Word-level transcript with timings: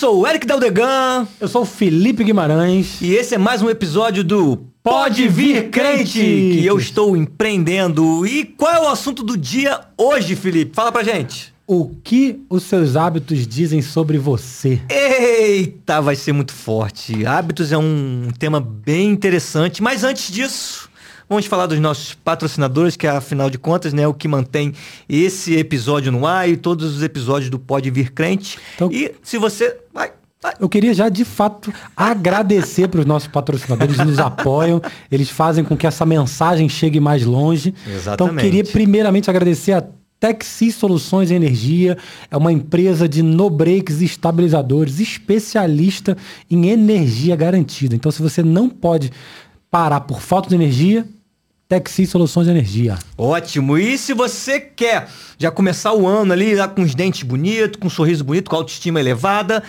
Eu 0.00 0.08
sou 0.08 0.20
o 0.20 0.26
Eric 0.26 0.46
Daldegan. 0.46 1.28
Eu 1.38 1.46
sou 1.46 1.60
o 1.60 1.66
Felipe 1.66 2.24
Guimarães. 2.24 3.02
E 3.02 3.12
esse 3.12 3.34
é 3.34 3.38
mais 3.38 3.60
um 3.60 3.68
episódio 3.68 4.24
do 4.24 4.56
Pode 4.82 5.28
Vir 5.28 5.68
Crente, 5.68 6.18
que 6.18 6.64
eu 6.64 6.78
estou 6.78 7.14
empreendendo. 7.14 8.26
E 8.26 8.46
qual 8.46 8.72
é 8.72 8.80
o 8.80 8.88
assunto 8.88 9.22
do 9.22 9.36
dia 9.36 9.78
hoje, 9.98 10.34
Felipe? 10.36 10.74
Fala 10.74 10.90
pra 10.90 11.02
gente. 11.02 11.52
O 11.66 11.90
que 12.02 12.40
os 12.48 12.62
seus 12.62 12.96
hábitos 12.96 13.46
dizem 13.46 13.82
sobre 13.82 14.16
você? 14.16 14.80
Eita, 14.88 16.00
vai 16.00 16.16
ser 16.16 16.32
muito 16.32 16.54
forte. 16.54 17.26
Hábitos 17.26 17.70
é 17.70 17.76
um 17.76 18.28
tema 18.38 18.58
bem 18.58 19.10
interessante, 19.10 19.82
mas 19.82 20.02
antes 20.02 20.32
disso, 20.32 20.89
Vamos 21.30 21.46
falar 21.46 21.66
dos 21.66 21.78
nossos 21.78 22.12
patrocinadores, 22.12 22.96
que 22.96 23.06
afinal 23.06 23.48
de 23.48 23.56
contas, 23.56 23.92
né, 23.92 24.02
é 24.02 24.08
o 24.08 24.12
que 24.12 24.26
mantém 24.26 24.74
esse 25.08 25.54
episódio 25.56 26.10
no 26.10 26.26
ar 26.26 26.48
e 26.48 26.56
todos 26.56 26.96
os 26.96 27.04
episódios 27.04 27.48
do 27.48 27.56
Pode 27.56 27.88
Vir 27.88 28.10
Crente. 28.10 28.58
Então, 28.74 28.90
e 28.90 29.14
se 29.22 29.38
você. 29.38 29.78
Vai. 29.94 30.10
Eu 30.58 30.68
queria 30.68 30.92
já, 30.92 31.08
de 31.08 31.24
fato, 31.24 31.72
agradecer 31.96 32.88
para 32.88 32.98
os 32.98 33.06
nossos 33.06 33.28
patrocinadores, 33.28 33.94
eles 33.94 34.06
nos 34.08 34.18
apoiam, 34.18 34.82
eles 35.08 35.30
fazem 35.30 35.62
com 35.62 35.76
que 35.76 35.86
essa 35.86 36.04
mensagem 36.04 36.68
chegue 36.68 36.98
mais 36.98 37.24
longe. 37.24 37.72
Exatamente. 37.86 38.32
Então, 38.32 38.36
queria 38.36 38.64
primeiramente 38.64 39.30
agradecer 39.30 39.72
a 39.74 39.84
Texi 40.18 40.72
Soluções 40.72 41.30
Energia 41.30 41.96
é 42.28 42.36
uma 42.36 42.52
empresa 42.52 43.08
de 43.08 43.22
no-breaks 43.22 44.00
e 44.00 44.04
estabilizadores, 44.04 44.98
especialista 44.98 46.16
em 46.50 46.70
energia 46.70 47.36
garantida. 47.36 47.94
Então, 47.94 48.10
se 48.10 48.20
você 48.20 48.42
não 48.42 48.68
pode 48.68 49.12
parar 49.70 50.00
por 50.00 50.20
falta 50.20 50.48
de 50.48 50.56
energia, 50.56 51.06
Texi 51.70 52.04
Soluções 52.04 52.48
de 52.48 52.50
Energia. 52.50 52.98
Ótimo. 53.16 53.78
E 53.78 53.96
se 53.96 54.12
você 54.12 54.58
quer 54.58 55.08
já 55.38 55.52
começar 55.52 55.94
o 55.94 56.04
ano 56.04 56.32
ali 56.32 56.56
lá 56.56 56.66
com 56.66 56.82
os 56.82 56.96
dentes 56.96 57.22
bonitos, 57.22 57.78
com 57.78 57.86
um 57.86 57.90
sorriso 57.90 58.24
bonito, 58.24 58.50
com 58.50 58.56
autoestima 58.56 58.98
elevada, 58.98 59.62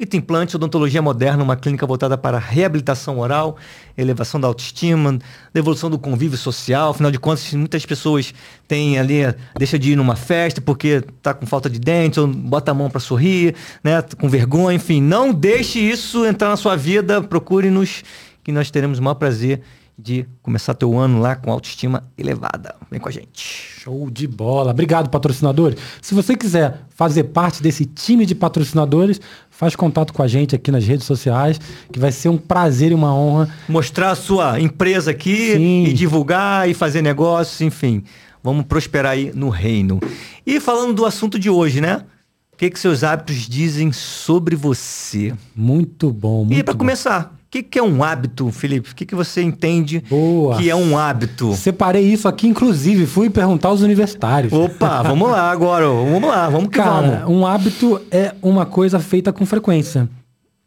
Ita 0.00 0.16
Implante 0.16 0.56
Odontologia 0.56 1.00
Moderna, 1.00 1.44
uma 1.44 1.54
clínica 1.54 1.86
voltada 1.86 2.18
para 2.18 2.40
reabilitação 2.40 3.20
oral, 3.20 3.56
elevação 3.96 4.40
da 4.40 4.48
autoestima, 4.48 5.16
devolução 5.54 5.88
do 5.88 5.96
convívio 5.96 6.36
social. 6.36 6.90
Afinal 6.90 7.12
de 7.12 7.20
contas, 7.20 7.52
muitas 7.52 7.86
pessoas 7.86 8.34
têm 8.66 8.98
ali, 8.98 9.32
deixa 9.56 9.78
de 9.78 9.92
ir 9.92 9.96
numa 9.96 10.16
festa 10.16 10.60
porque 10.60 11.04
tá 11.22 11.32
com 11.32 11.46
falta 11.46 11.70
de 11.70 11.78
dente, 11.78 12.18
ou 12.18 12.26
bota 12.26 12.72
a 12.72 12.74
mão 12.74 12.90
para 12.90 12.98
sorrir, 12.98 13.54
né, 13.84 14.02
com 14.18 14.28
vergonha, 14.28 14.74
enfim. 14.74 15.00
Não 15.00 15.32
deixe 15.32 15.78
isso 15.78 16.26
entrar 16.26 16.48
na 16.48 16.56
sua 16.56 16.74
vida. 16.74 17.22
Procure-nos 17.22 18.02
que 18.42 18.50
nós 18.50 18.72
teremos 18.72 18.98
o 18.98 19.02
maior 19.04 19.14
prazer 19.14 19.62
de 19.98 20.26
começar 20.42 20.74
teu 20.74 20.98
ano 20.98 21.20
lá 21.20 21.34
com 21.34 21.50
autoestima 21.50 22.04
elevada. 22.18 22.74
Vem 22.90 23.00
com 23.00 23.08
a 23.08 23.12
gente. 23.12 23.42
Show 23.80 24.10
de 24.10 24.26
bola. 24.26 24.70
Obrigado, 24.70 25.08
patrocinadores. 25.08 25.78
Se 26.02 26.14
você 26.14 26.36
quiser 26.36 26.82
fazer 26.90 27.24
parte 27.24 27.62
desse 27.62 27.86
time 27.86 28.26
de 28.26 28.34
patrocinadores, 28.34 29.20
faz 29.50 29.74
contato 29.74 30.12
com 30.12 30.22
a 30.22 30.28
gente 30.28 30.54
aqui 30.54 30.70
nas 30.70 30.86
redes 30.86 31.06
sociais, 31.06 31.58
que 31.90 31.98
vai 31.98 32.12
ser 32.12 32.28
um 32.28 32.36
prazer 32.36 32.92
e 32.92 32.94
uma 32.94 33.14
honra. 33.14 33.48
Mostrar 33.68 34.10
a 34.10 34.16
sua 34.16 34.60
empresa 34.60 35.10
aqui 35.10 35.52
Sim. 35.52 35.84
e 35.84 35.92
divulgar 35.92 36.68
e 36.68 36.74
fazer 36.74 37.00
negócios, 37.00 37.60
enfim. 37.62 38.02
Vamos 38.42 38.66
prosperar 38.66 39.12
aí 39.12 39.32
no 39.34 39.48
reino. 39.48 39.98
E 40.46 40.60
falando 40.60 40.92
do 40.92 41.06
assunto 41.06 41.38
de 41.38 41.48
hoje, 41.48 41.80
né? 41.80 42.04
O 42.52 42.56
que, 42.56 42.70
que 42.70 42.78
seus 42.78 43.04
hábitos 43.04 43.36
dizem 43.48 43.92
sobre 43.92 44.56
você? 44.56 45.34
Muito 45.54 46.10
bom, 46.10 46.44
muito 46.44 46.58
E 46.58 46.62
para 46.62 46.74
começar, 46.74 47.35
que, 47.50 47.62
que 47.62 47.78
é 47.78 47.82
um 47.82 48.02
hábito, 48.02 48.50
Felipe? 48.50 48.90
O 48.90 48.94
que, 48.94 49.06
que 49.06 49.14
você 49.14 49.42
entende 49.42 50.02
Boa. 50.08 50.56
que 50.56 50.68
é 50.68 50.74
um 50.74 50.98
hábito? 50.98 51.54
Separei 51.54 52.04
isso 52.04 52.28
aqui, 52.28 52.46
inclusive, 52.46 53.06
fui 53.06 53.30
perguntar 53.30 53.68
aos 53.68 53.80
universitários. 53.82 54.52
Opa, 54.52 55.02
vamos 55.04 55.30
lá 55.30 55.50
agora, 55.50 55.86
vamos 55.86 56.28
lá, 56.28 56.48
vamos 56.48 56.68
que 56.68 56.76
Cara, 56.76 57.20
vamos. 57.20 57.36
um 57.36 57.46
hábito 57.46 58.00
é 58.10 58.34
uma 58.42 58.66
coisa 58.66 58.98
feita 58.98 59.32
com 59.32 59.46
frequência. 59.46 60.08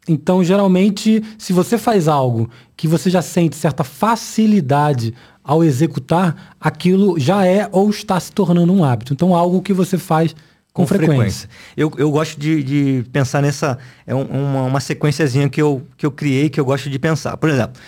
Então, 0.08 0.42
geralmente, 0.42 1.22
se 1.38 1.52
você 1.52 1.76
faz 1.76 2.08
algo 2.08 2.50
que 2.76 2.88
você 2.88 3.10
já 3.10 3.22
sente 3.22 3.54
certa 3.54 3.84
facilidade 3.84 5.14
ao 5.44 5.62
executar, 5.62 6.54
aquilo 6.60 7.18
já 7.18 7.46
é 7.46 7.68
ou 7.70 7.90
está 7.90 8.18
se 8.18 8.32
tornando 8.32 8.72
um 8.72 8.82
hábito. 8.82 9.12
Então, 9.12 9.34
algo 9.34 9.62
que 9.62 9.72
você 9.72 9.98
faz 9.98 10.34
com, 10.72 10.86
frequência. 10.86 11.16
frequência. 11.16 11.48
Eu, 11.76 11.92
eu 11.98 12.10
gosto 12.10 12.38
de, 12.38 12.62
de 12.62 13.10
pensar 13.10 13.42
nessa. 13.42 13.78
É 14.06 14.14
um, 14.14 14.22
uma, 14.22 14.62
uma 14.62 14.80
sequenciazinha 14.80 15.48
que 15.48 15.60
eu, 15.60 15.86
que 15.96 16.06
eu 16.06 16.12
criei 16.12 16.48
que 16.48 16.60
eu 16.60 16.64
gosto 16.64 16.88
de 16.88 16.98
pensar. 16.98 17.36
Por 17.36 17.48
exemplo, 17.48 17.80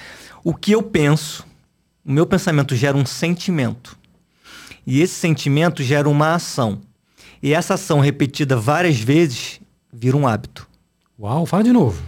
o 0.45 0.55
que 0.55 0.73
eu 0.73 0.83
penso, 0.83 1.47
o 2.05 2.13
meu 2.13 2.27
pensamento 2.27 2.75
gera 2.75 2.97
um 2.97 3.07
sentimento. 3.07 3.97
E 4.87 5.01
esse 5.01 5.15
sentimento 5.15 5.83
gera 5.83 6.09
uma 6.09 6.35
ação. 6.35 6.81
E 7.43 7.55
essa 7.55 7.75
ação 7.75 8.01
repetida 8.01 8.57
várias 8.57 8.99
vezes 8.99 9.61
vira 9.93 10.17
um 10.17 10.27
hábito. 10.27 10.67
Uau, 11.19 11.47
fala 11.47 11.63
de 11.63 11.73
novo. 11.73 12.03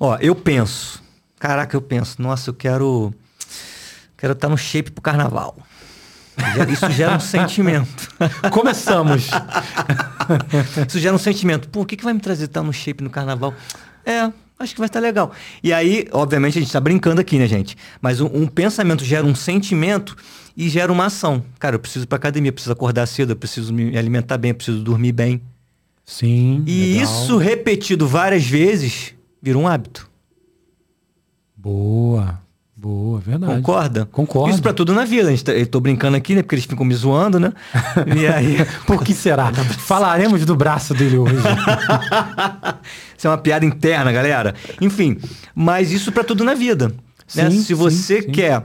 Ó, 0.00 0.16
eu 0.16 0.34
penso. 0.34 1.02
Caraca, 1.38 1.76
eu 1.76 1.82
penso, 1.82 2.20
nossa, 2.20 2.50
eu 2.50 2.54
quero. 2.54 3.12
Quero 4.16 4.32
estar 4.32 4.48
no 4.48 4.58
shape 4.58 4.90
pro 4.90 5.02
carnaval. 5.02 5.56
Isso 6.72 6.90
gera 6.90 7.16
um 7.16 7.20
sentimento. 7.20 8.08
Começamos. 8.50 9.28
Isso 10.86 10.98
gera 10.98 11.14
um 11.14 11.18
sentimento. 11.18 11.68
Pô, 11.68 11.82
o 11.82 11.86
que, 11.86 11.96
que 11.96 12.04
vai 12.04 12.12
me 12.12 12.20
trazer 12.20 12.44
estar 12.44 12.62
no 12.62 12.72
shape 12.72 13.02
no 13.02 13.10
carnaval? 13.10 13.54
É, 14.04 14.32
acho 14.58 14.74
que 14.74 14.80
vai 14.80 14.86
estar 14.86 15.00
legal. 15.00 15.32
E 15.62 15.72
aí, 15.72 16.06
obviamente, 16.12 16.58
a 16.58 16.60
gente 16.60 16.68
está 16.68 16.80
brincando 16.80 17.20
aqui, 17.20 17.38
né, 17.38 17.46
gente? 17.46 17.76
Mas 18.00 18.20
um, 18.20 18.26
um, 18.26 18.46
pensamento 18.46 19.04
gera 19.04 19.26
um 19.26 19.34
sentimento 19.34 20.16
e 20.56 20.68
gera 20.68 20.92
uma 20.92 21.06
ação. 21.06 21.44
Cara, 21.58 21.76
eu 21.76 21.80
preciso 21.80 22.04
ir 22.04 22.08
pra 22.08 22.16
academia, 22.16 22.48
eu 22.48 22.54
preciso 22.54 22.72
acordar 22.72 23.06
cedo, 23.06 23.32
eu 23.32 23.36
preciso 23.36 23.72
me 23.72 23.96
alimentar 23.96 24.38
bem, 24.38 24.50
eu 24.50 24.54
preciso 24.54 24.80
dormir 24.80 25.12
bem. 25.12 25.42
Sim. 26.04 26.64
E 26.66 26.94
legal. 26.94 27.04
isso 27.04 27.36
repetido 27.36 28.08
várias 28.08 28.44
vezes 28.44 29.14
vira 29.42 29.58
um 29.58 29.68
hábito. 29.68 30.08
Boa. 31.54 32.40
Boa, 32.80 33.18
verdade. 33.18 33.56
Concorda? 33.56 34.06
Concordo. 34.06 34.50
Isso 34.50 34.62
pra 34.62 34.72
tudo 34.72 34.94
na 34.94 35.04
vida. 35.04 35.26
A 35.26 35.30
gente 35.32 35.42
tá, 35.42 35.52
eu 35.52 35.66
tô 35.66 35.80
brincando 35.80 36.16
aqui, 36.16 36.36
né? 36.36 36.42
Porque 36.42 36.54
eles 36.54 36.64
ficam 36.64 36.86
me 36.86 36.94
zoando, 36.94 37.40
né? 37.40 37.52
E 38.16 38.24
aí. 38.24 38.64
Por 38.86 39.02
que 39.02 39.12
será? 39.12 39.52
Falaremos 39.52 40.44
do 40.46 40.54
braço 40.54 40.94
dele 40.94 41.18
hoje. 41.18 41.34
isso 43.18 43.26
é 43.26 43.30
uma 43.30 43.38
piada 43.38 43.66
interna, 43.66 44.12
galera. 44.12 44.54
Enfim, 44.80 45.18
mas 45.56 45.90
isso 45.90 46.12
para 46.12 46.22
tudo 46.22 46.44
na 46.44 46.54
vida. 46.54 46.92
Né? 47.34 47.50
Sim, 47.50 47.62
Se 47.62 47.74
você 47.74 48.22
sim, 48.22 48.30
quer. 48.30 48.62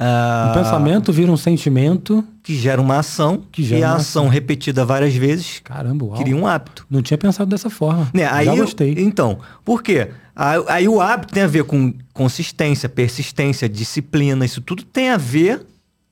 Uh, 0.00 0.50
um 0.50 0.54
pensamento 0.54 1.12
vira 1.12 1.30
um 1.30 1.36
sentimento. 1.36 2.24
Que 2.42 2.56
gera 2.56 2.80
uma 2.80 2.98
ação. 2.98 3.42
Que 3.52 3.62
gera 3.62 3.80
e 3.80 3.84
a 3.84 3.88
ação, 3.90 4.22
ação, 4.22 4.28
repetida 4.28 4.82
várias 4.82 5.14
vezes. 5.14 5.60
Caramba, 5.62 6.06
uau. 6.06 6.16
Cria 6.16 6.34
um 6.34 6.46
hábito. 6.46 6.86
Não 6.88 7.02
tinha 7.02 7.18
pensado 7.18 7.50
dessa 7.50 7.68
forma. 7.68 8.08
Né? 8.14 8.26
Aí 8.26 8.46
Já 8.46 8.54
gostei. 8.56 8.94
Eu, 8.94 9.04
então, 9.04 9.38
por 9.62 9.82
quê? 9.82 10.08
Aí, 10.34 10.64
aí 10.68 10.88
o 10.88 11.02
hábito 11.02 11.34
tem 11.34 11.42
a 11.42 11.46
ver 11.46 11.64
com 11.64 11.92
consistência, 12.14 12.88
persistência, 12.88 13.68
disciplina. 13.68 14.42
Isso 14.42 14.62
tudo 14.62 14.82
tem 14.82 15.10
a 15.10 15.18
ver 15.18 15.66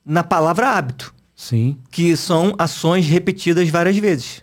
na 0.05 0.23
palavra 0.23 0.69
hábito. 0.69 1.15
Sim. 1.35 1.79
Que 1.91 2.15
são 2.15 2.55
ações 2.59 3.07
repetidas 3.07 3.71
várias 3.71 3.97
vezes. 3.97 4.43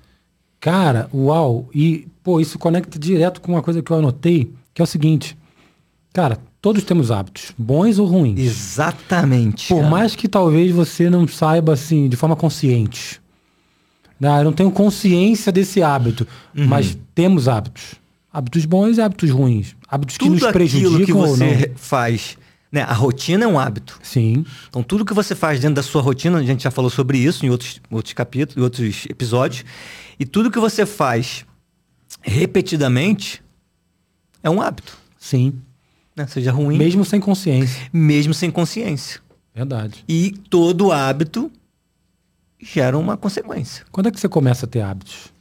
Cara, 0.59 1.07
uau. 1.13 1.69
E, 1.71 2.07
pô, 2.23 2.39
isso 2.39 2.57
conecta 2.57 2.97
direto 2.97 3.39
com 3.41 3.51
uma 3.51 3.61
coisa 3.61 3.83
que 3.83 3.91
eu 3.91 3.97
anotei, 3.97 4.51
que 4.73 4.81
é 4.81 4.83
o 4.83 4.87
seguinte. 4.87 5.37
Cara, 6.11 6.39
todos 6.65 6.83
temos 6.83 7.11
hábitos, 7.11 7.53
bons 7.55 7.99
ou 7.99 8.07
ruins. 8.07 8.39
Exatamente. 8.39 9.67
Por 9.67 9.81
cara. 9.81 9.87
mais 9.87 10.15
que 10.15 10.27
talvez 10.27 10.71
você 10.71 11.11
não 11.11 11.27
saiba, 11.27 11.73
assim, 11.73 12.09
de 12.09 12.15
forma 12.15 12.35
consciente. 12.35 13.21
Não, 14.19 14.35
eu 14.35 14.45
não 14.45 14.51
tenho 14.51 14.71
consciência 14.71 15.51
desse 15.51 15.83
hábito, 15.83 16.27
uhum. 16.57 16.65
mas 16.65 16.97
temos 17.13 17.47
hábitos. 17.47 17.93
Hábitos 18.33 18.65
bons 18.65 18.97
e 18.97 19.01
hábitos 19.01 19.29
ruins. 19.29 19.75
Hábitos 19.87 20.17
tudo 20.17 20.37
que 20.37 20.41
nos 20.43 20.51
prejudicam 20.51 21.05
que 21.05 21.13
você 21.13 21.71
faz, 21.75 22.35
né? 22.71 22.81
A 22.81 22.93
rotina 22.93 23.43
é 23.43 23.47
um 23.47 23.59
hábito. 23.59 23.99
Sim. 24.01 24.43
Então 24.67 24.81
tudo 24.81 25.05
que 25.05 25.13
você 25.13 25.35
faz 25.35 25.59
dentro 25.59 25.75
da 25.75 25.83
sua 25.83 26.01
rotina, 26.01 26.39
a 26.39 26.43
gente 26.43 26.63
já 26.63 26.71
falou 26.71 26.89
sobre 26.89 27.19
isso 27.19 27.45
em 27.45 27.51
outros, 27.51 27.79
outros 27.91 28.13
capítulos, 28.13 28.57
em 28.57 28.61
outros 28.61 29.05
episódios, 29.07 29.63
e 30.19 30.25
tudo 30.25 30.49
que 30.49 30.59
você 30.59 30.83
faz 30.83 31.45
repetidamente 32.23 33.43
é 34.41 34.49
um 34.49 34.59
hábito. 34.59 34.97
Sim. 35.19 35.61
Né? 36.15 36.25
Seja 36.27 36.51
ruim. 36.51 36.77
Mesmo 36.77 37.03
sem 37.03 37.19
consciência. 37.19 37.89
Mesmo 37.91 38.33
sem 38.33 38.49
consciência. 38.49 39.19
Verdade. 39.53 40.03
E 40.07 40.31
todo 40.49 40.91
hábito 40.91 41.51
gera 42.61 42.97
uma 42.97 43.17
consequência. 43.17 43.85
Quando 43.91 44.07
é 44.07 44.11
que 44.11 44.19
você 44.19 44.29
começa 44.29 44.65
a 44.65 44.69
ter 44.69 44.81
hábitos? 44.81 45.33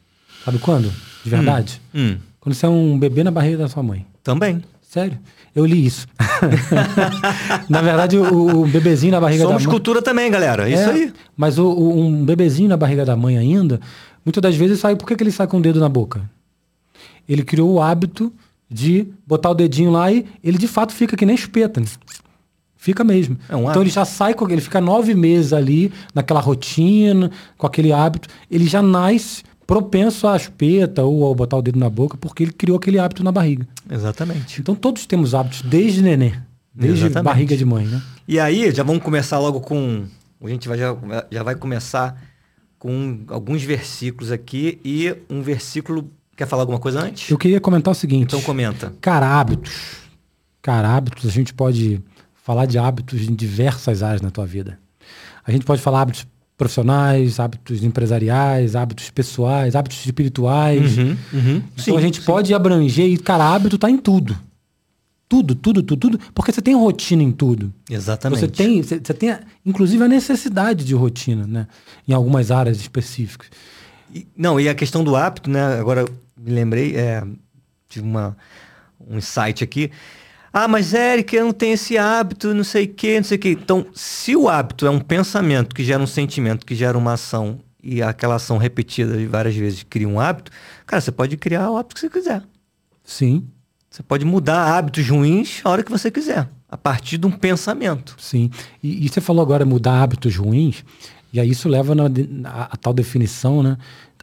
Sabe 0.44 0.58
quando? 0.58 0.92
De 1.22 1.30
verdade? 1.30 1.80
Hum. 1.94 2.12
Hum. 2.12 2.18
Quando 2.40 2.54
você 2.54 2.66
é 2.66 2.68
um 2.68 2.98
bebê 2.98 3.24
na 3.24 3.30
barriga 3.30 3.58
da 3.58 3.68
sua 3.68 3.82
mãe. 3.82 4.06
Também. 4.22 4.62
Sério? 4.82 5.18
Eu 5.54 5.64
li 5.64 5.86
isso. 5.86 6.06
na 7.68 7.80
verdade, 7.80 8.18
o, 8.18 8.62
o, 8.62 8.66
bebezinho 8.66 9.12
na 9.12 9.20
barriga 9.20 9.44
Somos 9.44 9.54
da 9.54 9.58
mãe. 9.58 9.64
Somos 9.64 9.74
cultura 9.74 10.02
também, 10.02 10.30
galera. 10.30 10.68
É 10.68 10.72
isso 10.72 10.90
aí. 10.90 11.12
Mas 11.36 11.58
o, 11.58 11.66
o, 11.66 12.00
um 12.00 12.24
bebezinho 12.24 12.68
na 12.68 12.76
barriga 12.76 13.04
da 13.04 13.16
mãe 13.16 13.38
ainda, 13.38 13.80
muitas 14.24 14.42
das 14.42 14.54
vezes 14.54 14.80
sai. 14.80 14.94
Por 14.94 15.06
que, 15.06 15.16
que 15.16 15.22
ele 15.22 15.32
sai 15.32 15.46
com 15.46 15.58
o 15.58 15.60
dedo 15.60 15.80
na 15.80 15.88
boca? 15.88 16.28
Ele 17.28 17.42
criou 17.42 17.72
o 17.72 17.80
hábito 17.80 18.32
de 18.68 19.08
botar 19.26 19.50
o 19.50 19.54
dedinho 19.54 19.90
lá 19.90 20.10
e 20.10 20.26
ele 20.42 20.58
de 20.58 20.68
fato 20.68 20.92
fica 20.92 21.16
que 21.16 21.26
nem 21.26 21.36
chupeta. 21.36 21.82
Fica 22.76 23.02
mesmo. 23.02 23.38
É 23.48 23.56
um 23.56 23.70
então 23.70 23.82
ele 23.82 23.90
já 23.90 24.04
sai 24.04 24.34
com 24.34 24.48
ele 24.48 24.60
fica 24.60 24.80
nove 24.80 25.14
meses 25.14 25.52
ali 25.52 25.92
naquela 26.14 26.40
rotina, 26.40 27.30
com 27.56 27.66
aquele 27.66 27.92
hábito. 27.92 28.28
Ele 28.50 28.66
já 28.66 28.82
nasce 28.82 29.42
propenso 29.66 30.26
à 30.26 30.38
chupeta 30.38 31.02
ou 31.02 31.24
ao 31.24 31.34
botar 31.34 31.56
o 31.56 31.62
dedo 31.62 31.78
na 31.78 31.88
boca, 31.88 32.16
porque 32.16 32.42
ele 32.42 32.52
criou 32.52 32.76
aquele 32.76 32.98
hábito 32.98 33.24
na 33.24 33.32
barriga. 33.32 33.66
Exatamente. 33.90 34.60
Então 34.60 34.74
todos 34.74 35.06
temos 35.06 35.34
hábitos 35.34 35.62
desde 35.62 36.02
nenê, 36.02 36.34
desde 36.74 37.06
Exatamente. 37.06 37.24
barriga 37.24 37.56
de 37.56 37.64
mãe, 37.64 37.86
né? 37.86 38.02
E 38.26 38.40
aí, 38.40 38.70
já 38.72 38.82
vamos 38.82 39.02
começar 39.02 39.38
logo 39.38 39.60
com. 39.60 40.04
A 40.42 40.48
gente 40.48 40.68
vai, 40.68 40.78
já, 40.78 40.96
já 41.30 41.42
vai 41.42 41.54
começar 41.54 42.22
com 42.78 43.20
alguns 43.28 43.62
versículos 43.62 44.30
aqui 44.30 44.78
e 44.84 45.14
um 45.28 45.42
versículo. 45.42 46.10
Quer 46.36 46.46
falar 46.46 46.62
alguma 46.62 46.78
coisa 46.78 47.00
antes? 47.00 47.30
Eu 47.30 47.38
queria 47.38 47.60
comentar 47.60 47.92
o 47.92 47.94
seguinte. 47.94 48.26
Então 48.26 48.42
comenta. 48.42 48.92
Cara, 49.00 49.26
hábitos. 49.26 49.72
Cara, 50.60 50.88
hábitos, 50.88 51.26
a 51.26 51.30
gente 51.30 51.52
pode 51.52 52.02
falar 52.34 52.66
de 52.66 52.78
hábitos 52.78 53.22
em 53.22 53.34
diversas 53.34 54.02
áreas 54.02 54.20
na 54.20 54.30
tua 54.30 54.46
vida. 54.46 54.78
A 55.46 55.52
gente 55.52 55.64
pode 55.64 55.80
falar 55.80 56.02
hábitos 56.02 56.26
profissionais, 56.56 57.40
hábitos 57.40 57.82
empresariais, 57.82 58.76
hábitos 58.76 59.10
pessoais, 59.10 59.74
hábitos 59.74 60.04
espirituais. 60.04 60.96
Uhum, 60.96 61.16
uhum. 61.32 61.62
Então 61.72 61.84
Sim, 61.84 61.96
a 61.96 62.00
gente 62.00 62.20
sim. 62.20 62.26
pode 62.26 62.54
abranger 62.54 63.06
e, 63.06 63.18
cara, 63.18 63.44
hábito 63.44 63.76
tá 63.76 63.90
em 63.90 63.98
tudo. 63.98 64.38
Tudo, 65.28 65.54
tudo, 65.54 65.82
tudo, 65.82 66.10
tudo. 66.10 66.20
Porque 66.34 66.52
você 66.52 66.62
tem 66.62 66.74
rotina 66.74 67.22
em 67.22 67.32
tudo. 67.32 67.72
Exatamente. 67.90 68.40
Você 68.40 68.48
tem, 68.48 68.82
você, 68.82 69.00
você 69.02 69.14
tem, 69.14 69.36
inclusive, 69.66 70.04
a 70.04 70.08
necessidade 70.08 70.84
de 70.84 70.94
rotina, 70.94 71.46
né? 71.46 71.66
Em 72.06 72.12
algumas 72.12 72.50
áreas 72.50 72.78
específicas. 72.78 73.48
E- 74.14 74.26
não, 74.36 74.60
e 74.60 74.68
a 74.68 74.74
questão 74.74 75.02
do 75.02 75.16
hábito, 75.16 75.50
né? 75.50 75.78
Agora 75.78 76.04
me 76.38 76.50
lembrei, 76.52 76.96
é, 76.96 77.22
tive 77.88 78.06
uma, 78.06 78.36
um 79.06 79.18
insight 79.18 79.64
aqui. 79.64 79.90
Ah, 80.52 80.68
mas 80.68 80.94
Eric, 80.94 81.34
eu 81.34 81.46
não 81.46 81.52
tenho 81.52 81.74
esse 81.74 81.98
hábito, 81.98 82.54
não 82.54 82.62
sei 82.62 82.84
o 82.84 82.94
quê, 82.94 83.16
não 83.16 83.24
sei 83.24 83.36
o 83.36 83.40
quê. 83.40 83.50
Então, 83.50 83.86
se 83.92 84.36
o 84.36 84.48
hábito 84.48 84.86
é 84.86 84.90
um 84.90 85.00
pensamento 85.00 85.74
que 85.74 85.82
gera 85.82 86.00
um 86.00 86.06
sentimento, 86.06 86.64
que 86.64 86.76
gera 86.76 86.96
uma 86.96 87.14
ação, 87.14 87.58
e 87.82 88.00
aquela 88.00 88.36
ação 88.36 88.56
repetida 88.56 89.14
várias 89.28 89.54
vezes 89.56 89.82
cria 89.82 90.08
um 90.08 90.20
hábito, 90.20 90.52
cara, 90.86 91.00
você 91.00 91.10
pode 91.10 91.36
criar 91.36 91.70
o 91.70 91.76
hábito 91.76 91.96
que 91.96 92.00
você 92.02 92.08
quiser. 92.08 92.42
Sim, 93.02 93.46
Você 93.90 94.02
pode 94.02 94.24
mudar 94.24 94.76
hábitos 94.76 95.08
ruins 95.08 95.60
a 95.64 95.70
hora 95.70 95.82
que 95.82 95.90
você 95.90 96.10
quiser, 96.10 96.48
a 96.68 96.76
partir 96.76 97.18
de 97.18 97.26
um 97.26 97.30
pensamento. 97.30 98.16
sim. 98.18 98.50
E, 98.82 99.04
e 99.04 99.08
você 99.08 99.20
falou 99.20 99.42
agora 99.42 99.64
mudar 99.66 100.02
hábitos 100.02 100.36
ruins, 100.36 100.84
e 101.34 101.40
aí 101.40 101.50
isso 101.50 101.68
leva 101.68 101.94
na, 101.94 102.04
na- 102.08 102.68
a 102.70 102.76
tal 102.76 102.94
definição, 102.94 103.62
né? 103.62 103.76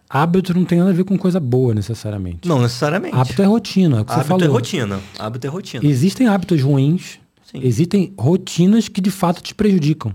Hábito 0.10 0.54
não 0.54 0.66
tem 0.66 0.80
nada 0.80 0.90
a 0.92 0.94
ver 0.94 1.04
com 1.04 1.18
coisa 1.18 1.40
boa, 1.40 1.74
necessariamente. 1.74 2.48
Não 2.48 2.60
necessariamente. 2.62 3.16
Hábito 3.16 3.42
é 3.42 3.46
rotina, 3.46 3.98
é 3.98 4.02
o 4.02 4.06
que 4.06 4.12
você 4.12 4.19
Hábito 4.19 4.30
falou. 4.30 4.46
é 4.46 4.48
rotina. 4.50 5.00
Hábito 5.19 5.48
é 5.48 5.50
rotina. 5.50 5.86
Existem 5.86 6.28
hábitos 6.28 6.62
ruins, 6.62 7.19
Sim. 7.50 7.60
existem 7.63 8.13
rotinas 8.18 8.88
que 8.90 9.00
de 9.00 9.12
fato 9.12 9.42
te 9.42 9.54
prejudicam. 9.56 10.13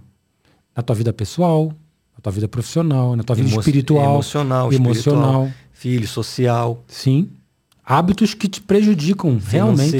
Na 0.76 0.82
tua 0.82 0.94
vida 0.96 1.12
pessoal, 1.12 1.68
na 2.14 2.20
tua 2.22 2.32
vida 2.32 2.46
profissional, 2.48 3.16
na 3.16 3.22
tua 3.22 3.36
vida 3.36 3.48
Emo- 3.48 3.58
espiritual, 3.60 4.14
emocional, 4.14 4.72
emocional. 4.72 4.92
espiritual, 5.44 5.50
filho, 5.72 6.06
social, 6.08 6.84
Sim. 6.88 7.28
Hábitos 7.88 8.34
que 8.34 8.48
te 8.48 8.60
prejudicam 8.60 9.38
realmente. 9.46 9.96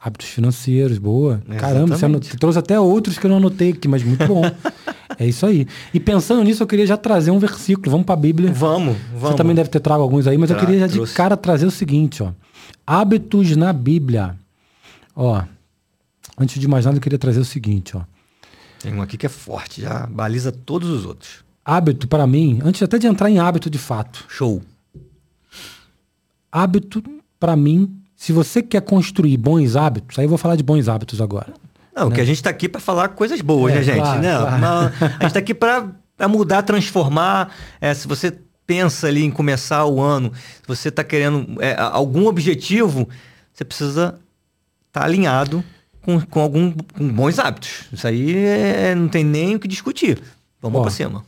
Hábitos 0.00 0.28
financeiros, 0.28 0.96
boa. 0.98 1.42
Caramba, 1.58 1.88
você, 1.88 1.94
Exatamente. 2.04 2.04
anot- 2.28 2.36
trouxe 2.38 2.58
até 2.58 2.78
outros 2.78 3.18
que 3.18 3.26
eu 3.26 3.30
não 3.30 3.38
anotei 3.38 3.70
aqui, 3.72 3.88
mas 3.88 4.02
muito 4.04 4.24
bom. 4.26 4.42
é 5.18 5.26
isso 5.26 5.44
aí. 5.44 5.66
E 5.92 5.98
pensando 5.98 6.44
nisso, 6.44 6.62
eu 6.62 6.66
queria 6.68 6.86
já 6.86 6.96
trazer 6.96 7.32
um 7.32 7.38
versículo. 7.40 7.90
Vamos 7.90 8.06
para 8.06 8.14
a 8.14 8.18
Bíblia. 8.18 8.52
Vamos, 8.52 8.96
vamos. 9.12 9.20
Você 9.20 9.34
também 9.36 9.56
deve 9.56 9.68
ter 9.68 9.80
trago 9.80 10.00
alguns 10.02 10.26
aí, 10.28 10.38
mas 10.38 10.50
eu 10.50 10.56
Tra- 10.56 10.64
queria 10.64 10.80
já 10.80 10.86
de 10.86 10.92
trouxe. 10.94 11.14
cara 11.14 11.36
trazer 11.36 11.66
o 11.66 11.70
seguinte, 11.70 12.22
ó. 12.22 12.30
Hábitos 12.86 13.56
na 13.56 13.72
Bíblia. 13.72 14.36
Ó, 15.16 15.42
antes 16.38 16.60
de 16.60 16.68
mais 16.68 16.84
nada, 16.84 16.96
eu 16.96 17.00
queria 17.02 17.18
trazer 17.18 17.40
o 17.40 17.44
seguinte, 17.44 17.96
ó. 17.96 18.02
Tem 18.80 18.94
um 18.94 19.02
aqui 19.02 19.16
que 19.18 19.26
é 19.26 19.28
forte, 19.28 19.80
já 19.80 20.06
baliza 20.06 20.52
todos 20.52 20.88
os 20.88 21.04
outros. 21.04 21.44
Hábito, 21.64 22.06
para 22.06 22.24
mim, 22.24 22.60
antes 22.64 22.80
até 22.82 22.98
de 22.98 23.08
entrar 23.08 23.28
em 23.28 23.40
hábito 23.40 23.68
de 23.68 23.78
fato, 23.78 24.24
Show. 24.28 24.62
hábito, 26.52 27.02
para 27.38 27.56
mim, 27.56 27.97
se 28.20 28.32
você 28.32 28.60
quer 28.60 28.82
construir 28.82 29.36
bons 29.36 29.76
hábitos, 29.76 30.18
aí 30.18 30.24
eu 30.24 30.28
vou 30.28 30.36
falar 30.36 30.56
de 30.56 30.62
bons 30.64 30.88
hábitos 30.88 31.20
agora. 31.20 31.54
Não, 31.94 32.10
que 32.10 32.20
a 32.20 32.24
gente 32.24 32.42
tá 32.42 32.50
aqui 32.50 32.68
para 32.68 32.80
falar 32.80 33.10
coisas 33.10 33.40
boas, 33.40 33.72
É, 33.72 33.76
né, 33.76 33.82
gente? 33.84 34.00
claro, 34.00 34.20
Não, 34.22 34.40
claro. 34.40 34.60
não, 34.60 34.80
a 35.20 35.22
gente 35.22 35.32
tá 35.32 35.38
aqui 35.38 35.54
para 35.54 35.86
mudar, 36.28 36.62
transformar. 36.62 37.54
É, 37.80 37.94
se 37.94 38.08
você 38.08 38.36
pensa 38.66 39.06
ali 39.06 39.22
em 39.24 39.30
começar 39.30 39.84
o 39.86 40.00
ano, 40.00 40.32
se 40.34 40.66
você 40.66 40.90
tá 40.90 41.04
querendo 41.04 41.62
é, 41.62 41.76
algum 41.78 42.26
objetivo, 42.26 43.08
você 43.54 43.64
precisa 43.64 44.18
estar 44.88 45.04
alinhado 45.04 45.62
com, 46.02 46.20
com 46.20 46.40
algum 46.40 46.72
com 46.72 47.08
bons 47.08 47.38
hábitos. 47.38 47.84
Isso 47.92 48.06
aí 48.06 48.36
é- 48.36 48.94
não 48.96 49.08
tem 49.08 49.22
nem 49.24 49.54
o 49.54 49.60
que 49.60 49.68
discutir. 49.68 50.20
Vamos 50.60 50.82
para 50.82 50.90
cima. 50.90 51.24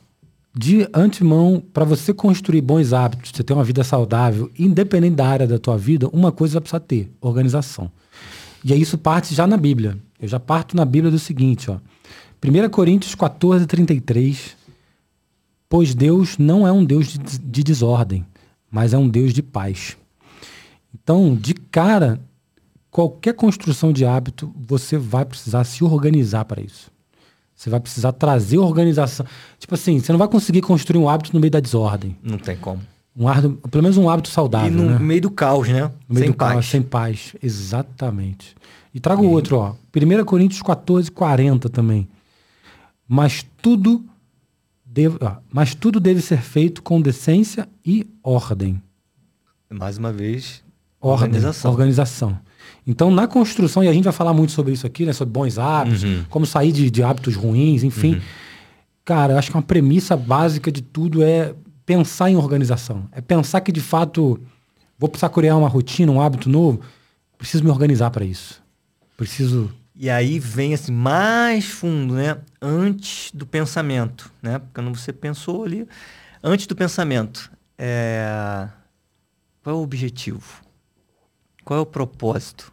De 0.53 0.89
antemão, 0.93 1.63
para 1.73 1.85
você 1.85 2.13
construir 2.13 2.61
bons 2.61 2.93
hábitos, 2.93 3.31
você 3.33 3.43
ter 3.43 3.53
uma 3.53 3.63
vida 3.63 3.85
saudável, 3.85 4.51
independente 4.59 5.15
da 5.15 5.27
área 5.27 5.47
da 5.47 5.59
tua 5.59 5.79
vida, 5.79 6.09
uma 6.09 6.33
coisa 6.33 6.55
vai 6.55 6.63
precisar 6.63 6.81
ter, 6.81 7.13
organização. 7.21 7.91
E 8.65 8.73
aí 8.73 8.81
isso 8.81 8.99
parte 8.99 9.35
já 9.35 9.47
na 9.47 9.57
Bíblia. 9.57 9.97
Eu 10.21 10.29
já 10.29 10.41
parto 10.41 10.77
na 10.77 10.85
Bíblia 10.85 11.11
do 11.11 11.19
seguinte, 11.19 11.71
ó. 11.71 11.79
1 12.43 12.69
Coríntios 12.71 13.15
14, 13.15 13.67
33. 13.67 14.57
Pois 15.69 15.95
Deus 15.95 16.37
não 16.37 16.67
é 16.67 16.73
um 16.73 16.85
Deus 16.85 17.07
de, 17.09 17.39
de 17.39 17.63
desordem, 17.63 18.27
mas 18.71 18.93
é 18.93 18.99
um 18.99 19.09
Deus 19.09 19.33
de 19.33 19.43
paz. 19.43 19.97
Então, 20.93 21.35
de 21.37 21.55
cara, 21.55 22.21
qualquer 22.91 23.35
construção 23.35 23.93
de 23.93 24.05
hábito, 24.05 24.53
você 24.57 24.99
vai 24.99 25.25
precisar 25.25 25.63
se 25.65 25.85
organizar 25.85 26.45
para 26.45 26.61
isso. 26.61 26.91
Você 27.61 27.69
vai 27.69 27.79
precisar 27.79 28.13
trazer 28.13 28.57
organização. 28.57 29.27
Tipo 29.59 29.75
assim, 29.75 30.01
você 30.01 30.11
não 30.13 30.19
vai 30.19 30.27
conseguir 30.29 30.63
construir 30.63 30.99
um 30.99 31.07
hábito 31.11 31.35
no 31.35 31.39
meio 31.41 31.51
da 31.51 31.61
desordem. 31.61 32.17
Não 32.23 32.39
tem 32.39 32.57
como. 32.57 32.81
Um 33.15 33.29
hábito, 33.29 33.69
pelo 33.69 33.83
menos 33.83 33.99
um 33.99 34.09
hábito 34.09 34.31
E 34.31 34.33
saudável, 34.33 34.71
no 34.73 34.93
né? 34.93 34.99
meio 34.99 35.21
do 35.21 35.31
caos, 35.31 35.69
né? 35.69 35.83
No 36.09 36.15
meio 36.15 36.25
Sem 36.25 36.31
do 36.31 36.37
caos, 36.39 36.55
paz. 36.55 36.67
sem 36.67 36.81
paz. 36.81 37.37
Exatamente. 37.43 38.57
E 38.95 38.99
trago 38.99 39.27
outro, 39.27 39.59
ó. 39.59 39.75
1 39.95 40.25
Coríntios 40.25 40.63
14, 40.63 41.11
40 41.11 41.69
também. 41.69 42.09
Mas 43.07 43.45
tudo, 43.61 44.07
deve, 44.83 45.19
ó, 45.21 45.35
mas 45.53 45.75
tudo 45.75 46.01
deve 46.01 46.23
ser 46.23 46.41
feito 46.41 46.83
com 46.83 46.99
decência 46.99 47.69
e 47.85 48.07
ordem. 48.23 48.81
Mais 49.69 49.99
uma 49.99 50.11
vez, 50.15 50.65
Ordem, 50.99 51.27
organização. 51.27 51.71
organização. 51.71 52.39
Então, 52.87 53.11
na 53.11 53.27
construção, 53.27 53.85
e 53.85 53.89
a 53.89 53.93
gente 53.93 54.05
vai 54.05 54.13
falar 54.13 54.33
muito 54.33 54.53
sobre 54.53 54.73
isso 54.73 54.87
aqui, 54.87 55.05
né? 55.07 55.13
Sobre 55.13 55.33
bons 55.33 55.59
hábitos, 55.59 56.03
Uhum. 56.03 56.25
como 56.31 56.47
sair 56.47 56.73
de, 56.73 56.91
de 56.91 57.03
hábitos 57.03 57.37
ruins, 57.37 57.83
enfim. 57.83 58.21
Cara, 59.05 59.35
eu 59.35 59.39
acho 59.39 59.51
que 59.51 59.57
uma 59.57 59.63
premissa 59.63 60.17
básica 60.17 60.71
de 60.73 60.83
tudo 60.83 61.23
é 61.23 61.55
pensar 61.85 62.31
em 62.31 62.37
organização. 62.37 63.05
É 63.13 63.21
pensar 63.21 63.61
que, 63.61 63.73
de 63.73 63.81
fato, 63.81 64.41
vou 64.99 65.09
precisar 65.09 65.29
criar 65.31 65.57
uma 65.57 65.69
rotina, 65.69 66.11
um 66.13 66.21
hábito 66.21 66.49
novo, 66.49 66.81
preciso 67.37 67.65
me 67.65 67.71
organizar 67.71 68.11
para 68.11 68.25
isso. 68.25 68.63
Preciso. 69.17 69.71
E 69.95 70.09
aí 70.09 70.39
vem 70.39 70.73
assim, 70.73 70.93
mais 70.93 71.67
fundo, 71.67 72.15
né? 72.15 72.39
Antes 72.63 73.31
do 73.35 73.45
pensamento, 73.47 74.33
né? 74.43 74.59
Porque 74.59 74.73
quando 74.81 74.97
você 74.97 75.13
pensou 75.13 75.65
ali, 75.65 75.87
antes 76.43 76.67
do 76.67 76.75
pensamento, 76.75 77.51
é... 77.77 78.67
qual 79.63 79.77
é 79.77 79.79
o 79.79 79.83
objetivo? 79.83 80.63
Qual 81.71 81.79
é 81.79 81.83
o 81.83 81.87
propósito? 81.87 82.73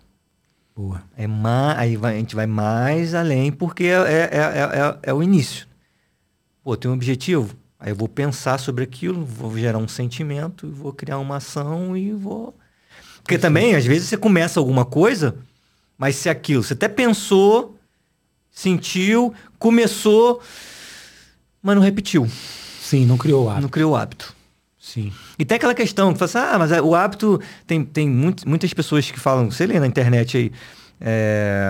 Boa. 0.75 1.03
É 1.15 1.27
ma... 1.27 1.77
Aí 1.77 1.95
vai- 1.95 2.15
a 2.15 2.17
gente 2.17 2.33
vai 2.35 2.47
mais 2.47 3.13
além, 3.13 3.51
porque 3.51 3.83
é, 3.83 3.91
é, 3.91 4.29
é, 4.31 4.79
é- 4.79 4.99
é 5.03 5.13
o 5.13 5.21
início. 5.21 5.67
Pô, 6.63 6.75
tem 6.75 6.89
um 6.89 6.95
objetivo? 6.95 7.55
Aí 7.79 7.91
eu 7.91 7.95
vou 7.95 8.07
pensar 8.07 8.57
sobre 8.57 8.83
aquilo, 8.83 9.23
vou 9.23 9.55
gerar 9.55 9.77
um 9.77 9.87
sentimento, 9.87 10.67
vou 10.71 10.91
criar 10.91 11.19
uma 11.19 11.35
ação 11.35 11.95
e 11.95 12.11
vou. 12.11 12.57
Porque 13.21 13.37
também, 13.37 13.75
às 13.75 13.85
vezes, 13.85 14.09
você 14.09 14.17
começa 14.17 14.59
alguma 14.59 14.83
coisa, 14.83 15.35
mas 15.95 16.15
se 16.15 16.27
aquilo, 16.27 16.63
você 16.63 16.73
até 16.73 16.87
pensou, 16.87 17.77
sentiu, 18.49 19.31
começou, 19.59 20.41
mas 21.61 21.75
não 21.75 21.83
repetiu, 21.83 22.27
Sim, 22.81 23.05
não 23.05 23.15
criou 23.15 23.45
o 23.45 23.47
hábito. 23.51 23.61
não 23.61 23.69
criou 23.69 23.91
o 23.91 23.95
hábito. 23.95 24.35
Sim. 24.94 25.12
E 25.38 25.44
tem 25.44 25.56
aquela 25.58 25.74
questão 25.75 26.13
que 26.13 26.20
fala 26.20 26.29
assim, 26.46 26.53
ah, 26.56 26.60
mas 26.60 26.72
é, 26.72 26.82
o 26.82 26.96
hábito 26.96 27.39
tem, 27.65 27.84
tem 27.84 28.10
muito- 28.10 28.48
muitas 28.48 28.74
pessoas 28.74 29.10
que 29.12 29.20
falam, 29.20 29.51
você 29.51 29.65
lê 29.65 29.79
na 29.79 29.88
internet 29.88 30.38
aí, 30.38 30.51
é, 31.01 31.70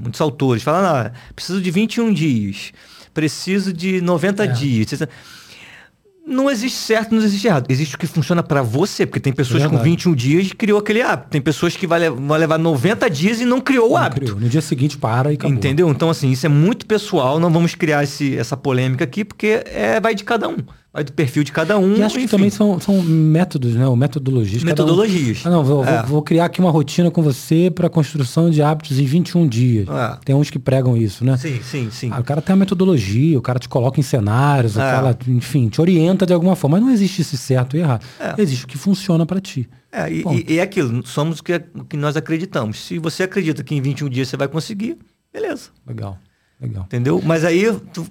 muitos 0.00 0.20
autores 0.20 0.62
falam, 0.62 0.84
ah, 0.84 1.12
preciso 1.34 1.60
de 1.60 1.70
21 1.70 2.12
dias, 2.12 2.72
preciso 3.12 3.72
de 3.72 4.00
90 4.00 4.44
É. 4.44 4.46
dias. 4.46 4.88
Não 6.26 6.50
existe 6.50 6.78
certo, 6.78 7.14
não 7.14 7.22
existe 7.22 7.46
errado. 7.46 7.66
Existe 7.68 7.96
o 7.96 7.98
que 7.98 8.06
funciona 8.06 8.42
pra 8.42 8.62
você, 8.62 9.04
porque 9.04 9.20
tem 9.20 9.30
pessoas 9.30 9.62
com 9.64 9.68
Verdade. 9.68 9.90
21 9.90 10.14
dias 10.14 10.46
que 10.48 10.56
criou 10.56 10.78
aquele 10.78 11.02
hábito. 11.02 11.28
Tem 11.28 11.40
pessoas 11.42 11.76
que 11.76 11.86
vai, 11.86 12.08
vão 12.08 12.36
levar 12.38 12.56
90 12.58 13.10
dias 13.10 13.42
e 13.42 13.44
não 13.44 13.60
criou 13.60 13.88
o 13.88 13.90
Não 13.90 13.96
hábito. 13.98 14.20
criou. 14.22 14.40
No 14.40 14.48
dia 14.48 14.62
seguinte, 14.62 14.96
para 14.96 15.30
e 15.30 15.34
acabou. 15.34 15.54
Entendeu? 15.54 15.86
Então, 15.90 16.08
assim, 16.08 16.30
isso 16.30 16.46
é 16.46 16.48
muito 16.48 16.86
pessoal. 16.86 17.38
Não 17.38 17.52
vamos 17.52 17.74
criar 17.74 18.04
esse, 18.04 18.38
essa 18.38 18.56
polêmica 18.56 19.04
aqui, 19.04 19.22
porque 19.22 19.62
é, 19.66 20.00
vai 20.00 20.14
de 20.14 20.24
cada 20.24 20.48
um. 20.48 20.56
Vai 20.94 21.02
do 21.02 21.12
perfil 21.12 21.42
de 21.42 21.50
cada 21.50 21.76
um. 21.76 21.96
E 21.96 22.02
acho 22.04 22.14
que 22.14 22.20
enfim. 22.22 22.30
também 22.36 22.50
são, 22.50 22.78
são 22.78 23.02
métodos, 23.02 23.74
né? 23.74 23.84
Ou 23.88 23.96
metodologias. 23.96 24.62
Cada 24.62 24.84
um- 24.84 24.86
Metodologias. 24.86 25.42
Ah, 25.44 25.50
não, 25.50 25.64
vou, 25.64 25.84
É. 25.84 26.02
vou- 26.04 26.22
criar 26.22 26.44
aqui 26.44 26.60
uma 26.60 26.70
rotina 26.70 27.10
com 27.10 27.20
você 27.20 27.68
para 27.68 27.90
construção 27.90 28.48
de 28.48 28.62
hábitos 28.62 29.00
em 29.00 29.04
21 29.04 29.44
dias. 29.48 29.88
É. 29.88 30.18
Tem 30.24 30.36
uns 30.36 30.50
que 30.50 30.58
pregam 30.60 30.96
isso, 30.96 31.24
né? 31.24 31.36
Sim, 31.36 31.58
sim, 31.64 31.88
sim. 31.90 32.10
Ah, 32.12 32.20
o 32.20 32.22
cara 32.24 32.40
tem 32.40 32.54
uma 32.54 32.60
metodologia, 32.60 33.36
o 33.36 33.42
cara 33.42 33.58
te 33.58 33.68
coloca 33.68 33.98
em 33.98 34.04
cenários, 34.04 34.76
o 34.76 34.80
É. 34.80 34.82
cara, 34.88 35.18
enfim, 35.26 35.68
te 35.68 35.80
orienta 35.80 36.24
de 36.24 36.32
alguma 36.32 36.54
forma. 36.54 36.76
Mas 36.76 36.86
não 36.86 36.92
existe 36.94 37.22
esse 37.22 37.36
certo 37.36 37.76
e 37.76 37.80
errado. 37.80 38.04
É. 38.20 38.40
Existe 38.40 38.64
o 38.64 38.68
que 38.68 38.78
funciona 38.78 39.26
para 39.26 39.40
ti. 39.40 39.68
É, 39.90 40.08
e, 40.12 40.22
e- 40.22 40.52
e 40.54 40.58
é 40.60 40.62
aquilo, 40.62 41.04
somos 41.04 41.40
o 41.40 41.42
que, 41.42 41.60
o 41.74 41.84
que 41.84 41.96
nós 41.96 42.16
acreditamos. 42.16 42.78
Se 42.78 43.00
você 43.00 43.24
acredita 43.24 43.64
que 43.64 43.74
em 43.74 43.80
21 43.80 44.08
dias 44.08 44.28
você 44.28 44.36
vai 44.36 44.46
conseguir, 44.46 44.96
beleza. 45.32 45.70
Legal, 45.84 46.18
legal. 46.60 46.84
Entendeu? 46.84 47.20
Mas 47.24 47.44
aí. 47.44 47.64
Tu, 47.92 48.06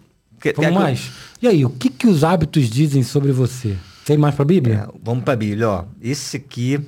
que- 0.52 0.54
Vamos 0.54 0.62
quer 0.70 0.72
que 0.72 0.78
eu- 0.78 0.82
mais. 0.82 1.12
E 1.42 1.48
aí, 1.48 1.66
o 1.66 1.70
que, 1.70 1.90
que 1.90 2.08
os 2.08 2.24
hábitos 2.24 2.70
dizem 2.70 3.02
sobre 3.04 3.32
você? 3.32 3.78
Tem 4.06 4.18
mais 4.18 4.36
pra 4.36 4.44
Bíblia? 4.46 4.88
É, 4.90 5.00
vamos 5.02 5.24
para 5.24 5.34
a 5.34 5.38
Bíblia, 5.38 5.70
ó. 5.70 5.86
Esse 6.02 6.38
aqui, 6.38 6.80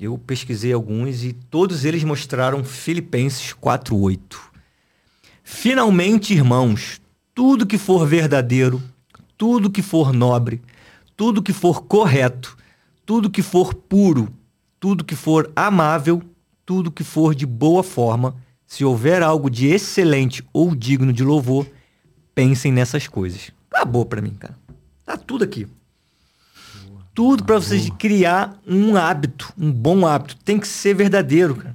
eu 0.00 0.16
pesquisei 0.18 0.72
alguns 0.72 1.24
e 1.24 1.32
todos 1.32 1.84
eles 1.84 2.04
mostraram 2.04 2.62
Filipenses 2.64 3.52
4:8. 3.52 4.38
Finalmente, 5.42 6.32
irmãos, 6.34 7.00
tudo 7.34 7.66
que 7.66 7.78
for 7.78 8.06
verdadeiro, 8.06 8.82
tudo 9.36 9.70
que 9.70 9.82
for 9.82 10.12
nobre, 10.12 10.60
tudo 11.16 11.42
que 11.42 11.52
for 11.52 11.82
correto, 11.82 12.56
tudo 13.04 13.30
que 13.30 13.42
for 13.42 13.72
puro, 13.74 14.28
tudo 14.80 15.04
que 15.04 15.14
for 15.14 15.50
amável, 15.54 16.22
tudo 16.64 16.90
que 16.90 17.04
for 17.04 17.34
de 17.34 17.46
boa 17.46 17.82
forma, 17.82 18.34
se 18.66 18.84
houver 18.84 19.22
algo 19.22 19.48
de 19.48 19.66
excelente 19.68 20.44
ou 20.52 20.74
digno 20.74 21.12
de 21.12 21.22
louvor, 21.22 21.66
pensem 22.36 22.70
nessas 22.70 23.08
coisas. 23.08 23.50
Acabou 23.72 24.04
para 24.04 24.20
mim, 24.20 24.34
cara. 24.38 24.54
Tá 25.04 25.16
tudo 25.16 25.42
aqui. 25.42 25.66
Tudo 27.14 27.42
para 27.44 27.56
vocês 27.56 27.88
criar 27.98 28.58
um 28.66 28.94
hábito, 28.94 29.50
um 29.58 29.72
bom 29.72 30.06
hábito. 30.06 30.36
Tem 30.44 30.58
que 30.60 30.68
ser 30.68 30.94
verdadeiro, 30.94 31.56
cara. 31.56 31.74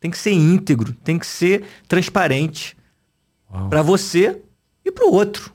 Tem 0.00 0.10
que 0.10 0.16
ser 0.16 0.30
íntegro, 0.30 0.92
tem 0.92 1.18
que 1.18 1.26
ser 1.26 1.64
transparente 1.88 2.76
para 3.68 3.82
você 3.82 4.40
e 4.84 4.92
para 4.92 5.06
o 5.06 5.12
outro. 5.12 5.52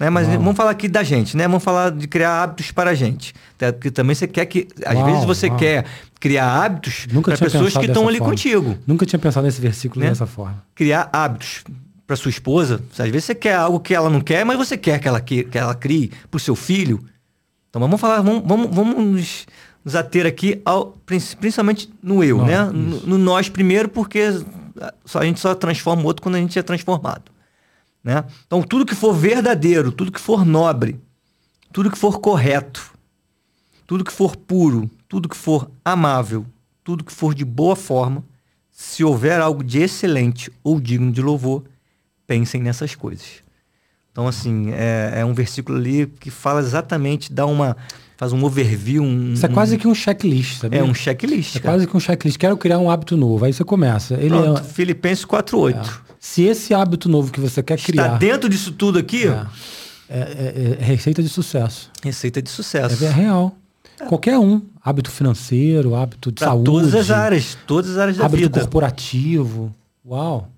Né? 0.00 0.08
Mas 0.08 0.26
Uau. 0.26 0.38
vamos 0.38 0.56
falar 0.56 0.70
aqui 0.70 0.88
da 0.88 1.02
gente, 1.02 1.36
né? 1.36 1.46
Vamos 1.46 1.62
falar 1.62 1.90
de 1.90 2.08
criar 2.08 2.42
hábitos 2.42 2.70
para 2.72 2.90
a 2.90 2.94
gente. 2.94 3.34
Até 3.56 3.70
Porque 3.72 3.90
também 3.90 4.14
você 4.16 4.26
quer 4.26 4.46
que. 4.46 4.66
Às 4.86 4.94
Uau, 4.96 5.04
vezes 5.04 5.24
você 5.24 5.48
uau. 5.48 5.56
quer 5.58 5.84
criar 6.18 6.64
hábitos 6.64 7.06
para 7.22 7.36
pessoas 7.36 7.76
que 7.76 7.84
estão 7.86 8.08
ali 8.08 8.18
forma. 8.18 8.32
contigo. 8.32 8.78
Nunca 8.86 9.04
tinha 9.04 9.18
pensado 9.18 9.44
nesse 9.44 9.60
versículo 9.60 10.00
Né? 10.02 10.08
dessa 10.08 10.26
forma. 10.26 10.64
Criar 10.74 11.10
hábitos 11.12 11.62
para 12.12 12.16
sua 12.16 12.28
esposa. 12.28 12.82
Às 12.90 13.08
vezes 13.08 13.24
você 13.24 13.34
quer 13.34 13.54
algo 13.54 13.80
que 13.80 13.94
ela 13.94 14.10
não 14.10 14.20
quer, 14.20 14.44
mas 14.44 14.58
você 14.58 14.76
quer 14.76 14.98
que 14.98 15.08
ela, 15.08 15.18
que, 15.18 15.44
que 15.44 15.56
ela 15.56 15.74
crie 15.74 16.12
para 16.30 16.36
o 16.36 16.40
seu 16.40 16.54
filho. 16.54 17.02
Então 17.70 17.80
vamos 17.80 17.98
falar, 17.98 18.20
vamos, 18.20 18.42
vamos, 18.46 18.74
vamos 18.74 19.46
nos, 19.82 19.94
ater 19.94 20.26
aqui 20.26 20.60
ao, 20.62 20.88
prin- 21.06 21.18
principalmente 21.40 21.90
no 22.02 22.22
eu, 22.22 22.36
Nós, 22.36 22.46
né? 22.48 22.64
No, 22.64 23.00
no 23.00 23.18
nós 23.18 23.48
primeiro, 23.48 23.88
porque 23.88 24.24
só, 25.06 25.20
a 25.20 25.24
gente 25.24 25.40
só 25.40 25.54
transforma 25.54 26.02
o 26.02 26.04
outro 26.04 26.22
quando 26.22 26.34
a 26.34 26.38
gente 26.38 26.58
é 26.58 26.62
transformado. 26.62 27.32
Né? 28.04 28.22
Então, 28.46 28.62
tudo 28.62 28.84
que 28.84 28.94
for 28.94 29.14
verdadeiro, 29.14 29.90
tudo 29.90 30.12
que 30.12 30.20
for 30.20 30.44
nobre, 30.44 31.00
tudo 31.72 31.90
que 31.90 31.96
for 31.96 32.20
correto, 32.20 32.92
tudo 33.86 34.04
que 34.04 34.12
for 34.12 34.36
puro, 34.36 34.90
tudo 35.08 35.30
que 35.30 35.36
for 35.36 35.70
amável, 35.82 36.44
tudo 36.84 37.04
que 37.04 37.12
for 37.12 37.34
de 37.34 37.44
boa 37.44 37.74
forma, 37.74 38.22
se 38.70 39.02
houver 39.02 39.40
algo 39.40 39.64
de 39.64 39.78
excelente 39.78 40.52
ou 40.62 40.78
digno 40.78 41.10
de 41.10 41.22
louvor, 41.22 41.62
pensem 42.32 42.62
nessas 42.62 42.94
coisas. 42.94 43.26
Então, 44.10 44.26
assim, 44.26 44.70
é, 44.72 45.14
é 45.20 45.24
um 45.24 45.34
versículo 45.34 45.78
ali 45.78 46.06
que 46.20 46.30
fala 46.30 46.60
exatamente, 46.60 47.32
dá 47.32 47.44
uma. 47.46 47.76
faz 48.16 48.32
um 48.32 48.42
overview. 48.44 49.02
Um, 49.02 49.32
Isso 49.34 49.44
é 49.44 49.48
quase 49.48 49.76
que 49.78 49.86
um 49.88 49.94
checklist, 49.94 50.60
sabe? 50.60 50.76
É 50.76 50.82
um 50.82 50.94
checklist. 50.94 51.56
É 51.56 51.60
cara. 51.60 51.74
quase 51.74 51.86
que 51.86 51.96
um 51.96 52.00
checklist. 52.00 52.38
Quero 52.38 52.56
criar 52.56 52.78
um 52.78 52.90
hábito 52.90 53.16
novo. 53.16 53.44
Aí 53.44 53.52
você 53.52 53.64
começa. 53.64 54.14
Ele 54.14 54.28
Pronto, 54.30 54.60
é, 54.60 54.64
Filipenses 54.64 55.24
4,8. 55.24 55.76
é. 55.76 56.12
Se 56.18 56.42
esse 56.42 56.72
hábito 56.72 57.08
novo 57.08 57.32
que 57.32 57.40
você 57.40 57.62
quer 57.62 57.74
Está 57.78 57.86
criar 57.86 58.18
dentro 58.18 58.48
disso 58.48 58.70
tudo 58.72 58.98
aqui, 58.98 59.26
é, 59.26 59.46
é- 60.08 60.18
é- 60.18 60.76
é 60.80 60.84
receita 60.84 61.22
de 61.22 61.28
sucesso. 61.28 61.90
receita 62.02 62.40
de 62.40 62.48
É, 62.48 62.52
sucesso. 62.52 63.04
é 63.04 63.10
real. 63.10 63.56
Qualquer 64.08 64.38
um. 64.38 64.62
Hábito 64.84 65.10
financeiro, 65.10 65.94
hábito 65.94 66.30
de 66.32 66.38
Para 66.40 66.48
saúde. 66.48 66.64
todas 66.64 66.94
as 66.94 67.10
áreas, 67.10 67.56
todas 67.66 67.90
as 67.92 67.98
áreas 67.98 68.16
da 68.18 68.24
Hábito 68.26 68.42
vida. 68.42 68.60
corporativo. 68.60 69.74
Uau. 70.04 70.48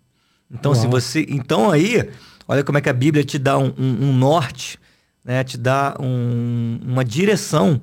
Então, 0.54 0.74
se 0.74 0.82
Uau. 0.82 0.90
você. 0.90 1.26
Então 1.28 1.70
aí, 1.70 2.08
olha 2.48 2.62
como 2.64 2.78
é 2.78 2.80
que 2.80 2.88
a 2.88 2.92
Bíblia 2.92 3.24
te 3.24 3.38
dá 3.38 3.58
um, 3.58 3.72
um- 3.76 4.08
um 4.08 4.12
norte, 4.16 4.78
né? 5.24 5.42
Te 5.44 5.58
dá 5.58 5.96
um- 6.00 6.78
uma 6.84 7.04
direção 7.04 7.80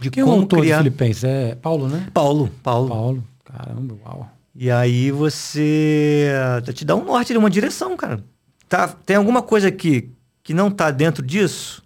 de 0.00 0.10
Quem 0.10 0.20
é 0.20 0.24
o 0.24 0.28
como 0.28 0.42
autor 0.42 0.60
criar. 0.60 0.78
de 0.78 0.84
Filipenses? 0.84 1.24
É 1.24 1.54
Paulo, 1.54 1.88
né? 1.88 2.06
Paulo, 2.14 2.50
Paulo. 2.62 2.88
Paulo. 2.88 3.24
Caramba, 3.44 3.94
uau. 4.04 4.30
E 4.54 4.70
aí 4.70 5.10
você 5.10 6.28
eh, 6.66 6.72
te 6.72 6.84
dá 6.84 6.94
um 6.94 7.04
norte, 7.04 7.36
uma 7.36 7.50
direção, 7.50 7.96
cara. 7.96 8.22
Tá, 8.68 8.88
tem 8.88 9.16
alguma 9.16 9.42
coisa 9.42 9.68
aqui 9.68 10.10
que 10.42 10.54
não 10.54 10.70
tá 10.70 10.90
dentro 10.92 11.24
disso? 11.26 11.82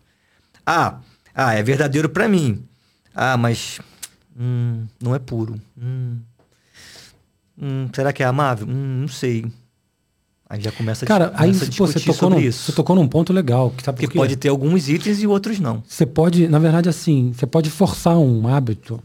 Ah, 0.67 1.01
ah, 1.35 1.55
é 1.55 1.63
verdadeiro 1.63 2.09
para 2.11 2.29
mim. 2.29 2.63
Ah, 3.15 3.37
mas 3.39 3.81
hum, 4.39 4.87
não 5.03 5.15
é 5.15 5.19
puro. 5.19 5.59
Hum, 5.81 6.19
hum, 7.61 7.89
será 7.95 8.13
que 8.13 8.23
é 8.23 8.27
amável? 8.27 8.67
Hum, 8.69 9.01
não 9.03 9.09
sei. 9.09 9.47
Aí 10.51 10.61
já 10.63 10.73
começa 10.73 11.05
a, 11.05 11.09
Cara, 11.09 11.27
aí 11.35 11.53
começa 11.53 11.65
a 11.65 11.69
pô, 11.69 11.87
você, 11.87 11.95
discutir 11.95 12.07
tocou 12.07 12.15
sobre 12.31 12.39
num, 12.41 12.49
isso. 12.49 12.63
você 12.65 12.73
tocou 12.73 12.97
num 12.97 13.07
ponto 13.07 13.33
legal. 13.33 13.71
Que 13.77 13.83
sabe 13.83 13.99
por 13.99 14.05
Porque 14.07 14.19
pode 14.19 14.37
ter 14.37 14.49
alguns 14.49 14.89
itens 14.89 15.23
e 15.23 15.27
outros 15.27 15.61
não. 15.61 15.83
Você 15.87 16.07
pode, 16.07 16.49
na 16.49 16.59
verdade, 16.59 16.89
assim, 16.89 17.33
você 17.35 17.47
pode 17.47 17.69
forçar 17.69 18.17
um 18.17 18.49
hábito 18.49 18.99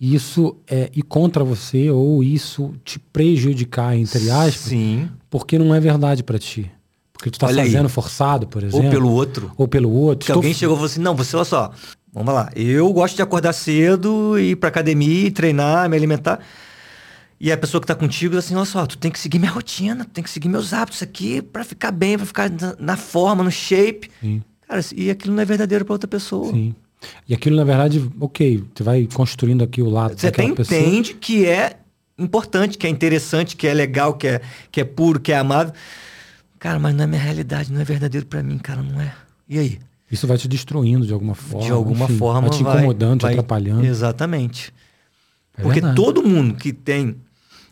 e 0.00 0.14
isso 0.14 0.54
é 0.68 0.88
ir 0.94 1.02
contra 1.02 1.42
você 1.42 1.90
ou 1.90 2.22
isso 2.22 2.72
te 2.84 2.98
prejudicar, 3.00 3.96
entre 3.96 4.30
aspas, 4.30 4.54
Sim. 4.70 5.08
porque 5.28 5.58
não 5.58 5.74
é 5.74 5.80
verdade 5.80 6.22
pra 6.22 6.38
ti. 6.38 6.70
Porque 7.12 7.30
tu 7.30 7.38
tá 7.40 7.48
Olha 7.48 7.64
aí. 7.64 7.72
fazendo 7.72 7.88
forçado, 7.88 8.46
por 8.46 8.62
exemplo. 8.62 8.84
Ou 8.86 8.90
pelo 8.92 9.10
outro. 9.10 9.50
ou 9.56 9.66
pelo 9.66 9.90
outro. 9.90 10.18
Que 10.26 10.30
Estou- 10.30 10.36
alguém 10.36 10.54
chegou 10.54 10.76
e 10.76 10.78
falou 10.78 10.86
assim: 10.86 11.00
não, 11.00 11.16
você 11.16 11.34
olha 11.34 11.44
só, 11.44 11.72
vamos 12.12 12.32
lá, 12.32 12.48
eu 12.54 12.92
gosto 12.92 13.16
de 13.16 13.22
acordar 13.22 13.52
cedo, 13.52 14.38
ir 14.38 14.54
pra 14.54 14.68
academia, 14.68 15.26
e 15.26 15.30
treinar, 15.32 15.88
me 15.90 15.96
alimentar. 15.96 16.38
E 17.40 17.52
a 17.52 17.56
pessoa 17.56 17.80
que 17.80 17.86
tá 17.86 17.94
contigo 17.94 18.34
diz 18.34 18.44
assim: 18.44 18.54
olha 18.56 18.64
só, 18.64 18.84
tu 18.86 18.98
tem 18.98 19.10
que 19.10 19.18
seguir 19.18 19.38
minha 19.38 19.50
rotina, 19.50 20.04
tu 20.04 20.10
tem 20.10 20.24
que 20.24 20.30
seguir 20.30 20.48
meus 20.48 20.72
hábitos 20.72 21.02
aqui 21.02 21.40
pra 21.40 21.62
ficar 21.64 21.92
bem, 21.92 22.16
pra 22.16 22.26
ficar 22.26 22.50
na, 22.50 22.74
na 22.78 22.96
forma, 22.96 23.44
no 23.44 23.50
shape. 23.50 24.10
Sim, 24.20 24.42
Cara, 24.66 24.80
e 24.94 25.08
aquilo 25.10 25.34
não 25.34 25.42
é 25.42 25.46
verdadeiro 25.46 25.84
pra 25.84 25.94
outra 25.94 26.08
pessoa. 26.08 26.50
sim. 26.52 26.74
E 27.28 27.32
aquilo, 27.32 27.54
na 27.54 27.62
verdade, 27.62 28.10
ok, 28.18 28.64
você 28.74 28.82
vai 28.82 29.06
construindo 29.14 29.62
aqui 29.62 29.80
o 29.80 29.88
lado 29.88 30.18
Você 30.18 30.26
até 30.26 30.38
daquela 30.38 30.56
pessoa. 30.56 30.80
entende 30.80 31.14
que 31.14 31.46
é 31.46 31.78
importante, 32.18 32.76
que 32.76 32.88
é 32.88 32.90
interessante, 32.90 33.54
que 33.56 33.68
é 33.68 33.72
legal, 33.72 34.14
que 34.14 34.26
é, 34.26 34.40
que 34.72 34.80
é 34.80 34.84
puro, 34.84 35.20
que 35.20 35.30
é 35.32 35.38
amável. 35.38 35.72
Cara, 36.58 36.76
mas 36.80 36.92
não 36.96 37.04
é 37.04 37.06
minha 37.06 37.20
realidade, 37.22 37.72
não 37.72 37.80
é 37.80 37.84
verdadeiro 37.84 38.26
pra 38.26 38.42
mim, 38.42 38.58
cara, 38.58 38.82
não 38.82 39.00
é. 39.00 39.14
E 39.48 39.60
aí? 39.60 39.78
Isso 40.10 40.26
vai 40.26 40.36
te 40.38 40.48
destruindo 40.48 41.06
de 41.06 41.12
alguma 41.12 41.36
forma. 41.36 41.66
de 41.66 41.70
alguma 41.72 42.06
enfim, 42.06 42.16
forma 42.18 42.48
Vai 42.48 42.50
te 42.58 42.62
incomodando, 42.64 43.20
te 43.20 43.26
atrapalhando. 43.26 43.86
Exatamente. 43.86 44.74
É 45.56 45.62
Porque 45.62 45.80
verdade. 45.80 45.94
todo 45.96 46.20
mundo 46.26 46.54
que 46.56 46.72
tem 46.72 47.14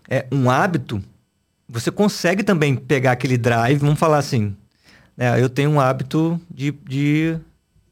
é, 0.08 0.26
um 0.30 0.50
hábito, 0.50 1.02
você 1.68 1.90
consegue 1.90 2.42
também 2.42 2.76
pegar 2.76 3.12
aquele 3.12 3.36
drive, 3.36 3.78
vamos 3.78 3.98
falar 3.98 4.18
assim, 4.18 4.54
né, 5.16 5.40
eu 5.42 5.48
tenho 5.48 5.70
um 5.70 5.80
hábito 5.80 6.40
de, 6.50 6.70
de, 6.70 7.36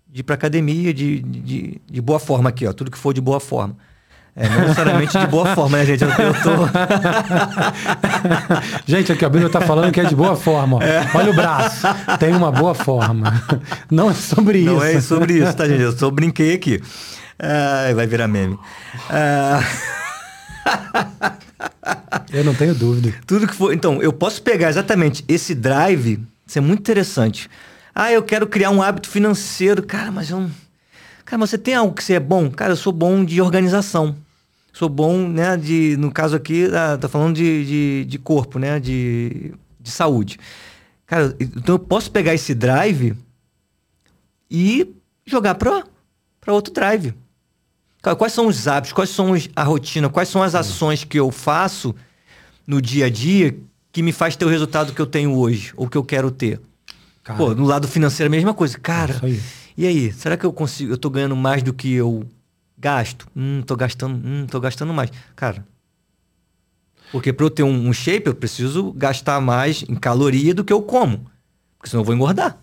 de 0.08 0.20
ir 0.20 0.22
pra 0.22 0.34
academia, 0.34 0.92
de, 0.94 1.20
de, 1.20 1.80
de 1.90 2.00
boa 2.00 2.18
forma 2.18 2.48
aqui, 2.48 2.66
ó, 2.66 2.72
tudo 2.72 2.90
que 2.90 2.98
for 2.98 3.12
de 3.12 3.20
boa 3.20 3.40
forma. 3.40 3.76
É, 4.36 4.48
não 4.48 4.62
necessariamente 4.62 5.16
de 5.16 5.26
boa 5.28 5.54
forma, 5.54 5.78
né, 5.78 5.86
gente? 5.86 6.02
Eu, 6.02 6.10
eu 6.10 6.34
tô... 6.42 6.50
Gente, 8.84 9.12
aqui 9.12 9.24
a 9.24 9.28
Bíblia 9.28 9.48
tá 9.48 9.60
falando 9.60 9.92
que 9.92 10.00
é 10.00 10.04
de 10.04 10.16
boa 10.16 10.34
forma. 10.34 10.78
ó. 10.78 10.80
Olha 11.18 11.30
o 11.30 11.34
braço. 11.36 11.86
Tem 12.18 12.34
uma 12.34 12.50
boa 12.50 12.74
forma. 12.74 13.32
Não 13.88 14.10
é 14.10 14.14
sobre 14.14 14.58
isso. 14.58 14.72
Não 14.72 14.82
é 14.82 15.00
sobre 15.00 15.34
isso, 15.34 15.54
tá, 15.54 15.68
gente? 15.68 15.82
Eu 15.82 15.96
só 15.96 16.10
brinquei 16.10 16.54
aqui. 16.54 16.82
Ah, 17.38 17.92
vai 17.94 18.08
virar 18.08 18.26
meme. 18.26 18.58
Ah, 19.08 19.60
Eu 22.32 22.44
não 22.44 22.54
tenho 22.54 22.74
dúvida. 22.74 23.14
Tudo 23.26 23.46
que 23.46 23.54
for. 23.54 23.72
Então, 23.72 24.02
eu 24.02 24.12
posso 24.12 24.42
pegar 24.42 24.68
exatamente 24.68 25.24
esse 25.28 25.54
drive, 25.54 26.20
isso 26.46 26.58
é 26.58 26.60
muito 26.60 26.80
interessante. 26.80 27.48
Ah, 27.94 28.12
eu 28.12 28.22
quero 28.22 28.46
criar 28.46 28.70
um 28.70 28.82
hábito 28.82 29.08
financeiro. 29.08 29.82
Cara, 29.82 30.10
mas 30.10 30.30
eu. 30.30 30.50
Cara, 31.24 31.38
mas 31.38 31.50
você 31.50 31.58
tem 31.58 31.74
algo 31.74 31.94
que 31.94 32.02
você 32.02 32.14
é 32.14 32.20
bom? 32.20 32.50
Cara, 32.50 32.72
eu 32.72 32.76
sou 32.76 32.92
bom 32.92 33.24
de 33.24 33.40
organização. 33.40 34.16
Sou 34.72 34.88
bom, 34.88 35.28
né, 35.28 35.56
de. 35.56 35.96
No 35.98 36.10
caso 36.10 36.34
aqui, 36.34 36.66
ah, 36.74 36.98
tá 36.98 37.08
falando 37.08 37.36
de, 37.36 37.64
de, 37.64 38.04
de 38.06 38.18
corpo, 38.18 38.58
né? 38.58 38.80
De, 38.80 39.54
de 39.80 39.90
saúde. 39.90 40.38
Cara, 41.06 41.34
então 41.38 41.76
eu 41.76 41.78
posso 41.78 42.10
pegar 42.10 42.34
esse 42.34 42.54
drive 42.54 43.16
e 44.50 44.94
jogar 45.24 45.54
para 45.54 45.84
outro 46.48 46.72
drive. 46.72 47.14
Quais 48.16 48.32
são 48.32 48.46
os 48.46 48.68
hábitos, 48.68 48.92
quais 48.92 49.10
são 49.10 49.32
a 49.56 49.62
rotina, 49.62 50.08
quais 50.08 50.28
são 50.28 50.42
as 50.42 50.54
ações 50.54 51.04
que 51.04 51.18
eu 51.18 51.30
faço 51.30 51.94
no 52.66 52.82
dia 52.82 53.06
a 53.06 53.10
dia 53.10 53.56
que 53.90 54.02
me 54.02 54.12
faz 54.12 54.36
ter 54.36 54.44
o 54.44 54.48
resultado 54.48 54.92
que 54.92 55.00
eu 55.00 55.06
tenho 55.06 55.34
hoje 55.36 55.72
ou 55.76 55.88
que 55.88 55.96
eu 55.96 56.04
quero 56.04 56.30
ter? 56.30 56.60
Cara, 57.22 57.38
Pô, 57.38 57.54
no 57.54 57.64
lado 57.64 57.88
financeiro 57.88 58.26
é 58.26 58.32
a 58.34 58.36
mesma 58.36 58.52
coisa. 58.52 58.78
Cara, 58.78 59.14
isso 59.14 59.24
aí. 59.24 59.40
E 59.76 59.86
aí, 59.86 60.12
será 60.12 60.36
que 60.36 60.44
eu 60.44 60.52
consigo, 60.52 60.92
eu 60.92 60.98
tô 60.98 61.08
ganhando 61.08 61.34
mais 61.34 61.62
do 61.62 61.72
que 61.72 61.92
eu 61.92 62.24
gasto? 62.76 63.26
Hum, 63.34 63.62
tô 63.66 63.74
gastando, 63.74 64.14
hum, 64.14 64.46
tô 64.46 64.60
gastando 64.60 64.92
mais. 64.92 65.10
Cara, 65.34 65.66
porque 67.14 67.32
para 67.32 67.46
eu 67.46 67.50
ter 67.50 67.62
um, 67.62 67.88
um, 67.88 67.92
shape, 67.92 68.26
eu 68.26 68.34
preciso 68.34 68.92
gastar 68.92 69.40
mais 69.40 69.84
em 69.88 69.94
caloria 69.94 70.52
do 70.52 70.64
que 70.64 70.72
eu 70.72 70.82
como. 70.82 71.24
Porque 71.78 71.88
senão 71.88 72.02
eu 72.02 72.04
vou 72.04 72.14
engordar. 72.14 72.58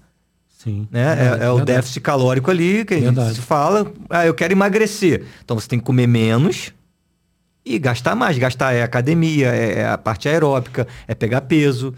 Sim. 0.63 0.87
Né? 0.91 1.01
É, 1.01 1.43
é, 1.43 1.45
é 1.45 1.49
o 1.49 1.65
déficit 1.65 2.01
calórico 2.01 2.51
ali 2.51 2.85
que 2.85 2.93
verdade. 2.93 3.19
a 3.19 3.23
gente 3.29 3.35
se 3.37 3.41
fala. 3.41 3.91
Ah, 4.07 4.27
eu 4.27 4.33
quero 4.35 4.53
emagrecer. 4.53 5.25
Então 5.43 5.59
você 5.59 5.67
tem 5.67 5.79
que 5.79 5.85
comer 5.85 6.05
menos 6.05 6.71
e 7.65 7.79
gastar 7.79 8.15
mais. 8.15 8.37
Gastar 8.37 8.71
é 8.71 8.83
academia, 8.83 9.47
é, 9.47 9.79
é 9.79 9.87
a 9.87 9.97
parte 9.97 10.29
aeróbica, 10.29 10.87
é 11.07 11.15
pegar 11.15 11.41
peso. 11.41 11.95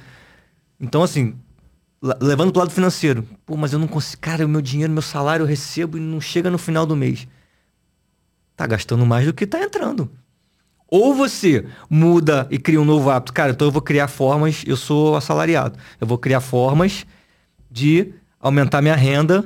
Então, 0.79 1.03
assim, 1.03 1.36
levando 2.22 2.53
pro 2.53 2.62
lado 2.62 2.72
financeiro. 2.72 3.27
Pô, 3.46 3.58
mas 3.58 3.74
eu 3.74 3.79
não 3.79 3.88
consigo. 3.88 4.22
Cara, 4.22 4.46
o 4.46 4.50
meu 4.50 4.62
dinheiro, 4.62 4.93
meu 4.93 5.01
salário 5.01 5.43
eu 5.43 5.48
recebo 5.48 5.98
e 5.98 6.00
não 6.00 6.22
chega 6.22 6.50
no 6.50 6.58
final 6.58 6.86
do 6.86 6.96
mês. 6.96 7.27
Tá 8.55 8.65
gastando 8.65 9.05
mais 9.05 9.25
do 9.25 9.34
que 9.34 9.46
tá 9.46 9.62
entrando. 9.62 10.10
Ou 10.88 11.13
você 11.13 11.65
muda 11.89 12.48
e 12.50 12.58
cria 12.58 12.79
um 12.79 12.86
novo 12.86 13.10
hábito. 13.10 13.34
Cara, 13.34 13.51
então 13.51 13.67
eu 13.67 13.74
vou 13.74 13.82
criar 13.82 14.08
formas. 14.08 14.63
Eu 14.65 14.77
sou 14.77 15.17
assalariado. 15.17 15.77
Eu 16.00 16.08
vou 16.08 16.17
criar 16.17 16.39
formas 16.39 17.05
de 17.70 18.13
aumentar 18.43 18.81
minha 18.81 18.95
renda 18.95 19.45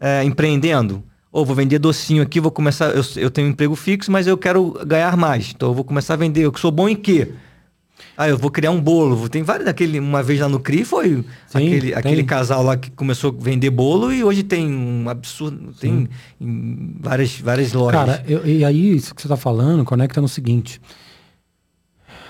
é, 0.00 0.22
empreendendo. 0.22 1.02
Ou 1.32 1.44
vou 1.44 1.54
vender 1.54 1.78
docinho 1.78 2.22
aqui, 2.22 2.40
vou 2.40 2.50
começar. 2.50 2.96
Eu, 2.96 3.02
eu 3.16 3.30
tenho 3.30 3.48
um 3.48 3.50
emprego 3.50 3.74
fixo, 3.74 4.10
mas 4.10 4.26
eu 4.26 4.38
quero 4.38 4.72
ganhar 4.86 5.16
mais. 5.16 5.52
Então 5.54 5.68
eu 5.68 5.74
vou 5.74 5.84
começar 5.84 6.14
a 6.14 6.16
vender. 6.16 6.42
Eu 6.42 6.52
sou 6.56 6.70
bom 6.70 6.88
em 6.88 6.96
quê? 6.96 7.32
Ah, 8.16 8.28
eu 8.28 8.38
vou 8.38 8.50
criar 8.50 8.70
um 8.70 8.80
bolo. 8.80 9.28
Tem 9.28 9.42
vários 9.42 9.66
daquele. 9.66 9.98
Uma 9.98 10.22
vez 10.22 10.40
lá 10.40 10.48
no 10.48 10.58
CRI 10.58 10.84
foi 10.84 11.24
Sim, 11.46 11.58
aquele, 11.58 11.94
aquele 11.94 12.24
casal 12.24 12.62
lá 12.62 12.76
que 12.76 12.90
começou 12.90 13.36
a 13.38 13.44
vender 13.44 13.68
bolo 13.68 14.12
e 14.12 14.24
hoje 14.24 14.42
tem 14.42 14.66
um 14.66 15.08
absurdo. 15.08 15.74
Tem 15.78 16.08
várias, 17.00 17.38
várias 17.38 17.72
lojas. 17.74 18.00
Cara, 18.00 18.24
eu, 18.26 18.46
e 18.46 18.64
aí, 18.64 18.96
isso 18.96 19.14
que 19.14 19.20
você 19.20 19.26
está 19.26 19.36
falando 19.36 19.84
conecta 19.84 20.20
no 20.22 20.28
seguinte. 20.28 20.80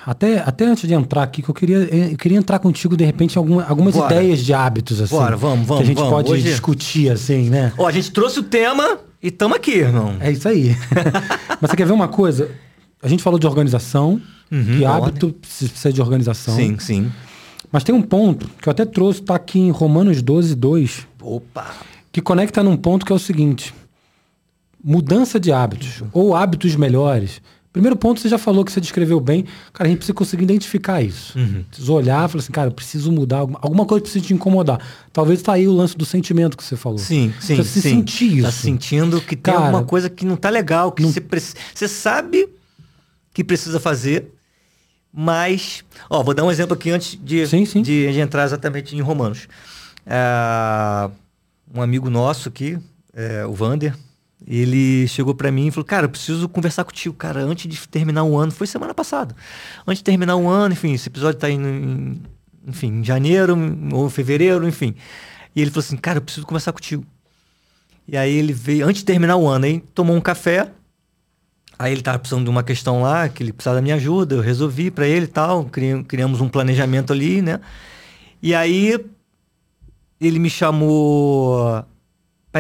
Até, 0.06 0.38
até 0.38 0.64
antes 0.64 0.86
de 0.86 0.94
entrar 0.94 1.24
aqui, 1.24 1.42
que 1.42 1.48
eu 1.48 1.54
queria, 1.54 1.78
eu 1.78 2.16
queria 2.16 2.38
entrar 2.38 2.60
contigo, 2.60 2.96
de 2.96 3.04
repente, 3.04 3.36
alguma, 3.36 3.64
algumas 3.64 3.92
Bora. 3.92 4.14
ideias 4.14 4.38
de 4.38 4.54
hábitos, 4.54 5.00
assim. 5.00 5.16
Bora, 5.16 5.36
vamos, 5.36 5.66
vamos. 5.66 5.78
Que 5.78 5.82
a 5.82 5.86
gente 5.86 5.96
vamos. 5.96 6.12
pode 6.12 6.30
Hoje... 6.30 6.44
discutir, 6.44 7.10
assim, 7.10 7.50
né? 7.50 7.72
Ó, 7.76 7.88
a 7.88 7.90
gente 7.90 8.12
trouxe 8.12 8.38
o 8.38 8.44
tema 8.44 9.00
e 9.20 9.26
estamos 9.26 9.56
aqui, 9.56 9.72
irmão. 9.72 10.16
É 10.20 10.30
isso 10.30 10.48
aí. 10.48 10.76
Mas 11.60 11.70
você 11.70 11.76
quer 11.76 11.86
ver 11.86 11.92
uma 11.92 12.06
coisa? 12.06 12.48
A 13.02 13.08
gente 13.08 13.20
falou 13.20 13.36
de 13.36 13.48
organização, 13.48 14.22
uhum, 14.48 14.78
que 14.78 14.84
hábito 14.84 15.32
precisa 15.32 15.92
de 15.92 16.00
organização. 16.00 16.54
Sim, 16.54 16.78
sim. 16.78 17.10
Mas 17.72 17.82
tem 17.82 17.92
um 17.92 18.02
ponto 18.02 18.48
que 18.62 18.68
eu 18.68 18.70
até 18.70 18.84
trouxe, 18.84 19.20
está 19.20 19.34
aqui 19.34 19.58
em 19.58 19.70
Romanos 19.72 20.22
12, 20.22 20.54
2. 20.54 21.08
Opa! 21.20 21.74
Que 22.12 22.22
conecta 22.22 22.62
num 22.62 22.76
ponto 22.76 23.04
que 23.04 23.10
é 23.10 23.14
o 23.14 23.18
seguinte: 23.18 23.74
mudança 24.82 25.40
de 25.40 25.50
hábitos, 25.50 26.04
ou 26.12 26.36
hábitos 26.36 26.76
melhores 26.76 27.42
Primeiro 27.76 27.94
ponto, 27.94 28.18
você 28.18 28.30
já 28.30 28.38
falou 28.38 28.64
que 28.64 28.72
você 28.72 28.80
descreveu 28.80 29.20
bem. 29.20 29.44
Cara, 29.74 29.86
a 29.86 29.90
gente 29.90 29.98
precisa 29.98 30.14
conseguir 30.14 30.44
identificar 30.44 31.02
isso. 31.02 31.38
Uhum. 31.38 31.62
Precisa 31.64 31.92
olhar 31.92 32.26
e 32.26 32.32
falar 32.32 32.42
assim, 32.42 32.50
cara, 32.50 32.70
preciso 32.70 33.12
mudar. 33.12 33.40
Alguma 33.40 33.84
coisa 33.84 34.00
precisa 34.00 34.24
te 34.24 34.32
incomodar. 34.32 34.80
Talvez 35.12 35.42
tá 35.42 35.52
aí 35.52 35.68
o 35.68 35.72
lance 35.72 35.94
do 35.94 36.06
sentimento 36.06 36.56
que 36.56 36.64
você 36.64 36.74
falou. 36.74 36.96
Sim, 36.96 37.34
sim. 37.38 37.56
Você 37.56 37.64
se 37.64 37.82
sim. 37.82 37.90
sentir 37.96 38.32
isso. 38.32 38.44
Tá 38.44 38.50
sentindo 38.50 39.20
que 39.20 39.36
tem 39.36 39.52
cara, 39.52 39.66
alguma 39.66 39.84
coisa 39.84 40.08
que 40.08 40.24
não 40.24 40.36
tá 40.36 40.48
legal, 40.48 40.90
que 40.90 41.02
não... 41.02 41.12
você, 41.12 41.22
você 41.74 41.86
sabe 41.86 42.48
que 43.34 43.44
precisa 43.44 43.78
fazer, 43.78 44.32
mas. 45.12 45.84
Ó, 46.08 46.22
vou 46.22 46.32
dar 46.32 46.44
um 46.44 46.50
exemplo 46.50 46.72
aqui 46.72 46.90
antes 46.90 47.20
de, 47.22 47.46
sim, 47.46 47.66
sim. 47.66 47.82
de, 47.82 48.10
de 48.10 48.20
entrar 48.20 48.46
exatamente 48.46 48.96
em 48.96 49.02
Romanos. 49.02 49.48
É, 50.06 51.10
um 51.74 51.82
amigo 51.82 52.08
nosso 52.08 52.48
aqui, 52.48 52.78
é, 53.12 53.44
o 53.44 53.52
Vander, 53.52 53.94
ele 54.44 55.08
chegou 55.08 55.34
para 55.34 55.50
mim 55.50 55.68
e 55.68 55.70
falou: 55.70 55.84
Cara, 55.84 56.06
eu 56.06 56.10
preciso 56.10 56.48
conversar 56.48 56.84
contigo, 56.84 57.14
cara, 57.14 57.40
antes 57.40 57.66
de 57.68 57.88
terminar 57.88 58.24
o 58.24 58.36
ano. 58.36 58.52
Foi 58.52 58.66
semana 58.66 58.92
passada. 58.92 59.34
Antes 59.86 60.00
de 60.00 60.04
terminar 60.04 60.36
o 60.36 60.48
ano, 60.48 60.74
enfim, 60.74 60.92
esse 60.92 61.08
episódio 61.08 61.38
tá 61.38 61.48
indo 61.48 61.66
em, 61.66 62.22
enfim, 62.66 63.00
em 63.00 63.04
janeiro 63.04 63.56
ou 63.92 64.10
fevereiro, 64.10 64.66
enfim. 64.68 64.94
E 65.54 65.62
ele 65.62 65.70
falou 65.70 65.84
assim: 65.84 65.96
Cara, 65.96 66.18
eu 66.18 66.22
preciso 66.22 66.46
conversar 66.46 66.72
contigo. 66.72 67.04
E 68.08 68.16
aí 68.16 68.32
ele 68.32 68.52
veio, 68.52 68.86
antes 68.86 69.00
de 69.00 69.06
terminar 69.06 69.36
o 69.36 69.48
ano, 69.48 69.64
aí 69.64 69.80
tomou 69.94 70.14
um 70.14 70.20
café. 70.20 70.70
Aí 71.78 71.92
ele 71.92 72.02
tava 72.02 72.18
precisando 72.18 72.44
de 72.44 72.50
uma 72.50 72.62
questão 72.62 73.02
lá, 73.02 73.28
que 73.28 73.42
ele 73.42 73.52
precisava 73.52 73.76
da 73.76 73.82
minha 73.82 73.96
ajuda, 73.96 74.36
eu 74.36 74.40
resolvi 74.40 74.90
para 74.90 75.06
ele 75.06 75.24
e 75.24 75.28
tal. 75.28 75.64
Criamos 76.06 76.40
um 76.40 76.48
planejamento 76.48 77.12
ali, 77.12 77.42
né? 77.42 77.60
E 78.42 78.54
aí 78.54 78.98
ele 80.20 80.38
me 80.38 80.48
chamou 80.48 81.84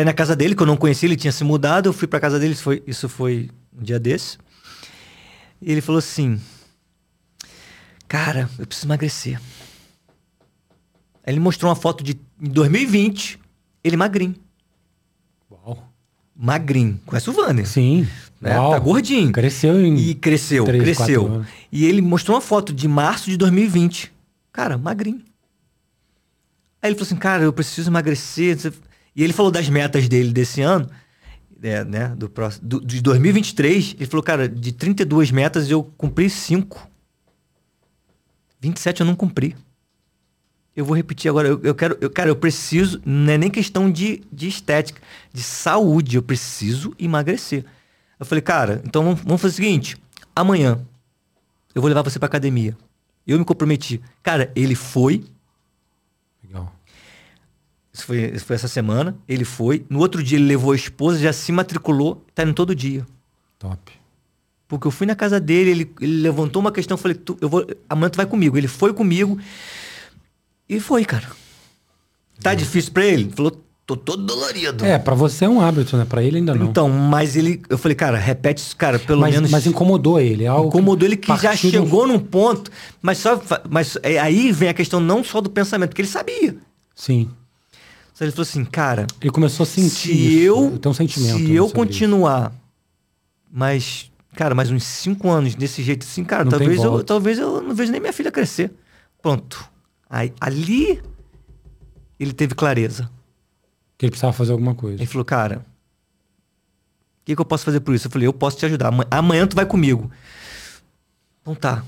ir 0.00 0.04
na 0.04 0.12
casa 0.12 0.34
dele, 0.34 0.54
que 0.54 0.62
eu 0.62 0.66
não 0.66 0.76
conhecia, 0.76 1.06
ele 1.06 1.16
tinha 1.16 1.32
se 1.32 1.44
mudado. 1.44 1.88
Eu 1.88 1.92
fui 1.92 2.08
para 2.08 2.20
casa 2.20 2.38
dele, 2.38 2.52
isso 2.52 2.62
foi, 2.62 2.82
isso 2.86 3.08
foi 3.08 3.50
um 3.76 3.82
dia 3.82 3.98
desse. 3.98 4.38
E 5.60 5.72
ele 5.72 5.80
falou 5.80 5.98
assim: 5.98 6.40
Cara, 8.08 8.48
eu 8.58 8.66
preciso 8.66 8.86
emagrecer. 8.86 9.40
Aí 11.26 11.32
ele 11.32 11.40
mostrou 11.40 11.68
uma 11.68 11.76
foto 11.76 12.04
de 12.04 12.18
2020, 12.38 13.38
ele 13.82 13.96
magrinho. 13.96 14.36
Uau. 15.50 15.92
Magrinho. 16.34 17.00
Conhece 17.04 17.30
o 17.30 17.32
Vander? 17.32 17.66
Sim. 17.66 18.06
Né? 18.40 18.54
Tá 18.54 18.78
gordinho. 18.78 19.32
Cresceu 19.32 19.80
em. 19.80 19.96
E 19.96 20.14
cresceu, 20.14 20.64
3, 20.64 20.82
cresceu. 20.82 21.44
E 21.72 21.84
ele 21.84 22.00
mostrou 22.02 22.36
uma 22.36 22.40
foto 22.40 22.72
de 22.72 22.86
março 22.86 23.28
de 23.30 23.36
2020. 23.36 24.12
Cara, 24.52 24.78
magrinho. 24.78 25.22
Aí 26.80 26.90
ele 26.90 26.94
falou 26.94 27.06
assim: 27.06 27.16
Cara, 27.16 27.42
eu 27.42 27.52
preciso 27.52 27.90
emagrecer. 27.90 28.56
E 29.16 29.24
ele 29.24 29.32
falou 29.32 29.50
das 29.50 29.68
metas 29.70 30.08
dele 30.08 30.30
desse 30.30 30.60
ano, 30.60 30.88
é, 31.62 31.82
né, 31.84 32.08
do, 32.14 32.28
próximo, 32.28 32.68
do, 32.68 32.84
de 32.84 33.00
2023. 33.00 33.96
Ele 33.98 34.06
falou, 34.06 34.22
cara, 34.22 34.46
de 34.46 34.72
32 34.72 35.30
metas 35.30 35.70
eu 35.70 35.82
cumpri 35.82 36.28
5. 36.28 36.86
27 38.60 39.00
eu 39.00 39.06
não 39.06 39.16
cumpri. 39.16 39.56
Eu 40.76 40.84
vou 40.84 40.94
repetir 40.94 41.30
agora. 41.30 41.48
Eu, 41.48 41.58
eu 41.62 41.74
quero, 41.74 41.96
eu, 42.00 42.10
cara, 42.10 42.28
eu 42.28 42.36
preciso. 42.36 43.00
Não 43.06 43.32
é 43.32 43.38
nem 43.38 43.50
questão 43.50 43.90
de, 43.90 44.22
de 44.30 44.46
estética, 44.46 45.00
de 45.32 45.42
saúde. 45.42 46.16
Eu 46.16 46.22
preciso 46.22 46.94
emagrecer. 46.98 47.64
Eu 48.20 48.26
falei, 48.26 48.42
cara, 48.42 48.82
então 48.84 49.02
vamos, 49.02 49.20
vamos 49.20 49.40
fazer 49.40 49.54
o 49.54 49.56
seguinte: 49.56 49.96
amanhã 50.34 50.78
eu 51.74 51.80
vou 51.80 51.88
levar 51.88 52.02
você 52.02 52.18
pra 52.18 52.26
academia. 52.26 52.76
Eu 53.26 53.38
me 53.38 53.44
comprometi. 53.44 54.00
Cara, 54.22 54.52
ele 54.54 54.74
foi, 54.74 55.24
isso 57.96 58.04
foi, 58.04 58.30
isso 58.34 58.44
foi 58.44 58.56
essa 58.56 58.68
semana. 58.68 59.16
Ele 59.26 59.44
foi. 59.44 59.86
No 59.88 60.00
outro 60.00 60.22
dia 60.22 60.36
ele 60.36 60.44
levou 60.46 60.72
a 60.72 60.76
esposa, 60.76 61.18
já 61.18 61.32
se 61.32 61.50
matriculou, 61.50 62.22
tá 62.34 62.42
indo 62.42 62.52
todo 62.52 62.74
dia. 62.74 63.06
Top. 63.58 63.90
Porque 64.68 64.86
eu 64.86 64.90
fui 64.90 65.06
na 65.06 65.14
casa 65.14 65.40
dele, 65.40 65.70
ele, 65.70 65.92
ele 66.02 66.20
levantou 66.20 66.60
uma 66.60 66.70
questão, 66.70 66.98
falei, 66.98 67.16
tu, 67.16 67.38
eu 67.40 67.48
vou, 67.48 67.66
amanhã 67.88 68.10
tu 68.10 68.16
vai 68.16 68.26
comigo. 68.26 68.58
Ele 68.58 68.68
foi 68.68 68.92
comigo 68.92 69.38
e 70.68 70.78
foi, 70.78 71.06
cara. 71.06 71.26
Tá 72.42 72.50
uhum. 72.50 72.56
difícil 72.56 72.92
pra 72.92 73.06
ele? 73.06 73.32
Falou, 73.34 73.64
tô 73.86 73.96
todo 73.96 74.22
dolorido. 74.26 74.84
É, 74.84 74.98
pra 74.98 75.14
você 75.14 75.46
é 75.46 75.48
um 75.48 75.62
hábito, 75.62 75.96
né? 75.96 76.04
Pra 76.04 76.22
ele 76.22 76.36
ainda 76.36 76.54
não. 76.54 76.66
Então, 76.66 76.90
mas 76.90 77.34
ele, 77.34 77.62
eu 77.70 77.78
falei, 77.78 77.94
cara, 77.94 78.18
repete 78.18 78.60
isso, 78.60 78.76
cara, 78.76 78.98
pelo 78.98 79.22
mas, 79.22 79.34
menos. 79.34 79.50
Mas 79.50 79.66
incomodou 79.66 80.20
ele, 80.20 80.44
é 80.44 80.48
algo 80.48 80.68
Incomodou 80.68 81.08
ele 81.08 81.16
que 81.16 81.34
já 81.38 81.56
chegou 81.56 82.06
num 82.06 82.18
ponto, 82.18 82.70
mas 83.00 83.16
só, 83.16 83.40
mas 83.70 83.96
é, 84.02 84.18
aí 84.18 84.52
vem 84.52 84.68
a 84.68 84.74
questão 84.74 85.00
não 85.00 85.24
só 85.24 85.40
do 85.40 85.48
pensamento, 85.48 85.90
porque 85.90 86.02
ele 86.02 86.08
sabia. 86.08 86.58
Sim. 86.94 87.30
Ele 88.20 88.30
falou 88.30 88.42
assim, 88.42 88.64
cara. 88.64 89.06
Ele 89.20 89.30
começou 89.30 89.64
a 89.64 89.66
sentir. 89.66 89.90
Se 89.90 90.38
eu, 90.38 90.78
tem 90.78 90.90
um 90.90 90.94
sentimento. 90.94 91.38
Se 91.38 91.52
eu 91.52 91.68
continuar, 91.70 92.52
mas, 93.50 94.10
cara, 94.34 94.54
mais 94.54 94.70
uns 94.70 94.84
cinco 94.84 95.28
anos 95.30 95.54
desse 95.54 95.82
jeito 95.82 96.04
assim, 96.04 96.24
cara, 96.24 96.44
não 96.44 96.50
talvez 96.50 96.82
eu, 96.82 97.04
talvez 97.04 97.38
eu 97.38 97.60
não 97.62 97.74
vejo 97.74 97.92
nem 97.92 98.00
minha 98.00 98.12
filha 98.12 98.32
crescer. 98.32 98.72
Pronto. 99.20 99.68
Aí, 100.08 100.32
ali 100.40 101.02
ele 102.18 102.32
teve 102.32 102.54
clareza. 102.54 103.10
Que 103.98 104.06
ele 104.06 104.10
precisava 104.10 104.32
fazer 104.32 104.52
alguma 104.52 104.74
coisa. 104.74 104.96
Ele 104.96 105.06
falou, 105.06 105.24
cara, 105.24 105.58
o 105.58 107.24
que, 107.24 107.34
que 107.34 107.40
eu 107.40 107.44
posso 107.44 107.64
fazer 107.64 107.80
por 107.80 107.94
isso? 107.94 108.06
Eu 108.06 108.10
falei, 108.10 108.26
eu 108.26 108.32
posso 108.32 108.56
te 108.56 108.64
ajudar. 108.66 108.90
Amanhã 109.10 109.46
tu 109.46 109.56
vai 109.56 109.66
comigo. 109.66 110.10
Então 111.42 111.54
tá. 111.54 111.84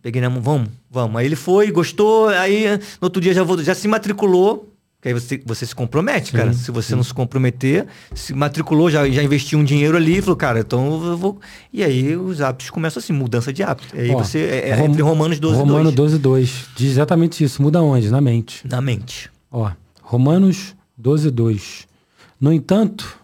Peguei 0.00 0.20
na 0.20 0.28
mão, 0.28 0.42
vamos, 0.42 0.68
vamos. 0.90 1.16
Aí 1.16 1.26
ele 1.26 1.36
foi, 1.36 1.70
gostou, 1.70 2.28
aí 2.28 2.66
no 3.00 3.02
outro 3.02 3.20
dia 3.20 3.32
já, 3.32 3.44
vou, 3.44 3.62
já 3.62 3.74
se 3.74 3.86
matriculou 3.86 4.71
que 5.02 5.08
aí 5.08 5.14
você, 5.14 5.42
você 5.44 5.66
se 5.66 5.74
compromete, 5.74 6.30
sim, 6.30 6.36
cara. 6.36 6.52
Se 6.52 6.70
você 6.70 6.90
sim. 6.90 6.94
não 6.94 7.02
se 7.02 7.12
comprometer, 7.12 7.88
se 8.14 8.32
matriculou, 8.32 8.88
já, 8.88 9.08
já 9.10 9.20
investiu 9.20 9.58
um 9.58 9.64
dinheiro 9.64 9.96
ali, 9.96 10.22
falou, 10.22 10.36
cara, 10.36 10.60
então 10.60 11.04
eu 11.04 11.16
vou. 11.18 11.40
E 11.72 11.82
aí 11.82 12.16
os 12.16 12.40
hábitos 12.40 12.70
começam 12.70 13.00
assim, 13.00 13.12
mudança 13.12 13.52
de 13.52 13.64
hábito. 13.64 13.88
Aí 13.96 14.10
Ó, 14.10 14.18
você. 14.18 14.38
É, 14.38 14.68
é 14.68 14.74
Rom... 14.76 14.84
entre 14.86 15.02
Romanos 15.02 15.40
12 15.40 15.58
Romano 15.58 15.90
2. 15.90 15.94
12, 15.96 16.18
2. 16.18 16.66
Diz 16.76 16.90
exatamente 16.92 17.42
isso. 17.42 17.60
Muda 17.60 17.82
onde? 17.82 18.10
Na 18.10 18.20
mente. 18.20 18.64
Na 18.68 18.80
mente. 18.80 19.28
Ó, 19.50 19.68
Romanos 20.00 20.76
12, 20.96 21.32
2. 21.32 21.88
No 22.40 22.52
entanto, 22.52 23.18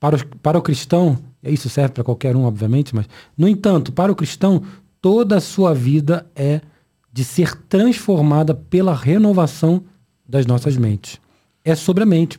para, 0.00 0.16
o, 0.16 0.26
para 0.38 0.58
o 0.58 0.62
cristão, 0.62 1.18
isso 1.42 1.68
serve 1.68 1.92
para 1.92 2.04
qualquer 2.04 2.34
um, 2.34 2.44
obviamente, 2.44 2.94
mas, 2.94 3.06
no 3.36 3.46
entanto, 3.46 3.92
para 3.92 4.10
o 4.10 4.16
cristão, 4.16 4.62
toda 5.02 5.36
a 5.36 5.40
sua 5.40 5.74
vida 5.74 6.26
é 6.34 6.62
de 7.12 7.24
ser 7.24 7.54
transformada 7.68 8.54
pela 8.54 8.94
renovação 8.94 9.84
das 10.28 10.46
nossas 10.46 10.76
mentes. 10.76 11.20
É 11.64 11.74
sobre 11.74 12.02
a 12.02 12.06
mente. 12.06 12.38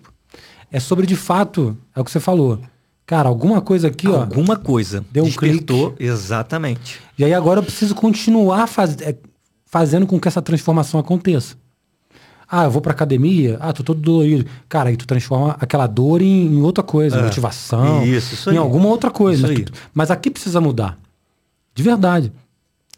É 0.72 0.80
sobre, 0.80 1.06
de 1.06 1.16
fato, 1.16 1.78
é 1.96 2.02
o 2.02 2.04
que 2.04 2.12
você 2.12 2.20
falou. 2.20 2.60
Cara, 3.06 3.30
alguma 3.30 3.62
coisa 3.62 3.88
aqui, 3.88 4.08
ó. 4.08 4.22
Alguma 4.22 4.56
coisa. 4.56 5.06
Deu 5.12 5.24
um 5.24 5.28
Despertou, 5.28 5.96
exatamente. 6.00 7.00
E 7.18 7.24
aí 7.24 7.34
agora 7.34 7.60
eu 7.60 7.64
preciso 7.64 7.94
continuar 7.94 8.68
faz, 8.68 8.98
é, 9.02 9.16
fazendo 9.66 10.08
com 10.08 10.20
que 10.20 10.28
essa 10.28 10.42
transformação 10.42 11.00
aconteça. 11.00 11.56
Ah, 12.48 12.64
eu 12.66 12.72
vou 12.72 12.82
pra 12.82 12.92
academia, 12.92 13.58
ah, 13.60 13.74
tô 13.74 13.84
todo 13.84 14.00
dolorido. 14.00 14.46
Cara, 14.70 14.90
aí 14.90 14.98
tu 14.98 15.08
transforma 15.08 15.56
aquela 15.60 15.88
dor 15.88 16.22
em, 16.22 16.46
em 16.58 16.62
outra 16.62 16.84
coisa, 16.84 17.18
É. 17.18 17.24
motivação, 17.24 18.04
Isso, 18.06 18.34
isso 18.36 18.50
em 18.50 18.54
aí. 18.54 18.58
alguma 18.58 18.88
outra 18.88 19.10
coisa. 19.10 19.40
Isso 19.44 19.48
Mas, 19.48 19.58
aí. 19.58 19.66
tu- 19.66 19.74
mas 19.94 20.12
aqui 20.12 20.30
precisa 20.30 20.62
mudar. 20.62 20.98
De 21.74 21.82
verdade. 21.84 22.32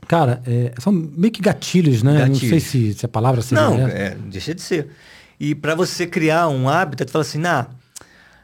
Cara, 0.07 0.41
é, 0.45 0.73
são 0.79 0.91
meio 0.91 1.31
que 1.31 1.41
gatilhos, 1.41 2.01
né? 2.03 2.25
Não 2.25 2.35
sei 2.35 2.49
Gatilhos. 2.51 2.63
se, 2.63 2.93
se 2.93 3.05
a 3.05 3.09
palavra 3.09 3.41
seria 3.41 3.63
Não, 3.63 3.87
é, 3.87 4.15
deixa 4.27 4.55
de 4.55 4.61
ser. 4.61 4.87
E 5.39 5.53
para 5.53 5.75
você 5.75 6.07
criar 6.07 6.47
um 6.47 6.69
hábito, 6.69 7.03
tu 7.05 7.11
fala 7.11 7.23
assim, 7.23 7.37
nah, 7.37 7.65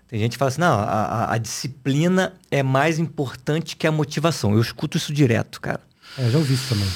tem 0.08 0.20
gente 0.20 0.34
que 0.34 0.38
fala 0.38 0.50
assim, 0.50 0.62
não, 0.62 0.74
a, 0.80 0.84
a- 0.84 1.34
a 1.34 1.38
disciplina 1.38 2.34
é 2.52 2.62
mais 2.62 3.00
importante 3.00 3.76
que 3.76 3.88
a 3.88 3.92
motivação. 3.92 4.54
Eu 4.54 4.62
escuto 4.62 4.98
isso 4.98 5.14
direto, 5.14 5.60
cara. 5.62 5.80
É, 6.20 6.30
já 6.30 6.38
ouvi 6.38 6.54
isso 6.54 6.70
também. 6.70 6.88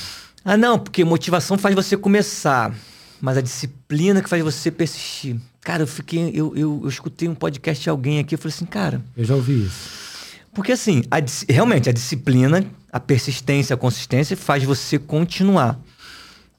Ah, 0.46 0.56
não, 0.58 0.78
porque 0.78 1.04
motivação 1.04 1.58
faz 1.58 1.74
você 1.74 1.98
começar, 1.98 2.74
mas 3.20 3.38
a 3.38 3.42
disciplina 3.42 4.22
que 4.22 4.30
faz 4.30 4.44
você 4.44 4.70
persistir. 4.70 5.38
Cara, 5.62 5.84
eu 5.84 5.88
fiquei, 5.88 6.30
eu, 6.34 6.56
eu, 6.56 6.80
eu 6.84 6.88
escutei 6.90 7.28
um 7.28 7.36
podcast 7.36 7.84
de 7.84 7.90
alguém 7.90 8.20
aqui, 8.20 8.36
eu 8.36 8.40
falei 8.40 8.54
assim, 8.56 8.66
cara, 8.66 9.02
Eu 9.18 9.26
já 9.26 9.34
ouvi 9.36 9.66
isso. 9.66 10.07
Porque 10.58 10.72
assim, 10.72 11.04
a 11.12 11.18
realmente 11.48 11.88
a 11.88 11.92
disciplina, 11.94 12.66
a 12.92 13.00
persistência, 13.00 13.76
a 13.76 13.78
consistência 13.78 14.36
faz 14.36 14.64
você 14.64 14.98
continuar. 14.98 15.80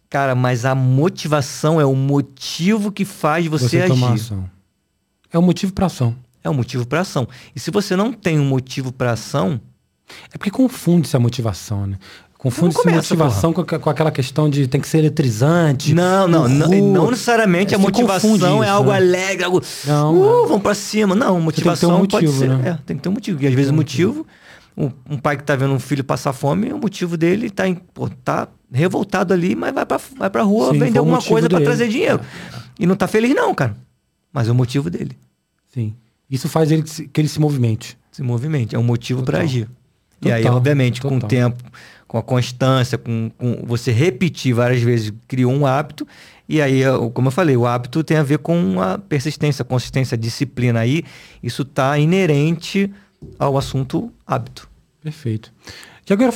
Cara, 0.08 0.36
mas 0.36 0.64
a 0.64 0.72
motivação 0.72 1.80
é 1.80 1.84
o 1.84 1.96
motivo 1.96 2.92
que 2.92 3.04
faz 3.04 3.46
você, 3.48 3.80
Você, 3.80 3.86
tomar 3.88 4.12
agir. 4.12 4.22
ação. 4.22 4.50
É 5.32 5.36
o 5.36 5.42
motivo 5.42 5.72
pra 5.72 5.86
ação. 5.86 6.14
É 6.44 6.48
o 6.48 6.54
motivo 6.54 6.86
para 6.86 7.00
ação. 7.00 7.26
E 7.56 7.58
se 7.58 7.72
você 7.72 7.96
não 7.96 8.12
tem 8.12 8.38
um 8.38 8.44
motivo 8.44 8.92
para 8.92 9.10
ação, 9.12 9.60
É 10.32 10.38
porque 10.38 10.50
confunde-se 10.50 11.16
a 11.16 11.20
motivação, 11.20 11.84
né? 11.86 11.98
Confunde-se 12.38 12.86
Não 12.86 12.94
motivação 12.94 13.52
com, 13.52 13.64
com 13.64 13.90
aquela 13.90 14.12
questão 14.12 14.48
de 14.48 14.68
tem 14.68 14.80
que 14.80 14.86
ser 14.86 14.98
eletrizante. 14.98 15.92
não, 15.92 16.28
não, 16.28 16.48
não, 16.48 16.68
uhul. 16.70 16.92
não 16.92 17.10
necessariamente 17.10 17.74
É, 17.74 17.76
a 17.76 17.80
motivação 17.80 18.62
é 18.62 18.66
isso, 18.66 18.72
algo 18.72 18.90
né? 18.90 18.96
alegre, 18.96 19.44
algo. 19.44 19.60
Não, 19.84 20.14
uh, 20.16 20.44
é. 20.44 20.46
vamos 20.46 20.62
para 20.62 20.74
cima. 20.76 21.16
Não, 21.16 21.40
motivação 21.40 21.98
motivo, 21.98 22.10
pode 22.22 22.28
ser. 22.32 22.48
né? 22.48 22.70
É, 22.70 22.78
tem 22.86 22.96
que 22.96 23.02
ter 23.02 23.08
um 23.08 23.12
motivo. 23.12 23.42
E 23.42 23.46
às 23.48 23.52
vezes 23.54 23.72
o 23.72 23.74
motivo, 23.74 24.24
um, 24.76 24.88
um 25.10 25.18
pai 25.18 25.36
que 25.36 25.42
tá 25.42 25.56
vendo 25.56 25.74
um 25.74 25.80
filho 25.80 26.04
passar 26.04 26.32
fome, 26.32 26.72
o 26.72 26.78
motivo 26.78 27.16
dele 27.16 27.50
tá, 27.50 27.66
em, 27.66 27.74
pô, 27.74 28.08
tá 28.08 28.46
revoltado 28.72 29.34
ali, 29.34 29.56
mas 29.56 29.74
vai 29.74 29.84
pra, 29.84 30.00
vai 30.16 30.30
pra 30.30 30.42
rua 30.42 30.72
Sim, 30.72 30.78
vender 30.78 30.98
alguma 31.00 31.16
motivo 31.16 31.32
coisa 31.34 31.48
para 31.48 31.60
trazer 31.60 31.88
dinheiro. 31.88 32.20
E 32.78 32.86
não 32.86 32.94
tá 32.94 33.08
feliz, 33.08 33.34
não, 33.34 33.52
cara. 33.52 33.76
Mas 34.32 34.46
é 34.46 34.52
o 34.52 34.54
motivo 34.54 34.88
dele. 34.88 35.18
Sim. 35.74 35.92
Isso 36.30 36.48
faz 36.48 36.70
ele 36.70 36.82
que 36.84 37.08
que 37.08 37.20
ele 37.20 37.26
se 37.28 37.40
movimente. 37.40 37.98
se 38.12 38.22
movimente, 38.22 38.76
é 38.76 38.78
um 38.78 38.84
motivo 38.84 39.24
para 39.24 39.38
Total. 39.38 39.44
agir. 39.44 39.68
e 40.22 40.30
aí, 40.30 40.42
Total, 40.42 40.56
obviamente, 40.56 41.00
com 41.00 41.08
o 41.08 41.10
total. 41.14 41.28
tempo, 41.28 41.64
com 42.08 42.16
a 42.16 42.22
constância, 42.22 42.96
com, 42.96 43.30
com 43.36 43.62
você 43.66 43.92
repetir 43.92 44.54
várias 44.54 44.82
vezes, 44.82 45.12
criou 45.28 45.52
um 45.52 45.66
hábito. 45.66 46.08
E 46.48 46.62
aí, 46.62 46.80
como 47.12 47.28
eu 47.28 47.32
falei, 47.32 47.54
o 47.54 47.66
hábito 47.66 48.02
tem 48.02 48.16
a 48.16 48.22
ver 48.22 48.38
com 48.38 48.80
a 48.80 48.96
persistência, 48.96 49.62
consistência, 49.62 50.16
disciplina. 50.16 50.80
Aí, 50.80 51.04
isso 51.42 51.62
está 51.62 51.98
inerente 51.98 52.90
ao 53.38 53.58
assunto 53.58 54.10
hábito. 54.26 54.66
Perfeito. 55.02 55.52
E 56.08 56.12
agora, 56.12 56.32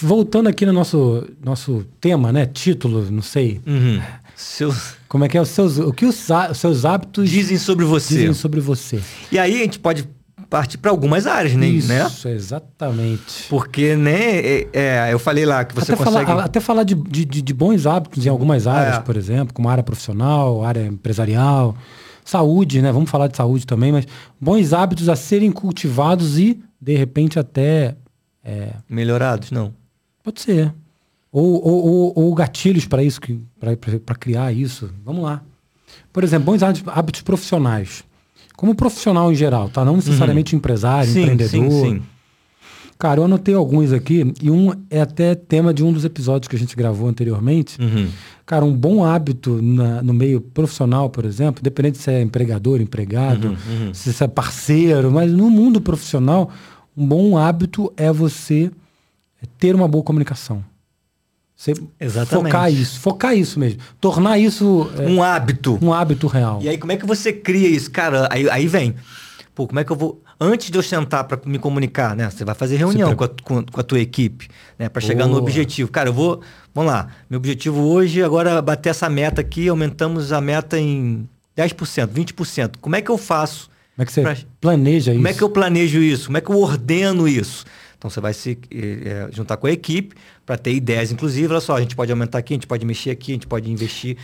voltando 0.00 0.48
aqui 0.48 0.64
no 0.64 0.72
nosso, 0.72 1.28
nosso 1.44 1.84
tema, 2.00 2.32
né? 2.32 2.46
Título, 2.46 3.10
não 3.10 3.22
sei. 3.22 3.60
Uhum. 3.66 4.00
Seus 4.36 4.94
Como 5.08 5.24
é 5.24 5.28
que 5.28 5.36
é 5.36 5.40
os 5.42 5.48
seus. 5.48 5.78
O 5.78 5.92
que 5.92 6.06
os, 6.06 6.28
os 6.50 6.58
seus 6.58 6.84
hábitos 6.84 7.28
dizem 7.28 7.58
sobre 7.58 7.84
você. 7.84 8.14
dizem 8.14 8.34
sobre 8.34 8.60
você? 8.60 9.02
E 9.32 9.38
aí, 9.40 9.56
a 9.56 9.64
gente 9.64 9.80
pode 9.80 10.08
partir 10.48 10.78
para 10.78 10.90
algumas 10.90 11.26
áreas, 11.26 11.54
né? 11.54 11.66
Isso, 11.66 11.88
né? 11.88 12.06
exatamente. 12.34 13.44
Porque, 13.48 13.94
né, 13.96 14.38
é, 14.38 14.68
é, 14.72 15.08
eu 15.12 15.18
falei 15.18 15.44
lá 15.44 15.64
que 15.64 15.74
você 15.74 15.92
até, 15.92 16.04
consegue... 16.04 16.26
falar, 16.26 16.44
até 16.44 16.60
falar 16.60 16.82
de, 16.84 16.94
de, 16.94 17.24
de- 17.42 17.54
bons 17.54 17.86
hábitos 17.86 18.24
em 18.24 18.28
algumas 18.28 18.66
áreas, 18.66 18.96
É. 18.96 19.00
por 19.00 19.16
exemplo, 19.16 19.52
como 19.54 19.68
área 19.68 19.82
profissional, 19.82 20.64
área 20.64 20.86
empresarial, 20.86 21.76
saúde, 22.24 22.80
né? 22.80 22.90
Vamos 22.92 23.10
falar 23.10 23.28
de 23.28 23.36
saúde 23.36 23.66
também, 23.66 23.92
mas 23.92 24.06
bons 24.40 24.72
hábitos 24.72 25.08
a 25.08 25.16
serem 25.16 25.52
cultivados 25.52 26.38
e, 26.38 26.58
de 26.80 26.96
repente, 26.96 27.38
até. 27.38 27.94
é, 28.44 28.70
Melhorados, 28.88 29.50
não. 29.50 29.72
pode 30.22 30.40
ser. 30.40 30.72
Ou, 31.30 31.62
ou, 31.62 31.86
ou, 31.86 32.12
ou 32.16 32.34
gatilhos 32.34 32.86
para 32.86 33.02
isso, 33.02 33.20
para 33.60 34.14
criar 34.16 34.50
isso. 34.50 34.90
Vamos 35.04 35.22
lá. 35.22 35.42
Por 36.10 36.24
exemplo, 36.24 36.46
bons 36.46 36.62
hábitos, 36.62 36.90
hábitos 36.94 37.20
profissionais. 37.20 38.02
Como 38.58 38.74
profissional 38.74 39.30
em 39.30 39.36
geral, 39.36 39.68
tá? 39.68 39.84
Não 39.84 39.94
necessariamente 39.94 40.56
empresário, 40.56 41.06
Uhum. 41.08 41.14
sim, 41.14 41.20
empreendedor. 41.22 41.70
sim, 41.70 41.80
sim. 41.94 42.02
Cara, 42.98 43.20
eu 43.20 43.24
anotei 43.24 43.54
alguns 43.54 43.92
aqui, 43.92 44.34
e 44.42 44.50
um 44.50 44.72
é 44.90 45.00
até 45.00 45.36
tema 45.36 45.72
de 45.72 45.84
um 45.84 45.92
dos 45.92 46.04
episódios 46.04 46.48
que 46.48 46.56
a 46.56 46.58
gente 46.58 46.74
gravou 46.74 47.08
anteriormente. 47.08 47.80
Uhum. 47.80 48.08
Cara, 48.44 48.64
um 48.64 48.72
bom 48.74 49.04
hábito 49.04 49.62
na- 49.62 50.02
no 50.02 50.12
meio 50.12 50.40
profissional, 50.40 51.08
por 51.08 51.24
exemplo, 51.24 51.60
independente 51.60 51.98
se 51.98 52.10
é 52.10 52.20
empregador, 52.20 52.80
empregado, 52.80 53.50
Uhum, 53.50 53.94
se 53.94 54.12
você 54.12 54.24
é 54.24 54.26
parceiro, 54.26 55.12
mas 55.12 55.30
no 55.30 55.48
mundo 55.48 55.80
profissional, 55.80 56.50
um 56.96 57.06
bom 57.06 57.38
hábito 57.38 57.92
é 57.96 58.10
você 58.12 58.72
ter 59.60 59.76
uma 59.76 59.86
boa 59.86 60.02
comunicação. 60.02 60.64
Você 61.58 61.74
Exatamente. 61.98 62.52
focar 62.52 62.72
isso, 62.72 63.00
focar 63.00 63.36
isso 63.36 63.58
mesmo. 63.58 63.80
Tornar 64.00 64.38
isso 64.38 64.88
é, 64.96 65.02
Um 65.08 65.20
hábito. 65.20 65.76
um 65.82 65.92
hábito 65.92 66.28
real. 66.28 66.60
E 66.62 66.68
aí, 66.68 66.78
como 66.78 66.92
é 66.92 66.96
que 66.96 67.04
você 67.04 67.32
cria 67.32 67.66
isso? 67.68 67.90
Cara, 67.90 68.28
aí, 68.30 68.48
aí 68.48 68.68
vem. 68.68 68.94
Pô, 69.56 69.66
como 69.66 69.80
é 69.80 69.82
que 69.84 69.90
eu 69.90 69.96
vou. 69.96 70.22
Antes 70.40 70.70
de 70.70 70.78
eu 70.78 70.82
sentar 70.84 71.24
para 71.24 71.36
me 71.44 71.58
comunicar, 71.58 72.14
né? 72.14 72.30
Você 72.30 72.44
vai 72.44 72.54
fazer 72.54 72.76
reunião 72.76 73.12
com, 73.16 73.24
a, 73.24 73.28
com, 73.42 73.64
com 73.64 73.80
a 73.80 73.82
tua 73.82 73.98
equipe, 73.98 74.46
né? 74.78 74.88
Para 74.88 75.02
chegar 75.02 75.24
no 75.24 75.32
Boa. 75.32 75.42
objetivo. 75.42 75.90
Cara, 75.90 76.10
eu 76.10 76.12
vou. 76.12 76.40
Vamos 76.72 76.92
lá. 76.92 77.08
Meu 77.28 77.38
objetivo 77.38 77.80
hoje 77.88 78.22
agora 78.22 78.50
é 78.50 78.62
bater 78.62 78.90
essa 78.90 79.10
meta 79.10 79.40
aqui. 79.40 79.66
Aumentamos 79.66 80.30
a 80.32 80.40
meta 80.40 80.78
em 80.78 81.28
10%, 81.56 82.06
20%. 82.06 82.76
Como 82.80 82.94
é 82.94 83.02
que 83.02 83.10
eu 83.10 83.18
faço? 83.18 83.68
Como 83.96 84.02
é 84.04 84.06
que 84.06 84.12
você 84.12 84.22
pra- 84.22 84.36
planeja 84.60 85.10
isso? 85.10 85.18
Como 85.18 85.26
é 85.28 85.34
que 85.34 85.42
eu 85.42 85.50
planejo 85.50 85.98
isso? 86.00 86.26
Como 86.26 86.38
é 86.38 86.40
que 86.40 86.50
eu 86.52 86.60
ordeno 86.60 87.26
isso? 87.26 87.64
Então 87.98 88.08
você 88.08 88.20
vai 88.20 88.32
se 88.32 88.56
eh, 88.70 88.76
eh, 89.04 89.28
juntar 89.32 89.56
com 89.56 89.66
a 89.66 89.72
equipe 89.72 90.14
para 90.48 90.56
ter 90.56 90.72
ideias, 90.72 91.12
inclusive. 91.12 91.46
Olha 91.52 91.60
só, 91.60 91.76
a 91.76 91.80
gente 91.82 91.94
pode 91.94 92.10
aumentar 92.10 92.38
aqui, 92.38 92.54
a 92.54 92.56
gente 92.56 92.66
pode 92.66 92.86
mexer 92.86 93.10
aqui, 93.10 93.32
a 93.32 93.34
gente 93.34 93.46
pode 93.46 93.70
investir. 93.70 94.16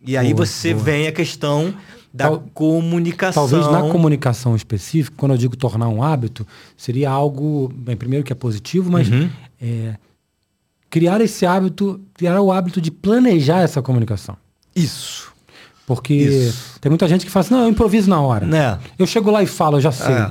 E 0.00 0.16
aí 0.16 0.32
Boa, 0.32 0.46
você 0.46 0.72
boa. 0.72 0.84
vem 0.84 1.08
a 1.08 1.12
questão 1.12 1.74
da 2.14 2.26
Tal- 2.28 2.44
comunicação. 2.54 3.48
Talvez 3.48 3.66
na 3.72 3.90
comunicação 3.90 4.54
específica, 4.54 5.16
quando 5.18 5.32
eu 5.32 5.38
digo 5.38 5.56
tornar 5.56 5.88
um 5.88 6.04
hábito, 6.04 6.46
seria 6.76 7.10
algo, 7.10 7.68
bem, 7.74 7.96
primeiro 7.96 8.24
que 8.24 8.30
é 8.32 8.36
positivo, 8.36 8.92
mas 8.92 9.08
Uhum. 9.10 9.28
é, 9.60 9.96
criar 10.88 11.20
esse 11.20 11.44
hábito, 11.44 12.00
criar 12.14 12.40
o 12.40 12.52
hábito 12.52 12.80
de 12.80 12.92
planejar 12.92 13.62
essa 13.62 13.82
comunicação. 13.82 14.36
Isso. 14.74 15.32
Porque 15.84 16.14
Isso. 16.14 16.78
tem 16.80 16.90
muita 16.90 17.08
gente 17.08 17.24
que 17.26 17.30
fala 17.32 17.44
assim, 17.44 17.54
não, 17.54 17.62
eu 17.64 17.68
improviso 17.70 18.08
na 18.08 18.20
hora. 18.20 18.46
Né? 18.46 18.78
Eu 18.96 19.06
chego 19.06 19.32
lá 19.32 19.42
e 19.42 19.46
falo, 19.46 19.78
eu 19.78 19.80
já 19.80 19.90
sei. 19.90 20.14
É. 20.14 20.30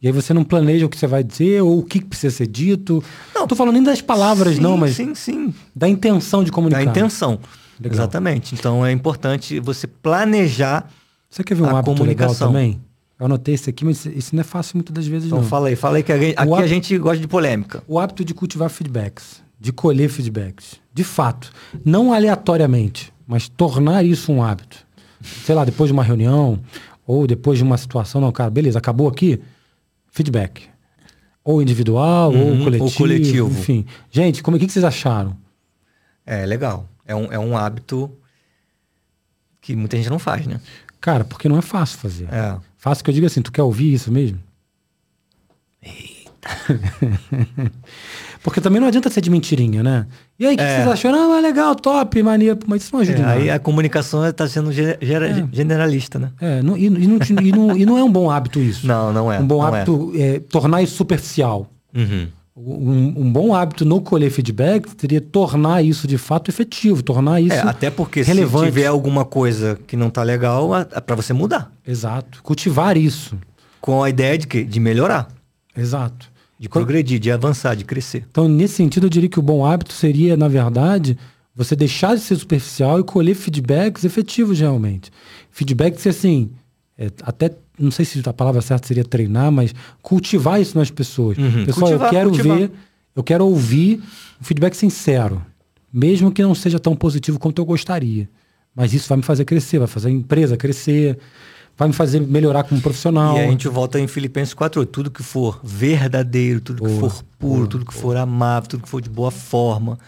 E 0.00 0.06
aí 0.06 0.12
você 0.12 0.34
não 0.34 0.44
planeja 0.44 0.84
o 0.84 0.88
que 0.88 0.96
você 0.98 1.06
vai 1.06 1.24
dizer 1.24 1.62
ou 1.62 1.78
o 1.78 1.82
que 1.82 2.04
precisa 2.04 2.34
ser 2.36 2.46
dito. 2.46 3.02
Não, 3.34 3.46
tô 3.46 3.56
falando 3.56 3.74
nem 3.74 3.82
das 3.82 4.00
palavras, 4.02 4.56
Sim, 4.56 4.60
não, 4.60 4.76
mas 4.76 4.94
Sim, 4.94 5.14
sim. 5.14 5.54
da 5.74 5.88
intenção 5.88 6.44
de 6.44 6.52
comunicar. 6.52 6.84
Da 6.84 6.90
intenção. 6.90 7.38
Legal. 7.80 7.94
Exatamente. 7.96 8.54
Então 8.54 8.84
é 8.84 8.92
importante 8.92 9.58
você 9.60 9.86
planejar. 9.86 10.90
Você 11.30 11.42
quer 11.42 11.54
ver 11.54 11.62
um 11.62 11.66
A 11.66 11.78
hábito 11.78 11.90
legal 11.90 11.96
comunicação. 11.96 12.48
também? 12.48 12.80
Eu 13.18 13.24
anotei 13.26 13.54
esse 13.54 13.70
aqui, 13.70 13.84
mas 13.84 14.04
isso 14.04 14.34
não 14.34 14.42
é 14.42 14.44
fácil 14.44 14.76
muitas 14.76 14.94
das 14.94 15.06
vezes, 15.06 15.26
Então 15.28 15.40
não. 15.40 15.46
fala 15.48 15.68
aí, 15.68 15.76
fala 15.76 15.96
aí 15.96 16.02
que 16.02 16.12
aqui 16.12 16.34
hábito- 16.36 16.54
a 16.56 16.66
gente 16.66 16.98
gosta 16.98 17.18
de 17.18 17.26
polêmica. 17.26 17.82
O 17.88 17.98
hábito 17.98 18.22
de 18.22 18.34
cultivar 18.34 18.68
feedbacks, 18.68 19.42
de 19.58 19.72
colher 19.72 20.10
feedbacks, 20.10 20.76
de 20.92 21.02
fato, 21.02 21.50
não 21.82 22.12
aleatoriamente, 22.12 23.10
mas 23.26 23.48
tornar 23.48 24.04
isso 24.04 24.30
um 24.30 24.42
hábito. 24.42 24.76
Sei 25.46 25.54
lá, 25.54 25.64
depois 25.64 25.88
de 25.88 25.94
uma 25.94 26.04
reunião 26.04 26.60
ou 27.06 27.26
depois 27.26 27.56
de 27.58 27.64
uma 27.64 27.78
situação, 27.78 28.20
não, 28.20 28.30
cara, 28.30 28.50
beleza, 28.50 28.78
acabou 28.78 29.08
aqui, 29.08 29.40
feedback. 30.16 30.68
Ou 31.44 31.60
individual, 31.62 32.32
Uhum, 32.32 32.40
ou 32.40 32.52
ou 32.58 32.64
coletivo, 32.64 32.90
coletivo. 32.98 33.48
enfim. 33.50 33.86
Gente, 34.10 34.42
como, 34.42 34.56
o 34.56 34.60
que 34.60 34.66
que 34.66 34.72
vocês 34.72 34.84
acharam? 34.84 35.36
É 36.24 36.44
legal. 36.44 36.88
É 37.04 37.14
um, 37.14 37.30
é 37.32 37.38
um 37.38 37.56
hábito 37.56 38.10
que 39.60 39.76
muita 39.76 39.96
gente 39.96 40.10
não 40.10 40.18
faz, 40.18 40.46
né? 40.46 40.60
Cara, 41.00 41.22
porque 41.24 41.48
não 41.48 41.58
é 41.58 41.62
fácil 41.62 41.98
fazer. 41.98 42.26
É. 42.32 42.56
Fácil 42.76 43.04
que 43.04 43.10
eu 43.10 43.14
diga 43.14 43.26
assim, 43.28 43.42
tu 43.42 43.52
quer 43.52 43.62
ouvir 43.62 43.92
isso 43.92 44.10
mesmo? 44.10 44.40
porque 48.46 48.60
também 48.60 48.80
não 48.80 48.86
adianta 48.86 49.10
ser 49.10 49.20
de 49.20 49.28
mentirinha, 49.28 49.82
né? 49.82 50.06
E 50.38 50.46
aí, 50.46 50.54
o 50.54 50.56
que, 50.56 50.62
que 50.62 50.70
É. 50.70 50.76
vocês 50.76 50.88
acharam? 50.88 51.32
Ah, 51.32 51.40
legal, 51.40 51.74
top, 51.74 52.22
maneiro, 52.22 52.56
mas 52.68 52.84
isso 52.84 52.92
não 52.94 53.00
ajuda 53.00 53.18
É, 53.18 53.22
nada. 53.22 53.40
aí 53.40 53.50
a 53.50 53.58
comunicação 53.58 54.24
está 54.24 54.46
sendo 54.46 54.70
É. 54.70 54.96
generalista, 55.52 56.16
né? 56.20 56.30
É, 56.40 56.62
não- 56.62 56.76
e, 56.76 56.84
e 56.86 56.88
não, 57.08 57.18
e 57.42 57.50
não- 57.52 57.76
e 57.76 57.84
não 57.84 57.98
é 57.98 58.04
um 58.04 58.12
bom 58.12 58.30
hábito 58.30 58.60
isso. 58.60 58.86
Não, 58.86 59.12
não 59.12 59.32
é. 59.32 59.40
um 59.40 59.46
bom 59.46 59.58
não 59.58 59.66
hábito 59.66 60.12
é. 60.14 60.38
tornar 60.38 60.80
isso 60.80 60.94
superficial. 60.94 61.68
É. 61.92 61.98
Uhum. 61.98 62.28
Um, 62.56 63.14
um 63.22 63.32
bom 63.32 63.52
hábito 63.52 63.84
no 63.84 64.00
colher 64.00 64.30
feedback 64.30 64.88
seria 64.96 65.20
tornar 65.20 65.84
isso 65.84 66.06
de 66.06 66.16
fato 66.16 66.48
efetivo, 66.48 67.02
tornar 67.02 67.40
isso 67.40 67.52
É, 67.52 67.58
até 67.62 67.90
porque 67.90 68.22
relevante. 68.22 68.66
se 68.66 68.72
tiver 68.72 68.86
alguma 68.86 69.24
coisa 69.24 69.76
que 69.88 69.96
não 69.96 70.08
tá 70.08 70.22
legal, 70.22 70.70
é 70.76 70.84
para 71.00 71.16
você 71.16 71.32
mudar. 71.32 71.70
Exato. 71.86 72.42
Cultivar 72.44 72.96
isso. 72.96 73.36
Com 73.80 74.02
a 74.04 74.08
ideia 74.08 74.38
de, 74.38 74.46
que, 74.46 74.62
de 74.62 74.78
melhorar, 74.78 75.26
Exato. 75.76 76.30
De 76.58 76.68
progredir, 76.68 77.18
de 77.18 77.30
avançar, 77.30 77.74
de 77.74 77.84
crescer. 77.84 78.24
Então, 78.30 78.48
nesse 78.48 78.74
sentido, 78.74 79.06
eu 79.06 79.10
diria 79.10 79.28
que 79.28 79.38
o 79.38 79.42
bom 79.42 79.64
hábito 79.64 79.92
seria, 79.92 80.36
na 80.36 80.48
verdade, 80.48 81.18
você 81.54 81.76
deixar 81.76 82.14
de 82.14 82.22
ser 82.22 82.36
superficial 82.36 83.00
e 83.00 83.04
colher 83.04 83.34
feedbacks 83.34 84.04
efetivos 84.04 84.58
realmente. 84.60 85.10
Feedbacks, 85.50 86.06
assim, 86.06 86.50
é, 86.98 87.10
até, 87.22 87.50
não 87.78 87.90
sei 87.90 88.04
se 88.04 88.22
a 88.26 88.32
palavra 88.32 88.60
certa 88.62 88.86
seria 88.86 89.04
treinar, 89.04 89.50
mas 89.52 89.74
cultivar 90.02 90.60
isso 90.60 90.78
nas 90.78 90.90
pessoas. 90.90 91.36
Uhum. 91.36 91.64
Pessoal, 91.66 91.90
eu 91.92 91.98
Cultivar, 91.98 92.10
quero 92.10 92.30
cultivar. 92.30 92.58
ver, 92.58 92.70
eu 93.14 93.22
quero 93.22 93.46
ouvir 93.46 94.02
um 94.40 94.44
feedback 94.44 94.74
sincero, 94.74 95.44
mesmo 95.92 96.30
que 96.30 96.42
não 96.42 96.54
seja 96.54 96.78
tão 96.78 96.94
positivo 96.96 97.38
quanto 97.38 97.60
eu 97.60 97.64
gostaria. 97.64 98.28
Mas 98.74 98.92
isso 98.92 99.08
vai 99.08 99.16
me 99.16 99.22
fazer 99.22 99.44
crescer, 99.46 99.78
vai 99.78 99.88
fazer 99.88 100.08
a 100.08 100.10
empresa 100.10 100.56
crescer, 100.56 101.18
vai 101.76 101.88
me 101.88 101.94
fazer 101.94 102.20
melhorar 102.20 102.64
como 102.64 102.80
profissional. 102.80 103.36
E 103.36 103.40
aí 103.40 103.46
a 103.46 103.50
gente 103.50 103.68
volta 103.68 104.00
em 104.00 104.06
Filipenses 104.06 104.54
4, 104.54 104.84
tudo 104.86 105.10
que 105.10 105.22
for 105.22 105.60
verdadeiro, 105.62 106.60
tudo 106.60 106.82
que 106.82 106.98
for 106.98 107.22
puro, 107.38 107.66
tudo 107.66 107.84
que 107.84 107.94
for 107.94 108.16
amável, 108.16 108.68
tudo 108.70 108.82
que 108.82 108.88
for 108.88 109.00
de 109.00 109.10
boa 109.10 109.30
forma. 109.30 109.98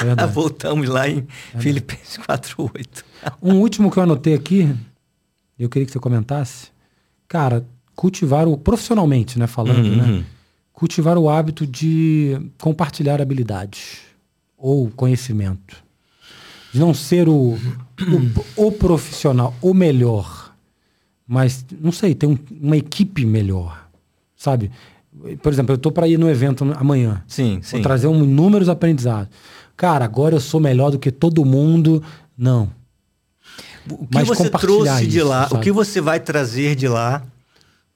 Verdade. 0.00 0.30
Voltamos 0.34 0.88
lá 0.88 1.08
em 1.08 1.26
Filipenses 1.58 2.18
4:8. 2.18 3.04
Um 3.42 3.54
último 3.56 3.90
que 3.90 3.98
eu 3.98 4.02
anotei 4.02 4.34
aqui, 4.34 4.74
eu 5.58 5.68
queria 5.68 5.86
que 5.86 5.92
você 5.92 5.98
comentasse. 5.98 6.68
Cara, 7.28 7.64
cultivar 7.94 8.46
o. 8.46 8.56
profissionalmente, 8.58 9.38
né? 9.38 9.46
Falando, 9.46 9.78
Uhum, 9.86 9.96
né? 10.18 10.24
Cultivar 10.72 11.16
o 11.16 11.30
hábito 11.30 11.66
de 11.66 12.38
compartilhar 12.60 13.20
habilidades 13.22 14.00
ou 14.58 14.90
conhecimento. 14.90 15.82
De 16.76 16.80
não 16.80 16.92
ser 16.92 17.26
o, 17.26 17.56
o, 18.56 18.66
o 18.66 18.72
profissional, 18.72 19.54
o 19.62 19.72
melhor. 19.72 20.54
Mas, 21.26 21.64
não 21.80 21.90
sei, 21.90 22.14
ter 22.14 22.26
um- 22.26 22.38
uma 22.60 22.76
equipe 22.76 23.24
melhor. 23.24 23.88
Sabe? 24.36 24.70
Por 25.42 25.50
exemplo, 25.50 25.72
eu 25.72 25.78
tô 25.78 25.90
para 25.90 26.06
ir 26.06 26.18
no 26.18 26.28
evento 26.28 26.64
amanhã. 26.76 27.24
Sim, 27.26 27.60
sim. 27.62 27.76
Vou 27.76 27.82
trazer 27.82 28.06
um, 28.08 28.22
inúmeros 28.22 28.68
aprendizados. 28.68 29.30
Cara, 29.74 30.04
agora 30.04 30.34
eu 30.36 30.40
sou 30.40 30.60
melhor 30.60 30.90
do 30.90 30.98
que 30.98 31.10
todo 31.10 31.42
mundo. 31.44 32.02
Não. 32.36 32.70
O 33.90 34.06
que 34.06 34.14
Mas 34.14 34.28
você 34.28 34.50
trouxe 34.50 35.06
de 35.06 35.16
isso, 35.18 35.26
lá, 35.26 35.46
o 35.46 35.48
sabe? 35.50 35.62
que 35.64 35.72
você 35.72 36.00
vai 36.00 36.20
trazer 36.20 36.74
de 36.76 36.86
lá 36.88 37.22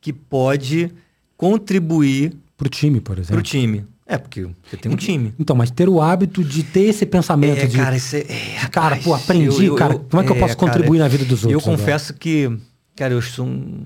que 0.01 0.13
pode 0.13 0.91
contribuir 1.37 2.33
Pro 2.57 2.69
time, 2.71 3.01
por 3.01 3.15
para 3.17 3.21
o 3.21 3.23
exemplo. 3.23 3.43
time? 3.43 3.85
É, 4.13 4.19
porque 4.19 4.43
você 4.69 4.77
tem 4.77 4.91
um 4.91 4.97
time. 4.97 5.33
Então, 5.39 5.55
mas 5.55 5.71
ter 5.71 5.89
o 5.89 6.01
hábito 6.03 6.43
de 6.43 6.65
ter 6.65 6.81
esse 6.83 7.07
pensamento 7.07 7.61
É, 7.61 7.67
de. 7.67 7.77
cara, 7.77 7.97
isso 7.97 8.17
é, 8.17 8.21
é, 8.21 8.69
cara, 8.71 8.97
pô, 8.97 9.15
aprendi, 9.15 9.73
cara, 9.77 9.95
como 9.99 10.21
é 10.23 10.27
que 10.27 10.33
eu 10.33 10.37
posso 10.37 10.57
contribuir 10.57 10.99
na 10.99 11.07
vida 11.07 11.25
dos 11.25 11.45
Eu 11.45 11.51
outros 11.51 11.65
agora? 11.67 11.79
confesso 11.79 12.15
que, 12.15 12.51
cara, 12.97 13.13
eu 13.15 13.23
sou 13.23 13.47
um, 13.47 13.85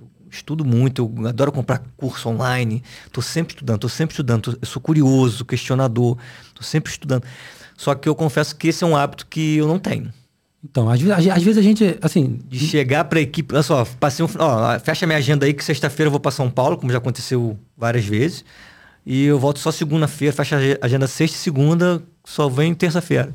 eu 0.00 0.06
estudo 0.30 0.64
muito, 0.64 1.12
eu 1.18 1.26
adoro 1.28 1.52
comprar 1.52 1.82
curso 1.98 2.30
online, 2.30 2.82
tô 3.12 3.20
sempre 3.20 3.52
estudando, 3.52 3.78
tô 3.80 3.88
sempre 3.90 4.14
estudando, 4.14 4.40
tô- 4.52 4.58
eu 4.60 4.66
sou 4.66 4.80
curioso, 4.80 5.44
questionador, 5.44 6.16
tô 6.54 6.62
sempre 6.62 6.90
estudando. 6.90 7.24
Só 7.76 7.94
que 7.94 8.08
eu 8.08 8.14
confesso 8.14 8.56
que 8.56 8.68
esse 8.68 8.82
é 8.82 8.86
um 8.86 8.96
hábito 8.96 9.26
que 9.26 9.56
eu 9.58 9.68
não 9.68 9.78
tenho. 9.78 10.10
Então, 10.64 10.88
às, 10.88 10.98
ve- 11.00 11.12
às- 11.12 11.26
às 11.28 11.42
vezes 11.42 11.58
a 11.58 11.62
gente, 11.62 11.96
assim, 12.00 12.40
De 12.48 12.58
chegar 12.58 13.04
pra 13.04 13.20
equipe, 13.20 13.54
olha 13.54 13.62
só, 13.62 13.84
passei 14.00 14.24
um, 14.24 14.28
ó, 14.38 14.78
fecha 14.80 15.06
minha 15.06 15.18
agenda 15.18 15.44
aí 15.44 15.52
que 15.52 15.62
sexta-feira 15.62 16.08
eu 16.08 16.10
vou 16.10 16.18
pra 16.20 16.30
São 16.32 16.50
Paulo, 16.50 16.76
como 16.78 16.90
já 16.90 16.96
aconteceu 16.98 17.58
várias 17.76 18.06
vezes. 18.06 18.44
E 19.06 19.24
eu 19.24 19.38
volto 19.38 19.58
só 19.58 19.70
segunda-feira, 19.72 20.34
fecha 20.34 20.56
a 20.56 20.58
ag- 20.58 20.78
agenda 20.82 21.06
sexta 21.06 21.36
e 21.36 21.40
segunda, 21.40 22.02
só 22.24 22.48
vem 22.48 22.74
terça-feira. 22.74 23.34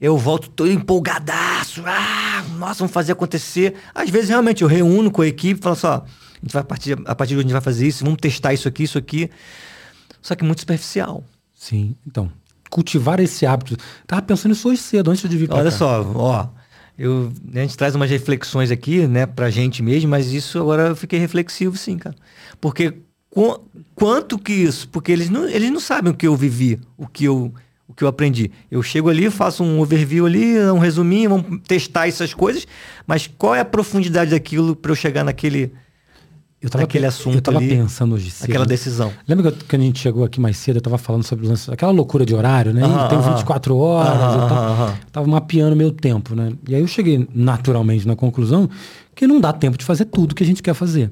Eu 0.00 0.16
volto 0.18 0.48
todo 0.50 0.70
empolgadaço. 0.70 1.82
Ah, 1.86 2.44
nossa, 2.56 2.80
vamos 2.80 2.92
fazer 2.92 3.12
acontecer. 3.12 3.74
Às 3.94 4.10
vezes, 4.10 4.28
realmente, 4.28 4.62
eu 4.62 4.68
reúno 4.68 5.10
com 5.10 5.22
a 5.22 5.26
equipe 5.26 5.58
e 5.60 5.62
falo 5.62 5.76
só, 5.76 6.04
a 6.04 6.40
gente 6.42 6.52
vai 6.52 6.62
partir, 6.64 6.96
a 7.04 7.14
partir 7.14 7.30
de 7.30 7.36
hoje 7.36 7.40
a 7.40 7.48
gente 7.48 7.52
vai 7.52 7.60
fazer 7.60 7.86
isso, 7.86 8.04
vamos 8.04 8.18
testar 8.20 8.52
isso 8.54 8.68
aqui, 8.68 8.84
isso 8.84 8.98
aqui. 8.98 9.30
Só 10.22 10.34
que 10.34 10.44
muito 10.44 10.60
superficial. 10.60 11.24
sim, 11.54 11.94
então, 12.06 12.30
cultivar 12.70 13.18
esse 13.20 13.46
hábito. 13.46 13.76
Tava 14.06 14.22
pensando 14.22 14.50
nisso 14.52 14.68
hoje 14.68 14.80
cedo, 14.80 15.10
antes 15.10 15.28
de 15.28 15.36
vir 15.36 15.48
pra 15.48 15.56
Olha 15.58 15.70
cá. 15.70 15.76
só, 15.76 16.02
ó, 16.14 16.48
eu, 16.98 17.32
a 17.54 17.58
gente 17.60 17.76
traz 17.76 17.94
umas 17.94 18.10
reflexões 18.10 18.70
aqui, 18.70 19.06
né, 19.06 19.26
pra 19.26 19.48
gente 19.50 19.82
mesmo, 19.82 20.10
mas 20.10 20.32
isso 20.32 20.58
agora 20.60 20.88
eu 20.88 20.96
fiquei 20.96 21.18
reflexivo 21.18 21.76
sim, 21.76 21.96
cara. 21.98 22.14
Porque 22.60 22.94
qu- 23.30 23.60
quanto 23.94 24.38
que 24.38 24.52
isso? 24.52 24.88
Porque 24.88 25.12
eles 25.12 25.28
não, 25.30 25.48
eles 25.48 25.70
não 25.70 25.80
sabem 25.80 26.12
o 26.12 26.16
que 26.16 26.26
eu 26.26 26.34
vivi, 26.36 26.78
o 26.96 27.06
que 27.06 27.24
eu, 27.24 27.52
o 27.86 27.94
que 27.94 28.04
eu 28.04 28.08
aprendi. 28.08 28.50
Eu 28.70 28.82
chego 28.82 29.08
ali, 29.08 29.30
faço 29.30 29.62
um 29.62 29.80
overview 29.80 30.26
ali, 30.26 30.58
um 30.70 30.78
resuminho, 30.78 31.30
vamos 31.30 31.60
testar 31.66 32.08
essas 32.08 32.34
coisas, 32.34 32.66
mas 33.06 33.26
qual 33.26 33.54
é 33.54 33.60
a 33.60 33.64
profundidade 33.64 34.30
daquilo 34.32 34.74
para 34.76 34.90
eu 34.90 34.96
chegar 34.96 35.24
naquele, 35.24 35.72
eu 36.60 36.68
tava, 36.68 36.82
naquele 36.82 37.06
assunto 37.06 37.36
Eu 37.36 37.40
tava 37.42 37.58
ali, 37.58 37.68
pensando 37.68 38.14
hoje 38.16 38.30
cedo. 38.30 38.50
aquela 38.50 38.66
decisão? 38.66 39.12
Lembra 39.28 39.52
que, 39.52 39.74
eu- 39.74 39.80
a 39.80 39.82
gente 39.82 40.00
chegou 40.00 40.24
aqui 40.24 40.40
mais 40.40 40.56
cedo, 40.56 40.76
eu 40.76 40.82
tava 40.82 40.98
falando 40.98 41.22
sobre 41.22 41.46
lance, 41.46 41.70
aquela 41.70 41.92
loucura 41.92 42.26
de 42.26 42.34
horário, 42.34 42.72
né? 42.74 42.82
Aham, 42.84 43.08
Tem 43.08 43.18
aham. 43.18 43.28
24 43.34 43.76
horas 43.76 44.20
Aham, 44.20 44.34
e 44.34 44.38
aham, 44.52 44.72
aham. 44.72 44.98
Tava 45.12 45.26
mapeando 45.26 45.76
meu 45.76 45.90
tempo, 45.92 46.34
né? 46.34 46.52
E 46.68 46.74
aí 46.74 46.80
eu 46.80 46.86
cheguei 46.86 47.28
naturalmente 47.34 48.06
na 48.06 48.16
conclusão 48.16 48.68
que 49.14 49.26
não 49.26 49.40
dá 49.40 49.52
tempo 49.52 49.78
de 49.78 49.84
fazer 49.84 50.04
tudo 50.06 50.34
que 50.34 50.42
a 50.42 50.46
gente 50.46 50.62
quer 50.62 50.74
fazer. 50.74 51.10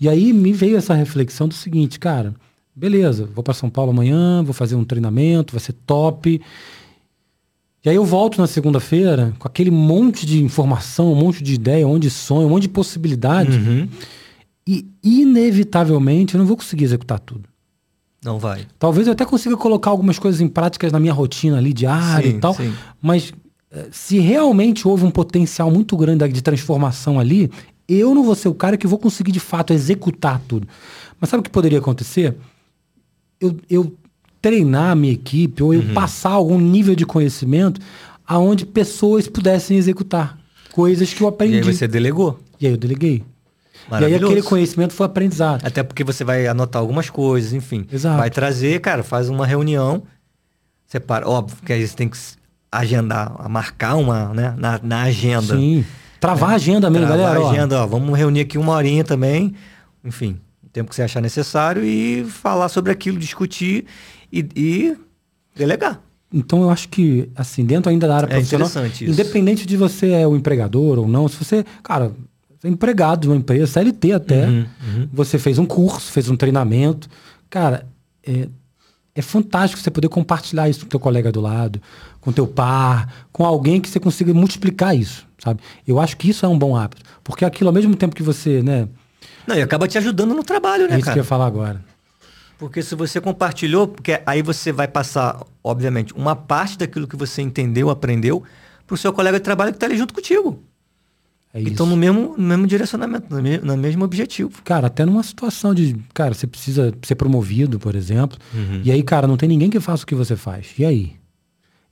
E 0.00 0.08
aí 0.08 0.32
me 0.32 0.52
veio 0.52 0.76
essa 0.76 0.94
reflexão 0.94 1.48
do 1.48 1.54
seguinte, 1.54 1.98
cara, 1.98 2.34
beleza, 2.74 3.28
vou 3.34 3.42
para 3.42 3.54
São 3.54 3.70
Paulo 3.70 3.90
amanhã, 3.90 4.42
vou 4.42 4.52
fazer 4.52 4.74
um 4.74 4.84
treinamento, 4.84 5.52
vai 5.52 5.60
ser 5.60 5.72
top. 5.86 6.40
E 7.84 7.88
aí 7.88 7.96
eu 7.96 8.04
volto 8.04 8.40
na 8.40 8.46
segunda-feira 8.46 9.34
com 9.38 9.46
aquele 9.46 9.70
monte 9.70 10.24
de 10.24 10.42
informação, 10.42 11.12
um 11.12 11.16
monte 11.16 11.44
de 11.44 11.54
ideia, 11.54 11.86
um 11.86 11.92
monte 11.92 12.02
de 12.02 12.10
sonho, 12.10 12.46
um 12.46 12.50
monte 12.50 12.62
de 12.62 12.70
possibilidade. 12.70 13.58
Uhum. 13.58 13.88
E 14.66 14.86
inevitavelmente 15.02 16.34
eu 16.34 16.38
não 16.38 16.46
vou 16.46 16.56
conseguir 16.56 16.84
executar 16.84 17.20
tudo. 17.20 17.48
Não 18.24 18.38
vai. 18.38 18.66
Talvez 18.78 19.06
eu 19.06 19.12
até 19.12 19.26
consiga 19.26 19.54
colocar 19.54 19.90
algumas 19.90 20.18
coisas 20.18 20.40
em 20.40 20.48
práticas 20.48 20.90
na 20.90 20.98
minha 20.98 21.12
rotina 21.12 21.58
ali 21.58 21.74
diária 21.74 22.30
Sim, 22.30 22.36
e 22.38 22.40
tal. 22.40 22.54
sim. 22.54 22.72
Mas 23.02 23.34
eh, 23.70 23.88
se 23.92 24.18
realmente 24.18 24.88
houve 24.88 25.04
um 25.04 25.10
potencial 25.10 25.70
muito 25.70 25.94
grande 25.94 26.26
de 26.28 26.40
transformação 26.40 27.20
ali, 27.20 27.50
eu 27.88 28.14
não 28.14 28.22
vou 28.24 28.34
ser 28.34 28.48
o 28.48 28.54
cara 28.54 28.76
que 28.76 28.86
vou 28.86 28.98
conseguir 28.98 29.32
de 29.32 29.40
fato 29.40 29.72
executar 29.72 30.40
tudo. 30.46 30.66
Mas 31.20 31.30
sabe 31.30 31.40
o 31.40 31.44
que 31.44 31.50
poderia 31.50 31.78
acontecer? 31.78 32.36
Eu, 33.40 33.56
eu 33.68 33.94
treinar 34.40 34.90
a 34.90 34.94
minha 34.94 35.12
equipe 35.12 35.62
ou 35.62 35.72
eu 35.74 35.80
Uhum. 35.80 35.94
passar 35.94 36.30
algum 36.30 36.58
nível 36.58 36.94
de 36.94 37.04
conhecimento 37.06 37.80
aonde 38.26 38.64
pessoas 38.66 39.26
pudessem 39.28 39.76
executar 39.76 40.38
coisas 40.72 41.12
que 41.12 41.22
eu 41.22 41.28
E 41.28 41.30
aprendi. 41.30 41.56
aí 41.68 41.74
você 41.74 41.86
delegou. 41.88 42.38
E 42.60 42.66
aí 42.66 42.72
eu 42.72 42.76
deleguei. 42.76 43.22
E 44.00 44.04
aí 44.04 44.14
aquele 44.14 44.42
conhecimento 44.42 44.94
foi 44.94 45.04
aprendizado. 45.06 45.64
Até 45.66 45.82
porque 45.82 46.02
você 46.02 46.24
vai 46.24 46.46
anotar 46.46 46.80
algumas 46.80 47.10
coisas, 47.10 47.52
enfim. 47.52 47.86
Exato. 47.92 48.16
Vai 48.18 48.30
trazer, 48.30 48.80
cara, 48.80 49.02
faz 49.02 49.28
uma 49.28 49.46
reunião. 49.46 50.02
Separa. 50.86 51.28
Óbvio 51.28 51.58
que 51.64 51.72
aí 51.72 51.86
você 51.86 51.94
tem 51.94 52.08
que 52.08 52.16
agendar, 52.72 53.48
marcar 53.48 53.96
uma, 53.96 54.32
né? 54.32 54.54
Na, 54.56 54.80
na 54.82 55.02
agenda. 55.02 55.56
Sim. 55.56 55.84
Travar 56.24 56.50
a 56.50 56.54
agenda 56.54 56.88
mesmo, 56.90 57.06
Travar 57.06 57.24
galera. 57.34 57.40
a 57.44 57.48
ó. 57.48 57.50
agenda, 57.52 57.82
ó. 57.82 57.86
Vamos 57.86 58.18
reunir 58.18 58.40
aqui 58.40 58.56
uma 58.56 58.72
horinha 58.72 59.04
também. 59.04 59.54
Enfim, 60.04 60.38
o 60.64 60.68
tempo 60.70 60.88
que 60.90 60.96
você 60.96 61.02
achar 61.02 61.20
necessário 61.20 61.84
e 61.84 62.24
falar 62.24 62.68
sobre 62.68 62.90
aquilo, 62.90 63.18
discutir 63.18 63.84
e, 64.32 64.46
e 64.56 64.96
delegar. 65.54 66.00
Então 66.32 66.62
eu 66.62 66.70
acho 66.70 66.88
que, 66.88 67.28
assim, 67.36 67.64
dentro 67.64 67.90
ainda 67.90 68.08
da 68.08 68.16
área 68.16 68.26
É 68.26 68.30
profissional, 68.30 68.66
interessante 68.68 69.04
isso. 69.04 69.12
independente 69.12 69.66
de 69.66 69.76
você 69.76 70.10
é 70.10 70.26
o 70.26 70.34
empregador 70.34 70.98
ou 70.98 71.06
não, 71.06 71.28
se 71.28 71.36
você, 71.36 71.64
cara, 71.82 72.10
você 72.58 72.66
é 72.66 72.70
empregado 72.70 73.20
de 73.20 73.28
uma 73.28 73.36
empresa, 73.36 73.66
CLT 73.66 74.12
até, 74.12 74.46
Uhum, 74.46 74.66
uhum. 74.96 75.08
você 75.12 75.38
fez 75.38 75.58
um 75.58 75.66
curso, 75.66 76.10
fez 76.10 76.28
um 76.28 76.36
treinamento, 76.36 77.08
cara, 77.48 77.86
é, 78.26 78.48
é 79.14 79.22
fantástico 79.22 79.80
você 79.80 79.90
poder 79.90 80.08
compartilhar 80.08 80.68
isso 80.68 80.80
com 80.80 80.86
teu 80.86 80.98
colega 80.98 81.30
do 81.30 81.40
lado, 81.40 81.80
com 82.20 82.32
teu 82.32 82.46
par, 82.46 83.26
com 83.32 83.44
alguém 83.44 83.80
que 83.80 83.88
você 83.88 84.00
consiga 84.00 84.34
multiplicar 84.34 84.96
isso, 84.96 85.26
sabe? 85.38 85.60
Eu 85.86 86.00
acho 86.00 86.16
que 86.16 86.28
isso 86.28 86.44
é 86.44 86.48
um 86.48 86.58
bom 86.58 86.76
hábito, 86.76 87.02
porque 87.22 87.44
aquilo 87.44 87.68
ao 87.68 87.74
mesmo 87.74 87.94
tempo 87.94 88.14
que 88.16 88.22
você, 88.22 88.62
né, 88.62 88.88
Não, 89.46 89.56
e 89.56 89.62
acaba 89.62 89.86
te 89.86 89.96
ajudando 89.98 90.34
no 90.34 90.42
trabalho, 90.42 90.84
é 90.84 90.88
né, 90.88 90.94
isso 90.94 91.04
que 91.04 91.10
eu 91.10 91.12
cara? 91.12 91.18
ia 91.20 91.24
falar 91.24 91.46
agora. 91.46 91.84
Porque 92.58 92.82
se 92.82 92.94
você 92.94 93.20
compartilhou, 93.20 93.88
porque 93.88 94.20
aí 94.24 94.42
você 94.42 94.72
vai 94.72 94.88
passar, 94.88 95.40
obviamente, 95.62 96.14
uma 96.14 96.34
parte 96.34 96.78
daquilo 96.78 97.06
que 97.06 97.16
você 97.16 97.42
entendeu, 97.42 97.90
aprendeu, 97.90 98.42
pro 98.86 98.96
seu 98.96 99.12
colega 99.12 99.38
de 99.38 99.44
trabalho 99.44 99.72
que 99.72 99.76
está 99.76 99.86
ali 99.86 99.96
junto 99.96 100.14
contigo. 100.14 100.62
É 101.54 101.60
isso. 101.60 101.70
estão 101.70 101.86
no 101.86 101.96
mesmo, 101.96 102.34
no 102.36 102.44
mesmo 102.44 102.66
direcionamento, 102.66 103.26
no, 103.30 103.40
me- 103.40 103.58
no 103.58 103.76
mesmo 103.76 104.04
objetivo. 104.04 104.60
Cara, 104.64 104.88
até 104.88 105.04
numa 105.04 105.22
situação 105.22 105.72
de, 105.72 105.94
cara, 106.12 106.34
você 106.34 106.46
precisa 106.48 106.92
ser 107.02 107.14
promovido, 107.14 107.78
por 107.78 107.94
exemplo. 107.94 108.36
Uhum. 108.52 108.80
E 108.82 108.90
aí, 108.90 109.02
cara, 109.04 109.28
não 109.28 109.36
tem 109.36 109.48
ninguém 109.48 109.70
que 109.70 109.78
faça 109.78 110.02
o 110.02 110.06
que 110.06 110.16
você 110.16 110.34
faz. 110.34 110.66
E 110.76 110.84
aí? 110.84 111.12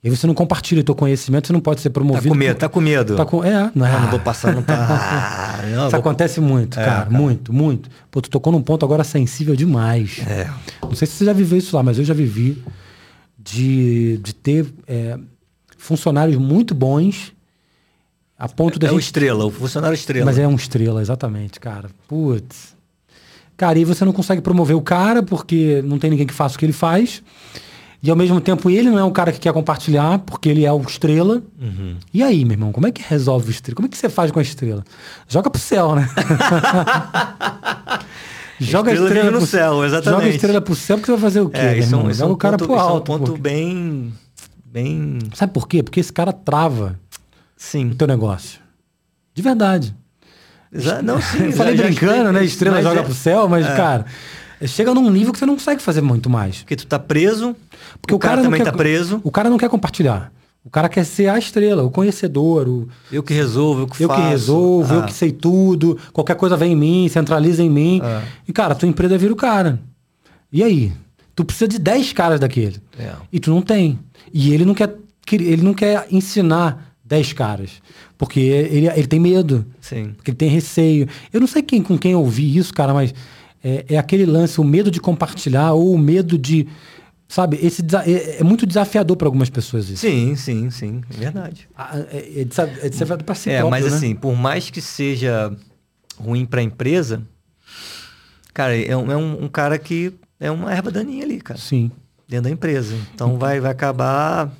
E 0.03 0.09
você 0.09 0.27
não 0.27 0.33
compartilha 0.33 0.81
o 0.81 0.83
teu 0.83 0.93
conhecimento, 0.93 1.47
você 1.47 1.53
não 1.53 1.61
pode 1.61 1.79
ser 1.79 1.87
Tá 1.89 1.93
promovido. 1.93 2.27
com 2.27 2.35
medo, 2.35 2.57
tá 2.57 2.67
com 2.67 2.81
medo. 2.81 3.15
Tá 3.15 3.23
com, 3.25 3.41
é, 3.41 3.71
não 3.73 3.85
é? 3.85 3.91
Ah, 3.95 3.99
não 4.01 4.09
vou 4.09 4.19
passar, 4.19 4.53
não 4.53 4.61
tá. 4.61 4.75
Ah, 5.63 5.65
não, 5.65 5.83
Isso 5.83 5.91
vou- 5.91 5.99
acontece 6.01 6.41
muito, 6.41 6.77
É, 6.77 6.83
cara, 6.83 7.05
cara. 7.05 7.09
Muito, 7.17 7.53
muito. 7.53 7.89
Pô, 8.11 8.19
tu 8.21 8.29
tocou 8.29 8.51
num 8.51 8.61
ponto 8.61 8.83
agora 8.85 9.05
sensível 9.05 9.55
demais. 9.55 10.19
É. 10.27 10.49
Não 10.81 10.93
sei 10.93 11.07
se 11.07 11.13
você 11.13 11.23
já 11.23 11.31
viveu 11.31 11.57
isso 11.57 11.73
lá, 11.73 11.81
mas 11.81 11.97
eu 11.97 12.03
já 12.03 12.13
vivi 12.13 12.61
de, 13.39 14.17
de 14.21 14.35
ter 14.35 14.65
é, 14.87 15.17
funcionários 15.77 16.35
muito 16.37 16.75
bons 16.75 17.31
a 18.37 18.47
ponto 18.49 18.77
da 18.79 18.87
É 18.87 18.89
gente. 18.91 19.01
estrela, 19.01 19.45
o 19.45 19.51
funcionário 19.51 19.95
estrela. 19.95 20.25
Mas 20.25 20.37
é 20.37 20.47
um 20.47 20.55
estrela, 20.55 21.01
exatamente, 21.01 21.59
cara. 21.59 21.89
Putz. 22.07 22.73
Cara, 23.55 23.77
e 23.77 23.85
você 23.85 24.03
não 24.03 24.11
consegue 24.11 24.41
promover 24.41 24.75
o 24.75 24.81
cara 24.81 25.21
porque 25.23 25.81
não 25.85 25.99
tem 25.99 26.09
ninguém 26.09 26.25
que 26.27 26.33
faça 26.33 26.55
o 26.55 26.59
que 26.59 26.65
ele 26.65 26.73
faz. 26.73 27.21
E 28.01 28.09
ao 28.09 28.17
mesmo 28.17 28.41
tempo 28.41 28.69
ele 28.69 28.89
não 28.89 28.99
é 28.99 29.03
um 29.03 29.11
cara 29.11 29.31
que 29.31 29.39
quer 29.39 29.53
compartilhar 29.53 30.19
porque 30.19 30.49
ele 30.49 30.65
é 30.65 30.71
o 30.73 30.81
estrela. 30.81 31.41
Uhum. 31.61 31.95
E 32.13 32.21
aí, 32.21 32.43
meu 32.43 32.55
irmão, 32.55 32.71
como 32.73 32.85
é 32.87 32.91
que 32.91 33.01
resolve 33.01 33.47
o 33.47 33.51
estrela? 33.51 33.75
Como 33.75 33.85
é 33.85 33.89
que 33.89 33.97
você 33.97 34.09
faz 34.09 34.29
com 34.31 34.39
a 34.39 34.41
estrela? 34.41 34.83
Joga 35.29 35.49
pro 35.49 35.61
céu, 35.61 35.95
né? 35.95 36.09
Joga 38.59 38.91
a 38.91 38.93
Estrela 38.93 39.09
estrela 39.09 39.23
vive 39.23 39.31
no 39.31 39.37
pro 39.39 39.47
céu, 39.47 39.83
exatamente. 39.85 40.13
Joga 40.19 40.25
a 40.25 40.29
estrela 40.35 40.61
pro 40.61 40.75
céu 40.75 40.97
porque 40.97 41.05
você 41.07 41.11
vai 41.13 41.21
fazer 41.21 41.41
o 41.41 41.49
quê? 41.49 41.57
É, 41.59 41.71
meu 41.71 41.79
isso 41.79 41.93
é 41.93 41.97
um, 41.97 41.99
irmão? 41.99 42.11
é 42.11 42.13
Joga 42.13 42.29
um 42.31 42.33
o 42.33 42.37
cara 42.37 42.57
ponto, 42.57 42.67
pro 42.67 42.75
isso 42.75 42.83
é 42.83 42.87
um 42.87 42.89
alto. 42.93 43.05
ponto 43.05 43.31
pô. 43.33 43.37
bem. 43.37 44.13
Bem. 44.65 45.19
Sabe 45.33 45.53
por 45.53 45.67
quê? 45.67 45.83
Porque 45.83 45.99
esse 45.99 46.11
cara 46.11 46.31
trava 46.31 46.99
Sim. 47.71 47.91
o 47.91 47.95
teu 47.95 48.07
negócio. 48.07 48.59
De 49.33 49.41
verdade. 49.41 49.95
Exa- 50.71 51.01
Não, 51.01 51.21
sim. 51.21 51.45
Eu 51.45 51.51
falei 51.53 51.75
já- 51.77 51.83
já 51.83 51.89
brincando, 51.89 52.13
expliquei 52.15 52.31
né? 52.39 52.45
Estrela 52.45 52.81
joga 52.81 52.99
é- 52.99 53.03
pro 53.03 53.13
céu, 53.13 53.47
mas, 53.47 53.65
cara, 53.67 54.05
chega 54.65 54.93
num 54.93 55.09
nível 55.09 55.31
que 55.31 55.39
você 55.39 55.45
não 55.45 55.55
consegue 55.55 55.81
fazer 55.81 56.01
muito 56.01 56.29
mais. 56.29 56.59
Porque 56.59 56.75
tu 56.75 56.85
tá 56.87 56.99
preso, 56.99 57.55
Porque 58.01 58.13
o, 58.13 58.19
cara, 58.19 58.37
não 58.37 58.43
também 58.45 58.59
quer, 58.59 58.71
tá 58.71 58.77
preso. 58.77 59.21
O 59.23 59.31
cara 59.31 59.49
não 59.49 59.57
quer 59.57 59.69
compartilhar. 59.69 60.31
O 60.65 60.69
cara 60.69 60.87
quer 60.87 61.03
ser 61.03 61.27
a 61.29 61.37
estrela, 61.37 61.83
o 61.83 61.91
conhecedor, 61.91 62.67
o 62.69 62.87
Eu 63.11 63.21
que 63.21 63.33
resolvo, 63.33 63.81
eu 63.81 63.87
que 63.87 64.01
eu 64.03 64.07
faço. 64.07 64.21
que 64.21 64.27
resolvo, 64.29 64.93
eu 64.93 64.99
Ah, 65.01 65.03
que 65.03 65.13
sei 65.13 65.31
tudo, 65.31 65.97
qualquer 66.13 66.35
coisa 66.35 66.55
vem 66.55 66.71
em 66.71 66.75
mim, 66.75 67.07
centraliza 67.09 67.61
em 67.61 67.69
mim. 67.69 67.99
Ah. 68.03 68.21
E, 68.47 68.53
cara, 68.53 68.73
tua 68.73 68.87
empresa 68.87 69.17
vira 69.17 69.33
o 69.33 69.35
cara. 69.35 69.79
E 70.51 70.63
aí? 70.63 70.93
Tu 71.35 71.43
precisa 71.43 71.67
de 71.67 71.79
10 71.79 72.13
caras 72.13 72.39
daquele. 72.39 72.77
É. 72.97 73.11
E 73.31 73.39
tu 73.39 73.49
não 73.49 73.61
tem. 73.61 73.99
E 74.33 74.53
ele 74.53 74.63
não 74.65 74.73
quer, 74.73 74.95
que- 75.25 75.35
ele 75.35 75.63
não 75.63 75.73
quer 75.73 76.07
ensinar 76.11 76.92
10 77.13 77.33
caras. 77.33 77.69
Porque 78.17 78.39
ele, 78.39 78.87
ele 78.87 79.07
tem 79.07 79.19
medo. 79.19 79.65
Sim. 79.79 80.13
Porque 80.15 80.31
ele 80.31 80.37
tem 80.37 80.49
receio. 80.49 81.07
Eu 81.31 81.39
não 81.39 81.47
sei 81.47 81.61
quem, 81.61 81.81
com 81.83 81.97
quem 81.97 82.13
eu 82.13 82.19
ouvi 82.19 82.57
isso, 82.57 82.73
cara, 82.73 82.93
mas 82.93 83.13
é, 83.63 83.85
é 83.89 83.97
aquele 83.97 84.25
lance, 84.25 84.59
o 84.59 84.63
medo 84.63 84.89
de 84.89 84.99
compartilhar 84.99 85.73
ou 85.73 85.93
o 85.93 85.97
medo 85.97 86.37
de. 86.37 86.67
Sabe, 87.27 87.57
esse 87.61 87.81
é, 88.05 88.41
é 88.41 88.43
muito 88.43 88.65
desafiador 88.65 89.15
para 89.17 89.27
algumas 89.27 89.49
pessoas 89.49 89.89
isso. 89.89 90.01
Sim, 90.07 90.35
sim, 90.35 90.69
sim. 90.69 91.01
É 91.09 91.17
verdade. 91.17 91.67
Ah, 91.75 91.97
É, 92.11 92.41
é 92.41 92.45
desa- 92.45 92.71
é 92.81 92.89
desafiador 92.89 93.23
para 93.25 93.35
si 93.35 93.49
é, 93.49 93.59
próprio, 93.59 93.71
mas 93.71 93.91
né? 93.91 93.97
assim, 93.97 94.15
por 94.15 94.35
mais 94.35 94.69
que 94.69 94.81
seja 94.81 95.55
ruim 96.19 96.45
pra 96.45 96.61
empresa, 96.61 97.21
cara, 98.53 98.75
é 98.77 98.95
um, 98.95 99.11
é 99.11 99.17
um- 99.17 99.45
um 99.45 99.47
cara 99.47 99.77
que 99.79 100.13
é 100.39 100.51
uma 100.51 100.71
erva 100.73 100.91
daninha 100.91 101.23
ali, 101.23 101.39
cara, 101.41 101.59
Sim. 101.59 101.89
dentro 102.27 102.43
da 102.45 102.49
empresa. 102.51 102.95
Então 103.15 103.37
vai, 103.37 103.59
vai 103.59 103.71
acabar. 103.71 104.51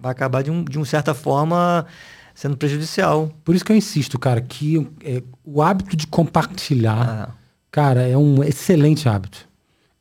Vai 0.00 0.12
acabar 0.12 0.42
de, 0.42 0.50
um, 0.50 0.62
de 0.64 0.76
uma 0.78 0.86
certa 0.86 1.12
forma 1.14 1.86
sendo 2.34 2.56
prejudicial. 2.56 3.30
Por 3.44 3.54
isso 3.54 3.64
que 3.64 3.72
eu 3.72 3.76
insisto, 3.76 4.18
cara, 4.18 4.40
que 4.40 4.86
é, 5.04 5.22
o 5.44 5.60
hábito 5.62 5.96
de 5.96 6.06
compartilhar, 6.06 7.28
Ah, 7.30 7.34
cara, 7.70 8.02
é 8.08 8.16
um 8.16 8.42
excelente 8.44 9.08
hábito. 9.08 9.46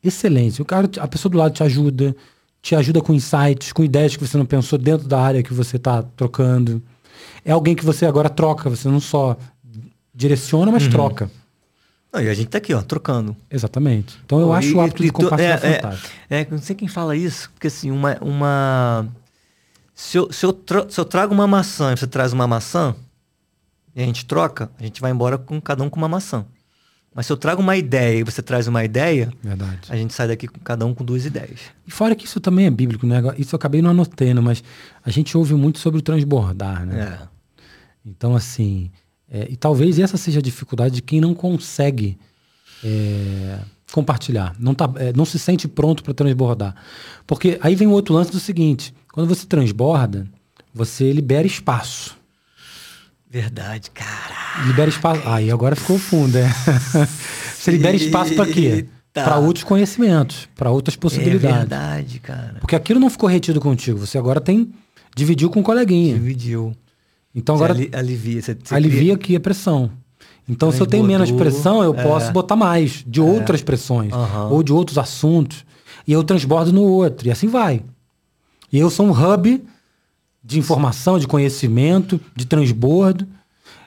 Excelente. 0.03 0.61
O 0.61 0.65
cara, 0.65 0.89
a 0.99 1.07
pessoa 1.07 1.31
do 1.31 1.37
lado 1.37 1.53
te 1.53 1.63
ajuda, 1.63 2.15
te 2.61 2.75
ajuda 2.75 3.01
com 3.01 3.13
insights, 3.13 3.73
com 3.73 3.83
ideias 3.83 4.15
que 4.15 4.25
você 4.25 4.37
não 4.37 4.45
pensou 4.45 4.77
dentro 4.77 5.07
da 5.07 5.19
área 5.19 5.41
que 5.41 5.53
você 5.53 5.77
está 5.77 6.03
trocando. 6.03 6.81
É 7.43 7.51
alguém 7.51 7.75
que 7.75 7.83
você 7.83 8.05
agora 8.05 8.29
troca, 8.29 8.69
você 8.69 8.87
não 8.87 8.99
só 8.99 9.35
direciona, 10.13 10.67
Uhum. 10.67 10.71
mas 10.73 10.87
troca. 10.87 11.29
não, 12.13 12.21
e 12.21 12.29
a 12.29 12.33
gente 12.33 12.47
tá 12.49 12.57
aqui, 12.59 12.73
ó, 12.73 12.81
trocando. 12.81 13.35
Exatamente. 13.49 14.17
Então 14.25 14.39
eu 14.39 14.53
acho 14.53 14.75
o 14.75 14.81
hábito 14.81 15.01
e 15.03 15.05
de 15.07 15.11
tu- 15.11 15.15
compartilhar 15.23 15.63
é, 15.63 15.67
é, 15.69 15.73
fantástico. 15.81 16.09
É, 16.29 16.47
não 16.51 16.57
sei 16.59 16.75
quem 16.75 16.87
fala 16.87 17.15
isso, 17.15 17.49
porque 17.51 17.67
assim, 17.67 17.89
uma. 17.91 18.17
uma 18.21 19.07
se, 19.97 20.15
eu, 20.19 20.31
se, 20.31 20.45
eu 20.45 20.53
tra- 20.53 20.87
se 20.87 20.99
eu 20.99 21.03
trago 21.05 21.33
uma 21.33 21.47
maçã 21.47 21.91
e 21.91 21.97
você 21.97 22.05
traz 22.05 22.31
uma 22.31 22.45
maçã, 22.45 22.95
e 23.95 24.01
a 24.01 24.05
gente 24.05 24.27
troca, 24.27 24.69
a 24.79 24.83
gente 24.83 25.01
vai 25.01 25.11
embora 25.11 25.39
com 25.39 25.59
cada 25.59 25.83
um 25.83 25.89
com 25.89 25.97
uma 25.97 26.07
maçã. 26.07 26.45
Mas 27.15 27.25
se 27.25 27.31
eu 27.31 27.37
trago 27.37 27.63
uma 27.63 27.75
ideia 27.75 28.19
e 28.19 28.23
você 28.23 28.43
traz 28.43 28.67
uma 28.67 28.85
ideia, 28.85 29.33
Verdade. 29.41 29.79
a 29.89 29.97
gente 29.97 30.13
sai 30.13 30.27
daqui 30.27 30.47
com 30.47 30.59
cada 30.59 30.85
um 30.85 30.93
com 30.93 31.03
duas 31.03 31.25
ideias. 31.25 31.61
E 31.87 31.89
fora 31.89 32.15
que 32.15 32.25
isso 32.25 32.39
também 32.39 32.67
é 32.67 32.69
bíblico, 32.69 33.07
né? 33.07 33.19
Isso 33.39 33.55
eu 33.55 33.57
acabei 33.57 33.81
não 33.81 33.89
anotando, 33.89 34.39
mas 34.43 34.63
a 35.03 35.09
gente 35.09 35.35
ouve 35.35 35.55
muito 35.55 35.79
sobre 35.79 35.97
o 35.97 36.01
transbordar, 36.03 36.85
né? 36.85 37.19
É. 37.23 37.27
Então, 38.05 38.35
assim, 38.35 38.91
é, 39.31 39.47
e 39.49 39.55
talvez 39.57 39.97
essa 39.97 40.15
seja 40.15 40.37
a 40.37 40.43
dificuldade 40.43 40.93
de 40.93 41.01
quem 41.01 41.19
não 41.19 41.33
consegue 41.33 42.19
é, 42.83 43.59
compartilhar, 43.91 44.55
não, 44.59 44.75
tá, 44.75 44.87
é, 44.97 45.11
não 45.13 45.25
se 45.25 45.39
sente 45.39 45.67
pronto 45.67 46.03
para 46.03 46.13
transbordar. 46.13 46.75
Porque 47.25 47.57
aí 47.63 47.73
vem 47.73 47.87
o 47.87 47.91
outro 47.91 48.13
lance 48.13 48.31
do 48.31 48.39
seguinte: 48.39 48.93
quando 49.17 49.29
você 49.29 49.47
transborda, 49.47 50.27
você 50.71 51.11
libera 51.11 51.47
espaço. 51.47 52.15
Verdade, 53.27 53.89
cara. 53.89 54.63
Libera 54.67 54.87
espaço. 54.91 55.23
Aí 55.25 55.49
agora 55.49 55.75
ficou 55.75 55.97
fundo, 55.97 56.37
é. 56.37 56.47
você 57.57 57.71
libera 57.71 57.95
espaço 57.95 58.35
para 58.35 58.45
quê? 58.45 58.85
Para 59.11 59.37
outros 59.39 59.63
conhecimentos, 59.63 60.47
para 60.55 60.69
outras 60.69 60.95
É 60.95 60.99
possibilidades. 60.99 61.57
verdade, 61.57 62.19
cara. 62.19 62.57
Porque 62.59 62.75
aquilo 62.75 62.99
não 62.99 63.09
ficou 63.09 63.27
retido 63.27 63.59
contigo, 63.59 63.97
você 63.97 64.19
agora 64.19 64.39
tem. 64.39 64.71
Dividiu 65.15 65.49
com 65.49 65.61
um 65.61 65.63
coleguinha. 65.63 66.13
Dividiu. 66.13 66.77
Então 67.33 67.57
Você 67.57 67.63
agora 67.63 67.79
ali- 67.79 67.89
alivia. 67.91 68.39
Você, 68.39 68.55
você 68.63 68.75
alivia 68.75 68.99
cria- 68.99 69.13
aqui 69.15 69.35
a 69.35 69.39
pressão. 69.39 69.89
Então, 70.47 70.71
se 70.71 70.79
eu 70.79 70.85
tenho 70.85 71.03
menos 71.03 71.31
pressão, 71.31 71.83
eu 71.83 71.95
é. 71.95 72.03
posso 72.03 72.31
botar 72.31 72.55
mais 72.55 73.03
de 73.07 73.19
outras 73.19 73.63
pressões 73.63 74.13
Aham. 74.13 74.49
ou 74.49 74.61
de 74.61 74.71
outros 74.71 74.99
assuntos. 74.99 75.65
E 76.07 76.13
eu 76.13 76.23
transbordo 76.23 76.71
no 76.71 76.83
outro. 76.83 77.27
E 77.27 77.31
assim 77.31 77.47
vai. 77.47 77.81
E 78.71 78.77
eu 78.79 78.89
sou 78.89 79.05
um 79.05 79.11
hub 79.11 79.63
de 80.43 80.59
informação, 80.59 81.19
de 81.19 81.27
conhecimento, 81.27 82.19
de 82.35 82.45
transbordo. 82.45 83.27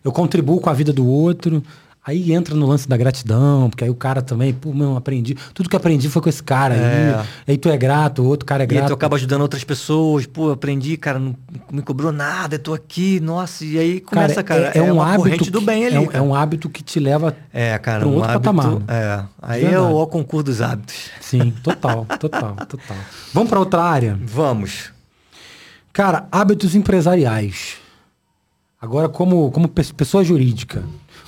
Eu 0.05 0.13
contribuo 0.13 0.61
com 0.61 0.71
a 0.71 0.75
vida 0.75 0.93
do 0.93 1.07
outro. 1.07 1.63
Aí 2.05 2.33
entra 2.33 2.55
no 2.55 2.67
lance 2.67 2.89
da 2.89 2.97
gratidão, 2.97 3.69
porque 3.69 3.85
aí 3.85 3.91
o 3.91 3.95
cara 3.95 4.23
também, 4.23 4.55
pô, 4.55 4.73
meu, 4.73 4.97
aprendi. 4.97 5.35
Tudo 5.53 5.69
que 5.69 5.77
aprendi 5.77 6.09
foi 6.09 6.23
com 6.23 6.31
esse 6.31 6.43
cara 6.43 6.75
É. 6.75 7.15
aí. 7.21 7.27
Aí 7.49 7.59
tu 7.59 7.69
é 7.69 7.77
grato, 7.77 8.23
o 8.23 8.27
outro 8.27 8.47
cara 8.47 8.63
é 8.63 8.67
E 8.67 8.71
aí 8.71 8.75
grato. 8.79 8.89
tu 8.89 8.95
acaba 8.95 9.17
ajudando 9.17 9.43
outras 9.43 9.63
pessoas. 9.65 10.25
Pô, 10.25 10.51
aprendi, 10.51 10.97
cara, 10.97 11.19
não 11.19 11.37
me 11.71 11.83
cobrou 11.83 12.11
nada, 12.11 12.55
eu 12.55 12.59
tô 12.59 12.73
aqui, 12.73 13.21
nossa. 13.21 13.67
E 13.67 13.79
aí 13.79 14.01
começa, 14.01 14.43
cara, 14.43 14.73
é, 14.75 14.79
é 14.79 14.83
um 14.83 14.95
uma 14.95 15.05
hábito 15.09 15.23
corrente 15.25 15.51
do 15.51 15.59
que- 15.61 15.67
bem 15.67 15.87
ali. 15.87 15.97
é 15.97 16.01
um, 16.01 16.07
cara. 16.07 16.19
é 16.19 16.23
um 16.23 16.35
hábito 16.35 16.71
que 16.71 16.83
te 16.83 16.99
leva 16.99 17.37
É, 17.53 17.77
cara, 17.79 18.01
pra 18.01 18.09
um 18.09 18.13
um 18.13 18.15
outro 18.17 18.31
hábito. 18.31 18.55
patamar. 18.55 18.83
É. 18.89 19.23
Aí 19.43 19.65
é 19.67 19.79
o, 19.79 19.97
o 20.01 20.07
concurso 20.07 20.45
dos 20.45 20.63
hábitos. 20.63 20.97
Sim, 21.21 21.53
total, 21.63 22.07
total, 22.19 22.57
total. 22.67 22.97
Vamos 23.35 23.51
para 23.51 23.59
outra 23.61 23.83
área? 23.83 24.19
Vamos. 24.25 24.91
Cara, 25.93 26.27
hábitos 26.33 26.75
empresariais. 26.75 27.77
Agora, 28.81 29.09
como, 29.09 29.51
como 29.51 29.69
pe- 29.69 29.93
pessoa 29.93 30.25
jurídica, 30.25 30.83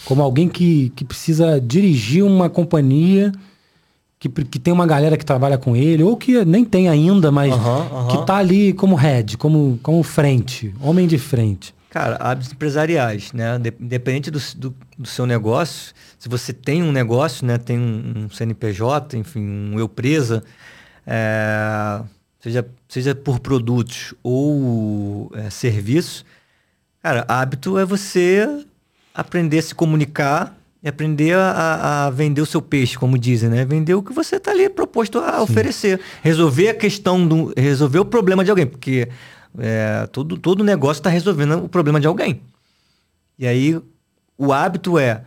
como 0.05 0.23
alguém 0.23 0.49
que, 0.49 0.91
que 0.97 1.05
precisa 1.05 1.61
dirigir 1.61 2.25
uma 2.25 2.49
companhia, 2.51 3.33
que, 4.19 4.29
que 4.29 4.59
tem 4.59 4.73
uma 4.73 4.87
galera 4.87 5.17
que 5.17 5.25
trabalha 5.25 5.59
com 5.59 5.75
ele, 5.77 6.03
ou 6.03 6.17
que 6.17 6.45
nem 6.45 6.65
tem 6.65 6.89
ainda, 6.89 7.31
mas 7.31 7.53
Aham, 7.53 7.89
aham. 7.93 8.09
que 8.09 8.27
tá 8.27 8.37
ali 8.37 8.73
como 8.73 8.95
head, 8.95 9.37
como, 9.37 9.79
como 9.83 10.03
frente, 10.03 10.75
homem 10.81 11.07
de 11.07 11.19
frente. 11.19 11.75
Cara, 11.91 12.17
hábitos 12.17 12.53
empresariais, 12.53 13.33
né? 13.33 13.59
De- 13.59 13.75
Independente 13.79 14.31
do, 14.31 14.41
do, 14.57 14.75
do 14.99 15.07
seu 15.07 15.27
negócio, 15.27 15.93
se 16.19 16.29
você 16.29 16.53
tem 16.53 16.83
um 16.83 16.91
negócio, 16.91 17.45
né? 17.47 17.59
Tem 17.59 17.79
um, 17.79 18.25
um 18.25 18.31
CNPJ, 18.31 19.17
enfim, 19.19 19.41
um 19.41 19.79
eu 19.79 19.89
presa, 19.89 20.43
é, 21.07 22.01
seja, 22.41 22.67
seja 22.89 23.15
por 23.15 23.41
produtos 23.41 24.15
ou 24.23 25.31
é, 25.35 25.51
serviços, 25.51 26.25
cara, 27.03 27.25
hábito 27.29 27.77
é 27.79 27.85
você 27.85 28.65
aprender 29.15 29.59
a 29.59 29.63
se 29.63 29.75
comunicar 29.75 30.57
e 30.83 30.89
aprender 30.89 31.35
a, 31.37 32.07
a 32.07 32.11
vender 32.11 32.41
o 32.41 32.47
seu 32.47 32.61
peixe, 32.61 32.99
como 32.99 33.17
dizem, 33.17 33.49
né? 33.49 33.65
Vender 33.65 33.95
o 33.95 34.03
que 34.03 34.13
você 34.13 34.37
está 34.37 34.51
ali 34.51 34.69
proposto 34.69 35.19
a 35.19 35.41
oferecer. 35.43 36.01
Resolver 36.23 36.69
a 36.71 36.75
questão, 36.75 37.27
do, 37.27 37.53
resolver 37.57 38.01
o 38.01 38.05
problema 38.05 38.45
de 38.45 38.51
alguém, 38.51 38.67
porque 38.67 39.09
é, 39.59 40.09
todo, 40.11 40.37
todo 40.37 40.65
negócio 40.65 41.01
está 41.01 41.11
resolvendo 41.11 41.65
o 41.65 41.69
problema 41.69 42.01
de 42.01 42.07
alguém. 42.07 42.41
E 43.39 43.47
aí, 43.47 43.81
o 44.37 44.53
hábito 44.53 44.99
é. 44.99 45.23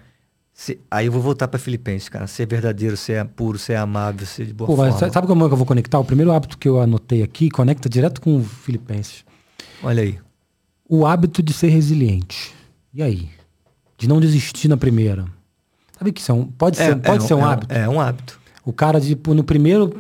se- 0.54 0.78
aí 0.92 1.06
eu 1.06 1.12
vou 1.12 1.22
voltar 1.22 1.48
para 1.48 1.58
Filipenses, 1.60 2.10
cara. 2.10 2.28
Ser 2.28 2.46
verdadeiro, 2.48 2.98
ser 2.98 3.24
puro, 3.26 3.58
ser 3.58 3.76
amável, 3.76 4.26
ser 4.28 4.46
de 4.46 4.54
boa 4.54 4.68
Pô, 4.68 4.76
forma. 4.76 4.92
sa- 4.98 5.10
sabe 5.12 5.26
como 5.28 5.46
é 5.46 5.48
que 5.48 5.54
eu 5.54 5.58
vou 5.58 5.66
conectar? 5.66 6.00
O 6.00 6.04
primeiro 6.06 6.32
hábito 6.34 6.58
que 6.58 6.68
eu 6.68 6.82
anotei 6.82 7.24
aqui 7.24 7.50
conecta 7.50 7.88
direto 7.88 8.20
com 8.20 8.38
o 8.40 8.44
Filipenses. 8.44 9.24
Olha 9.82 10.04
aí. 10.04 10.20
O 10.90 11.06
hábito 11.06 11.42
de 11.42 11.54
ser 11.54 11.68
resiliente. 11.70 12.54
E 12.94 13.02
aí? 13.02 13.30
De 13.98 14.08
não 14.08 14.20
desistir 14.20 14.68
na 14.68 14.78
primeira. 14.78 15.26
Sabe 15.98 16.12
que 16.12 16.20
isso 16.22 16.32
é 16.32 16.36
um, 16.36 16.46
pode 16.46 16.78
ser, 16.78 16.96
pode 16.98 17.24
ser 17.24 17.34
um 17.34 17.40
é 17.40 17.44
hábito? 17.44 17.74
É 17.74 17.88
um 17.88 18.00
hábito. 18.02 18.40
O 18.66 18.74
cara, 18.74 19.00
tipo, 19.00 19.34
no 19.34 19.44
primeiro 19.44 19.94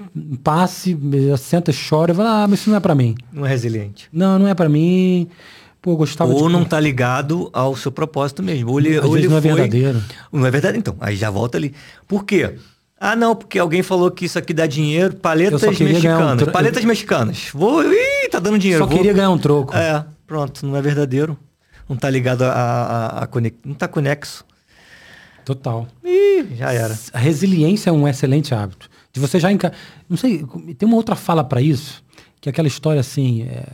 passe, 0.43 0.97
senta, 1.37 1.71
chora 1.71 2.11
e 2.11 2.15
fala, 2.15 2.43
ah, 2.43 2.47
mas 2.47 2.59
isso 2.59 2.69
não 2.69 2.77
é 2.77 2.79
pra 2.79 2.95
mim. 2.95 3.15
Não 3.31 3.45
é 3.45 3.49
resiliente. 3.49 4.09
Não, 4.11 4.39
não 4.39 4.47
é 4.47 4.53
pra 4.55 4.67
mim. 4.67 5.27
Pô, 5.81 5.91
eu 5.91 5.97
gostava 5.97 6.33
Ou 6.33 6.47
de... 6.47 6.53
não 6.53 6.65
tá 6.65 6.79
ligado 6.79 7.47
ao 7.53 7.75
seu 7.75 7.91
propósito 7.91 8.41
mesmo. 8.41 8.71
Ou 8.71 8.79
ele, 8.79 8.97
Às 8.97 9.05
ou 9.05 9.15
ele 9.17 9.27
não 9.27 9.37
é 9.37 9.41
foi- 9.41 9.53
verdadeiro. 9.53 10.03
Não 10.31 10.45
é 10.45 10.49
verdade, 10.51 10.77
então. 10.79 10.95
Aí 10.99 11.15
já 11.15 11.29
volta 11.29 11.59
ali. 11.59 11.73
Por 12.07 12.25
quê? 12.25 12.55
Ah, 12.99 13.15
não, 13.15 13.35
porque 13.35 13.59
alguém 13.59 13.83
falou 13.83 14.09
que 14.09 14.25
isso 14.25 14.39
aqui 14.39 14.51
dá 14.51 14.65
dinheiro. 14.65 15.13
Eu 15.13 15.19
Paletas 15.19 15.61
ganhar 15.61 15.75
um 15.77 15.93
mexicanas. 15.93 16.37
tro- 16.43 16.51
Paletas 16.51 16.85
mexicanas. 16.85 17.49
Vou. 17.53 17.83
Ih, 17.83 18.29
tá 18.31 18.39
dando 18.39 18.57
dinheiro. 18.57 18.83
Só 18.83 18.87
vou- 18.89 18.97
queria 18.97 19.13
ganhar 19.13 19.29
um 19.29 19.37
troco. 19.37 19.75
É, 19.75 20.03
pronto, 20.25 20.65
não 20.65 20.75
é 20.75 20.81
verdadeiro. 20.81 21.37
Não 21.87 21.95
tá 21.95 22.09
ligado 22.09 22.43
a. 22.43 22.51
a, 22.51 23.23
a 23.23 23.27
conex... 23.27 23.57
Não 23.63 23.73
tá 23.73 23.87
conexo. 23.87 24.43
Total. 25.45 25.87
Ih, 26.03 26.55
já 26.55 26.73
era. 26.73 26.97
A 27.13 27.19
resiliência 27.19 27.91
é 27.91 27.93
um 27.93 28.07
excelente 28.07 28.53
hábito. 28.53 28.89
De 29.13 29.19
você 29.19 29.39
já 29.39 29.51
encar... 29.51 29.71
Não 30.09 30.17
sei, 30.17 30.43
tem 30.77 30.87
uma 30.87 30.97
outra 30.97 31.15
fala 31.15 31.43
pra 31.43 31.61
isso, 31.61 32.03
que 32.41 32.49
é 32.49 32.51
aquela 32.51 32.67
história 32.67 32.99
assim, 32.99 33.43
é, 33.43 33.65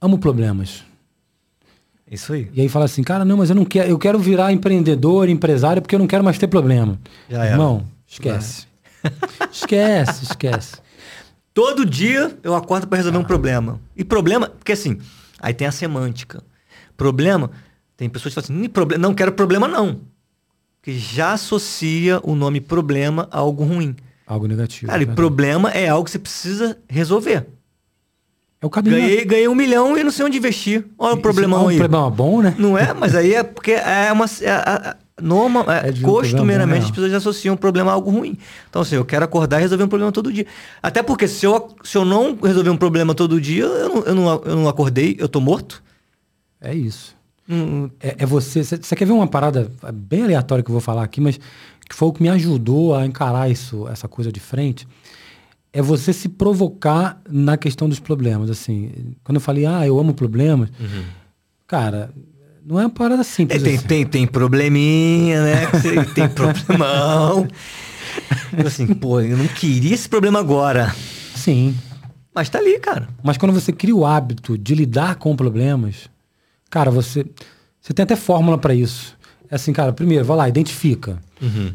amo 0.00 0.18
problemas. 0.18 0.84
Isso 2.10 2.32
aí. 2.32 2.48
E 2.54 2.60
aí 2.60 2.68
fala 2.68 2.86
assim, 2.86 3.02
cara, 3.02 3.24
não, 3.24 3.36
mas 3.36 3.50
eu 3.50 3.56
não 3.56 3.64
quero, 3.64 3.90
eu 3.90 3.98
quero 3.98 4.18
virar 4.18 4.52
empreendedor, 4.52 5.28
empresário, 5.28 5.82
porque 5.82 5.94
eu 5.94 5.98
não 5.98 6.06
quero 6.06 6.24
mais 6.24 6.38
ter 6.38 6.46
problema. 6.46 6.98
Já 7.28 7.44
era. 7.44 7.54
Irmão, 7.54 7.84
esquece. 8.06 8.66
esquece, 9.52 10.24
esquece. 10.24 10.76
Todo 11.52 11.84
dia 11.84 12.38
eu 12.42 12.54
acordo 12.54 12.86
para 12.86 12.98
resolver 12.98 13.18
um 13.18 13.24
problema. 13.24 13.80
E 13.96 14.04
problema, 14.04 14.48
porque 14.48 14.72
assim, 14.72 14.98
aí 15.40 15.52
tem 15.52 15.66
a 15.66 15.72
semântica. 15.72 16.42
Problema, 16.98 17.50
tem 17.96 18.08
pessoas 18.10 18.34
que 18.34 18.40
falam 18.42 18.56
assim, 18.58 18.64
"Ih, 18.64 18.68
problema, 18.68 19.00
não 19.00 19.14
quero 19.14 19.32
problema 19.32 19.66
não. 19.68 20.00
Que 20.82 20.98
já 20.98 21.32
associa 21.32 22.20
o 22.24 22.34
nome 22.34 22.60
problema 22.60 23.28
a 23.30 23.38
algo 23.38 23.62
ruim. 23.64 23.94
Algo 24.26 24.46
negativo. 24.48 24.90
Cara, 24.90 25.02
e 25.02 25.06
né? 25.06 25.14
problema 25.14 25.70
é 25.70 25.88
algo 25.88 26.04
que 26.04 26.10
você 26.10 26.18
precisa 26.18 26.76
resolver. 26.88 27.46
É 28.60 28.66
o 28.66 28.70
caminho. 28.70 28.96
Ganhei, 28.96 29.24
ganhei 29.24 29.48
um 29.48 29.54
milhão 29.54 29.96
e 29.96 30.02
não 30.02 30.10
sei 30.10 30.26
onde 30.26 30.36
investir. 30.38 30.84
Olha 30.98 31.12
o 31.12 31.14
Isso 31.14 31.22
problemão 31.22 31.60
é 31.60 31.64
um 31.64 31.68
aí. 31.68 31.76
problema 31.78 32.10
bom, 32.10 32.42
né? 32.42 32.54
Não 32.58 32.76
é? 32.76 32.92
Mas 32.98 33.14
aí 33.14 33.32
é 33.34 33.42
porque 33.44 33.72
é 33.72 34.12
uma. 34.12 34.26
É, 34.42 34.50
a- 34.50 34.96
norma, 35.20 35.64
é, 35.68 35.88
É 35.88 35.92
um 35.92 36.02
costumeiramente 36.02 36.66
problema, 36.66 36.84
as 36.84 36.90
pessoas 36.90 37.14
associam 37.14 37.54
um 37.54 37.56
problema 37.56 37.90
a 37.90 37.94
algo 37.94 38.10
ruim. 38.10 38.36
Então, 38.70 38.82
assim, 38.82 38.94
eu 38.96 39.04
quero 39.04 39.24
acordar 39.24 39.58
e 39.58 39.62
resolver 39.62 39.82
um 39.84 39.88
problema 39.88 40.12
todo 40.12 40.32
dia. 40.32 40.46
Até 40.82 41.02
porque 41.02 41.26
se 41.26 41.44
eu, 41.44 41.74
se 41.82 41.96
eu 41.96 42.04
não 42.04 42.36
resolver 42.40 42.70
um 42.70 42.76
problema 42.76 43.14
todo 43.14 43.40
dia, 43.40 43.64
eu 43.64 43.88
não, 43.88 44.02
eu 44.02 44.14
não, 44.14 44.42
eu 44.44 44.56
não 44.56 44.68
acordei, 44.68 45.16
eu 45.18 45.28
tô 45.28 45.40
morto. 45.40 45.82
É 46.60 46.74
isso. 46.74 47.16
Hum, 47.48 47.88
É, 48.00 48.16
é 48.18 48.26
você. 48.26 48.62
Você 48.62 48.94
quer 48.94 49.06
ver 49.06 49.12
uma 49.12 49.26
parada 49.26 49.70
bem 49.94 50.24
aleatória 50.24 50.62
que 50.62 50.70
eu 50.70 50.74
vou 50.74 50.80
falar 50.80 51.02
aqui, 51.02 51.20
mas 51.20 51.38
que 51.88 51.94
foi 51.94 52.08
o 52.08 52.12
que 52.12 52.22
me 52.22 52.28
ajudou 52.28 52.94
a 52.94 53.06
encarar 53.06 53.50
isso, 53.50 53.88
essa 53.88 54.06
coisa 54.06 54.30
de 54.30 54.38
frente? 54.40 54.86
É 55.72 55.80
você 55.80 56.12
se 56.12 56.28
provocar 56.28 57.20
na 57.28 57.56
questão 57.56 57.88
dos 57.88 57.98
problemas. 57.98 58.50
Assim, 58.50 58.90
quando 59.24 59.36
eu 59.36 59.40
falei, 59.40 59.64
ah, 59.64 59.86
eu 59.86 59.98
amo 59.98 60.12
problemas, 60.12 60.70
cara, 61.66 62.10
não 62.64 62.78
é 62.78 62.84
uma 62.84 62.90
parada 62.90 63.22
é, 63.22 63.24
simples. 63.24 63.62
tem, 63.62 63.76
assim. 63.76 63.86
tem, 63.86 64.06
tem 64.06 64.26
probleminha, 64.26 65.42
né? 65.42 65.66
tem 66.14 66.28
problemão. 66.28 67.48
Eu 68.56 68.66
assim, 68.66 68.86
pô, 68.94 69.20
eu 69.20 69.36
não 69.38 69.46
queria 69.46 69.94
esse 69.94 70.08
problema 70.08 70.38
agora. 70.38 70.94
Sim. 71.34 71.74
Mas 72.34 72.50
tá 72.50 72.58
ali, 72.58 72.78
cara. 72.78 73.08
Mas 73.22 73.38
quando 73.38 73.52
você 73.52 73.72
cria 73.72 73.94
o 73.96 74.04
hábito 74.04 74.58
de 74.58 74.74
lidar 74.74 75.16
com 75.16 75.34
problemas, 75.34 76.10
cara, 76.70 76.90
você, 76.90 77.24
você 77.80 77.92
tem 77.92 78.02
até 78.02 78.16
fórmula 78.16 78.58
para 78.58 78.74
isso. 78.74 79.16
É 79.50 79.54
assim, 79.54 79.72
cara, 79.72 79.92
primeiro, 79.92 80.24
vai 80.24 80.36
lá, 80.36 80.48
identifica. 80.48 81.18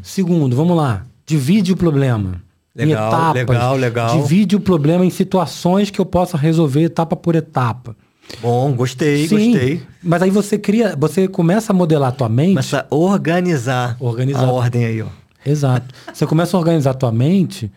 Segundo, 0.02 0.54
vamos 0.56 0.76
lá, 0.76 1.04
divide 1.26 1.72
o 1.72 1.76
problema. 1.76 2.40
em 2.76 2.86
Legal, 2.86 3.08
etapas. 3.08 3.34
legal, 3.34 3.76
legal. 3.76 4.22
Divide 4.22 4.56
o 4.56 4.60
problema 4.60 5.04
em 5.04 5.10
situações 5.10 5.90
que 5.90 6.00
eu 6.00 6.04
possa 6.06 6.36
resolver 6.36 6.82
etapa 6.84 7.16
por 7.16 7.34
etapa. 7.34 7.96
Bom, 8.40 8.72
gostei, 8.72 9.28
Sim, 9.28 9.50
gostei. 9.52 9.82
Mas 10.02 10.22
aí 10.22 10.30
você 10.30 10.56
cria, 10.58 10.96
você 10.96 11.28
começa 11.28 11.72
a 11.72 11.76
modelar 11.76 12.08
a 12.08 12.12
tua 12.12 12.28
mente. 12.28 12.50
Começa 12.50 12.86
a 12.90 12.94
organizar, 12.94 13.96
Organizar. 14.00 14.44
a 14.44 14.52
ordem 14.52 14.84
aí, 14.86 15.02
ó. 15.02 15.06
Exato. 15.44 15.94
Você 16.12 16.26
começa 16.26 16.56
a 16.56 16.60
organizar 16.60 16.90
a 16.92 16.94
tua 16.94 17.12
mente 17.12 17.70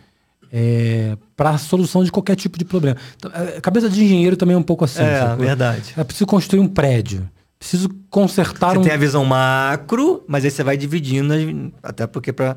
para 1.35 1.51
a 1.51 1.57
solução 1.57 2.03
de 2.03 2.11
qualquer 2.11 2.35
tipo 2.35 2.57
de 2.57 2.65
problema. 2.65 2.97
Então, 3.15 3.31
a 3.57 3.61
cabeça 3.61 3.89
de 3.89 4.03
engenheiro 4.03 4.35
também 4.35 4.55
é 4.55 4.57
um 4.57 4.63
pouco 4.63 4.85
assim. 4.85 5.03
É, 5.03 5.19
sacou? 5.19 5.45
verdade. 5.45 5.93
Eu 5.95 6.05
preciso 6.05 6.25
construir 6.25 6.59
um 6.59 6.67
prédio. 6.67 7.29
Preciso 7.59 7.89
consertar 8.09 8.73
Você 8.73 8.77
um. 8.77 8.81
tem 8.83 8.91
a 8.91 8.97
visão 8.97 9.25
macro, 9.25 10.23
mas 10.27 10.45
aí 10.45 10.51
você 10.51 10.63
vai 10.63 10.77
dividindo, 10.77 11.33
até 11.81 12.05
porque 12.05 12.31
pra, 12.31 12.55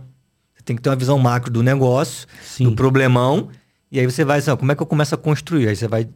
você 0.55 0.63
tem 0.63 0.77
que 0.77 0.83
ter 0.83 0.91
uma 0.91 0.97
visão 0.97 1.19
macro 1.19 1.51
do 1.51 1.63
negócio, 1.63 2.27
Sim. 2.45 2.65
do 2.65 2.73
problemão, 2.73 3.49
e 3.91 3.99
aí 3.99 4.05
você 4.05 4.25
vai 4.27 4.41
assim, 4.41 4.51
ó, 4.51 4.57
como 4.57 4.71
é 4.73 4.75
que 4.75 4.83
eu 4.83 4.87
começo 4.87 5.15
a 5.15 5.19
construir? 5.19 5.69
Aí 5.69 5.75
você 5.77 5.89
vai... 5.89 6.07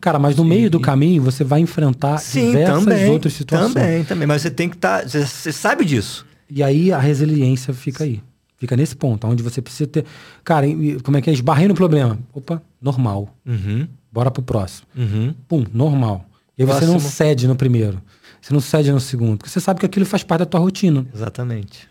Cara, 0.00 0.18
mas 0.18 0.36
no 0.36 0.44
meio 0.44 0.68
do 0.68 0.80
caminho 0.80 1.22
você 1.22 1.44
vai 1.44 1.60
enfrentar 1.60 2.18
Sim, 2.18 2.46
diversas 2.46 2.84
também, 2.84 3.10
outras 3.10 3.32
situações. 3.32 3.74
também, 3.74 4.04
também, 4.04 4.26
mas 4.26 4.42
você 4.42 4.50
tem 4.50 4.68
que 4.68 4.76
estar, 4.76 5.08
você, 5.08 5.24
você 5.24 5.52
sabe 5.52 5.84
disso. 5.84 6.26
E 6.50 6.62
aí 6.62 6.92
a 6.92 6.98
resiliência 6.98 7.72
fica 7.74 8.04
aí. 8.04 8.20
Fica 8.58 8.74
nesse 8.76 8.96
ponto, 8.96 9.26
onde 9.26 9.42
você 9.42 9.60
precisa 9.60 9.86
ter. 9.88 10.04
Cara, 10.42 10.66
como 11.02 11.16
é 11.16 11.20
que 11.22 11.28
é? 11.28 11.32
Esbarrei 11.32 11.68
no 11.68 11.74
problema. 11.74 12.18
Opa, 12.32 12.62
normal. 12.80 13.34
Uhum, 13.44 13.86
Bora 14.10 14.30
pro 14.30 14.42
próximo. 14.42 14.86
uhum. 14.96 15.34
Pum, 15.46 15.64
normal. 15.74 16.24
E 16.56 16.62
aí 16.62 16.66
você 16.66 16.86
não 16.86 16.98
cede 16.98 17.46
no 17.46 17.54
primeiro. 17.54 18.00
Você 18.40 18.54
não 18.54 18.60
cede 18.60 18.90
no 18.90 19.00
segundo. 19.00 19.36
Porque 19.38 19.50
você 19.50 19.60
sabe 19.60 19.80
que 19.80 19.84
aquilo 19.86 20.06
faz 20.06 20.22
parte 20.22 20.38
da 20.40 20.46
tua 20.46 20.60
rotina. 20.60 21.06
Exatamente. 21.14 21.86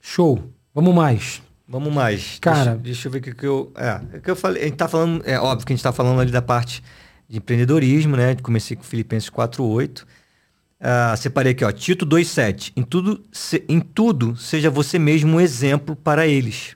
Show. 0.00 0.42
Vamos 0.74 0.94
mais. 0.94 1.40
Vamos 1.66 1.92
mais. 1.92 2.38
Cara- 2.40 2.72
Deixa, 2.72 2.76
deixa 2.82 3.08
eu 3.08 3.12
ver 3.12 3.18
o 3.18 3.22
que, 3.22 3.32
que 3.34 3.46
eu. 3.46 3.72
É, 3.76 4.00
é 4.14 4.18
que 4.20 4.30
eu 4.30 4.36
falei. 4.36 4.62
A 4.62 4.66
gente 4.66 4.76
tá 4.76 4.88
falando. 4.88 5.22
É 5.24 5.38
óbvio 5.40 5.66
que 5.66 5.72
a 5.72 5.76
gente 5.76 5.82
tá 5.82 5.92
falando 5.92 6.20
ali 6.20 6.30
da 6.30 6.42
parte 6.42 6.82
de 7.28 7.38
empreendedorismo, 7.38 8.16
né? 8.16 8.34
Comecei 8.42 8.76
com 8.76 8.82
Filipenses 8.82 9.30
4.8. 9.30 10.02
Ah, 10.80 11.14
separei 11.16 11.52
aqui, 11.52 11.64
ó. 11.64 11.70
Tito 11.70 12.06
2.7. 12.06 12.72
Em 12.74 12.82
tudo, 12.82 13.22
se- 13.30 13.62
em 13.68 13.80
tudo, 13.80 14.34
seja 14.36 14.70
você 14.70 14.98
mesmo 14.98 15.36
um 15.36 15.40
exemplo 15.40 15.94
para 15.94 16.26
eles, 16.26 16.74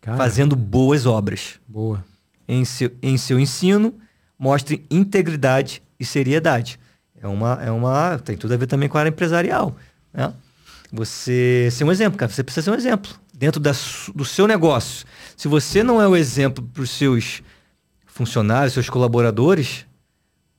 Cara, 0.00 0.16
fazendo 0.16 0.54
boas 0.54 1.06
obras. 1.06 1.54
boa. 1.66 2.04
Em 2.46 2.64
seu, 2.64 2.90
em 3.02 3.16
seu 3.16 3.38
ensino, 3.40 3.94
mostre 4.38 4.84
integridade 4.90 5.82
e 5.98 6.04
seriedade. 6.04 6.78
É 7.20 7.26
uma, 7.26 7.58
é 7.62 7.70
uma. 7.70 8.18
Tem 8.18 8.36
tudo 8.36 8.52
a 8.52 8.56
ver 8.56 8.66
também 8.66 8.88
com 8.88 8.96
a 8.98 9.00
área 9.00 9.10
empresarial. 9.10 9.76
Né? 10.12 10.32
Você 10.92 11.68
ser 11.72 11.84
um 11.84 11.90
exemplo, 11.92 12.18
cara. 12.18 12.30
Você 12.30 12.42
precisa 12.42 12.64
ser 12.64 12.70
um 12.70 12.74
exemplo. 12.74 13.10
Dentro 13.32 13.60
da 13.60 13.72
do 14.14 14.24
seu 14.24 14.46
negócio. 14.46 15.06
Se 15.36 15.48
você 15.48 15.82
não 15.82 16.00
é 16.02 16.06
o 16.06 16.14
exemplo 16.16 16.62
para 16.72 16.82
os 16.82 16.90
seus 16.90 17.42
funcionários, 18.06 18.74
seus 18.74 18.90
colaboradores, 18.90 19.86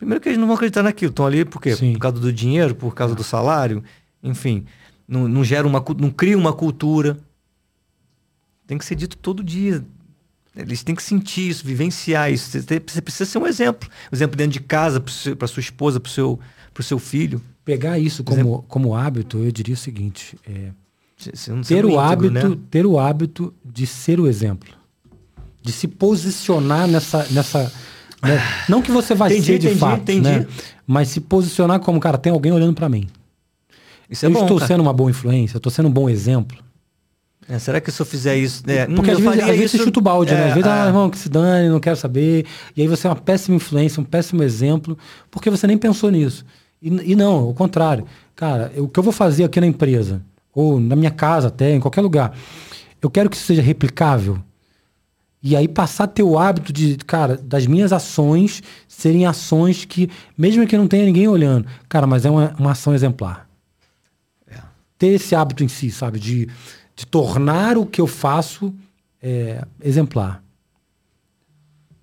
primeiro 0.04 0.22
que 0.22 0.30
eles 0.30 0.38
não 0.40 0.48
vão 0.48 0.56
acreditar 0.56 0.84
naquilo. 0.84 1.10
Estão 1.10 1.26
ali 1.26 1.44
por 1.46 1.62
quê? 1.62 1.76
Sim. 1.76 1.94
Por 1.94 2.00
causa 2.00 2.20
do 2.20 2.32
dinheiro, 2.32 2.76
por 2.76 2.94
causa 2.94 3.16
do 3.16 3.24
salário, 3.24 3.84
enfim. 4.22 4.66
Não, 5.08 5.28
não 5.28 5.44
gera 5.44 5.68
uma, 5.68 5.84
não 5.98 6.10
cria 6.10 6.38
uma 6.38 6.54
cultura. 6.54 7.18
Tem 8.68 8.78
que 8.78 8.86
ser 8.86 8.96
dito 8.96 9.18
todo 9.18 9.44
dia. 9.44 9.84
Eles 10.56 10.84
têm 10.84 10.94
que 10.94 11.02
sentir 11.02 11.50
isso, 11.50 11.66
vivenciar 11.66 12.32
isso. 12.32 12.50
Você, 12.50 12.62
tem- 12.62 12.82
você 12.86 13.02
precisa 13.02 13.26
ser 13.30 13.38
um 13.40 13.48
exemplo. 13.48 13.90
Um 14.12 14.16
exemplo 14.16 14.38
dentro 14.38 14.54
de 14.54 14.60
casa, 14.60 15.00
para 15.38 15.48
sua 15.48 15.60
esposa, 15.60 16.00
para 16.00 16.10
o 16.10 16.12
seu, 16.12 16.40
pro 16.74 16.84
seu 16.84 17.00
filho. 17.00 17.42
Pegar 17.66 17.98
isso 17.98 18.24
como, 18.24 18.64
como 18.68 18.96
hábito, 18.96 19.38
eu 19.40 19.52
diria 19.52 19.74
o 19.74 19.78
seguinte: 19.78 20.38
é, 20.46 20.72
ter 21.18 21.52
o 21.52 21.58
íntegro, 21.90 22.00
hábito, 22.00 22.32
né? 22.50 22.58
ter 22.70 22.86
o 22.86 23.00
hábito 23.00 23.54
de 23.64 23.88
ser 23.88 24.20
o 24.20 24.28
exemplo, 24.28 24.70
de 25.62 25.72
se 25.72 25.88
posicionar 25.88 26.88
nessa, 26.88 27.26
nessa, 27.32 27.72
né? 28.24 28.42
não 28.70 28.82
que 28.82 28.92
você 28.92 29.14
vai 29.14 29.30
Entendi, 29.32 29.46
ser 29.46 29.58
de 29.60 29.66
entendi, 29.68 29.80
fato, 29.80 30.02
entendi. 30.02 30.22
né? 30.30 30.48
Mas 30.88 31.10
se 31.10 31.20
posicionar 31.22 31.80
como 31.80 32.00
cara, 32.00 32.18
tem 32.18 32.32
alguém 32.32 32.52
olhando 32.52 32.74
para 32.74 32.90
mim. 32.90 33.08
Isso 34.10 34.26
é 34.26 34.30
eu 34.30 34.34
bom. 34.34 34.42
estou 34.42 34.58
cara. 34.58 34.68
sendo 34.68 34.82
uma 34.82 34.94
boa 34.94 35.10
influência, 35.10 35.56
eu 35.56 35.60
estou 35.60 35.72
sendo 35.72 35.88
um 35.88 35.92
bom 35.92 36.10
exemplo. 36.10 36.58
É, 37.50 37.60
será 37.60 37.82
que 37.82 37.92
se 37.92 38.02
eu 38.02 38.06
fizer 38.06 38.38
isso. 38.38 38.64
É, 38.68 38.86
hum, 38.90 38.96
Porque 38.96 39.12
às 39.12 39.20
vezes, 39.20 39.40
às 39.40 39.46
vezes 39.48 39.72
você 39.72 39.78
isso- 39.78 39.86
chuta 39.86 40.00
o 40.00 40.02
balde, 40.02 40.34
né? 40.34 40.40
É, 40.42 40.48
Às 40.48 40.54
vezes, 40.54 40.70
ah, 40.70 40.86
é. 40.86 40.88
irmão, 40.88 41.10
que 41.10 41.18
se 41.18 41.28
dane, 41.28 41.68
não 41.68 41.80
quero 41.80 41.98
saber. 41.98 42.46
E 42.76 42.82
aí 42.82 42.88
você 42.88 43.06
é 43.06 43.10
uma 43.10 43.16
péssima 43.18 43.58
influência, 43.58 44.00
um 44.00 44.04
péssimo 44.06 44.42
exemplo, 44.44 44.98
porque 45.30 45.50
você 45.50 45.68
nem 45.68 45.78
pensou 45.78 46.10
nisso. 46.10 46.46
E, 46.82 46.88
e 47.12 47.16
não, 47.16 47.50
o 47.50 47.54
contrário. 47.54 48.06
Cara, 48.36 48.72
eu- 48.76 48.86
o 48.86 48.88
que 48.88 48.98
eu 48.98 49.04
vou 49.04 49.12
fazer 49.12 49.44
aqui 49.44 49.60
na 49.60 49.68
empresa, 49.68 50.22
ou 50.56 50.80
na 50.80 50.96
minha 50.96 51.12
casa 51.12 51.50
até, 51.50 51.74
em 51.76 51.80
qualquer 51.82 52.00
lugar, 52.02 52.34
eu 53.02 53.10
quero 53.10 53.30
que 53.30 53.36
isso 53.36 53.46
seja 53.46 53.62
replicável. 53.62 54.38
E 55.44 55.58
aí 55.58 55.68
passar 55.68 56.06
a 56.06 56.08
ter 56.08 56.24
o 56.24 56.40
hábito 56.40 56.72
de, 56.72 56.96
cara, 56.98 57.36
das 57.36 57.68
minhas 57.68 57.92
ações 57.92 58.64
serem 58.88 59.26
ações 59.26 59.84
que, 59.84 60.10
mesmo 60.38 60.66
que 60.66 60.78
não 60.78 60.88
tenha 60.88 61.06
ninguém 61.06 61.28
olhando, 61.28 61.68
cara, 61.90 62.08
mas 62.08 62.24
é 62.24 62.30
uma, 62.30 62.56
uma 62.58 62.72
ação 62.72 62.96
exemplar. 62.96 63.50
Ter 64.98 65.08
esse 65.08 65.36
hábito 65.36 65.62
em 65.62 65.68
si, 65.68 65.92
sabe? 65.92 66.18
De, 66.18 66.48
de 66.96 67.06
tornar 67.06 67.78
o 67.78 67.86
que 67.86 68.00
eu 68.00 68.08
faço 68.08 68.74
é, 69.22 69.66
exemplar. 69.84 70.42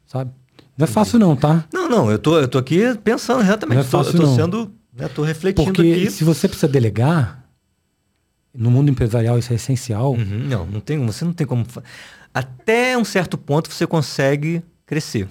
Sabe? 0.07 0.32
Não 0.76 0.84
é 0.84 0.86
fácil 0.86 1.18
não, 1.18 1.34
tá? 1.34 1.64
Não, 1.72 1.88
não, 1.88 2.11
eu 2.11 2.18
tô, 2.18 2.38
eu 2.38 2.49
tô 2.49 2.59
aqui 2.59 2.95
pensando 3.03 3.41
exatamente. 3.43 3.76
Não 3.76 3.82
é 3.82 3.86
eu 3.86 3.91
tô, 3.91 3.99
fácil, 3.99 4.16
eu 4.16 4.20
tô 4.20 4.26
não. 4.26 4.36
sendo. 4.36 4.72
Né, 4.95 5.09
tô 5.09 5.22
refletindo 5.22 5.64
Porque 5.64 5.80
aqui. 5.80 6.11
se 6.11 6.24
você 6.24 6.47
precisa 6.47 6.68
delegar, 6.68 7.41
No 8.53 8.70
mundo 8.70 8.91
empresarial 8.91 9.38
isso 9.38 9.53
é 9.53 9.57
essencial. 9.57 10.12
Uhum, 10.12 10.47
não, 10.49 10.66
não 10.66 10.80
tem, 10.80 11.05
você 11.07 11.24
não 11.24 11.32
tem 11.32 11.47
como. 11.47 11.64
Até 12.33 12.97
um 12.97 13.05
certo 13.05 13.37
ponto 13.37 13.72
você 13.72 13.87
consegue 13.87 14.62
crescer. 14.87 15.28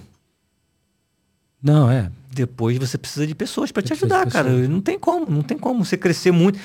Não, 1.62 1.90
é. 1.90 2.10
Depois 2.32 2.78
você 2.78 2.96
precisa 2.96 3.26
de 3.26 3.34
pessoas 3.34 3.72
para 3.72 3.82
te 3.82 3.92
ajudar, 3.92 4.26
cara. 4.30 4.50
Não 4.50 4.80
tem 4.80 4.98
como, 4.98 5.30
não 5.30 5.42
tem 5.42 5.58
como 5.58 5.84
você 5.84 5.96
crescer 5.96 6.30
muito. 6.30 6.58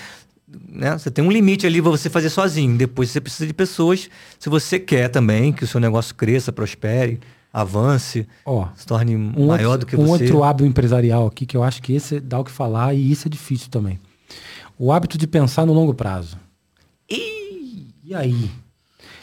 Né? 0.70 0.98
Você 0.98 1.10
tem 1.10 1.24
um 1.24 1.32
limite 1.32 1.66
ali 1.66 1.82
pra 1.82 1.92
você 1.92 2.10
fazer 2.10 2.30
sozinho. 2.30 2.78
Depois 2.78 3.10
você 3.10 3.20
precisa 3.20 3.48
de 3.48 3.54
pessoas. 3.54 4.10
Se 4.40 4.48
você 4.48 4.80
quer 4.80 5.10
também 5.10 5.52
que 5.52 5.64
o 5.64 5.68
seu 5.68 5.80
negócio 5.80 6.14
cresça, 6.14 6.52
prospere, 6.52 7.20
avance, 7.52 8.28
Ó, 8.46 8.68
se 8.76 8.86
torne 8.86 9.16
um, 9.16 9.48
maior 9.48 9.72
outro, 9.72 9.80
do 9.80 9.86
que 9.90 9.96
um 9.96 10.06
você. 10.06 10.24
outro 10.24 10.44
hábito 10.44 10.66
empresarial 10.66 11.26
aqui 11.26 11.46
que 11.46 11.58
eu 11.58 11.64
acho 11.64 11.82
que 11.82 11.94
esse 11.94 12.20
dá 12.20 12.40
o 12.40 12.44
que 12.44 12.52
falar 12.52 12.94
e 12.94 13.12
isso 13.12 13.28
é 13.28 13.32
difícil 13.32 13.70
também. 13.70 14.00
O 14.78 14.92
hábito 14.92 15.18
de 15.18 15.26
pensar 15.26 15.66
no 15.66 15.74
longo 15.74 15.94
prazo. 15.94 16.38
E 17.10 18.14
aí? 18.14 18.52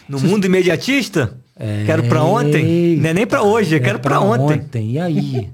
No 0.09 0.19
mundo 0.21 0.45
imediatista, 0.47 1.35
quero 1.87 2.05
pra 2.05 2.23
ontem. 2.23 2.97
Não 2.97 3.11
é 3.11 3.15
nem 3.15 3.27
pra 3.27 3.43
hoje, 3.43 3.75
eu 3.75 3.79
É 3.79 3.81
quero 3.81 3.99
pra 3.99 4.21
ontem. 4.21 4.93
E 4.93 4.99
aí? 4.99 5.49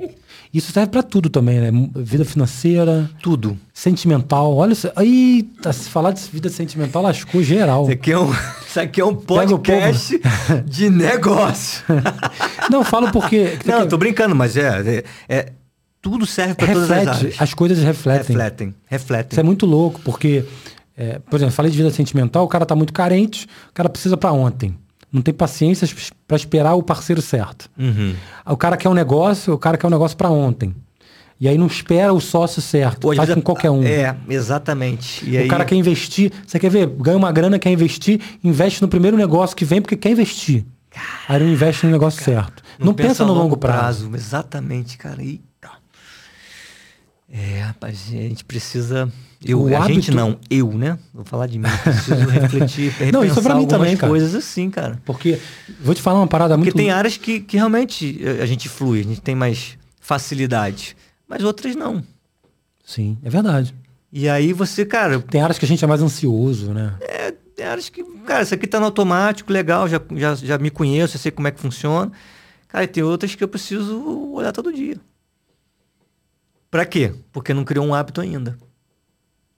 Isso 0.53 0.73
serve 0.73 0.91
pra 0.91 1.03
tudo 1.03 1.29
também, 1.29 1.61
né? 1.61 1.71
Vida 1.95 2.25
financeira, 2.25 3.09
Tudo. 3.23 3.59
sentimental. 3.75 4.57
Olha, 4.57 4.73
isso- 4.73 4.91
eita, 4.99 5.75
se 5.75 5.91
falar 5.91 6.13
de 6.13 6.23
vida 6.33 6.49
sentimental, 6.49 7.03
lascou 7.03 7.43
geral. 7.43 7.83
Isso 7.83 7.93
aqui 7.93 8.13
é 8.13 8.19
um, 8.19 8.31
isso 8.67 8.81
aqui 8.81 9.01
é 9.01 9.05
um 9.05 9.15
podcast 9.15 10.19
de 10.65 10.89
negócio. 10.89 11.85
Não, 12.73 12.83
falo 12.83 13.11
porque. 13.13 13.59
Não, 13.67 13.81
eu 13.81 13.89
tô 13.89 13.99
brincando, 13.99 14.35
mas 14.35 14.57
é, 14.57 15.05
é, 15.29 15.37
é- 15.37 15.53
tudo 16.01 16.25
serve 16.25 16.55
para 16.55 16.73
todas 16.73 16.91
as 16.91 17.07
áreas. 17.09 17.35
as 17.39 17.53
coisas 17.53 17.79
refletem. 17.85 18.27
Refletem, 18.29 18.75
refletem. 18.87 19.29
Isso 19.33 19.41
é 19.41 19.43
muito 19.43 19.67
louco, 19.67 20.01
porque, 20.03 20.45
é, 20.99 21.21
por 21.21 21.37
exemplo, 21.37 21.55
falei 21.55 21.71
de 21.71 21.79
vida 21.79 21.91
sentimental, 21.91 22.45
o 22.45 22.49
cara 22.49 22.67
tá 22.67 22.75
muito 22.75 22.93
carente, 22.93 23.47
o 23.71 23.73
cara 23.73 23.89
precisa 23.89 24.17
pra 24.17 24.33
ontem. 24.33 24.77
Não 25.13 25.23
tem 25.23 25.33
paciência 25.33 25.89
pra 26.27 26.37
esperar 26.37 26.75
o 26.75 26.83
parceiro 26.83 27.23
certo. 27.23 27.71
Uhum. 27.79 28.15
O 28.45 28.57
cara 28.57 28.77
quer 28.77 28.89
um 28.89 28.95
negócio, 28.95 29.55
o 29.55 29.59
cara 29.59 29.79
quer 29.79 29.87
um 29.87 29.91
negócio 29.91 30.17
pra 30.17 30.29
ontem. 30.29 30.75
E 31.41 31.49
aí 31.49 31.57
não 31.57 31.69
espera 31.69 32.13
o 32.13 32.21
sócio 32.21 32.61
certo, 32.61 33.03
Pô, 33.03 33.15
faz 33.15 33.29
vezes 33.29 33.35
com 33.37 33.43
qualquer 33.43 33.71
um. 33.71 33.85
É, 33.85 34.17
exatamente. 34.29 35.25
E 35.25 35.37
o 35.37 35.41
aí, 35.41 35.49
cara 35.49 35.65
quer 35.65 35.77
investir, 35.77 36.33
você 36.45 36.59
quer 36.59 36.69
ver, 36.69 36.89
ganha 36.89 37.17
uma 37.17 37.31
grana, 37.31 37.61
quer 37.61 37.71
investir, 37.71 38.21
investe 38.43 38.83
no 38.83 38.89
primeiro 38.89 39.17
negócio 39.17 39.57
que 39.57 39.65
vem 39.65 39.81
porque 39.81 39.97
quer 39.97 40.11
investir. 40.11 40.67
aí 41.29 41.39
não 41.39 41.47
investe 41.47 41.87
no 41.87 41.93
negócio 41.93 42.25
certo. 42.25 42.61
Não, 42.77 42.93
pensa, 42.93 43.25
no 43.25 43.33
longo 43.33 43.57
prazo. 43.57 44.11
Exatamente, 44.13 44.99
cara. 44.99 45.23
Eita. 45.23 45.71
É, 47.33 47.61
rapaz, 47.61 48.07
a 48.09 48.11
gente 48.11 48.45
precisa. 48.45 49.09
Eu, 49.45 49.63
O 49.63 49.67
a 49.69 49.87
gente 49.87 50.11
hábito- 50.11 50.17
não, 50.17 50.37
eu, 50.51 50.73
né? 50.73 50.99
Vou 51.15 51.25
falar 51.25 51.47
de 51.47 51.59
mim. 51.59 51.69
Preciso 51.85 52.27
refletir, 52.29 52.93
Não, 53.13 53.25
isso 53.25 53.39
é 53.39 53.43
pra 53.43 53.55
mim 53.55 53.67
também, 53.69 53.97
cara. 53.97 54.11
coisas 54.11 54.35
assim, 54.35 54.69
cara. 54.69 55.01
Porque, 55.05 55.39
vou 55.81 55.95
te 55.95 56.03
falar 56.03 56.19
uma 56.19 56.27
parada 56.27 56.55
Porque 56.57 56.71
muito... 56.71 56.77
tem 56.77 56.91
áreas 56.91 57.17
que, 57.17 57.39
que 57.41 57.57
realmente 57.57 58.21
eh, 58.21 58.43
a 58.43 58.47
gente 58.47 58.69
flui, 58.69 59.01
a 59.01 59.05
gente 59.05 59.21
tem 59.21 59.37
mais 59.37 59.79
facilidade, 60.01 60.97
mas 61.29 61.45
outras 61.45 61.77
não. 61.77 62.03
Sim, 62.85 63.17
é 63.23 63.31
verdade. 63.31 63.73
E 64.13 64.29
aí 64.29 64.53
você, 64.53 64.85
cara, 64.85 65.21
Tem 65.21 65.41
áreas 65.41 65.59
que 65.59 65.65
a 65.65 65.69
gente 65.69 65.85
é 65.85 65.87
mais 65.87 66.03
ansioso, 66.03 66.73
né? 66.73 66.95
é, 67.01 67.31
tem 67.55 67.65
áreas 67.67 67.89
que, 67.89 68.03
cara, 68.27 68.43
isso 68.43 68.55
aqui 68.55 68.67
tá 68.67 68.81
no 68.81 68.87
automático, 68.87 69.53
legal, 69.53 69.87
já, 69.89 70.01
já, 70.17 70.35
já 70.35 70.59
me 70.59 70.71
conheço, 70.71 71.13
já 71.13 71.19
sei 71.21 71.31
como 71.31 71.47
é 71.47 71.51
que 71.53 71.61
funciona. 71.61 72.11
Cara, 72.67 72.85
e 72.85 72.89
tem 72.89 73.03
outras 73.05 73.35
que 73.37 73.45
eu 73.45 73.49
preciso 73.49 74.03
olhar 74.33 74.51
todo 74.53 74.73
dia. 74.73 74.97
Pra 76.71 76.85
quê? 76.85 77.15
Porque 77.33 77.55
não 77.55 77.65
criou 77.65 77.87
um 77.87 77.95
hábito 77.95 78.21
ainda. 78.21 78.59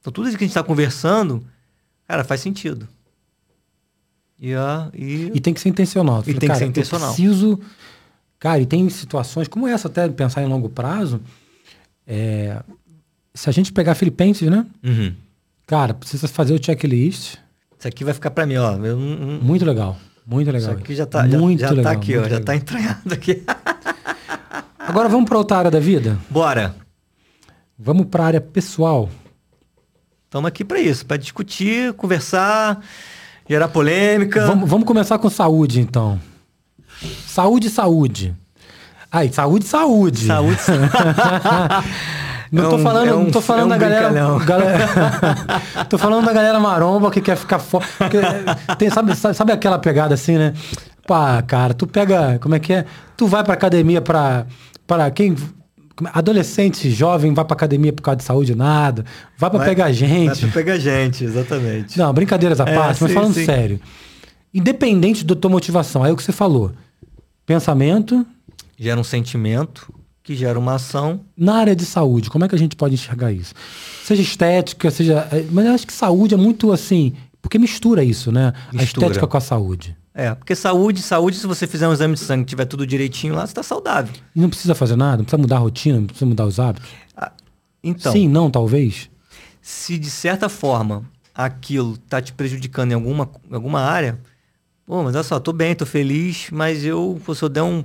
Então 0.01 0.13
tudo 0.13 0.29
isso 0.29 0.37
que 0.39 0.45
a 0.45 0.47
gente 0.47 0.55
tá 0.55 0.63
conversando, 0.63 1.45
cara, 2.09 2.25
faz 2.25 2.41
sentido. 2.41 2.89
E, 4.39 4.55
ah, 4.55 4.91
e, 4.95 5.31
E 5.35 5.41
tem 5.41 5.53
que 5.53 5.61
ser 5.61 5.69
intencional. 5.69 6.21
E 6.23 6.25
tem 6.33 6.35
que 6.35 6.47
cara, 6.47 6.59
ser 6.59 6.67
intencional. 6.67 7.11
Eu 7.11 7.15
preciso... 7.15 7.61
Cara, 8.39 8.59
e 8.61 8.65
tem 8.65 8.89
situações 8.89 9.47
como 9.49 9.69
essa, 9.69 9.89
até 9.89 10.09
pensar 10.09 10.43
em 10.43 10.47
longo 10.47 10.71
prazo. 10.71 11.21
é, 12.07 12.63
Se 13.35 13.51
a 13.51 13.53
gente 13.53 13.71
pegar 13.71 13.95
Filipenses, 13.95 14.49
né? 14.51 14.65
Uhum. 14.83 15.15
Cara, 15.67 15.93
precisa 15.93 16.27
fazer 16.27 16.55
o 16.55 16.65
checklist. 16.65 17.37
Isso 17.79 17.87
aqui 17.89 18.03
vai 18.03 18.15
ficar 18.15 18.31
pra 18.31 18.47
mim, 18.47 18.57
ó. 18.57 18.73
Eu 18.77 18.97
não- 18.97 19.17
não- 19.27 19.41
Muito 19.43 19.65
legal. 19.67 19.99
Muito 20.27 20.51
legal. 20.51 20.71
Isso 20.73 20.81
aqui 20.81 20.95
já 20.95 21.05
tá, 21.05 21.29
já- 21.29 21.39
muito 21.39 21.61
já, 21.61 21.69
tá 21.69 21.75
legal, 21.75 21.93
aqui, 21.93 22.17
ó. 22.17 22.21
muito 22.21 22.31
Já 22.31 22.39
legal. 22.39 22.47
tá 22.47 22.57
entranhado 22.57 23.13
aqui. 23.15 23.43
Agora 24.79 25.09
vamos 25.09 25.29
para 25.29 25.37
outra 25.39 25.59
área 25.59 25.71
da 25.71 25.79
vida? 25.81 26.19
Bora. 26.31 26.75
Vamos 27.79 28.07
para 28.07 28.25
a 28.25 28.27
área 28.27 28.41
pessoal. 28.41 29.09
Estamos 30.31 30.47
aqui 30.47 30.65
pra 30.65 30.79
isso, 30.79 31.05
pra 31.05 31.17
discutir, 31.17 31.93
conversar, 31.95 32.79
gerar 33.49 33.67
polêmica. 33.67 34.47
Vamos, 34.47 34.71
vamos 34.71 34.87
começar 34.87 35.19
com 35.19 35.29
saúde, 35.29 35.81
então. 35.81 36.21
Saúde, 37.27 37.69
saúde. 37.69 38.33
Aí, 39.11 39.33
saúde, 39.33 39.65
saúde. 39.67 40.27
Saúde. 40.29 40.57
Não 42.53 42.65
É 42.65 42.69
tô 42.69 42.77
um- 42.77 42.79
falando, 42.83 43.09
é 43.09 43.15
um- 43.15 43.25
não 43.25 43.31
tô 43.33 43.41
falando 43.41 43.63
é 43.63 43.65
um 43.65 43.69
da 43.69 43.79
galera, 43.79 44.39
galera- 44.45 44.89
tô 45.91 45.97
falando 45.99 46.25
da 46.27 46.33
galera 46.33 46.59
maromba 46.61 47.09
que 47.11 47.21
quer 47.21 47.37
ficar 47.37 47.59
fora. 47.61 47.85
sabe, 48.93 49.15
sabe, 49.17 49.35
sabe 49.37 49.53
aquela 49.53 49.79
pegada 49.79 50.15
assim, 50.15 50.37
né? 50.37 50.55
Pá, 51.07 51.41
cara, 51.43 51.75
tu 51.75 51.87
pega, 51.87 52.39
como 52.41 52.57
é 52.57 52.59
que 52.59 52.73
é? 52.73 52.85
Tu 53.17 53.27
vai 53.29 53.45
pra 53.45 53.55
academia 53.55 54.01
pra, 54.01 54.47
pra 54.85 55.11
quem 55.13 55.37
adolescente, 56.13 56.91
jovem, 56.91 57.33
vai 57.35 57.45
pra 57.45 57.55
academia 57.55 57.93
por 57.93 58.03
causa 58.03 58.17
de 58.19 58.25
saúde 58.25 58.55
nada, 58.55 59.05
vai 59.39 59.51
pra 59.51 59.59
Vai- 59.59 59.69
pegar 59.69 59.85
Vai 59.85 59.93
gente. 59.95 60.41
pra 60.41 60.51
pegar 60.53 60.79
gente, 60.79 61.25
exatamente. 61.25 61.99
Não, 61.99 62.13
brincadeiras 62.13 62.61
à 62.61 62.65
É, 62.65 62.75
parte, 62.75 63.01
mas 63.03 63.11
sim, 63.11 63.15
falando 63.15 63.35
sim. 63.35 63.45
sério. 63.45 63.81
Independente 64.53 65.25
da 65.25 65.35
tua 65.35 65.51
motivação, 65.51 66.03
aí 66.03 66.11
é 66.11 66.13
o 66.13 66.17
que 66.17 66.23
você 66.23 66.33
falou. 66.33 66.73
Pensamento 67.47 68.27
Gera 68.79 68.99
um 68.99 69.05
sentimento, 69.05 69.93
que 70.23 70.35
gera 70.35 70.59
uma 70.59 70.75
ação. 70.75 71.21
na 71.37 71.57
área 71.57 71.77
de 71.77 71.85
saúde, 71.85 72.31
como 72.31 72.45
é 72.45 72.49
que 72.49 72.55
a 72.55 72.59
gente 72.59 72.75
pode 72.77 72.95
enxergar 72.95 73.31
isso? 73.33 73.55
Seja 74.05 74.23
estética, 74.23 74.91
seja. 74.91 75.29
é, 75.31 75.45
Mas 75.51 75.67
eu 75.67 75.73
acho 75.75 75.87
que 75.87 75.93
saúde 75.93 76.35
é 76.35 76.37
muito 76.37 76.73
assim. 76.73 77.13
Porque 77.43 77.59
mistura 77.59 78.05
isso, 78.05 78.31
né? 78.31 78.53
A 78.69 78.73
Mistura. 78.77 79.07
estética 79.07 79.27
com 79.27 79.37
a 79.37 79.41
saúde. 79.41 79.97
É, 80.13 80.35
porque 80.35 80.55
saúde, 80.57 81.03
saúde, 81.03 81.37
se 81.37 81.47
você 81.47 81.67
fizer 81.67 81.87
um 81.89 81.93
exame 81.93 82.15
de 82.15 82.21
sangue 82.21 82.43
e 82.43 82.47
tiver 82.47 82.65
tudo 82.65 82.87
direitinho 82.87 83.35
lá, 83.35 83.47
você 83.47 83.55
tá 83.55 83.63
saudável. 83.63 84.13
E 84.35 84.41
não 84.41 84.49
precisa 84.49 84.75
fazer 84.75 84.97
nada, 84.97 85.19
não 85.19 85.25
precisa 85.25 85.41
mudar 85.41 85.57
a 85.57 85.61
rotina, 85.61 85.99
não 86.01 86.07
precisa 86.07 86.27
mudar 86.27 86.47
os 86.47 86.59
hábitos. 86.59 86.91
Ah, 87.17 87.33
Então, 87.83 88.11
Sim, 88.13 88.29
não, 88.29 88.51
talvez. 88.51 89.09
se 89.63 89.97
de 89.99 90.11
certa 90.11 90.49
forma 90.49 91.05
aquilo 91.35 91.97
tá 91.97 92.21
te 92.21 92.33
prejudicando 92.33 92.91
em 92.91 92.95
alguma, 92.95 93.31
alguma 93.53 93.81
área, 93.81 94.19
pô, 94.85 95.03
mas 95.05 95.15
olha 95.15 95.23
só, 95.25 95.39
tô 95.39 95.53
bem, 95.53 95.75
tô 95.77 95.87
feliz, 95.87 96.49
mas 96.51 96.85
eu, 96.85 97.21
se 97.35 97.43
eu 97.43 97.49
der 97.49 97.63
um. 97.63 97.85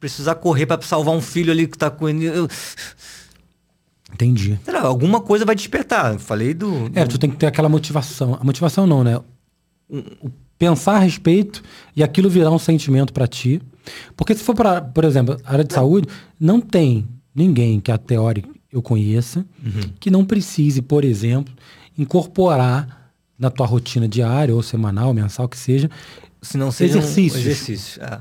precisar 0.00 0.34
correr 0.36 0.64
para 0.66 0.80
salvar 0.82 1.14
um 1.14 1.20
filho 1.20 1.52
ali 1.52 1.66
que 1.68 1.76
tá 1.78 1.90
com. 1.90 2.08
eu- 2.08 2.48
Entendi. 4.12 4.58
sei 4.64 4.74
lá, 4.74 4.80
alguma 4.82 5.20
coisa 5.20 5.44
vai 5.44 5.54
despertar. 5.54 6.14
Eu 6.14 6.18
falei 6.18 6.52
do. 6.52 6.90
É, 6.94 7.04
do- 7.04 7.10
tu 7.10 7.18
tem 7.18 7.30
que 7.30 7.36
ter 7.36 7.46
aquela 7.46 7.68
motivação. 7.68 8.36
A 8.40 8.44
motivação 8.44 8.86
não, 8.86 9.02
né? 9.04 9.16
O- 9.88 9.98
o 10.26 10.30
pensar 10.62 10.92
a 10.94 10.98
respeito 11.00 11.60
e 11.96 12.04
aquilo 12.04 12.30
virar 12.30 12.52
um 12.52 12.58
sentimento 12.58 13.12
pra 13.12 13.26
ti. 13.26 13.60
Porque 14.16 14.32
se 14.32 14.44
for 14.44 14.54
para, 14.54 14.80
por 14.80 15.02
exemplo, 15.02 15.36
a 15.44 15.52
área 15.54 15.64
de 15.64 15.74
saúde, 15.74 16.06
não 16.38 16.60
tem 16.60 17.04
ninguém 17.34 17.80
que 17.80 17.90
a 17.90 17.98
teórica 17.98 18.48
eu 18.72 18.80
conheça 18.80 19.44
que 19.98 20.08
não 20.08 20.24
precise, 20.24 20.80
por 20.80 21.04
exemplo, 21.04 21.52
incorporar 21.98 23.10
na 23.36 23.50
tua 23.50 23.66
rotina 23.66 24.06
diária 24.06 24.54
ou 24.54 24.62
semanal, 24.62 25.12
mensal 25.12 25.48
que 25.48 25.58
seja, 25.58 25.90
se 26.40 26.56
não 26.56 26.70
seja 26.70 26.98
exercícios. 26.98 27.34
um 27.44 27.50
exercício. 27.50 28.02
É. 28.04 28.20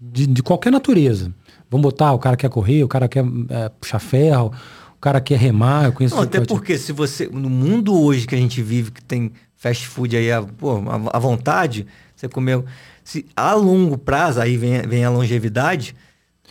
de, 0.00 0.26
de 0.26 0.42
qualquer 0.42 0.72
natureza. 0.72 1.30
Vamos 1.70 1.82
botar, 1.82 2.14
o 2.14 2.18
cara 2.18 2.34
quer 2.34 2.48
correr, 2.48 2.82
o 2.82 2.88
cara 2.88 3.06
quer 3.08 3.22
é, 3.50 3.68
puxar 3.68 3.98
ferro, 3.98 4.52
o 4.96 5.00
cara 5.00 5.20
quer 5.20 5.38
remar, 5.38 5.84
eu 5.84 5.92
conheço 5.92 6.14
Não, 6.16 6.22
até 6.22 6.40
tipo- 6.40 6.54
porque 6.54 6.78
se 6.78 6.92
você. 6.92 7.26
No 7.28 7.50
mundo 7.50 7.94
hoje 8.00 8.26
que 8.26 8.34
a 8.34 8.38
gente 8.38 8.62
vive, 8.62 8.90
que 8.90 9.04
tem 9.04 9.32
fast 9.58 9.86
food 9.86 10.16
aí 10.16 10.32
à, 10.32 10.42
pô, 10.42 10.76
à- 10.88 11.16
à 11.16 11.18
vontade, 11.18 11.86
você 12.16 12.28
comer. 12.28 12.64
Se 13.04 13.26
a 13.36 13.52
longo 13.54 13.98
prazo, 13.98 14.40
aí 14.40 14.56
vem, 14.56 14.80
vem 14.82 15.04
a 15.04 15.10
longevidade. 15.10 15.94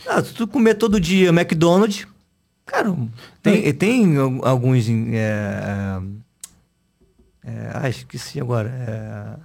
Ah, 0.06 0.22
se 0.22 0.32
tu 0.34 0.46
comer 0.46 0.74
todo 0.74 1.00
dia 1.00 1.30
McDonald's, 1.30 2.06
cara, 2.66 2.94
tem, 3.42 3.72
tem 3.74 4.16
al- 4.16 4.44
alguns. 4.46 4.86
É, 4.88 6.00
é, 7.44 7.70
ah, 7.74 7.88
esqueci 7.88 8.40
agora. 8.40 8.68
é, 8.68 9.38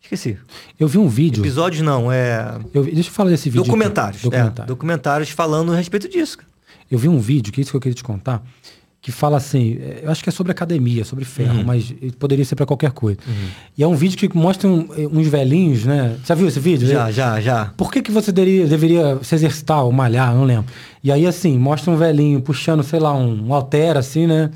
esqueci. 0.00 0.38
Eu 0.78 0.88
vi 0.88 0.98
um 0.98 1.08
vídeo. 1.08 1.42
Episódios 1.42 1.82
não, 1.82 2.10
é. 2.10 2.58
Eu, 2.72 2.82
vi- 2.82 2.92
deixa 2.92 3.08
eu 3.10 3.12
falar 3.12 3.30
desse 3.30 3.48
vídeo. 3.50 3.64
Documentários. 3.64 4.22
é, 4.22 4.24
Documentário. 4.24 4.66
documentários 4.68 5.30
falando 5.30 5.72
a 5.72 5.76
respeito 5.76 6.08
disso. 6.08 6.38
Eu 6.90 6.98
vi 6.98 7.08
um 7.08 7.18
vídeo, 7.18 7.52
que 7.52 7.60
é 7.60 7.62
isso 7.62 7.70
que 7.70 7.76
eu 7.76 7.80
queria 7.80 7.94
te 7.94 8.04
contar, 8.04 8.42
que 9.04 9.12
fala 9.12 9.36
assim, 9.36 9.76
é, 9.82 10.00
eu 10.04 10.10
acho 10.10 10.22
que 10.22 10.30
é 10.30 10.32
sobre 10.32 10.50
academia, 10.50 11.04
sobre 11.04 11.26
ferro, 11.26 11.58
Uhum. 11.58 11.64
mas 11.64 11.94
poderia 12.18 12.42
ser 12.42 12.56
para 12.56 12.64
qualquer 12.64 12.90
coisa. 12.90 13.18
E 13.76 13.82
é 13.82 13.86
um 13.86 13.94
vídeo 13.94 14.16
que 14.16 14.34
mostra 14.34 14.66
um- 14.66 14.88
uns 15.12 15.26
velhinhos, 15.28 15.84
né? 15.84 16.16
Já 16.24 16.34
viu 16.34 16.48
esse 16.48 16.58
vídeo? 16.58 16.88
Já, 16.88 17.10
já, 17.10 17.38
já. 17.38 17.66
Por 17.76 17.92
que, 17.92 18.00
que 18.00 18.10
você 18.10 18.32
deveria, 18.32 18.66
deveria 18.66 19.18
se 19.22 19.34
exercitar 19.34 19.84
ou 19.84 19.92
malhar? 19.92 20.34
Não 20.34 20.44
lembro. 20.44 20.64
E 21.02 21.12
aí, 21.12 21.26
assim, 21.26 21.58
mostra 21.58 21.90
um 21.92 21.96
velhinho 21.98 22.40
puxando, 22.40 22.82
sei 22.82 22.98
lá, 22.98 23.12
um, 23.14 23.48
um 23.48 23.52
halter, 23.52 23.94
assim, 23.98 24.26
né? 24.26 24.50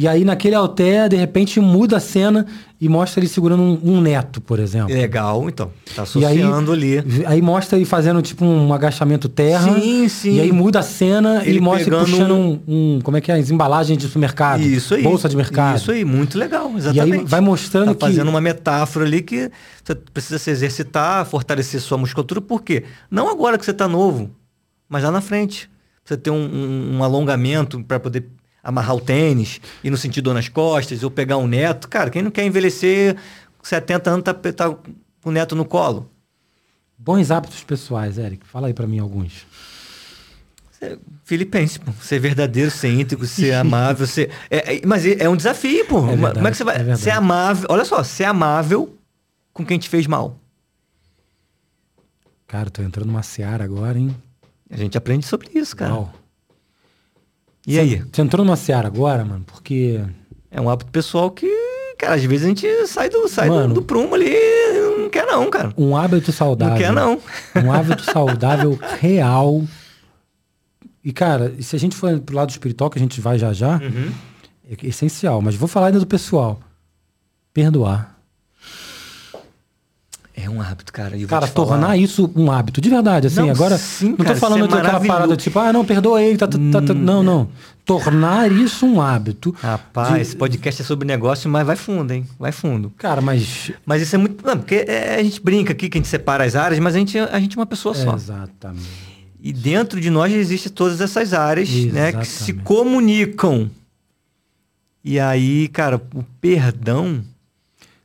E 0.00 0.06
aí 0.06 0.24
naquele 0.24 0.54
alter, 0.54 1.08
de 1.08 1.16
repente, 1.16 1.58
muda 1.58 1.96
a 1.96 2.00
cena 2.00 2.46
e 2.80 2.88
mostra 2.88 3.18
ele 3.18 3.26
segurando 3.26 3.60
um, 3.64 3.80
um 3.82 4.00
neto, 4.00 4.40
por 4.40 4.60
exemplo. 4.60 4.94
Legal, 4.94 5.48
então. 5.48 5.72
Tá 5.92 6.04
E 6.14 6.24
aí, 6.24 6.40
associando 6.40 6.70
ali. 6.72 7.02
aí 7.26 7.42
mostra 7.42 7.76
ele 7.76 7.84
fazendo 7.84 8.22
tipo 8.22 8.44
um 8.44 8.72
agachamento 8.72 9.28
terra. 9.28 9.74
Sim, 9.74 10.08
sim. 10.08 10.36
E 10.36 10.40
aí 10.40 10.52
muda 10.52 10.78
a 10.78 10.82
cena 10.84 11.42
e 11.44 11.48
Ele 11.48 11.60
mostra 11.60 11.96
ele 11.96 12.04
puxando 12.04 12.30
um, 12.32 12.60
um- 12.68 13.00
Como 13.02 13.16
é 13.16 13.20
que 13.20 13.32
é? 13.32 13.34
As 13.34 13.50
embalagens 13.50 13.98
de 13.98 14.06
supermercado. 14.06 14.60
Isso 14.60 14.94
aí. 14.94 15.02
Bolsa 15.02 15.28
de 15.28 15.36
mercado. 15.36 15.78
Isso 15.78 15.90
aí, 15.90 16.04
muito 16.04 16.38
legal, 16.38 16.70
exatamente. 16.76 17.24
vai 17.24 17.40
mostrando 17.40 17.86
tá 17.88 17.94
que- 17.94 18.00
fazendo 18.12 18.28
uma 18.28 18.40
metáfora 18.40 19.04
ali 19.04 19.20
que 19.20 19.50
você 19.82 19.96
precisa 19.96 20.38
se 20.38 20.48
exercitar, 20.48 21.26
fortalecer 21.26 21.80
sua 21.80 21.98
musculatura, 21.98 22.40
por 22.40 22.62
quê? 22.62 22.84
Não 23.10 23.28
agora 23.28 23.58
que 23.58 23.64
você 23.64 23.72
tá 23.72 23.88
novo, 23.88 24.30
mas 24.88 25.02
lá 25.02 25.10
na 25.10 25.20
frente. 25.20 25.68
Você 26.04 26.16
ter 26.16 26.30
um, 26.30 26.36
um- 26.36 26.96
um 26.98 27.04
alongamento 27.04 27.82
para 27.82 27.98
poder 27.98 28.28
amarrar 28.68 28.94
o 28.96 29.00
tênis, 29.00 29.60
ir 29.82 29.90
no 29.90 29.96
sentido 29.96 30.32
nas 30.34 30.46
costas, 30.48 31.02
ou 31.02 31.10
pegar 31.10 31.38
um 31.38 31.46
neto. 31.46 31.88
Cara, 31.88 32.10
quem 32.10 32.20
não 32.20 32.30
quer 32.30 32.44
envelhecer 32.44 33.16
com 33.56 33.64
70 33.64 34.10
anos, 34.10 34.24
tá, 34.24 34.34
tá 34.34 34.70
com 34.70 35.30
o 35.30 35.32
neto 35.32 35.56
no 35.56 35.64
colo? 35.64 36.10
Bons 36.98 37.30
hábitos 37.30 37.64
pessoais, 37.64 38.18
Eric. 38.18 38.46
Fala 38.46 38.66
aí 38.66 38.74
pra 38.74 38.86
mim 38.86 38.98
alguns. 38.98 39.46
Ser 40.72 40.98
Filipense, 41.24 41.78
pô. 41.80 41.90
Ser 42.02 42.18
verdadeiro, 42.18 42.70
ser 42.70 42.92
íntegro, 42.92 43.26
ser 43.26 43.54
amável, 43.56 44.06
ser. 44.06 44.30
É, 44.50 44.76
é- 44.76 44.86
mas 44.86 45.06
é 45.06 45.16
é 45.24 45.28
um 45.28 45.36
desafio, 45.36 45.86
pô. 45.86 46.00
É 46.06 46.10
verdade, 46.16 46.34
Como 46.34 46.46
é 46.48 46.50
que 46.50 46.56
você 46.58 46.64
vai. 46.64 46.76
é 46.90 46.96
ser 46.96 47.10
amável. 47.10 47.66
Olha 47.70 47.84
só, 47.86 48.02
ser 48.04 48.24
amável 48.24 48.94
com 49.52 49.64
quem 49.64 49.78
te 49.78 49.88
fez 49.88 50.06
mal. 50.06 50.36
Cara, 52.46 52.68
tô 52.70 52.82
entrando 52.82 53.06
numa 53.06 53.22
seara 53.22 53.64
agora, 53.64 53.98
hein? 53.98 54.14
A 54.70 54.76
gente 54.76 54.96
aprende 54.98 55.24
sobre 55.26 55.48
isso, 55.58 55.74
cara. 55.76 55.94
Uau. 55.94 56.14
E 57.68 57.78
aí? 57.78 58.02
Você 58.12 58.22
entrou 58.22 58.44
numa 58.44 58.56
seara 58.56 58.86
agora, 58.88 59.24
mano, 59.24 59.44
porque. 59.46 60.00
É 60.50 60.60
um 60.60 60.70
hábito 60.70 60.90
pessoal 60.90 61.30
que, 61.30 61.46
cara, 61.98 62.14
às 62.14 62.24
vezes 62.24 62.46
a 62.46 62.48
gente 62.48 62.86
sai 62.86 63.10
do, 63.10 63.28
sai 63.28 63.48
do, 63.50 63.54
Mano. 63.54 63.74
do 63.74 63.82
prumo 63.82 64.14
ali. 64.14 64.32
Não 64.98 65.10
quer, 65.10 65.26
não, 65.26 65.50
cara. 65.50 65.72
Um 65.76 65.94
hábito 65.94 66.32
saudável. 66.32 66.72
Não 66.74 66.80
quer, 66.80 66.92
não. 66.92 67.20
Um 67.64 67.70
hábito 67.72 68.02
saudável 68.04 68.78
real. 68.98 69.62
E, 71.04 71.12
cara, 71.12 71.54
se 71.60 71.76
a 71.76 71.78
gente 71.78 71.94
for 71.94 72.18
pro 72.20 72.34
lado 72.36 72.50
espiritual, 72.50 72.88
que 72.90 72.98
a 72.98 73.00
gente 73.02 73.20
vai 73.20 73.38
já 73.38 73.52
já, 73.52 73.76
Uhum. 73.76 74.10
é 74.70 74.86
essencial. 74.86 75.40
Mas 75.42 75.54
vou 75.54 75.68
falar 75.68 75.86
ainda 75.88 76.00
do 76.00 76.06
pessoal. 76.06 76.58
Perdoar. 77.52 78.17
É 80.40 80.48
um 80.48 80.62
hábito, 80.62 80.92
cara. 80.92 81.16
Eu 81.18 81.26
Cara, 81.26 81.48
tornar 81.48 81.96
isso 81.98 82.30
um 82.36 82.50
hábito, 82.52 82.80
de 82.80 82.88
verdade, 82.88 83.26
assim, 83.26 83.40
Não, 83.40 83.50
agora, 83.50 83.76
sim, 83.76 84.10
não 84.10 84.16
tô 84.18 84.24
cara, 84.24 84.36
falando 84.36 84.64
é 84.66 84.68
daquela 84.68 85.00
parada 85.00 85.36
tipo, 85.36 85.58
ah, 85.58 85.72
não, 85.72 85.84
perdoa 85.84 86.22
ele, 86.22 86.38
tá, 86.38 86.46
tá, 86.46 86.56
tá, 86.70 86.80
tá. 86.80 86.94
não, 86.94 87.24
não, 87.24 87.48
tornar 87.84 88.50
isso 88.52 88.86
um 88.86 89.00
hábito, 89.02 89.52
Rapaz, 89.58 90.14
De- 90.14 90.20
esse 90.20 90.36
podcast 90.36 90.80
é 90.80 90.84
sobre 90.84 91.08
negócio, 91.08 91.50
mas 91.50 91.66
vai 91.66 91.74
fundo, 91.74 92.12
hein? 92.12 92.24
Vai 92.38 92.52
fundo. 92.52 92.92
cara, 92.96 93.20
mas, 93.20 93.72
Mas 93.84 94.02
isso 94.02 94.14
é 94.14 94.18
muito. 94.18 94.46
Não, 94.46 94.56
porque 94.58 94.84
é, 94.86 95.16
a 95.16 95.22
gente 95.24 95.40
brinca 95.42 95.72
aqui 95.72 95.88
que 95.88 95.98
a 95.98 96.00
gente 96.00 96.08
separa 96.08 96.44
as 96.44 96.54
áreas, 96.54 96.78
mas 96.78 96.94
a 96.94 96.98
gente, 96.98 97.18
a 97.18 97.40
gente 97.40 97.56
é 97.56 97.60
uma 97.60 97.66
pessoa 97.66 97.92
só. 97.94 98.14
exatamente, 98.14 98.86
E 99.40 99.52
dentro 99.52 100.00
de 100.00 100.08
nós 100.08 100.32
existem 100.32 100.70
todas 100.70 101.00
essas 101.00 101.34
áreas, 101.34 101.68
né? 101.68 102.12
Que 102.12 102.24
se 102.24 102.44
Exatamente. 102.52 102.64
comunicam. 102.64 103.68
E 105.02 105.18
aí, 105.18 105.66
cara, 105.68 105.96
o 106.14 106.22
perdão 106.40 107.22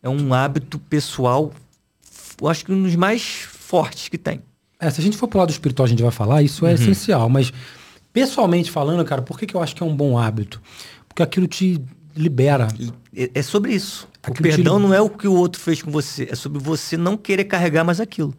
é 0.01 0.09
um 0.09 0.33
hábito 0.33 0.79
pessoal, 0.79 1.51
eu 2.43 2.49
acho 2.49 2.65
que 2.65 2.71
um 2.71 2.83
dos 2.83 2.95
mais 2.95 3.23
fortes 3.49 4.09
que 4.09 4.17
tem. 4.17 4.41
é, 4.79 4.89
se 4.89 4.99
a 4.99 5.03
gente 5.03 5.17
for 5.17 5.27
pro 5.27 5.39
lado 5.39 5.49
espiritual, 5.49 5.85
a 5.85 5.89
gente 5.89 6.01
vai 6.03 6.11
falar, 6.11 6.41
isso 6.43 6.65
é 6.65 6.69
Uhum. 6.69 6.75
essencial, 6.75 7.29
mas 7.29 7.51
pessoalmente 8.11 8.69
falando, 8.69 9.03
cara, 9.05 9.21
por 9.21 9.39
que, 9.39 9.45
que 9.45 9.55
eu 9.55 9.61
acho 9.63 9.75
que 9.75 9.81
é 9.81 9.85
um 9.85 9.95
bom 9.95 10.17
hábito? 10.17 10.61
Porque 11.07 11.23
aquilo 11.23 11.47
te 11.47 11.81
libera, 12.15 12.67
É 13.15 13.29
é 13.35 13.41
sobre 13.41 13.73
isso. 13.73 14.07
O 14.27 14.31
Aquilo 14.31 14.49
te 14.49 14.55
perdão 14.55 14.77
não 14.79 14.93
é 14.93 15.01
o 15.01 15.09
que 15.09 15.27
o 15.27 15.33
outro 15.33 15.59
fez 15.61 15.81
com 15.81 15.89
você, 15.91 16.27
é 16.31 16.35
sobre 16.35 16.59
você 16.59 16.95
não 16.97 17.17
querer 17.17 17.45
carregar 17.45 17.83
mais 17.83 17.99
aquilo. 17.99 18.33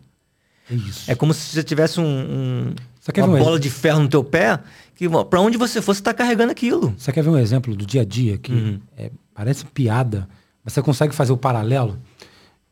é 0.71 0.75
isso. 0.75 1.11
É 1.11 1.15
como 1.15 1.33
se 1.35 1.53
você 1.55 1.63
tivesse 1.63 2.01
um, 2.01 2.05
um- 2.05 2.75
uma 3.17 3.27
um 3.27 3.39
bola 3.39 3.59
de 3.61 3.69
ferro 3.71 4.01
no 4.01 4.09
teu 4.09 4.23
pé, 4.25 4.59
que 4.95 5.07
para 5.29 5.41
onde 5.41 5.59
você 5.59 5.83
for, 5.83 5.95
você 5.95 6.03
tá 6.03 6.15
carregando 6.15 6.51
aquilo. 6.53 6.95
Você 6.97 7.13
quer 7.13 7.23
ver 7.23 7.31
um 7.31 7.39
exemplo 7.39 7.75
do 7.77 7.85
dia 7.85 8.01
a 8.03 8.05
dia 8.05 8.39
que 8.39 8.53
Uhum. 8.53 8.81
é, 8.97 9.11
parece 9.35 9.65
piada, 9.67 10.27
mas 10.65 10.73
você 10.73 10.81
consegue 10.83 11.15
fazer 11.15 11.33
o 11.33 11.37
paralelo? 11.37 11.99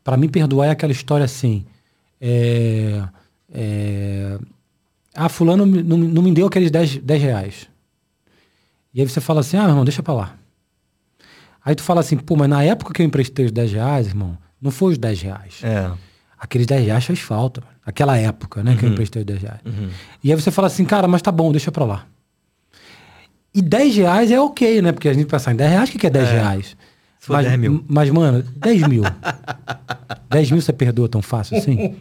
Para 0.03 0.17
mim, 0.17 0.27
perdoar 0.27 0.67
é 0.67 0.71
aquela 0.71 0.91
história 0.91 1.23
assim. 1.23 1.65
É, 2.19 3.01
é, 3.53 4.37
ah, 5.15 5.29
fulano 5.29 5.65
não, 5.65 5.97
não 5.97 6.21
me 6.21 6.31
deu 6.33 6.47
aqueles 6.47 6.71
10, 6.71 6.97
10 6.97 7.21
reais. 7.21 7.67
E 8.93 9.01
aí 9.01 9.07
você 9.09 9.19
fala 9.21 9.39
assim, 9.41 9.57
ah, 9.57 9.61
meu 9.61 9.69
irmão, 9.71 9.85
deixa 9.85 10.03
pra 10.03 10.13
lá. 10.13 10.35
Aí 11.65 11.73
tu 11.75 11.83
fala 11.83 12.01
assim, 12.01 12.17
pô, 12.17 12.35
mas 12.35 12.49
na 12.49 12.63
época 12.63 12.93
que 12.93 13.01
eu 13.01 13.05
emprestei 13.05 13.45
os 13.45 13.51
10 13.51 13.71
reais, 13.73 14.07
irmão, 14.07 14.37
não 14.61 14.69
foi 14.71 14.91
os 14.93 14.97
10 14.97 15.21
reais. 15.21 15.59
É. 15.63 15.91
Aqueles 16.37 16.67
10 16.67 16.85
reais 16.85 17.05
faz 17.05 17.19
falta. 17.19 17.61
mano. 17.61 17.73
Aquela 17.85 18.17
época, 18.17 18.63
né, 18.63 18.75
que 18.77 18.85
eu 18.85 18.89
emprestei 18.89 19.21
os 19.21 19.25
10 19.25 19.41
reais. 19.41 19.59
Uhum. 19.65 19.89
E 20.23 20.31
aí 20.31 20.39
você 20.39 20.51
fala 20.51 20.67
assim, 20.67 20.85
cara, 20.85 21.07
mas 21.07 21.21
tá 21.21 21.31
bom, 21.31 21.51
deixa 21.51 21.71
pra 21.71 21.85
lá. 21.85 22.05
E 23.53 23.61
10 23.61 23.95
reais 23.97 24.31
é 24.31 24.39
ok, 24.39 24.81
né? 24.81 24.91
Porque 24.91 25.07
a 25.07 25.13
gente 25.13 25.27
pensa 25.27 25.51
em 25.51 25.55
10 25.55 25.71
reais, 25.71 25.89
o 25.89 25.91
que 25.91 25.97
que 25.99 26.07
é 26.07 26.09
10 26.09 26.27
É. 26.29 26.31
reais? 26.33 26.77
Se 27.23 27.27
for 27.27 27.37
mas, 27.37 27.45
10 27.45 27.57
mil. 27.57 27.85
Mas, 27.87 28.09
mano, 28.09 28.43
10 28.57 28.85
mil. 28.85 29.01
10 30.29 30.51
mil 30.51 30.61
você 30.61 30.73
perdoa 30.73 31.07
tão 31.07 31.21
fácil 31.21 31.57
assim? 31.57 31.95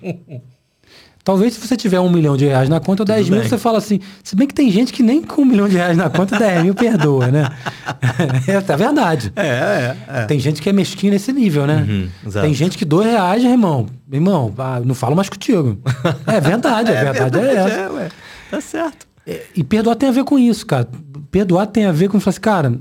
Talvez 1.22 1.54
se 1.54 1.64
você 1.64 1.76
tiver 1.76 2.00
um 2.00 2.10
milhão 2.10 2.36
de 2.36 2.46
reais 2.46 2.68
na 2.68 2.80
conta, 2.80 3.04
10 3.04 3.28
mil 3.28 3.38
bem. 3.38 3.48
você 3.48 3.56
fala 3.56 3.78
assim. 3.78 4.00
Se 4.24 4.34
bem 4.34 4.48
que 4.48 4.54
tem 4.54 4.68
gente 4.68 4.92
que 4.92 5.00
nem 5.00 5.22
com 5.22 5.42
um 5.42 5.44
milhão 5.44 5.68
de 5.68 5.76
reais 5.76 5.96
na 5.96 6.10
conta, 6.10 6.36
10 6.36 6.64
mil 6.64 6.74
perdoa, 6.74 7.28
né? 7.28 7.48
é, 8.48 8.72
é 8.72 8.76
verdade. 8.76 9.32
É, 9.36 9.46
é, 9.46 9.96
é. 10.08 10.24
Tem 10.24 10.40
gente 10.40 10.60
que 10.60 10.68
é 10.68 10.72
mesquinha 10.72 11.12
nesse 11.12 11.32
nível, 11.32 11.68
né? 11.68 11.86
Uhum. 11.88 12.30
Tem 12.32 12.52
gente 12.52 12.76
que 12.76 12.84
dois 12.84 13.06
reais, 13.08 13.44
irmão. 13.44 13.86
Irmão, 14.12 14.52
ah, 14.58 14.80
não 14.84 14.96
falo 14.96 15.14
mais 15.14 15.28
contigo. 15.28 15.78
É 16.26 16.40
verdade, 16.40 16.90
a 16.90 16.98
verdade 17.12 17.38
é, 17.38 17.54
essa. 17.54 17.68
é, 17.68 17.88
ué. 17.90 18.08
Tá 18.50 18.60
certo. 18.60 19.06
É, 19.24 19.44
E 19.54 19.62
perdoar 19.62 19.94
tem 19.94 20.08
a 20.08 20.12
ver 20.12 20.24
com 20.24 20.36
isso, 20.36 20.66
cara. 20.66 20.88
Perdoar 21.30 21.66
tem 21.66 21.84
a 21.84 21.92
ver 21.92 22.08
com 22.08 22.18
falar 22.18 22.30
assim, 22.32 22.40
cara, 22.40 22.80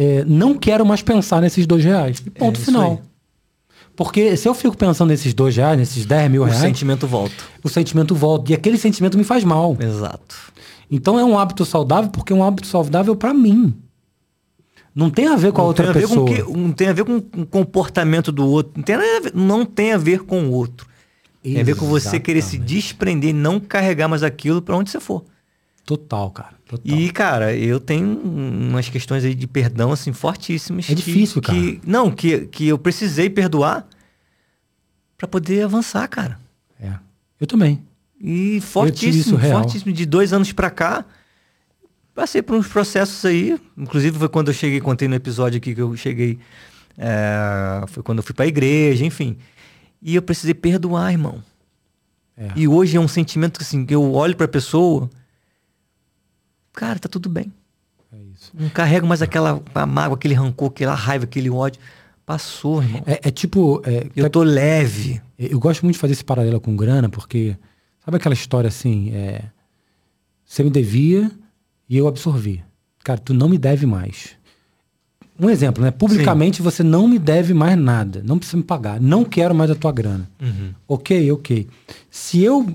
é, 0.00 0.24
não 0.24 0.54
quero 0.56 0.86
mais 0.86 1.02
pensar 1.02 1.40
nesses 1.40 1.66
dois 1.66 1.82
reais. 1.84 2.22
E 2.24 2.30
ponto 2.30 2.60
É, 2.60 2.64
final. 2.64 2.90
aí. 2.92 2.98
Porque 3.96 4.36
se 4.36 4.48
eu 4.48 4.54
fico 4.54 4.76
pensando 4.76 5.08
nesses 5.08 5.34
dois 5.34 5.56
reais, 5.56 5.76
nesses 5.76 6.06
10 6.06 6.30
mil 6.30 6.42
O 6.42 6.44
reais, 6.44 6.60
sentimento 6.60 7.04
volta. 7.06 7.34
o 7.64 7.68
sentimento 7.68 8.14
volta. 8.14 8.52
E 8.52 8.54
aquele 8.54 8.78
sentimento 8.78 9.18
me 9.18 9.24
faz 9.24 9.42
mal. 9.42 9.76
Exato. 9.80 10.36
Então 10.88 11.18
é 11.18 11.24
um 11.24 11.36
hábito 11.36 11.64
saudável 11.64 12.08
porque 12.10 12.32
é 12.32 12.36
um 12.36 12.44
hábito 12.44 12.68
saudável 12.68 13.16
pra 13.16 13.34
mim. 13.34 13.74
Não 14.94 15.10
tem 15.10 15.26
a 15.26 15.34
ver 15.36 15.52
com 15.52 15.60
a 15.60 15.64
outra 15.64 15.84
tem 15.86 15.90
a 15.90 15.92
ver 15.94 16.00
pessoa. 16.08 16.26
com 16.26 16.34
que, 16.52 16.58
não 16.58 16.72
tem 16.72 16.88
a 16.88 16.92
ver 16.92 17.04
com 17.04 17.16
o 17.16 17.46
comportamento 17.46 18.30
do 18.32 18.46
outro. 18.46 18.72
Não 18.76 18.82
tem, 18.84 18.96
ver, 18.96 19.32
não 19.34 19.64
tem 19.66 19.92
a 19.92 19.98
ver 19.98 20.20
com 20.20 20.42
o 20.44 20.52
outro. 20.52 20.86
Tem 21.42 21.60
a 21.60 21.64
ver 21.64 21.74
com 21.76 21.86
você 21.86 22.18
querer 22.20 22.42
se 22.42 22.56
Exatamente. 22.56 22.74
desprender 22.74 23.30
e 23.30 23.32
não 23.32 23.58
carregar 23.60 24.06
mais 24.08 24.22
aquilo 24.22 24.62
pra 24.62 24.76
onde 24.76 24.90
você 24.90 25.00
for. 25.00 25.24
Total, 25.88 26.30
cara. 26.30 26.52
Total. 26.66 26.98
E, 26.98 27.10
cara, 27.10 27.56
eu 27.56 27.80
tenho 27.80 28.06
umas 28.20 28.90
questões 28.90 29.24
aí 29.24 29.34
de 29.34 29.46
perdão, 29.46 29.90
assim, 29.90 30.12
fortíssimas. 30.12 30.90
É 30.90 30.92
difícil, 30.94 31.40
que, 31.40 31.78
que- 31.78 31.80
não, 31.88 32.10
que, 32.10 32.40
que 32.48 32.68
eu 32.68 32.76
precisei 32.76 33.30
perdoar 33.30 33.88
pra 35.16 35.26
poder 35.26 35.62
avançar, 35.64 36.06
cara. 36.06 36.38
É. 36.78 36.92
Eu 37.40 37.46
também. 37.46 37.82
E 38.20 38.60
fortíssimo, 38.60 39.38
fortíssimo. 39.38 39.90
De 39.94 40.04
dois 40.04 40.34
anos 40.34 40.52
pra 40.52 40.68
cá, 40.68 41.06
passei 42.14 42.42
por 42.42 42.54
uns 42.54 42.68
processos 42.68 43.24
aí. 43.24 43.58
Inclusive 43.74 44.18
foi 44.18 44.28
quando 44.28 44.48
eu 44.48 44.54
cheguei, 44.54 44.78
contei 44.82 45.08
no 45.08 45.14
episódio 45.14 45.56
aqui 45.56 45.74
que 45.74 45.80
eu 45.80 45.96
cheguei. 45.96 46.38
é, 46.98 47.82
foi 47.86 48.02
quando 48.02 48.18
eu 48.18 48.22
fui 48.22 48.34
pra 48.34 48.46
igreja, 48.46 49.06
enfim. 49.06 49.38
E 50.02 50.14
eu 50.16 50.20
precisei 50.20 50.52
perdoar, 50.52 51.12
irmão. 51.12 51.42
É. 52.36 52.48
E 52.54 52.68
hoje 52.68 52.94
é 52.94 53.00
um 53.00 53.08
sentimento 53.08 53.56
que, 53.56 53.64
assim, 53.64 53.86
que 53.86 53.94
eu 53.94 54.12
olho 54.12 54.36
pra 54.36 54.46
pessoa. 54.46 55.08
Cara, 56.78 56.96
tá 56.96 57.08
tudo 57.08 57.28
bem. 57.28 57.52
É 58.12 58.16
isso. 58.32 58.52
Não 58.54 58.68
carrego 58.68 59.04
mais 59.04 59.20
aquela 59.20 59.60
mágoa, 59.88 60.14
aquele 60.14 60.32
rancor, 60.32 60.68
aquela 60.68 60.94
raiva, 60.94 61.24
aquele 61.24 61.50
ódio. 61.50 61.80
Passou, 62.24 62.80
irmão. 62.80 63.02
É, 63.04 63.28
é 63.28 63.30
tipo. 63.32 63.82
é, 63.84 64.06
Eu 64.14 64.30
tô 64.30 64.44
leve. 64.44 65.20
Eu 65.36 65.58
gosto 65.58 65.82
muito 65.82 65.94
de 65.94 65.98
fazer 66.00 66.12
esse 66.12 66.24
paralelo 66.24 66.60
com 66.60 66.76
grana, 66.76 67.08
porque 67.08 67.56
sabe 68.04 68.16
aquela 68.16 68.32
história 68.32 68.68
assim, 68.68 69.10
é, 69.12 69.42
você 70.44 70.62
me 70.62 70.70
devia 70.70 71.28
e 71.88 71.98
eu 71.98 72.06
absorvi. 72.06 72.62
Cara, 73.02 73.18
tu 73.18 73.34
não 73.34 73.48
me 73.48 73.58
deve 73.58 73.84
mais. 73.84 74.36
Um 75.36 75.50
exemplo, 75.50 75.82
né? 75.82 75.90
Publicamente 75.90 76.62
você 76.62 76.84
não 76.84 77.08
me 77.08 77.18
deve 77.18 77.52
mais 77.54 77.76
nada, 77.76 78.22
não 78.24 78.38
precisa 78.38 78.56
me 78.56 78.62
pagar, 78.62 79.00
não 79.00 79.24
quero 79.24 79.52
mais 79.52 79.68
a 79.68 79.74
tua 79.74 79.90
grana. 79.90 80.30
Uhum. 80.40 80.72
Ok, 80.86 81.32
ok. 81.32 81.66
Se 82.08 82.40
eu 82.40 82.72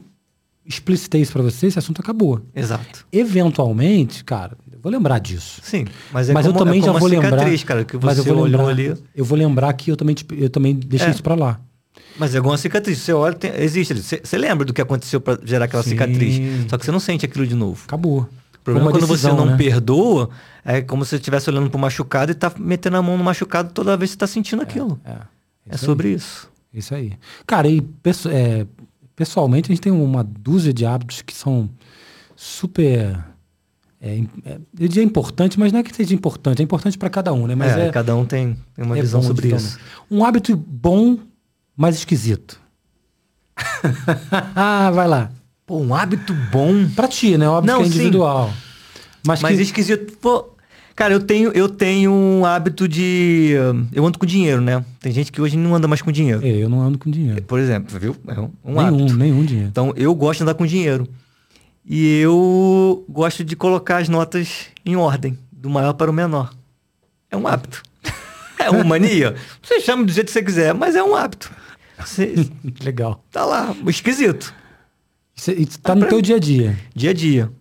explicitei 0.66 1.22
isso 1.22 1.32
pra 1.34 1.42
você, 1.42 1.68
esse 1.68 1.78
assunto 1.80 2.02
acabou. 2.02 2.42
Exato. 2.56 3.06
Eventualmente, 3.12 4.24
cara, 4.24 4.58
eu 4.72 4.80
vou 4.82 4.92
lembrar 4.92 5.20
disso. 5.20 5.60
Sim, 5.64 5.86
mas 6.12 6.30
é 6.30 6.34
mas 6.34 6.46
eu 6.46 6.54
como, 6.54 6.66
também 6.66 6.82
é 6.82 6.86
já 6.86 6.92
vou 6.92 7.08
a 7.08 7.10
lembrar. 7.10 7.30
cicatriz, 7.32 7.64
cara, 7.64 7.84
que 7.86 7.98
mas 7.98 8.18
você 8.18 8.30
eu 8.30 8.36
vou 8.36 8.46
lembrar, 8.46 8.68
ali. 8.68 8.94
Eu 9.16 9.26
vou 9.26 9.38
lembrar 9.38 9.74
que 9.74 9.92
eu 9.92 9.98
também, 9.98 10.16
eu 10.38 10.50
também 10.50 10.76
deixei 10.76 11.10
É. 11.10 11.12
isso 11.12 11.24
pra 11.24 11.36
lá. 11.36 11.60
Mas 12.18 12.34
é 12.36 12.38
igual 12.38 12.52
uma 12.52 12.58
cicatriz. 12.58 13.00
Você 13.00 13.12
olha, 13.12 13.34
tem- 13.34 13.52
existe. 13.58 13.94
Você, 13.96 14.22
você 14.24 14.38
lembra 14.38 14.66
do 14.66 14.74
que 14.74 14.82
aconteceu 14.82 15.20
pra 15.20 15.38
gerar 15.44 15.66
aquela 15.66 15.82
Sim. 15.84 15.90
cicatriz. 15.92 16.40
Só 16.70 16.78
que 16.78 16.86
você 16.86 16.92
não 16.92 17.00
sente 17.00 17.26
aquilo 17.26 17.46
de 17.46 17.56
novo. 17.56 17.82
Acabou. 17.88 18.22
O 18.22 18.60
problema 18.64 18.90
é 18.90 18.94
quando 18.94 19.08
decisão, 19.08 19.32
você 19.32 19.38
não 19.38 19.46
né? 19.48 19.58
perdoa, 19.58 20.30
é 20.64 20.82
como 20.82 21.04
se 21.04 21.10
você 21.10 21.16
estivesse 21.18 21.50
olhando 21.50 21.70
pro 21.70 21.80
machucado 21.80 22.32
e 22.32 22.36
tá 22.36 22.52
metendo 22.58 22.98
a 22.98 23.02
mão 23.02 23.18
no 23.18 23.24
machucado 23.24 23.72
toda 23.74 23.98
vez 23.98 24.12
que 24.12 24.14
você 24.14 24.20
tá 24.20 24.28
sentindo 24.28 24.62
aquilo. 24.62 25.00
É, 25.04 25.18
É, 25.70 25.78
sobre 25.78 26.10
isso. 26.14 26.50
Isso 26.74 26.94
aí. 26.96 27.14
Cara, 27.46 27.68
e 27.68 27.84
é, 28.32 28.66
pessoalmente 29.16 29.72
a 29.72 29.74
gente 29.74 29.82
tem 29.82 29.92
uma 29.92 30.24
dúzia 30.24 30.74
de 30.74 30.86
hábitos 30.86 31.22
que 31.22 31.34
são 31.34 31.70
super. 32.36 33.18
é, 34.02 34.24
é, 34.46 34.60
eu 34.80 34.88
diria 34.88 35.04
importante, 35.04 35.60
mas 35.60 35.72
não 35.72 35.80
é 35.80 35.84
que 35.84 35.96
seja 35.96 36.14
importante, 36.14 36.62
é 36.62 36.64
importante 36.64 36.98
para 36.98 37.10
cada 37.10 37.32
um, 37.34 37.48
né? 37.48 37.56
Mas 37.56 37.78
é, 37.78 37.88
é, 37.88 37.92
cada 37.92 38.16
um 38.16 38.26
tem, 38.26 38.58
uma 38.78 38.98
é 38.98 39.02
visão 39.02 39.22
sobre 39.22 39.54
isso. 39.54 39.78
tomar. 39.78 40.06
Um 40.12 40.26
hábito 40.26 40.56
bom, 40.56 41.18
mas 41.76 41.96
esquisito. 41.96 42.60
Vai 44.94 45.08
lá. 45.08 45.32
Pô, 45.66 45.78
um 45.80 45.96
hábito 45.96 46.34
bom. 46.52 46.90
Pra 46.90 47.08
ti, 47.08 47.38
né? 47.38 47.48
Óbvio 47.48 47.72
Não, 47.72 47.80
que 47.82 47.88
é 47.88 47.90
sim. 47.90 47.96
individual. 47.96 48.54
Mas, 49.26 49.42
Mas 49.42 49.56
que... 49.56 49.64
esquisito. 49.64 50.18
Pô, 50.18 50.53
cara, 50.96 51.14
eu 51.14 51.20
tenho, 51.20 51.52
eu 51.52 51.68
tenho 51.70 52.12
um 52.12 52.46
hábito 52.46 52.88
de. 52.88 53.54
Eu 53.92 54.06
ando 54.06 54.18
com 54.18 54.26
dinheiro, 54.26 54.62
né? 54.62 54.84
Tem 55.00 55.12
gente 55.12 55.32
que 55.32 55.42
hoje 55.42 55.58
não 55.58 55.76
anda 55.76 55.88
mais 55.88 56.02
com 56.02 56.12
dinheiro. 56.12 56.46
É, 56.46 56.50
eu 56.50 56.70
não 56.70 56.82
ando 56.82 56.98
com 56.98 57.10
dinheiro. 57.10 57.42
Por 57.44 57.60
exemplo, 57.60 58.00
viu? 58.00 58.16
É 58.28 58.40
um, 58.40 58.52
um 58.64 58.74
nenhum, 58.76 58.80
hábito. 58.80 59.18
nenhum 59.18 59.46
dinheiro. 59.46 59.70
Então, 59.70 59.94
eu 59.96 60.14
gosto 60.16 60.40
de 60.40 60.44
andar 60.44 60.54
com 60.54 60.66
dinheiro. 60.66 61.08
E 61.86 62.20
eu 62.20 63.04
gosto 63.10 63.44
de 63.44 63.56
colocar 63.56 63.98
as 63.98 64.08
notas 64.08 64.68
em 64.86 64.96
ordem, 64.96 65.38
do 65.52 65.70
maior 65.70 65.94
para 65.94 66.10
o 66.10 66.14
menor. 66.14 66.54
É 67.30 67.38
um 67.38 67.48
hábito. 67.48 67.82
É 68.60 68.70
uma 68.70 68.84
mania. 68.86 69.36
Você 69.62 69.82
chama 69.82 70.06
do 70.06 70.12
jeito 70.14 70.28
que 70.28 70.32
você 70.32 70.42
quiser, 70.42 70.74
mas 70.74 70.96
é 70.96 71.04
um 71.04 71.14
hábito. 71.14 71.52
Você 72.00 72.34
Legal. 72.82 73.22
tá 73.30 73.44
lá, 73.44 73.76
esquisito. 73.88 74.54
Isso, 75.36 75.52
isso 75.52 75.80
tá 75.82 75.94
no 75.94 76.08
teu 76.08 76.22
dia 76.22 76.38
a 76.38 76.40
dia. 76.40 76.80
Dia 76.96 77.10
a 77.10 77.14
dia. 77.14 77.52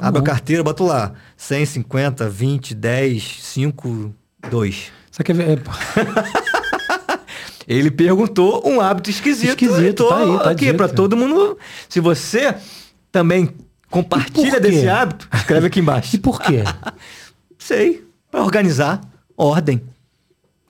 Abro 0.00 0.18
a 0.18 0.22
bom. 0.22 0.26
carteira, 0.26 0.62
boto 0.62 0.84
lá. 0.84 1.12
100, 1.36 1.66
50, 1.66 2.28
20, 2.28 2.74
10, 2.74 3.38
5, 3.42 4.14
2. 4.50 4.92
Você 5.10 5.24
quer 5.24 5.34
ver? 5.34 5.48
É, 5.50 5.58
Ele 7.66 7.90
perguntou 7.90 8.62
um 8.66 8.80
hábito 8.80 9.10
esquisito. 9.10 9.50
Esquisito, 9.50 10.04
tô 10.04 10.08
tá 10.08 10.18
aí, 10.18 10.38
tá 10.38 10.50
aqui 10.50 10.64
dito. 10.66 10.76
para 10.76 10.88
todo 10.88 11.16
mundo. 11.16 11.58
Se 11.88 12.00
você 12.00 12.54
também 13.12 13.50
compartilha 13.90 14.58
desse 14.58 14.88
hábito, 14.88 15.28
escreve 15.34 15.66
aqui 15.66 15.80
embaixo. 15.80 16.16
e 16.16 16.18
por 16.18 16.40
quê? 16.40 16.62
Sei. 17.58 18.04
Para 18.30 18.42
organizar. 18.42 19.00
Ordem. 19.36 19.82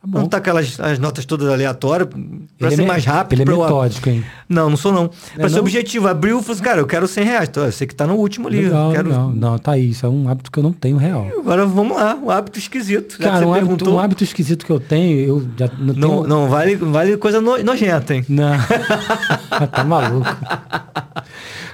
Tá 0.00 0.06
bom. 0.06 0.20
Não 0.20 0.28
tá 0.28 0.36
aquelas 0.36 0.78
as 0.78 0.98
notas 1.00 1.24
todas 1.24 1.48
aleatórias. 1.48 2.08
Pra 2.08 2.18
Ele 2.18 2.66
é 2.66 2.70
ser 2.76 2.82
me- 2.82 2.88
mais 2.88 3.04
rápido. 3.04 3.32
Ele 3.34 3.42
é 3.42 3.44
pra 3.46 3.54
eu- 3.54 3.60
metódico, 3.62 4.08
hein? 4.08 4.24
Não, 4.48 4.70
não 4.70 4.76
sou 4.76 4.92
não. 4.92 5.08
Pra 5.34 5.46
É, 5.46 5.48
ser 5.48 5.56
não? 5.56 5.62
objetivo. 5.62 6.06
Abriu 6.06 6.38
e 6.38 6.42
falou 6.42 6.54
assim, 6.54 6.62
cara, 6.62 6.80
eu 6.80 6.86
quero 6.86 7.08
100 7.08 7.24
reais. 7.24 7.48
Então, 7.48 7.64
eu 7.64 7.72
sei 7.72 7.84
que 7.86 7.94
tá 7.96 8.06
no 8.06 8.14
último 8.14 8.46
ali. 8.46 8.62
Legal, 8.62 8.92
quero... 8.92 9.08
legal. 9.08 9.30
Não, 9.34 9.58
tá 9.58 9.72
aí. 9.72 9.90
Isso 9.90 10.06
é 10.06 10.08
um 10.08 10.28
hábito 10.28 10.52
que 10.52 10.58
eu 10.58 10.62
não 10.62 10.72
tenho 10.72 10.96
real. 10.98 11.26
Agora 11.36 11.66
vamos 11.66 11.96
lá. 11.96 12.14
Um 12.14 12.30
hábito 12.30 12.60
esquisito. 12.60 13.18
Cara, 13.18 13.44
um 13.46 13.52
hábito, 13.52 13.90
um 13.90 13.98
hábito 13.98 14.22
esquisito 14.22 14.64
que 14.64 14.70
eu 14.70 14.78
tenho, 14.78 15.18
eu 15.18 15.48
já 15.58 15.68
não 15.78 15.92
tenho... 15.94 16.06
Não, 16.06 16.22
não 16.24 16.48
vale, 16.48 16.76
vale 16.76 17.16
coisa 17.16 17.40
no- 17.40 17.58
nojenta, 17.64 18.14
hein? 18.14 18.24
Não. 18.28 18.52
tá 19.72 19.82
maluco. 19.84 20.26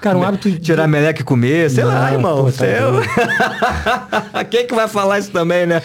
Cara, 0.01 0.17
um 0.19 0.23
hábito... 0.23 0.51
de- 0.51 0.59
Tirar 0.61 0.87
meleca 0.89 1.21
e 1.21 1.25
comer, 1.25 1.71
sei 1.71 1.85
lá, 1.85 2.07
Não, 2.07 2.13
irmão. 2.15 2.45
pô, 2.45 2.53
tá 2.53 2.65
é- 2.67 4.45
Quem 4.51 4.67
que 4.67 4.75
vai 4.75 4.89
falar 4.89 5.19
isso 5.19 5.31
também, 5.31 5.67
né? 5.67 5.83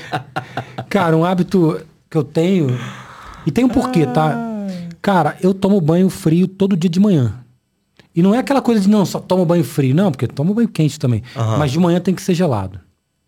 Cara, 0.89 1.15
um 1.17 1.23
hábito 1.25 1.79
que 2.09 2.17
eu 2.17 2.23
tenho... 2.23 2.77
E 3.45 3.51
tem 3.51 3.63
um 3.63 3.69
porquê, 3.69 4.05
tá? 4.05 4.37
Cara, 5.01 5.37
eu 5.41 5.53
tomo 5.53 5.79
banho 5.79 6.09
frio 6.09 6.47
todo 6.47 6.75
dia 6.75 6.89
de 6.89 6.99
manhã. 6.99 7.33
E 8.15 8.21
não 8.21 8.35
é 8.35 8.39
aquela 8.39 8.61
coisa 8.61 8.81
de, 8.81 8.89
não, 8.89 9.05
só 9.05 9.19
tomo 9.19 9.45
banho 9.45 9.63
frio. 9.63 9.95
Não, 9.95 10.11
porque 10.11 10.27
tomo 10.27 10.53
banho 10.53 10.67
quente 10.67 10.99
também. 10.99 11.23
Aham. 11.35 11.57
Mas 11.57 11.71
de 11.71 11.79
manhã 11.79 11.99
tem 11.99 12.13
que 12.13 12.21
ser 12.21 12.33
gelado. 12.33 12.79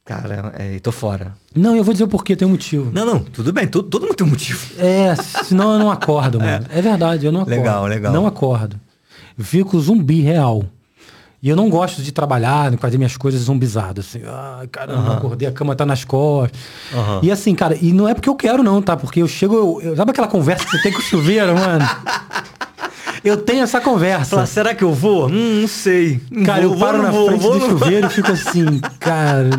Cara, 0.03 0.53
é, 0.57 0.79
tô 0.79 0.91
fora. 0.91 1.33
Não, 1.55 1.75
eu 1.75 1.83
vou 1.83 1.93
dizer 1.93 2.03
o 2.03 2.07
porquê, 2.07 2.35
tem 2.35 2.47
um 2.47 2.51
motivo. 2.51 2.91
Não, 2.91 3.05
não, 3.05 3.19
tudo 3.19 3.53
bem, 3.53 3.67
todo, 3.67 3.87
todo 3.87 4.01
mundo 4.03 4.15
tem 4.15 4.27
um 4.27 4.29
motivo. 4.29 4.59
É, 4.77 5.15
senão 5.15 5.73
eu 5.73 5.79
não 5.79 5.91
acordo, 5.91 6.39
mano. 6.41 6.65
É, 6.69 6.81
verdade, 6.81 7.25
eu 7.25 7.31
não 7.31 7.41
acordo. 7.41 7.57
Legal, 7.57 7.85
legal. 7.85 8.11
Não 8.11 8.27
acordo. 8.27 8.79
Fico 9.37 9.79
zumbi 9.79 10.21
real. 10.21 10.65
E 11.43 11.49
eu 11.49 11.55
não 11.55 11.69
gosto 11.71 12.03
de 12.03 12.11
trabalhar, 12.11 12.69
de 12.69 12.77
fazer 12.77 12.97
minhas 12.97 13.17
coisas 13.17 13.41
zumbizadas. 13.41 14.05
Assim, 14.07 14.21
ai, 14.27 14.67
caramba, 14.67 15.15
acordei, 15.17 15.47
a 15.47 15.51
cama 15.51 15.75
tá 15.75 15.85
nas 15.85 16.03
costas. 16.05 16.59
Aham. 16.93 17.19
E 17.23 17.31
assim, 17.31 17.55
cara, 17.55 17.75
e 17.81 17.91
não 17.91 18.07
é 18.07 18.13
porque 18.13 18.29
eu 18.29 18.35
quero, 18.35 18.61
não, 18.61 18.79
tá? 18.81 18.95
Porque 18.95 19.21
eu 19.23 19.27
chego. 19.27 19.55
Eu, 19.55 19.81
eu- 19.91 19.95
sabe 19.95 20.11
aquela 20.11 20.27
conversa 20.27 20.65
que 20.65 20.71
você 20.71 20.81
tem 20.83 20.91
com 20.91 20.99
o 20.99 21.01
chuveiro, 21.01 21.55
mano? 21.55 21.83
Eu 23.23 23.37
tenho 23.37 23.63
essa 23.63 23.79
conversa. 23.81 24.31
Falar, 24.31 24.45
será 24.45 24.75
que 24.75 24.83
eu 24.83 24.93
vou? 24.93 25.27
Hum, 25.29 25.61
não 25.61 25.67
sei. 25.67 26.19
Cara, 26.45 26.61
vou, 26.67 26.73
eu 26.73 26.79
paro 26.79 26.97
vou, 26.97 27.03
na 27.05 27.11
vou, 27.11 27.27
frente 27.27 27.41
do 27.49 27.59
chuveiro 27.59 28.07
e 28.07 28.09
fico 28.09 28.31
assim, 28.31 28.79
cara, 28.99 29.49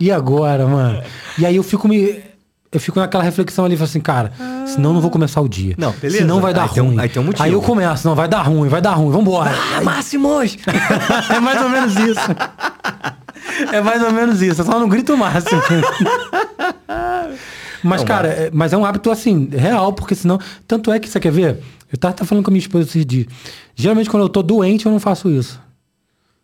e 0.00 0.10
agora, 0.10 0.66
mano? 0.66 1.02
E 1.38 1.44
aí 1.46 1.56
eu 1.56 1.62
fico 1.62 1.88
me. 1.88 2.20
Eu 2.72 2.80
fico 2.80 2.98
naquela 2.98 3.22
reflexão 3.22 3.66
ali, 3.66 3.76
falo 3.76 3.84
assim, 3.84 4.00
cara, 4.00 4.32
senão 4.66 4.90
eu 4.90 4.94
não 4.94 5.00
vou 5.02 5.10
começar 5.10 5.42
o 5.42 5.48
dia. 5.48 5.74
Não, 5.76 5.92
beleza. 5.92 6.18
Senão 6.22 6.40
vai 6.40 6.54
dar 6.54 6.62
Aí 6.62 6.68
tem 6.70 6.82
ruim. 6.82 6.98
aí 6.98 7.08
tem 7.10 7.20
um 7.22 7.26
motivo. 7.26 7.44
Aí 7.44 7.52
eu 7.52 7.60
começo, 7.60 8.08
não, 8.08 8.14
vai 8.14 8.26
dar 8.26 8.40
ruim, 8.42 8.66
vai 8.68 8.80
dar 8.80 8.94
ruim, 8.94 9.10
vambora. 9.12 9.52
Ah, 9.76 9.82
Máximos! 9.82 10.56
é 11.30 11.38
mais 11.38 11.60
ou 11.60 11.68
menos 11.68 11.94
isso. 11.96 12.20
É 13.72 13.80
mais 13.82 14.02
ou 14.02 14.10
menos 14.10 14.40
isso. 14.40 14.62
Eu 14.62 14.64
só 14.64 14.80
não 14.80 14.88
grito 14.88 15.12
o 15.12 15.18
máximo. 15.18 15.60
Mas, 17.84 18.00
Não, 18.00 18.06
cara, 18.06 18.28
é- 18.28 18.50
mas 18.52 18.72
é 18.72 18.76
um 18.76 18.84
hábito 18.84 19.10
assim, 19.10 19.48
real, 19.50 19.92
porque 19.92 20.14
senão. 20.14 20.38
Tanto 20.68 20.92
é 20.92 21.00
que 21.00 21.08
você 21.08 21.18
quer 21.18 21.32
ver? 21.32 21.58
Eu 21.92 21.98
tava, 21.98 22.14
tava 22.14 22.28
falando 22.28 22.44
com 22.44 22.50
a 22.50 22.52
minha 22.52 22.60
esposa 22.62 22.84
esses 22.88 23.04
dias. 23.04 23.26
Geralmente, 23.74 24.08
quando 24.08 24.22
eu 24.22 24.28
tô 24.28 24.40
doente, 24.40 24.86
eu 24.86 24.92
não 24.92 25.00
faço 25.00 25.28
isso. 25.28 25.60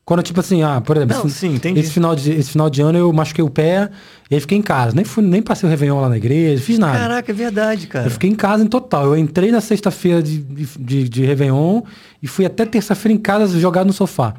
Quando, 0.09 0.23
tipo 0.23 0.41
assim, 0.41 0.63
ah, 0.63 0.81
por 0.81 0.97
exemplo, 0.97 1.19
Não, 1.19 1.27
esse, 1.27 1.37
sim, 1.37 1.55
entendi. 1.57 1.81
esse 1.81 1.91
final, 1.91 2.17
de, 2.17 2.33
esse 2.33 2.51
final 2.51 2.71
de 2.71 2.81
ano 2.81 2.97
eu 2.97 3.13
machuquei 3.13 3.45
o 3.45 3.51
pé 3.51 3.91
e 4.31 4.35
aí 4.35 4.41
fiquei 4.41 4.57
em 4.57 4.63
casa. 4.63 4.97
Nem, 4.97 5.05
fui, 5.05 5.23
nem 5.23 5.43
passei 5.43 5.67
o 5.67 5.71
Réveillon 5.71 6.01
lá 6.01 6.09
na 6.09 6.17
igreja, 6.17 6.63
fiz 6.63 6.79
nada. 6.79 6.99
Caraca, 6.99 7.31
é 7.31 7.35
verdade, 7.35 7.87
cara. 7.87 8.07
Eu 8.07 8.11
fiquei 8.13 8.31
em 8.31 8.35
casa 8.35 8.65
em 8.65 8.67
total. 8.69 9.05
Eu 9.05 9.19
entrei 9.19 9.53
na 9.53 9.61
sexta-feira 9.61 10.23
de, 10.23 10.39
de, 10.39 11.11
de, 11.11 11.27
Réveillon 11.27 11.83
e 12.23 12.27
fui 12.27 12.47
até 12.47 12.65
terça-feira 12.65 13.15
em 13.15 13.21
casa 13.21 13.61
jogado 13.61 13.89
no 13.89 13.93
sofá. 13.93 14.33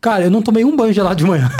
Cara, 0.00 0.24
eu 0.24 0.30
não 0.30 0.40
tomei 0.40 0.64
um 0.64 0.74
banho 0.74 0.94
gelado 0.94 1.16
de 1.16 1.26
manhã. 1.26 1.50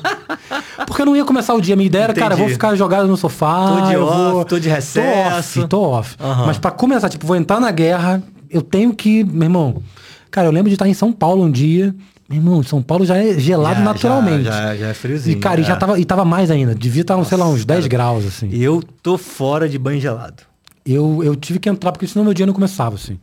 Porque 0.88 1.02
eu 1.02 1.06
não 1.06 1.14
ia 1.14 1.26
começar 1.26 1.52
o 1.52 1.60
dia. 1.60 1.76
Minha 1.76 1.86
ideia 1.86 2.04
era, 2.04 2.14
cara, 2.14 2.32
eu 2.32 2.38
vou 2.38 2.46
Entendi. 2.46 2.54
ficar 2.54 2.74
jogado 2.76 3.06
no 3.06 3.16
sofá. 3.18 3.76
Tô 3.76 3.90
de 3.90 3.96
off, 3.98 4.32
vou... 4.32 4.44
tô 4.46 4.58
de 4.58 4.70
Tô 4.70 4.74
recesso. 4.74 5.60
off, 5.60 5.68
tô 5.68 5.82
off. 5.82 6.16
Aham. 6.18 6.46
Mas 6.46 6.56
pra 6.56 6.70
começar, 6.70 7.10
tipo, 7.10 7.26
vou 7.26 7.36
entrar 7.36 7.60
na 7.60 7.70
guerra, 7.70 8.22
eu 8.48 8.62
tenho 8.62 8.94
que, 8.94 9.22
meu 9.22 9.42
irmão. 9.42 9.82
Cara, 10.30 10.48
eu 10.48 10.50
lembro 10.50 10.70
de 10.70 10.76
estar 10.76 10.88
em 10.88 10.94
São 10.94 11.12
Paulo 11.12 11.44
um 11.44 11.50
dia. 11.50 11.94
Meu 12.30 12.38
irmão, 12.38 12.62
São 12.62 12.80
Paulo 12.80 13.04
já 13.04 13.16
é 13.16 13.36
gelado 13.40 13.80
Já, 13.80 13.84
naturalmente. 13.84 14.44
Já, 14.44 14.52
já, 14.52 14.76
já 14.76 14.86
é 14.86 14.94
friozinho. 14.94 15.36
E, 15.36 15.40
cara, 15.40 15.60
e 15.60 15.64
já 15.64 15.72
é. 15.72 15.76
tava, 15.76 15.98
e 15.98 16.04
tava 16.04 16.24
mais 16.24 16.48
ainda. 16.48 16.72
Devia 16.76 17.02
estar, 17.02 17.22
sei 17.24 17.36
lá, 17.36 17.48
uns 17.48 17.64
10 17.64 17.88
graus, 17.88 18.24
assim. 18.24 18.48
E 18.52 18.62
eu 18.62 18.80
tô 19.02 19.18
fora 19.18 19.68
de 19.68 19.76
banho 19.76 20.00
gelado. 20.00 20.44
Eu, 20.86 21.24
eu 21.24 21.34
tive 21.34 21.58
que 21.58 21.68
entrar, 21.68 21.90
porque 21.90 22.06
senão 22.06 22.24
meu 22.24 22.32
dia 22.32 22.46
não 22.46 22.54
começava, 22.54 22.94
assim. 22.94 23.18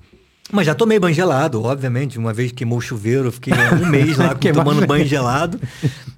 Mas 0.51 0.65
já 0.65 0.75
tomei 0.75 0.99
banho 0.99 1.15
gelado, 1.15 1.63
obviamente. 1.63 2.19
Uma 2.19 2.33
vez 2.33 2.51
queimou 2.51 2.79
o 2.79 2.81
chuveiro, 2.81 3.29
eu 3.29 3.31
fiquei 3.31 3.53
um 3.81 3.87
mês 3.87 4.17
lá 4.17 4.35
tomando 4.35 4.85
banho 4.85 5.05
gelado. 5.05 5.57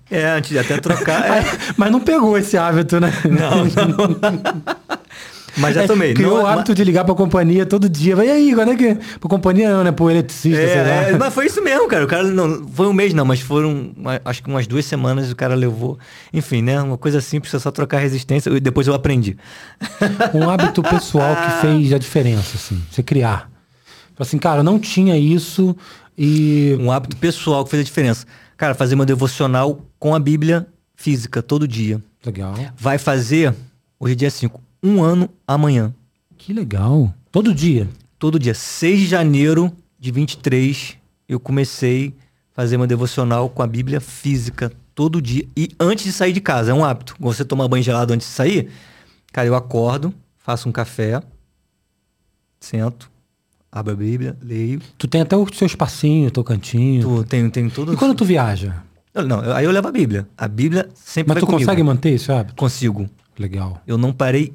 É, 0.10 0.26
antes 0.32 0.50
de 0.50 0.58
até 0.58 0.80
trocar. 0.80 1.26
é. 1.30 1.46
Mas 1.78 1.92
não 1.92 2.00
pegou 2.00 2.36
esse 2.40 2.58
hábito, 2.58 3.00
né? 3.00 3.14
Não, 3.26 3.66
não. 3.66 4.99
Mas 5.60 5.76
já 5.76 5.84
É, 5.84 5.88
tomei. 5.88 6.14
Criou 6.16 6.38
Não, 6.38 6.43
o 6.43 6.47
hábito 6.47 6.74
de 6.74 6.84
ligar 6.84 7.03
pra 7.05 7.14
companhia 7.14 7.66
todo 7.66 7.88
dia. 7.89 8.16
Vai 8.16 8.30
aí, 8.30 8.53
quando 8.53 8.72
é 8.72 8.76
que. 8.76 8.95
Pra 9.20 9.30
companhia 9.30 9.72
não, 9.72 9.84
né? 9.84 9.91
Pro 9.91 10.10
eletricista. 10.10 10.62
É, 10.62 11.12
é, 11.12 11.18
mas 11.18 11.34
foi 11.34 11.45
isso 11.45 11.62
mesmo, 11.64 11.88
cara. 11.88 12.05
O 12.05 12.07
cara 12.07 12.24
não. 12.24 12.68
Foi 12.70 12.88
um 12.88 12.93
mês, 12.93 13.14
não, 13.14 13.26
mas 13.26 13.39
foram 13.41 13.91
acho 14.26 14.41
que 14.43 14.49
umas 14.49 14.66
duas 14.68 14.86
semanas 14.86 15.32
o 15.32 15.36
cara 15.36 15.55
levou. 15.55 15.97
Enfim, 16.34 16.62
né? 16.62 16.82
Uma 16.82 16.97
coisa 16.97 17.22
simples, 17.22 17.53
é 17.53 17.60
só 17.60 17.72
trocar 17.72 17.99
resistência. 17.99 18.49
E 18.49 18.60
depois 18.60 18.88
eu 18.88 18.93
aprendi. 18.93 19.38
Um 20.34 20.49
hábito 20.49 20.82
pessoal 20.82 21.36
que 21.36 21.62
fez 21.62 21.93
a 21.93 21.97
diferença, 21.97 22.55
assim. 22.55 22.82
Você 22.89 23.01
criar. 23.03 23.49
Assim, 24.18 24.38
cara, 24.38 24.60
eu 24.60 24.64
não 24.64 24.78
tinha 24.80 25.18
isso 25.18 25.76
e. 26.18 26.76
Um 26.80 26.91
hábito 26.91 27.16
pessoal 27.18 27.64
que 27.64 27.72
fez 27.72 27.82
a 27.82 27.84
diferença. 27.84 28.26
Cara, 28.57 28.76
fazer 28.76 28.95
uma 28.95 29.05
devocional 29.05 29.86
com 29.97 30.14
a 30.14 30.20
Bíblia 30.20 30.68
física 30.95 31.41
todo 31.41 31.66
dia. 31.68 32.03
Legal. 32.26 32.53
Vai 32.78 32.97
fazer, 32.97 33.53
hoje 33.97 34.14
é 34.14 34.16
dia 34.18 34.30
5, 34.30 34.62
um 34.82 35.02
ano 35.04 35.30
amanhã. 35.48 35.94
Que 36.38 36.54
legal. 36.54 37.14
Todo 37.32 37.54
dia. 37.54 37.88
Todo 38.18 38.40
dia. 38.40 38.54
6 38.54 39.00
de 39.02 39.06
janeiro 39.08 39.72
de 40.00 40.12
23, 40.12 40.98
eu 41.28 41.40
comecei 41.40 42.14
a 42.54 42.56
fazer 42.56 42.78
uma 42.78 42.88
devocional 42.88 43.50
com 43.50 43.62
a 43.62 43.68
Bíblia 43.68 44.00
física 44.02 44.72
todo 44.96 45.22
dia. 45.22 45.46
E 45.56 45.70
antes 45.80 46.06
de 46.06 46.12
sair 46.12 46.34
de 46.34 46.42
casa, 46.42 46.72
é 46.72 46.74
um 46.74 46.84
hábito. 46.84 47.16
Você 47.20 47.44
tomar 47.46 47.68
banho 47.68 47.84
gelado 47.84 48.14
antes 48.14 48.28
de 48.28 48.34
sair, 48.34 48.70
cara, 49.32 49.48
eu 49.48 49.56
acordo, 49.56 50.14
faço 50.38 50.68
um 50.68 50.72
café, 50.72 51.22
sento, 52.60 53.10
abro 53.72 53.94
a 53.94 53.96
Bíblia, 53.96 54.38
leio. 54.42 54.82
Tu 54.98 55.08
tem 55.08 55.22
até 55.22 55.36
o 55.36 55.46
seu 55.54 55.68
espacinho, 55.68 56.30
teu 56.32 56.44
cantinho. 56.44 57.02
Tu, 57.02 57.24
tenho, 57.26 57.50
tenho 57.52 57.70
tudo. 57.72 57.94
E 57.94 57.98
quando 57.98 58.16
tu 58.16 58.26
viaja? 58.26 58.84
Não, 59.14 59.44
eu- 59.44 59.54
aí 59.56 59.66
eu 59.66 59.72
levo 59.72 59.88
a 59.88 59.92
Bíblia. 59.92 60.28
A 60.38 60.48
Bíblia 60.48 60.90
sempre 60.94 61.34
Mas 61.34 61.42
tu 61.42 61.46
comigo. 61.46 61.62
consegue 61.64 61.84
manter 61.84 62.12
esse 62.12 62.32
hábito? 62.32 62.56
Consigo. 62.56 63.10
Legal. 63.38 63.82
Eu 63.88 63.98
não 63.98 64.12
parei 64.14 64.54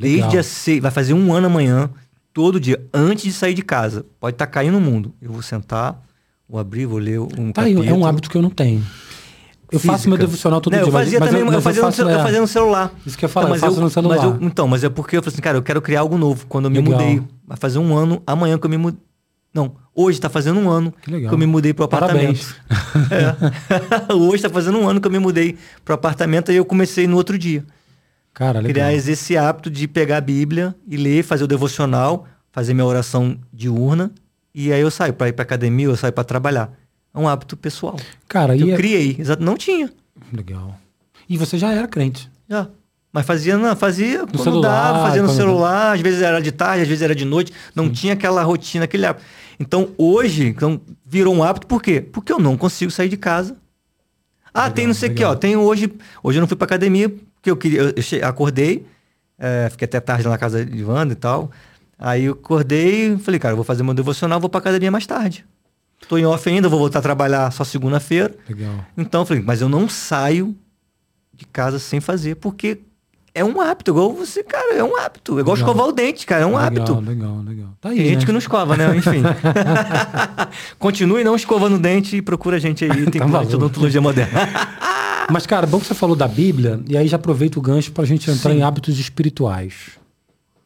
Legal. 0.00 0.20
desde 0.30 0.38
a 0.38 0.42
seis. 0.42 0.80
Vai 0.82 0.90
fazer 0.90 1.14
um 1.14 1.32
ano 1.32 1.46
amanhã, 1.46 1.90
todo 2.32 2.58
dia, 2.58 2.80
antes 2.92 3.24
de 3.24 3.32
sair 3.32 3.54
de 3.54 3.62
casa. 3.62 4.04
Pode 4.18 4.34
estar 4.34 4.46
caindo 4.46 4.78
o 4.78 4.80
mundo. 4.80 5.12
Eu 5.20 5.30
vou 5.32 5.42
sentar, 5.42 6.00
vou 6.48 6.58
abrir, 6.60 6.86
vou 6.86 6.98
ler 6.98 7.20
um 7.20 7.52
Tá 7.52 7.62
aí, 7.62 7.74
capítulo. 7.74 7.84
é 7.88 7.92
um 7.92 8.06
hábito 8.06 8.30
que 8.30 8.36
eu 8.36 8.42
não 8.42 8.50
tenho. 8.50 8.84
Eu 9.72 9.78
faço 9.78 9.98
física. 9.98 10.08
meu 10.08 10.18
devocional 10.18 10.60
todo 10.60 10.72
Não, 10.72 10.80
dia. 10.80 10.88
Eu 10.88 10.92
fazia 10.92 11.20
mas, 11.20 11.28
também, 11.30 11.44
mas 11.44 11.54
eu, 11.54 11.62
fazia, 11.62 11.82
faço, 11.82 12.02
no, 12.04 12.10
eu 12.10 12.18
é, 12.18 12.22
fazia 12.24 12.40
no 12.40 12.46
celular. 12.48 12.92
Isso 13.06 13.16
que 13.16 13.24
eu 13.24 13.28
falar, 13.28 13.46
Então, 13.46 13.54
eu 13.56 13.60
faço 13.60 13.80
no 13.80 13.88
celular. 13.90 14.16
Mas 14.16 14.24
eu, 14.24 14.38
então, 14.40 14.66
mas 14.66 14.82
é 14.82 14.88
porque 14.88 15.16
eu 15.16 15.22
falei 15.22 15.32
assim, 15.32 15.42
cara, 15.42 15.58
eu 15.58 15.62
quero 15.62 15.80
criar 15.80 16.00
algo 16.00 16.18
novo. 16.18 16.44
Quando 16.48 16.64
eu 16.64 16.70
me 16.72 16.78
Legal. 16.78 16.98
mudei, 17.00 17.22
vai 17.46 17.56
fazer 17.56 17.78
um 17.78 17.96
ano, 17.96 18.20
amanhã 18.26 18.58
que 18.58 18.66
eu 18.66 18.70
me 18.70 18.76
mudei. 18.76 18.98
Não, 19.54 19.76
hoje 19.94 20.20
tá 20.20 20.28
fazendo 20.28 20.58
um 20.58 20.68
ano 20.68 20.92
Que 21.02 21.10
legal. 21.10 21.32
eu 21.32 21.38
me 21.38 21.46
mudei 21.46 21.72
pro 21.72 21.86
Parabéns. 21.86 22.54
apartamento. 22.68 23.10
É. 24.10 24.12
hoje 24.14 24.42
tá 24.42 24.50
fazendo 24.50 24.78
um 24.78 24.88
ano 24.88 25.00
que 25.00 25.06
eu 25.06 25.12
me 25.12 25.18
mudei 25.20 25.56
pro 25.84 25.94
apartamento 25.94 26.50
e 26.50 26.56
eu 26.56 26.64
comecei 26.64 27.06
no 27.06 27.16
outro 27.16 27.38
dia. 27.38 27.64
Cara, 28.34 28.60
legal. 28.60 28.72
Criar 28.72 28.92
esse 28.92 29.36
hábito 29.36 29.70
de 29.70 29.86
pegar 29.86 30.18
a 30.18 30.20
Bíblia 30.20 30.74
e 30.86 30.96
ler, 30.96 31.22
fazer 31.22 31.44
o 31.44 31.48
devocional, 31.48 32.26
fazer 32.52 32.74
minha 32.74 32.86
oração 32.86 33.38
diurna. 33.52 34.10
E 34.54 34.72
aí 34.72 34.80
eu 34.80 34.90
saio 34.90 35.12
para 35.12 35.28
ir 35.28 35.32
pra 35.32 35.42
academia, 35.42 35.86
eu 35.86 35.96
saio 35.96 36.12
para 36.12 36.24
trabalhar. 36.24 36.72
É 37.14 37.18
um 37.18 37.28
hábito 37.28 37.56
pessoal. 37.56 37.96
Cara, 38.28 38.56
Eu 38.56 38.72
é... 38.72 38.76
criei, 38.76 39.16
exato. 39.18 39.42
Não 39.42 39.56
tinha. 39.56 39.92
Legal. 40.32 40.78
E 41.28 41.36
você 41.36 41.58
já 41.58 41.72
era 41.72 41.86
crente. 41.88 42.30
Já. 42.48 42.68
Mas 43.12 43.26
fazia, 43.26 43.58
não, 43.58 43.74
fazia 43.74 44.20
quando 44.20 44.42
celular, 44.42 44.92
dava, 44.92 45.06
fazia 45.06 45.22
no 45.22 45.28
celular, 45.30 45.94
às 45.94 46.00
vezes 46.00 46.22
era 46.22 46.40
de 46.40 46.52
tarde, 46.52 46.82
às 46.82 46.88
vezes 46.88 47.02
era 47.02 47.14
de 47.14 47.24
noite, 47.24 47.52
não 47.74 47.90
tinha 47.90 48.12
aquela 48.12 48.42
rotina, 48.44 48.84
aquele 48.84 49.04
hábito. 49.04 49.24
Então 49.58 49.90
hoje, 49.98 50.46
então, 50.46 50.80
virou 51.04 51.34
um 51.34 51.42
hábito, 51.42 51.66
por 51.66 51.82
quê? 51.82 52.00
Porque 52.00 52.32
eu 52.32 52.38
não 52.38 52.56
consigo 52.56 52.90
sair 52.90 53.08
de 53.08 53.16
casa. 53.16 53.56
Ah, 54.54 54.62
Legal, 54.62 54.74
tem 54.74 54.86
não 54.86 54.94
sei 54.94 55.10
o 55.10 55.14
que, 55.14 55.24
ó. 55.24 55.34
Tem 55.34 55.56
hoje. 55.56 55.92
Hoje 56.22 56.38
eu 56.38 56.40
não 56.40 56.48
fui 56.48 56.56
pra 56.56 56.66
academia, 56.66 57.12
porque 57.40 57.50
eu 57.50 57.56
queria. 57.56 57.80
Eu, 57.82 58.28
acordei, 58.28 58.86
é, 59.38 59.68
fiquei 59.70 59.86
até 59.86 59.98
tarde 59.98 60.24
lá 60.24 60.30
na 60.30 60.38
casa 60.38 60.64
de 60.64 60.84
Wanda 60.84 61.12
e 61.14 61.16
tal. 61.16 61.50
Aí 61.98 62.24
eu 62.24 62.32
acordei 62.34 63.12
e 63.14 63.18
falei, 63.18 63.40
cara, 63.40 63.52
eu 63.52 63.56
vou 63.56 63.64
fazer 63.64 63.82
meu 63.82 63.94
devocional, 63.94 64.38
vou 64.40 64.48
pra 64.50 64.58
academia 64.60 64.90
mais 64.90 65.06
tarde. 65.06 65.44
Tô 66.08 66.16
em 66.16 66.24
off 66.24 66.48
ainda, 66.48 66.68
vou 66.68 66.78
voltar 66.78 67.00
a 67.00 67.02
trabalhar 67.02 67.50
só 67.52 67.62
segunda-feira. 67.64 68.34
Legal. 68.48 68.84
Então 68.96 69.22
eu 69.22 69.26
falei, 69.26 69.42
mas 69.42 69.60
eu 69.60 69.68
não 69.68 69.88
saio 69.88 70.56
de 71.34 71.44
casa 71.46 71.78
sem 71.78 72.00
fazer, 72.00 72.36
porque 72.36 72.80
é 73.34 73.44
um 73.44 73.60
hábito, 73.60 73.90
igual 73.92 74.12
você, 74.12 74.42
cara, 74.42 74.74
é 74.74 74.82
um 74.82 74.96
hábito. 74.96 75.36
É 75.38 75.40
igual 75.42 75.54
Legal. 75.54 75.68
escovar 75.70 75.88
o 75.88 75.92
dente, 75.92 76.26
cara, 76.26 76.42
é 76.42 76.46
um 76.46 76.50
legal, 76.56 76.64
hábito. 76.66 77.00
Legal, 77.00 77.36
legal. 77.46 77.68
Tá 77.80 77.90
aí, 77.90 77.96
Tem 77.96 78.06
gente 78.06 78.20
né? 78.20 78.26
que 78.26 78.32
não 78.32 78.38
escova, 78.38 78.76
né? 78.76 78.96
Enfim. 78.96 79.22
Continue 80.78 81.22
não 81.22 81.36
escovando 81.36 81.76
o 81.76 81.78
dente 81.78 82.16
e 82.16 82.22
procura 82.22 82.56
a 82.56 82.60
gente 82.60 82.84
aí. 82.84 82.90
Tem 83.10 83.20
Tá 83.20 83.26
maluco. 83.28 83.54
odontologia 83.54 84.00
moderna. 84.00 84.40
Mas, 85.30 85.46
cara, 85.46 85.66
bom 85.66 85.78
que 85.78 85.86
você 85.86 85.94
falou 85.94 86.16
da 86.16 86.26
Bíblia, 86.28 86.80
e 86.88 86.96
aí 86.96 87.06
já 87.08 87.16
aproveita 87.16 87.58
o 87.58 87.62
gancho 87.62 87.92
pra 87.92 88.04
gente 88.04 88.30
entrar 88.30 88.52
Sim. 88.52 88.58
em 88.58 88.62
hábitos 88.62 88.98
espirituais. 88.98 89.98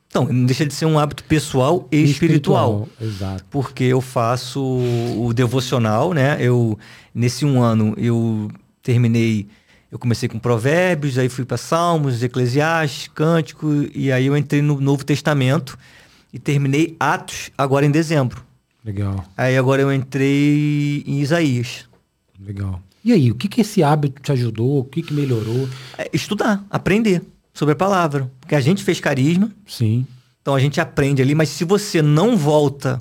Então, 0.08 0.26
não 0.26 0.46
deixa 0.46 0.64
de 0.64 0.72
ser 0.72 0.86
um 0.86 0.98
hábito 0.98 1.24
pessoal 1.24 1.88
e 1.90 2.02
espiritual. 2.04 2.88
Exato. 3.00 3.44
Porque 3.50 3.82
eu 3.82 4.00
faço 4.00 4.60
o 4.62 5.32
devocional, 5.34 6.12
né? 6.12 6.36
Eu, 6.38 6.78
nesse 7.14 7.44
um 7.44 7.60
ano, 7.60 7.94
eu 7.96 8.50
terminei... 8.82 9.48
Eu 9.90 9.98
comecei 9.98 10.28
com 10.28 10.38
provérbios, 10.40 11.18
aí 11.18 11.28
fui 11.28 11.44
para 11.44 11.56
Salmos, 11.56 12.22
Eclesiastes, 12.22 13.08
Cântico, 13.14 13.68
e 13.94 14.10
aí 14.10 14.26
eu 14.26 14.36
entrei 14.36 14.60
no 14.60 14.80
Novo 14.80 15.04
Testamento 15.04 15.78
e 16.32 16.38
terminei 16.38 16.96
Atos 16.98 17.50
agora 17.56 17.86
em 17.86 17.90
dezembro. 17.92 18.44
Legal, 18.84 19.24
Aí 19.36 19.56
agora 19.56 19.80
eu 19.82 19.92
entrei 19.92 21.02
em 21.06 21.20
Isaías. 21.20 21.88
legal. 22.38 22.80
E 23.04 23.12
aí, 23.12 23.30
o 23.30 23.34
que 23.34 23.48
que 23.48 23.60
esse 23.60 23.82
hábito 23.82 24.22
te 24.22 24.32
ajudou? 24.32 24.78
O 24.80 24.84
que 24.84 25.02
que 25.02 25.12
melhorou? 25.12 25.68
É, 25.98 26.08
estudar, 26.12 26.64
aprender 26.70 27.20
sobre 27.52 27.72
a 27.72 27.76
palavra. 27.76 28.30
Porque 28.40 28.54
a 28.54 28.60
gente 28.60 28.82
fez 28.82 28.98
carisma, 28.98 29.50
Sim, 29.66 30.06
então 30.40 30.54
a 30.54 30.60
gente 30.60 30.80
aprende 30.80 31.20
ali, 31.22 31.34
mas 31.34 31.48
se 31.50 31.64
você 31.64 32.00
não 32.00 32.36
volta 32.36 33.00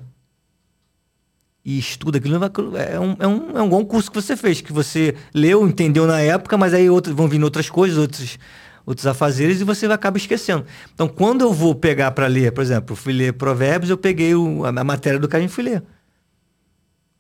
e 1.66 1.80
estuda 1.80 2.18
aquilo, 2.18 2.36
é 2.78 3.00
um, 3.00 3.16
é, 3.20 3.28
um, 3.28 3.58
é 3.58 3.62
um 3.62 3.70
bom 3.70 3.86
curso 3.86 4.12
que 4.12 4.22
você 4.22 4.36
fez, 4.36 4.60
que 4.60 4.74
você 4.74 5.16
leu, 5.34 5.66
entendeu 5.68 6.06
na 6.06 6.20
época, 6.20 6.58
mas 6.58 6.74
aí 6.74 6.90
outro, 6.90 7.16
vão 7.16 7.28
vindo 7.28 7.44
outras 7.44 7.70
coisas, 7.70 7.98
outros, 7.98 8.38
outros 8.86 9.08
afazeres 9.08 9.62
e 9.62 9.64
você 9.64 9.86
acaba 9.86 10.18
esquecendo. 10.18 10.66
Então, 10.94 11.08
quando 11.08 11.42
eu 11.42 11.54
vou 11.54 11.74
pegar 11.74 12.12
para 12.12 12.28
ler, 12.28 12.52
por 12.52 12.62
exemplo, 12.62 12.92
eu 12.92 12.98
fui 12.98 13.14
ler 13.14 13.34
Provérbios, 13.34 13.90
eu 13.90 13.98
peguei 13.98 14.36
o- 14.36 14.66
a, 14.66 14.70
a 14.70 14.84
matéria 14.84 15.18
do 15.20 15.28
carinho 15.30 15.48
e 15.48 15.52
fui 15.52 15.64
ler. 15.64 15.82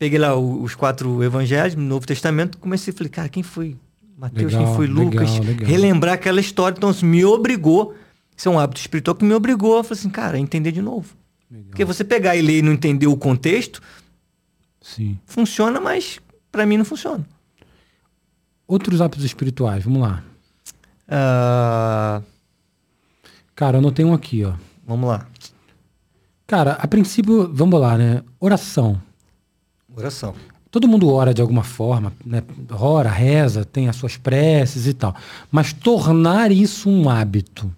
Peguei 0.03 0.19
lá 0.19 0.35
os 0.35 0.75
quatro 0.75 1.23
evangelhos, 1.23 1.75
no 1.75 1.81
Novo 1.83 2.05
Testamento, 2.05 2.57
comecei 2.57 2.93
a 2.93 2.97
falei, 2.97 3.09
cara, 3.09 3.29
quem 3.29 3.41
foi 3.41 3.77
Mateus, 4.17 4.51
Legal, 4.51 4.65
quem 4.65 4.75
foi 4.75 4.85
legal, 4.87 5.05
Lucas? 5.05 5.39
legal. 5.39 5.65
Relembrar 5.69 6.15
aquela 6.15 6.41
história. 6.41 6.75
Então, 6.75 6.91
isso 6.91 7.05
me 7.05 7.23
obrigou, 7.23 7.95
isso 8.35 8.49
é 8.49 8.51
um 8.51 8.59
hábito 8.59 8.81
espiritual 8.81 9.15
que 9.15 9.23
me 9.23 9.33
obrigou 9.33 9.77
a 9.79 9.81
falar 9.85 9.97
assim, 9.97 10.09
cara, 10.09 10.35
a 10.35 10.39
entender 10.41 10.73
de 10.73 10.81
novo. 10.81 11.15
legal. 11.49 11.67
Porque 11.69 11.85
você 11.85 12.03
pegar 12.03 12.35
e 12.35 12.41
ler 12.41 12.57
e 12.57 12.61
não 12.61 12.73
entender 12.73 13.07
o 13.07 13.15
contexto, 13.15 13.81
Sim. 14.81 15.17
funciona, 15.25 15.79
mas 15.79 16.19
para 16.51 16.65
mim 16.65 16.75
não 16.75 16.83
funciona. 16.83 17.25
Outros 18.67 18.99
hábitos 18.99 19.23
espirituais, 19.23 19.85
vamos 19.85 20.01
lá. 20.01 20.21
Ah, 21.07 22.21
Cara, 23.55 23.77
eu 23.77 23.79
anotei 23.79 24.03
um 24.03 24.13
aqui, 24.13 24.43
ó. 24.43 24.51
vamos 24.85 25.07
lá. 25.07 25.25
Cara, 26.45 26.73
a 26.73 26.87
princípio, 26.89 27.49
vamos 27.53 27.79
lá, 27.79 27.97
né? 27.97 28.21
Oração. 28.37 29.01
Oração. 29.95 30.33
Todo 30.71 30.87
mundo 30.87 31.07
ora 31.07 31.35
de 31.35 31.41
alguma 31.41 31.63
forma, 31.63 32.11
né? 32.25 32.41
Ora, 32.71 33.09
reza, 33.09 33.63
tem 33.63 33.87
as 33.87 33.95
suas 33.95 34.17
preces 34.17 34.87
e 34.87 34.93
tal. 34.93 35.15
Mas 35.51 35.71
tornar 35.71 36.51
isso 36.51 36.89
um 36.89 37.07
hábito. 37.07 37.71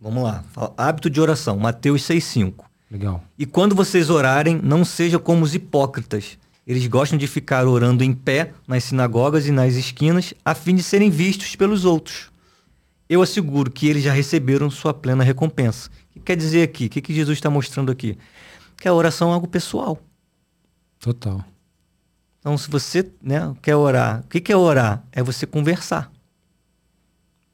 Vamos 0.00 0.22
lá. 0.22 0.42
Hábito 0.76 1.10
de 1.10 1.20
oração, 1.20 1.58
Mateus 1.58 2.02
6,5. 2.02 2.64
Legal. 2.90 3.22
E 3.38 3.44
quando 3.44 3.74
vocês 3.74 4.08
orarem, 4.08 4.58
não 4.62 4.86
seja 4.86 5.18
como 5.18 5.44
os 5.44 5.54
hipócritas. 5.54 6.38
Eles 6.66 6.86
gostam 6.86 7.18
de 7.18 7.26
ficar 7.26 7.66
orando 7.66 8.02
em 8.02 8.14
pé 8.14 8.52
nas 8.66 8.84
sinagogas 8.84 9.46
e 9.46 9.52
nas 9.52 9.74
esquinas, 9.74 10.32
a 10.42 10.54
fim 10.54 10.74
de 10.74 10.82
serem 10.82 11.10
vistos 11.10 11.54
pelos 11.56 11.84
outros. 11.84 12.30
Eu 13.06 13.20
asseguro 13.20 13.70
que 13.70 13.86
eles 13.86 14.02
já 14.02 14.12
receberam 14.12 14.70
sua 14.70 14.94
plena 14.94 15.22
recompensa. 15.22 15.90
O 16.10 16.14
que 16.14 16.20
quer 16.20 16.36
dizer 16.36 16.62
aqui? 16.62 16.86
O 16.86 16.88
que, 16.88 17.02
que 17.02 17.12
Jesus 17.12 17.36
está 17.36 17.50
mostrando 17.50 17.92
aqui? 17.92 18.16
Que 18.78 18.88
a 18.88 18.94
oração 18.94 19.30
é 19.30 19.34
algo 19.34 19.46
pessoal. 19.46 20.00
Total. 21.00 21.42
Então, 22.38 22.56
se 22.56 22.70
você 22.70 23.10
né, 23.22 23.54
quer 23.60 23.74
orar, 23.76 24.20
o 24.20 24.28
que, 24.28 24.40
que 24.40 24.52
é 24.52 24.56
orar? 24.56 25.02
É 25.12 25.22
você 25.22 25.46
conversar. 25.46 26.10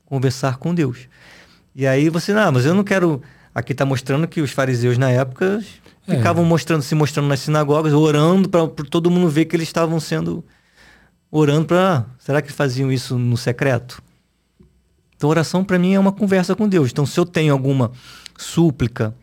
Conversar 0.05 0.59
com 0.59 0.75
Deus. 0.75 1.09
E 1.75 1.87
aí 1.87 2.09
você, 2.09 2.33
não, 2.33 2.53
mas 2.53 2.65
eu 2.65 2.75
não 2.75 2.85
quero. 2.85 3.23
Aqui 3.55 3.73
está 3.73 3.85
mostrando 3.85 4.29
que 4.29 4.41
os 4.41 4.51
fariseus 4.51 4.99
na 4.99 5.11
época 5.11 5.61
É. 6.07 6.17
ficavam 6.17 6.45
mostrando, 6.45 6.83
se 6.83 6.95
mostrando 6.95 7.27
nas 7.27 7.41
sinagogas, 7.41 7.93
orando 7.93 8.49
para 8.49 8.67
todo 8.69 9.11
mundo 9.11 9.29
ver 9.29 9.47
que 9.47 9.57
eles 9.57 9.69
estavam 9.69 9.99
sendo. 9.99 10.45
Orando 11.31 11.67
para. 11.67 12.07
Será 12.19 12.41
que 12.41 12.53
faziam 12.53 12.93
isso 12.93 13.19
no 13.19 13.37
secreto? 13.37 14.01
Então, 15.17 15.29
oração 15.31 15.65
para 15.65 15.79
mim 15.79 15.95
é 15.95 15.99
uma 15.99 16.13
conversa 16.13 16.55
com 16.55 16.69
Deus. 16.69 16.91
Então, 16.91 17.07
se 17.07 17.19
eu 17.19 17.25
tenho 17.27 17.53
alguma 17.53 17.91
súplica, 18.39 19.15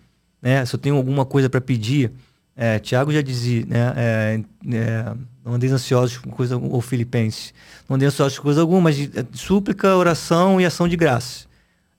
né, 0.42 0.66
se 0.66 0.76
eu 0.76 0.80
tenho 0.80 0.96
alguma 0.96 1.24
coisa 1.24 1.50
para 1.50 1.62
pedir, 1.62 2.12
é, 2.56 2.80
Tiago 2.80 3.12
já 3.12 3.22
dizia, 3.22 3.66
né, 3.66 3.94
é, 3.96 4.44
é, 4.74 5.16
não 5.44 5.54
andeis 5.56 5.72
ansiosos 5.74 6.18
com 6.18 6.30
coisa 6.30 6.58
ou 6.58 6.80
Filipenses, 6.82 7.54
não 7.90 7.96
andeis 7.96 8.14
ansiosos 8.14 8.38
com 8.38 8.44
coisa 8.44 8.62
alguma, 8.62 8.82
mas 8.82 8.96
de- 8.96 9.12
é, 9.20 9.26
súplica, 9.34 9.96
oração 9.96 10.60
e 10.62 10.66
ação 10.66 10.88
de 10.88 10.96
graça. 10.96 11.46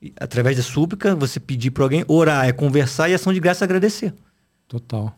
E, 0.01 0.13
através 0.21 0.57
da 0.57 0.63
súplica, 0.63 1.15
você 1.15 1.41
pedir 1.41 1.71
para 1.71 1.83
alguém, 1.85 2.05
orar 2.09 2.47
é 2.47 2.53
conversar 2.53 3.09
e 3.09 3.15
ação 3.15 3.33
de 3.33 3.41
graça 3.41 3.65
é 3.65 3.67
agradecer. 3.67 4.15
Total. 4.69 5.17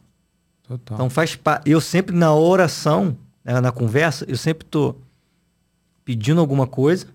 Total. 0.66 0.96
Então 0.96 1.10
faz 1.10 1.36
pa- 1.36 1.60
eu 1.64 1.80
sempre 1.80 2.14
na 2.16 2.34
oração, 2.34 3.16
né, 3.44 3.60
na 3.60 3.70
conversa, 3.70 4.24
eu 4.28 4.36
sempre 4.36 4.64
tô 4.66 4.96
pedindo 6.04 6.40
alguma 6.40 6.66
coisa, 6.66 7.06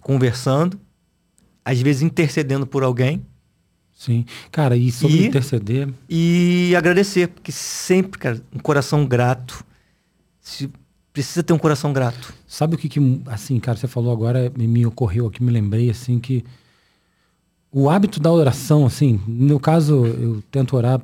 conversando, 0.00 0.78
às 1.64 1.80
vezes 1.80 2.02
intercedendo 2.02 2.66
por 2.66 2.82
alguém 2.82 3.24
Sim. 3.98 4.24
Cara, 4.52 4.76
e 4.76 4.92
sobre 4.92 5.16
E- 5.16 5.26
interceder, 5.26 5.88
e 6.08 6.72
agradecer, 6.76 7.26
porque 7.26 7.50
sempre, 7.50 8.16
cara, 8.16 8.40
um 8.54 8.60
coração 8.60 9.04
grato. 9.04 9.64
Se 10.40 10.70
precisa 11.12 11.42
ter 11.42 11.52
um 11.52 11.58
coração 11.58 11.92
grato. 11.92 12.32
sabe 12.46 12.76
o 12.76 12.78
que 12.78 12.88
que, 12.88 13.00
assim, 13.26 13.58
cara, 13.58 13.76
você 13.76 13.88
falou 13.88 14.12
agora, 14.12 14.52
me, 14.56 14.68
me 14.68 14.86
ocorreu 14.86 15.26
aqui, 15.26 15.42
me 15.42 15.50
lembrei, 15.50 15.90
assim, 15.90 16.20
que 16.20 16.44
o 17.72 17.90
hábito 17.90 18.20
da 18.20 18.30
oração, 18.32 18.86
assim, 18.86 19.20
no 19.26 19.46
meu 19.46 19.58
caso, 19.60 20.06
eu 20.06 20.42
tento 20.48 20.76
orar 20.76 21.00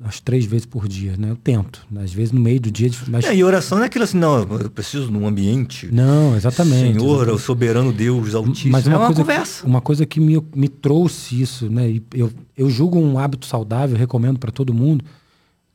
umas 0.00 0.18
três 0.18 0.46
vezes 0.46 0.64
por 0.64 0.88
dia, 0.88 1.14
né? 1.18 1.30
Eu 1.30 1.36
tento. 1.36 1.86
Às 1.96 2.12
vezes 2.12 2.32
no 2.32 2.40
meio 2.40 2.58
do 2.58 2.70
dia, 2.70 2.90
mas... 3.08 3.24
É, 3.26 3.34
e 3.34 3.44
oração 3.44 3.76
não 3.76 3.84
é 3.84 3.86
aquilo 3.86 4.04
assim, 4.04 4.16
não, 4.16 4.38
eu 4.38 4.70
preciso 4.70 5.08
de 5.08 5.16
um 5.16 5.26
ambiente. 5.26 5.88
Não, 5.92 6.34
exatamente. 6.34 6.98
Senhor, 6.98 7.28
o 7.28 7.38
soberano 7.38 7.92
Deus 7.92 8.34
altíssimo. 8.34 8.72
Mas 8.72 8.86
é 8.86 8.90
uma, 8.90 8.98
uma 8.98 9.06
coisa 9.08 9.20
conversa. 9.20 9.66
Uma 9.66 9.80
coisa 9.80 10.06
que 10.06 10.18
me, 10.18 10.42
me 10.54 10.68
trouxe 10.68 11.40
isso, 11.42 11.68
né? 11.68 11.90
E 11.90 12.02
eu, 12.14 12.32
eu 12.56 12.70
julgo 12.70 12.98
um 12.98 13.18
hábito 13.18 13.44
saudável, 13.46 13.96
recomendo 13.96 14.38
para 14.38 14.50
todo 14.50 14.72
mundo, 14.72 15.04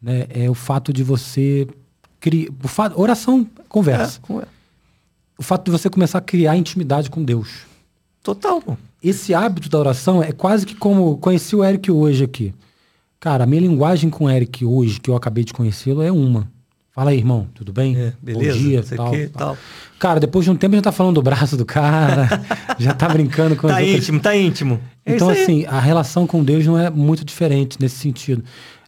né? 0.02 0.26
É 0.30 0.50
o 0.50 0.56
fato 0.56 0.92
de 0.92 1.04
você 1.04 1.68
criar. 2.20 2.50
Fato, 2.64 3.00
oração, 3.00 3.48
conversa. 3.70 4.20
É, 4.28 4.48
O 5.38 5.44
fato 5.44 5.66
de 5.66 5.72
você 5.72 5.88
começar 5.88 6.18
a 6.18 6.22
criar 6.22 6.58
intimidade 6.58 7.10
com 7.12 7.24
Deus. 7.24 7.60
total. 8.24 8.64
Esse 9.04 9.36
hábito 9.36 9.70
da 9.70 9.78
oração 9.78 10.24
é 10.24 10.32
quase 10.32 10.66
que 10.66 10.74
como 10.74 11.16
conheci 11.18 11.56
o 11.56 11.64
Eric 11.64 11.92
hoje 11.92 12.24
aqui. 12.24 12.56
Cara, 13.26 13.44
a 13.44 13.48
minha 13.48 13.60
linguagem 13.64 14.08
com 14.08 14.26
o 14.26 14.30
Eric 14.30 14.64
hoje, 14.64 15.00
que 15.00 15.10
eu 15.10 15.16
acabei 15.16 15.44
de 15.44 15.52
conhecê-lo, 15.52 16.04
é 16.04 16.12
uma. 16.12 16.48
Fala 16.92 17.10
aí, 17.10 17.18
irmão, 17.18 17.48
tudo 17.56 17.74
bem? 17.74 17.98
É, 17.98 18.14
beleza, 18.22 18.54
Bom 18.54 18.60
dia, 18.64 18.84
tal, 18.84 19.12
que, 19.12 19.28
tal. 19.30 19.48
tal. 19.48 19.58
Cara, 19.98 20.20
depois 20.20 20.46
de 20.46 20.52
um 20.52 20.56
tempo 20.56 20.76
já 20.76 20.82
tá 20.84 20.92
falando 20.92 21.16
do 21.16 21.24
braço 21.24 21.58
do 21.58 21.66
cara, 21.66 22.30
já 22.78 22.94
tá 22.94 23.10
brincando 23.10 23.56
com 23.56 23.68
Tá 23.68 23.78
outras- 23.80 23.96
íntimo, 23.96 24.20
tá 24.20 24.38
íntimo. 24.38 24.80
É 25.04 25.16
Então, 25.16 25.30
aí. 25.30 25.42
assim, 25.42 25.66
a 25.66 25.80
relação 25.80 26.28
com 26.28 26.44
Deus 26.44 26.64
não 26.68 26.78
é 26.78 26.92
muito 26.92 27.26
diferente 27.26 27.78
nesse 27.82 27.96
sentido. 27.96 28.44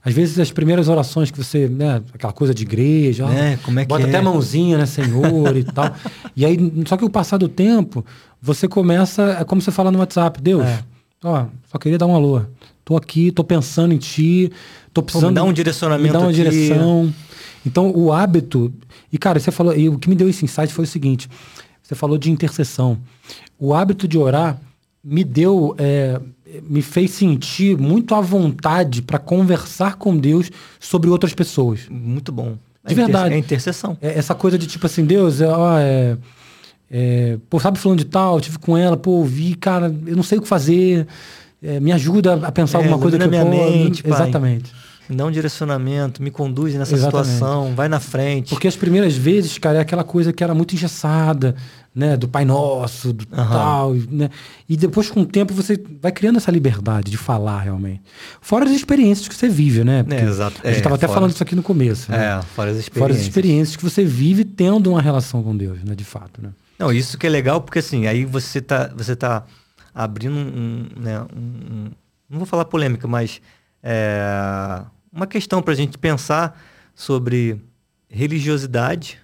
Às 0.05 0.13
vezes, 0.13 0.37
as 0.37 0.51
primeiras 0.51 0.87
orações 0.87 1.31
que 1.31 1.37
você, 1.43 1.67
né, 1.67 1.99
aquela 2.13 2.31
coisa 2.31 2.53
de 2.53 2.61
igreja, 2.61 3.25
ó, 3.25 3.31
É, 3.31 3.57
como 3.63 3.79
é 3.79 3.85
que 3.85 3.89
bota 3.89 4.03
é? 4.05 4.07
até 4.07 4.19
a 4.19 4.21
mãozinha, 4.21 4.77
né, 4.77 4.85
Senhor 4.85 5.57
e 5.57 5.63
tal. 5.63 5.95
E 6.35 6.45
aí, 6.45 6.57
só 6.85 6.95
que 6.95 7.03
o 7.03 7.09
passar 7.09 7.37
do 7.37 7.49
tempo, 7.49 8.05
você 8.39 8.67
começa, 8.67 9.35
é 9.41 9.43
como 9.43 9.59
você 9.63 9.71
fala 9.71 9.89
no 9.91 9.97
WhatsApp, 9.97 10.39
Deus, 10.43 10.63
É. 10.63 10.79
ó, 11.23 11.47
só 11.71 11.79
queria 11.79 11.97
dar 11.97 12.05
um 12.05 12.13
alô. 12.15 12.43
Tô 12.87 12.95
aqui, 12.95 13.33
tô 13.33 13.43
pensando 13.43 13.93
em 13.93 13.97
ti, 13.97 14.49
tô 14.93 15.03
precisando. 15.03 15.35
dá 15.35 15.43
um 15.43 15.51
direcionamento 15.51 16.07
Me 16.07 16.13
dá 16.13 16.19
uma 16.19 16.29
aqui. 16.29 16.35
direção. 16.37 17.13
Então, 17.65 17.91
o 17.93 18.13
hábito. 18.13 18.73
E, 19.11 19.17
cara, 19.17 19.41
você 19.41 19.51
falou. 19.51 19.75
E 19.75 19.89
o 19.89 19.99
que 19.99 20.07
me 20.07 20.15
deu 20.15 20.29
esse 20.29 20.45
insight 20.45 20.73
foi 20.73 20.85
o 20.85 20.87
seguinte: 20.87 21.29
você 21.83 21.95
falou 21.95 22.17
de 22.17 22.31
intercessão. 22.31 22.97
O 23.59 23.73
hábito 23.73 24.07
de 24.07 24.17
orar 24.17 24.57
me 25.03 25.25
deu. 25.25 25.75
é, 25.77 26.21
me 26.63 26.81
fez 26.81 27.11
sentir 27.11 27.77
muito 27.77 28.15
à 28.15 28.21
vontade 28.21 29.01
para 29.01 29.19
conversar 29.19 29.95
com 29.95 30.15
Deus 30.17 30.49
sobre 30.79 31.09
outras 31.09 31.33
pessoas. 31.33 31.81
Muito 31.89 32.31
bom. 32.31 32.55
De 32.85 32.93
É 32.93 32.95
verdade. 32.95 33.35
É 33.35 33.37
intercessão. 33.37 33.97
É, 34.01 34.17
essa 34.17 34.33
coisa 34.33 34.57
de 34.57 34.65
tipo 34.65 34.85
assim, 34.85 35.03
Deus, 35.03 35.41
é, 35.41 35.47
ó, 35.49 35.77
é, 35.77 36.17
é, 36.89 37.37
pô, 37.49 37.59
sabe 37.59 37.77
falando 37.79 37.99
de 37.99 38.05
tal, 38.05 38.35
eu 38.35 38.41
tive 38.41 38.59
com 38.59 38.77
ela, 38.77 38.95
pô, 38.95 39.11
ouvi, 39.11 39.55
cara, 39.55 39.93
eu 40.05 40.15
não 40.15 40.23
sei 40.23 40.37
o 40.37 40.41
que 40.41 40.47
fazer, 40.47 41.05
é, 41.61 41.79
me 41.79 41.91
ajuda 41.91 42.35
a 42.45 42.51
pensar 42.51 42.77
É, 42.79 42.81
alguma 42.81 42.99
coisa 42.99 43.17
que 43.17 43.27
minha 43.27 43.45
mente, 43.45 44.03
pai. 44.03 44.11
Exatamente. 44.11 44.71
Me 45.09 45.15
dá 45.15 45.25
um 45.25 45.31
direcionamento, 45.31 46.21
me 46.21 46.29
conduz 46.29 46.75
nessa 46.75 46.93
Exatamente. 46.93 47.29
situação, 47.31 47.73
vai 47.73 47.87
na 47.87 47.97
frente. 47.99 48.49
Porque 48.49 48.67
as 48.67 48.75
primeiras 48.75 49.15
vezes, 49.15 49.57
cara, 49.57 49.77
é 49.77 49.81
aquela 49.81 50.03
coisa 50.03 50.33
que 50.33 50.43
era 50.43 50.53
muito 50.53 50.75
engessada, 50.75 51.55
né? 51.95 52.17
Do 52.17 52.27
Pai 52.27 52.43
Nosso, 52.43 53.13
do 53.13 53.25
Aham. 53.31 53.49
tal, 53.53 53.93
né? 54.11 54.29
E 54.67 54.75
depois, 54.75 55.09
com 55.09 55.21
o 55.21 55.25
tempo, 55.25 55.53
você 55.53 55.81
vai 56.01 56.11
criando 56.11 56.35
essa 56.35 56.51
liberdade 56.51 57.09
de 57.09 57.15
falar 57.15 57.61
realmente. 57.61 58.01
Fora 58.41 58.65
as 58.65 58.71
experiências 58.71 59.29
que 59.29 59.33
você 59.35 59.47
vive, 59.47 59.85
né? 59.85 60.03
Porque 60.03 60.21
exato. 60.21 60.59
A 60.61 60.67
gente 60.67 60.75
É, 60.75 60.77
estava 60.79 60.95
até 60.95 61.07
fora- 61.07 61.19
falando 61.21 61.31
isso 61.31 61.41
aqui 61.41 61.55
no 61.55 61.63
começo. 61.63 62.11
né? 62.11 62.17
É, 62.39 62.41
fora 62.53 62.71
as 62.71 62.77
experiências. 62.77 62.97
Fora 62.99 63.13
as 63.13 63.19
experiências 63.21 63.75
que 63.77 63.83
você 63.85 64.03
vive 64.03 64.43
tendo 64.43 64.89
uma 64.91 65.01
relação 65.01 65.41
com 65.41 65.55
Deus, 65.55 65.81
né? 65.85 65.95
De 65.95 66.03
fato, 66.03 66.41
né? 66.41 66.49
Não, 66.77 66.91
isso 66.91 67.17
que 67.17 67.25
é 67.25 67.29
legal, 67.29 67.61
porque 67.61 67.79
assim, 67.79 68.07
aí 68.07 68.25
você 68.25 68.59
tá, 68.59 68.91
você 68.93 69.15
tá 69.15 69.45
abrindo 70.03 70.35
um, 70.35 70.47
um, 70.95 71.01
né, 71.01 71.21
um- 71.35 71.89
não 72.29 72.37
vou 72.39 72.45
falar 72.45 72.65
polêmica, 72.65 73.07
mas 73.07 73.41
é, 73.81 74.81
uma 75.11 75.25
questão 75.25 75.61
para 75.61 75.73
a 75.73 75.75
gente 75.75 75.97
pensar 75.97 76.61
sobre 76.93 77.59
religiosidade, 78.09 79.17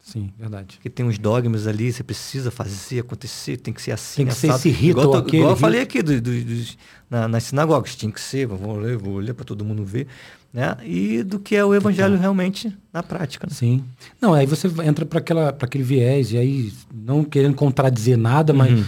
Sim, 0.00 0.30
verdade. 0.38 0.78
que 0.80 0.88
tem 0.88 1.04
uns 1.04 1.18
dogmas 1.18 1.66
ali, 1.66 1.92
você 1.92 2.04
precisa 2.04 2.50
fazer 2.50 3.00
acontecer, 3.00 3.56
tem 3.56 3.74
que 3.74 3.82
ser 3.82 3.90
assim. 3.90 4.18
Tem 4.18 4.26
que 4.26 4.34
ser 4.34 4.46
assado. 4.48 4.60
esse 4.60 4.70
rito 4.70 5.00
igual, 5.00 5.16
aquele 5.16 5.36
igual 5.38 5.52
eu 5.52 5.56
falei 5.56 5.80
aqui 5.80 6.02
do, 6.02 6.20
do- 6.20 6.44
dos- 6.44 6.78
na- 7.10 7.26
nas 7.26 7.42
sinagogas, 7.44 7.96
tinha 7.96 8.10
que 8.12 8.20
ser, 8.20 8.46
vou 8.46 8.76
ler, 8.76 8.96
vou 8.96 9.18
ler 9.18 9.34
para 9.34 9.44
todo 9.44 9.64
mundo 9.64 9.84
ver, 9.84 10.06
né? 10.52 10.76
E 10.84 11.22
do 11.24 11.38
que 11.40 11.56
é 11.56 11.64
o 11.64 11.74
evangelho 11.74 12.16
realmente 12.16 12.72
na 12.92 13.02
prática. 13.02 13.46
né? 13.48 13.54
Sim. 13.54 13.84
Não, 14.20 14.32
aí 14.32 14.46
você 14.46 14.68
entra 14.84 15.04
para 15.04 15.18
aquele 15.60 15.84
viés, 15.84 16.30
e 16.32 16.38
aí, 16.38 16.72
não 16.94 17.24
querendo 17.24 17.54
contradizer 17.56 18.16
nada, 18.16 18.52
mas. 18.52 18.78
Uhum. 18.78 18.84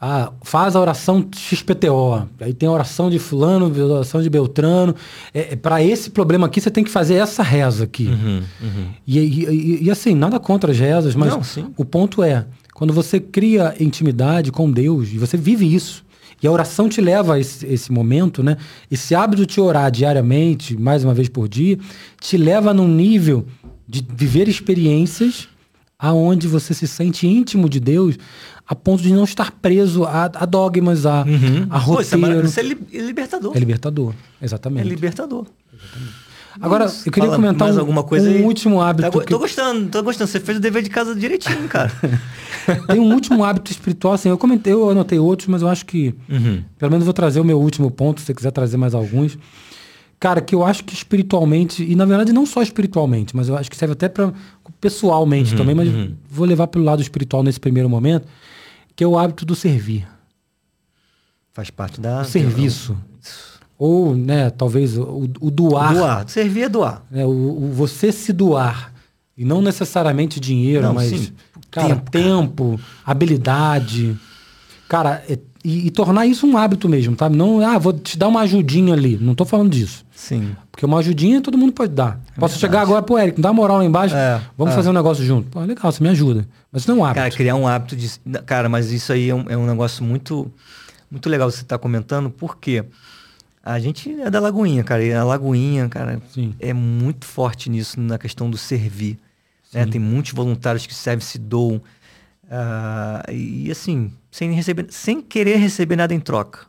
Ah, 0.00 0.32
faz 0.42 0.76
a 0.76 0.80
oração 0.80 1.26
XPTO. 1.34 2.28
Aí 2.40 2.52
tem 2.52 2.68
a 2.68 2.72
oração 2.72 3.08
de 3.08 3.18
fulano, 3.18 3.72
a 3.74 3.84
oração 3.94 4.20
de 4.20 4.28
Beltrano. 4.28 4.94
É, 5.32 5.56
para 5.56 5.82
esse 5.82 6.10
problema 6.10 6.46
aqui, 6.46 6.60
você 6.60 6.70
tem 6.70 6.84
que 6.84 6.90
fazer 6.90 7.14
essa 7.14 7.42
reza 7.42 7.84
aqui. 7.84 8.06
Uhum, 8.08 8.42
uhum. 8.62 8.86
E, 9.06 9.18
e- 9.18 9.84
e- 9.84 9.90
assim, 9.90 10.14
nada 10.14 10.38
contra 10.38 10.72
as 10.72 10.78
rezas, 10.78 11.14
mas 11.14 11.30
Não, 11.30 11.40
o 11.76 11.84
ponto 11.84 12.22
é, 12.22 12.44
quando 12.74 12.92
você 12.92 13.18
cria 13.18 13.74
intimidade 13.80 14.52
com 14.52 14.70
Deus, 14.70 15.08
e 15.10 15.16
você 15.18 15.36
vive 15.38 15.72
isso, 15.74 16.04
e 16.42 16.46
a 16.46 16.52
oração 16.52 16.86
te 16.88 17.00
leva 17.00 17.34
a 17.34 17.40
esse, 17.40 17.64
esse 17.64 17.90
momento, 17.90 18.42
né? 18.42 18.58
Esse 18.90 19.14
hábito 19.14 19.46
de 19.46 19.58
orar 19.60 19.90
diariamente, 19.90 20.76
mais 20.76 21.02
uma 21.02 21.14
vez 21.14 21.28
por 21.30 21.48
dia, 21.48 21.78
te 22.20 22.36
leva 22.36 22.74
num 22.74 22.88
nível 22.88 23.46
de 23.88 24.06
viver 24.14 24.48
experiências 24.48 25.48
aonde 25.98 26.46
você 26.46 26.74
se 26.74 26.86
sente 26.86 27.26
íntimo 27.26 27.66
de 27.68 27.80
Deus 27.80 28.18
a 28.66 28.74
ponto 28.74 29.02
de 29.02 29.12
não 29.12 29.24
estar 29.24 29.50
preso 29.50 30.04
a, 30.04 30.24
a 30.24 30.44
dogmas, 30.46 31.04
a, 31.06 31.20
a 31.20 31.24
Pô, 31.24 31.30
isso 31.30 31.36
é, 31.70 31.78
roteiro. 31.78 32.18
maravilhoso. 32.20 32.48
Isso 32.50 32.60
é 32.60 32.98
é 32.98 33.02
libertador. 33.06 33.52
É 33.54 33.58
libertador, 33.58 34.14
É 34.40 34.44
exatamente. 34.44 34.88
libertador. 34.88 35.46
Agora, 36.60 36.84
Isso. 36.84 37.08
eu 37.08 37.12
queria 37.12 37.30
comentar 37.30 37.72
um, 37.74 37.80
alguma 37.80 38.04
coisa 38.04 38.30
um 38.30 38.32
aí? 38.34 38.42
último 38.42 38.80
hábito. 38.80 39.10
Tá 39.10 39.18
que- 39.20 39.26
Tô 39.26 39.38
gostando, 39.40 39.88
tô 39.88 40.00
gostando. 40.04 40.30
Você 40.30 40.38
fez 40.38 40.56
o 40.58 40.60
dever 40.60 40.82
de 40.84 40.88
casa 40.90 41.12
direitinho, 41.14 41.66
cara. 41.68 41.90
Tem 42.86 43.00
um 43.00 43.12
último 43.12 43.42
hábito 43.44 43.72
espiritual, 43.72 44.14
assim, 44.14 44.28
eu 44.28 44.38
comentei, 44.38 44.72
eu 44.72 44.88
anotei 44.88 45.18
outros, 45.18 45.48
mas 45.48 45.62
eu 45.62 45.68
acho 45.68 45.84
que, 45.84 46.14
Uhum. 46.28 46.62
pelo 46.78 46.92
menos 46.92 47.04
vou 47.04 47.12
trazer 47.12 47.40
o 47.40 47.44
meu 47.44 47.60
último 47.60 47.90
ponto, 47.90 48.20
se 48.20 48.26
você 48.26 48.34
quiser 48.34 48.52
trazer 48.52 48.76
mais 48.76 48.94
alguns. 48.94 49.36
Cara, 50.20 50.40
que 50.40 50.54
eu 50.54 50.64
acho 50.64 50.84
que 50.84 50.94
espiritualmente, 50.94 51.82
e 51.82 51.96
na 51.96 52.04
verdade 52.04 52.32
não 52.32 52.46
só 52.46 52.62
espiritualmente, 52.62 53.34
mas 53.34 53.48
eu 53.48 53.56
acho 53.58 53.68
que 53.68 53.76
serve 53.76 53.92
até 53.94 54.08
para 54.08 54.32
pessoalmente 54.80 55.52
Uhum, 55.52 55.58
também, 55.58 55.74
mas 55.74 55.88
uhum. 55.88 56.14
vou 56.30 56.46
levar 56.46 56.68
pelo 56.68 56.84
lado 56.84 57.02
espiritual 57.02 57.42
nesse 57.42 57.58
primeiro 57.58 57.88
momento, 57.90 58.26
que 58.96 59.02
é 59.04 59.06
o 59.06 59.18
hábito 59.18 59.44
do 59.44 59.54
servir, 59.54 60.06
Faz 61.52 61.70
parte 61.70 62.00
da... 62.00 62.22
o 62.22 62.24
serviço. 62.24 62.96
Ou, 63.78 64.16
né, 64.16 64.50
talvez 64.50 64.96
o, 64.98 65.28
o 65.40 65.50
doar, 65.50 65.94
Doar. 65.94 66.28
Servir 66.28 66.62
é 66.62 66.68
doar. 66.68 67.02
né, 67.10 67.24
o, 67.24 67.28
o 67.30 67.72
você 67.72 68.10
se 68.12 68.32
doar. 68.32 68.92
E 69.36 69.44
não 69.44 69.60
necessariamente 69.60 70.38
dinheiro, 70.38 70.82
Não, 70.86 70.94
mas 70.94 71.10
sim. 71.10 71.32
cara, 71.70 71.88
Tempo, 71.96 72.10
tempo, 72.10 72.70
cara. 72.78 72.88
habilidade. 73.04 74.16
Cara, 74.88 75.24
é- 75.28 75.38
e, 75.64 75.86
e 75.86 75.90
tornar 75.90 76.26
isso 76.26 76.46
um 76.46 76.58
hábito 76.58 76.88
mesmo, 76.88 77.16
tá? 77.16 77.30
Não, 77.30 77.66
ah, 77.66 77.78
vou 77.78 77.94
te 77.94 78.18
dar 78.18 78.28
uma 78.28 78.42
ajudinha 78.42 78.92
ali. 78.92 79.16
Não 79.18 79.34
tô 79.34 79.46
falando 79.46 79.70
disso. 79.70 80.04
Sim. 80.14 80.54
Porque 80.70 80.84
uma 80.84 80.98
ajudinha 80.98 81.40
todo 81.40 81.56
mundo 81.56 81.72
pode 81.72 81.92
dar. 81.92 82.20
Posso 82.38 82.58
chegar 82.58 82.82
agora, 82.82 83.02
pô, 83.02 83.18
Eric, 83.18 83.40
dá 83.40 83.50
moral 83.52 83.78
lá 83.78 83.84
embaixo. 83.84 84.14
É, 84.14 84.40
vamos 84.58 84.74
é. 84.74 84.76
fazer 84.76 84.90
um 84.90 84.92
negócio 84.92 85.24
junto. 85.24 85.48
Pô, 85.48 85.60
legal, 85.60 85.90
você 85.90 86.02
me 86.02 86.10
ajuda. 86.10 86.46
Mas 86.70 86.82
isso 86.82 86.90
não 86.90 86.98
é 86.98 87.00
um 87.00 87.04
hábito. 87.06 87.20
Cara, 87.22 87.34
criar 87.34 87.54
um 87.54 87.66
hábito 87.66 87.96
de... 87.96 88.10
Cara, 88.44 88.68
mas 88.68 88.92
isso 88.92 89.10
aí 89.10 89.30
é 89.30 89.34
um, 89.34 89.44
é 89.48 89.56
um 89.56 89.64
negócio 89.64 90.04
muito, 90.04 90.52
muito 91.10 91.30
legal 91.30 91.50
você 91.50 91.62
estar 91.62 91.78
comentando, 91.78 92.28
porque 92.28 92.84
a 93.64 93.78
gente 93.80 94.20
é 94.20 94.28
da 94.28 94.40
Lagoinha, 94.40 94.84
cara. 94.84 95.02
E 95.02 95.14
a 95.14 95.24
Lagoinha, 95.24 95.88
cara, 95.88 96.20
Sim. 96.34 96.54
é 96.60 96.74
muito 96.74 97.24
forte 97.24 97.70
nisso, 97.70 97.98
na 97.98 98.18
questão 98.18 98.50
do 98.50 98.58
servir. 98.58 99.18
né? 99.72 99.86
Tem 99.86 100.00
muitos 100.00 100.32
voluntários 100.32 100.86
que 100.86 100.94
servem, 100.94 101.24
se 101.24 101.38
doam. 101.38 101.80
Ah, 102.50 103.22
e 103.32 103.70
assim, 103.70 104.12
sem, 104.30 104.52
receber, 104.52 104.86
sem 104.90 105.20
querer 105.20 105.56
receber 105.56 105.96
nada 105.96 106.14
em 106.14 106.20
troca. 106.20 106.66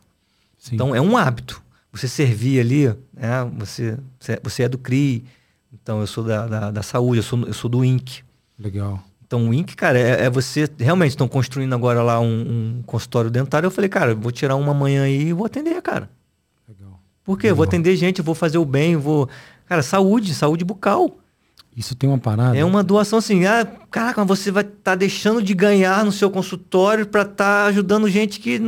Sim. 0.58 0.74
Então 0.74 0.94
é 0.94 1.00
um 1.00 1.16
hábito. 1.16 1.62
Você 1.92 2.08
servir 2.08 2.60
ali, 2.60 2.88
né? 3.14 3.50
você, 3.56 3.96
você- 4.42 4.62
é 4.64 4.68
do 4.68 4.76
CRI, 4.78 5.24
então 5.72 6.00
eu 6.00 6.06
sou 6.06 6.22
da, 6.24 6.46
da, 6.46 6.70
da 6.70 6.82
saúde, 6.82 7.18
eu 7.18 7.22
sou, 7.22 7.40
eu 7.46 7.54
sou 7.54 7.70
do 7.70 7.84
INC. 7.84 8.22
Legal. 8.58 9.02
Então 9.26 9.48
o 9.48 9.54
INC, 9.54 9.74
cara, 9.74 9.98
é, 9.98 10.24
é 10.24 10.30
você. 10.30 10.68
Realmente 10.78 11.10
estão 11.10 11.26
construindo 11.26 11.74
agora 11.74 12.02
lá 12.02 12.20
um, 12.20 12.26
um 12.78 12.82
consultório 12.84 13.30
dentário. 13.30 13.66
Eu 13.66 13.70
falei, 13.70 13.88
cara, 13.88 14.12
eu 14.12 14.16
vou 14.18 14.30
tirar 14.30 14.56
uma 14.56 14.72
manhã 14.74 15.04
aí 15.04 15.28
e 15.28 15.32
vou 15.32 15.46
atender, 15.46 15.80
cara. 15.82 16.08
Legal. 16.68 17.00
Por 17.24 17.38
quê? 17.38 17.48
Eu 17.48 17.56
vou 17.56 17.64
Legal. 17.64 17.70
atender 17.78 17.96
gente, 17.96 18.18
eu 18.18 18.24
vou 18.24 18.34
fazer 18.34 18.58
o 18.58 18.64
bem, 18.64 18.96
vou. 18.96 19.28
Cara, 19.66 19.82
saúde, 19.82 20.32
saúde 20.34 20.64
bucal. 20.64 21.18
Isso 21.76 21.94
tem 21.94 22.08
uma 22.08 22.18
parada. 22.18 22.56
É 22.56 22.64
uma 22.64 22.82
doação 22.82 23.18
assim, 23.18 23.44
ah, 23.44 23.66
caraca, 23.90 24.24
mas 24.24 24.38
você 24.38 24.50
vai 24.50 24.62
estar 24.64 24.94
deixando 24.94 25.42
de 25.42 25.52
ganhar 25.52 26.04
no 26.04 26.10
seu 26.10 26.30
consultório 26.30 27.06
para 27.06 27.22
estar 27.22 27.66
ajudando 27.66 28.08
gente 28.08 28.40
que. 28.40 28.60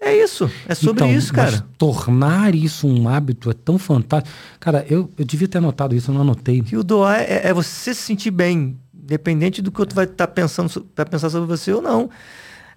É 0.00 0.16
isso, 0.16 0.50
é 0.66 0.74
sobre 0.74 1.04
Então, 1.04 1.14
isso, 1.16 1.32
cara. 1.32 1.64
tornar 1.78 2.56
isso 2.56 2.88
um 2.88 3.08
hábito 3.08 3.48
é 3.48 3.52
tão 3.54 3.78
fantástico. 3.78 4.34
Cara, 4.58 4.84
eu, 4.90 5.08
eu 5.16 5.24
devia 5.24 5.46
ter 5.46 5.58
anotado 5.58 5.94
isso, 5.94 6.10
eu 6.10 6.14
não 6.14 6.22
anotei. 6.22 6.64
E 6.72 6.76
o 6.76 6.82
doar 6.82 7.20
é, 7.20 7.42
é 7.44 7.54
você 7.54 7.94
se 7.94 8.02
sentir 8.02 8.32
bem, 8.32 8.76
independente 8.92 9.62
do 9.62 9.70
que 9.70 9.80
outro 9.80 9.94
vai 9.94 10.06
estar 10.06 10.26
pensando, 10.26 10.68
so- 10.68 10.84
vai 10.96 11.06
pensar 11.06 11.30
sobre 11.30 11.46
você 11.46 11.72
ou 11.72 11.80
não. 11.80 12.10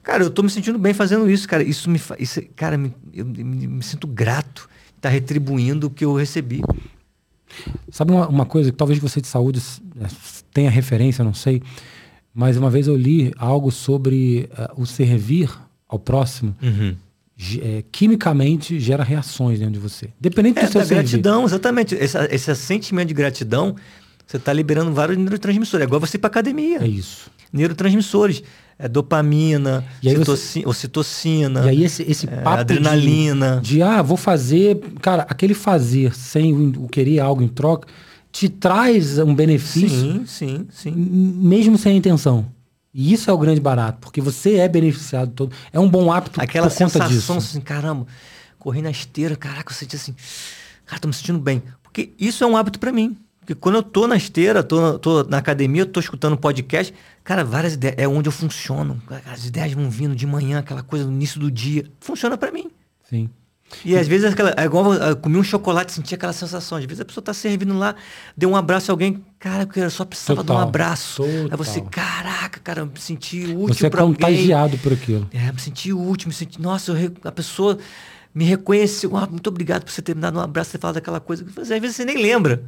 Cara, 0.04 0.22
eu 0.24 0.30
tô 0.30 0.44
me 0.44 0.52
sentindo 0.52 0.78
bem 0.78 0.94
fazendo 0.94 1.28
isso, 1.28 1.48
cara. 1.48 1.64
Isso 1.64 1.90
me 1.90 1.98
faz. 1.98 2.38
Cara, 2.56 2.78
me- 2.78 2.94
eu 3.12 3.26
me, 3.26 3.44
me 3.44 3.84
sinto 3.84 4.06
grato 4.06 4.70
de 4.92 4.98
estar 5.00 5.10
retribuindo 5.10 5.88
o 5.88 5.90
que 5.90 6.06
eu 6.06 6.14
recebi. 6.14 6.62
Sabe 7.92 8.12
uma, 8.12 8.28
uma 8.28 8.46
coisa 8.46 8.72
que 8.72 8.78
talvez 8.78 9.00
você 9.00 9.20
de 9.22 9.28
saúde 9.28 9.62
eh, 10.00 10.08
tenha 10.54 10.70
referência, 10.70 11.24
não 11.24 11.34
sei, 11.34 11.62
mas 12.34 12.58
uma 12.58 12.70
vez 12.70 12.88
eu 12.88 12.96
li 12.96 13.32
algo 13.38 13.72
sobre 13.72 14.50
eh, 14.58 14.72
o 14.76 14.86
servir 14.86 15.50
ao 15.88 15.98
próximo, 16.00 16.56
ge- 17.38 17.62
eh, 17.62 17.84
quimicamente 17.92 18.80
gera 18.80 19.04
reações 19.04 19.60
dentro 19.60 19.74
de 19.74 19.80
você. 19.80 20.10
Dependente 20.20 20.60
É, 20.60 20.66
do 20.66 20.72
seu 20.72 20.82
da 20.82 20.88
servir. 20.88 21.04
gratidão, 21.04 21.46
exatamente. 21.46 21.96
Esse, 21.96 22.18
esse 22.32 22.56
sentimento 22.56 23.08
de 23.10 23.14
gratidão, 23.14 23.76
você 24.26 24.38
está 24.38 24.52
liberando 24.54 24.92
vários 24.94 25.18
neurotransmissores. 25.18 25.84
É 25.84 25.88
igual 25.88 26.00
você 26.02 26.18
ir 26.18 26.20
para 26.20 26.28
academia. 26.30 26.80
É 26.84 26.88
isso. 26.88 27.30
Neurotransmissores. 27.54 28.42
É 28.78 28.90
dopamina, 28.90 29.86
aí 30.04 30.14
você- 30.16 30.36
citoci- 30.36 30.64
ocitocina, 30.68 31.66
E 31.66 31.70
aí 31.70 31.84
esse, 31.86 32.04
esse 32.04 32.28
é, 32.28 32.42
papo 32.42 32.58
de- 32.66 32.74
adrenalina. 32.74 33.62
De, 33.64 33.82
ah, 33.82 34.02
vou 34.02 34.18
fazer... 34.18 34.82
Cara, 35.02 35.26
aquele 35.30 35.54
fazer 35.54 36.14
sem 36.14 36.52
o, 36.54 36.84
o 36.84 36.90
querer 36.90 37.22
algo 37.22 37.42
em 37.42 37.48
troca 37.48 37.88
te 38.34 38.50
traz 38.50 39.18
um 39.18 39.34
benefício, 39.34 39.90
Sim, 39.98 40.24
sim, 40.28 40.68
sim. 40.70 40.92
mesmo 40.92 41.78
sem 41.78 41.94
a 41.94 41.96
intenção. 41.96 42.46
E 42.94 43.14
isso 43.14 43.30
é 43.30 43.34
o 43.34 43.38
grande 43.38 43.62
barato, 43.62 44.00
porque 44.02 44.20
você 44.20 44.56
é 44.56 44.68
beneficiado 44.68 45.32
todo. 45.32 45.54
É 45.72 45.80
um 45.80 45.88
bom 45.88 46.12
hábito 46.12 46.42
Aquela 46.42 46.68
por 46.68 46.74
conta 46.78 46.90
sensação 46.92 47.16
disso. 47.16 47.32
assim, 47.32 47.62
caramba, 47.62 48.06
corri 48.60 48.82
na 48.82 48.92
esteira, 48.92 49.38
caraca, 49.38 49.72
eu 49.72 49.76
senti 49.76 49.96
assim, 49.96 50.14
cara, 50.86 51.00
tô 51.00 51.08
me 51.08 51.14
sentindo 51.14 51.40
bem. 51.40 51.64
Porque 51.82 52.12
isso 52.20 52.44
é 52.44 52.48
um 52.48 52.58
hábito 52.58 52.78
pra 52.78 52.92
mim. 52.92 53.16
Porque 53.46 53.54
quando 53.54 53.76
eu 53.76 53.84
tô 53.84 54.08
na 54.08 54.18
esteira, 54.18 54.64
tô, 54.64 54.98
tô 54.98 55.24
na 55.26 55.38
academia, 55.38 55.86
tô 55.86 56.00
escutando 56.00 56.36
podcast, 56.36 56.92
cara, 57.24 57.44
várias 57.44 57.76
ideias, 57.76 57.96
é 58.00 58.08
onde 58.08 58.28
eu 58.28 58.32
funciono. 58.32 59.00
As 59.32 59.46
ideias 59.46 59.72
vão 59.74 59.88
vindo 59.88 60.16
de 60.16 60.26
manhã, 60.26 60.58
aquela 60.60 60.82
coisa 60.82 61.06
no 61.06 61.12
início 61.12 61.40
do 61.40 61.52
dia. 61.52 61.86
Funciona 62.00 62.36
pra 62.40 62.52
mim. 62.52 62.72
Sim. 63.08 63.30
E 63.84 63.96
às 63.96 64.08
vezes 64.08 64.32
aquela, 64.32 64.52
é 64.58 64.64
igual 64.66 64.94
eu 64.96 65.16
comi 65.18 65.38
um 65.38 65.44
chocolate, 65.44 65.92
senti 65.92 66.16
aquela 66.16 66.34
sensação. 66.34 66.80
Às 66.80 66.86
vezes 66.86 67.02
a 67.02 67.06
pessoa 67.06 67.24
tá 67.24 67.36
servindo 67.36 67.78
lá, 67.78 67.94
deu 68.36 68.50
um 68.50 68.56
abraço 68.56 68.90
a 68.90 68.94
alguém, 68.94 69.24
cara, 69.38 69.70
eu 69.76 69.90
só 69.92 70.06
precisava 70.06 70.44
de 70.44 70.52
um 70.52 70.54
Total, 70.56 70.68
abraço. 70.68 71.24
Aí 71.24 71.56
você, 71.56 71.82
total. 71.82 71.92
caraca, 71.92 72.60
cara, 72.64 72.82
eu 72.82 72.88
me 72.88 73.00
senti 73.00 73.42
útil 73.56 73.76
Você 73.76 73.86
é 73.86 73.90
alguém. 73.90 74.16
contagiado 74.16 74.76
por 74.80 74.92
aquilo. 74.94 75.30
É, 75.32 75.52
me 75.52 75.60
senti 75.60 75.94
útil, 75.94 76.30
me 76.30 76.34
senti. 76.34 76.60
Nossa, 76.60 76.94
eu 76.94 77.12
a 77.24 77.32
pessoa 77.32 77.78
me 78.34 78.44
reconheceu. 78.44 79.16
Ah, 79.16 79.28
muito 79.30 79.48
obrigado 79.48 79.84
por 79.84 79.92
você 79.92 80.02
ter 80.02 80.16
me 80.16 80.22
dado 80.22 80.40
um 80.40 80.42
abraço, 80.42 80.72
ter 80.72 80.80
falado 80.80 80.96
daquela 80.96 81.20
coisa. 81.20 81.46
Às 81.60 81.68
vezes 81.68 81.96
você 81.96 82.06
nem 82.06 82.18
lembra. 82.20 82.64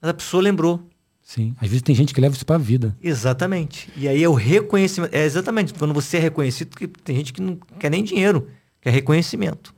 Mas 0.00 0.10
a 0.10 0.14
pessoa 0.14 0.42
lembrou. 0.42 0.86
Sim. 1.22 1.54
Às 1.60 1.68
vezes 1.68 1.82
tem 1.82 1.94
gente 1.94 2.12
que 2.12 2.20
leva 2.20 2.34
isso 2.34 2.44
pra 2.44 2.58
vida. 2.58 2.96
Exatamente. 3.02 3.88
E 3.96 4.08
aí 4.08 4.22
é 4.22 4.28
o 4.28 4.34
reconhecimento. 4.34 5.14
É 5.14 5.24
exatamente 5.24 5.72
quando 5.74 5.94
você 5.94 6.16
é 6.16 6.20
reconhecido, 6.20 6.68
porque 6.68 6.88
tem 6.88 7.14
gente 7.16 7.32
que 7.32 7.40
não 7.40 7.56
quer 7.78 7.90
nem 7.90 8.02
dinheiro, 8.02 8.48
quer 8.80 8.90
reconhecimento. 8.90 9.72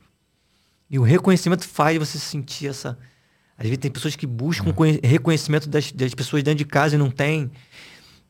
E 0.89 0.97
o 0.97 1.03
reconhecimento 1.03 1.67
faz 1.67 1.97
você 1.97 2.17
sentir 2.17 2.67
essa. 2.67 2.97
Às 3.57 3.63
vezes 3.65 3.77
tem 3.77 3.91
pessoas 3.91 4.15
que 4.15 4.25
buscam 4.25 4.71
conhe- 4.73 4.99
reconhecimento 5.03 5.69
das, 5.69 5.91
das 5.91 6.13
pessoas 6.15 6.41
dentro 6.41 6.57
de 6.57 6.65
casa 6.65 6.95
e 6.95 6.97
não 6.97 7.11
tem. 7.11 7.51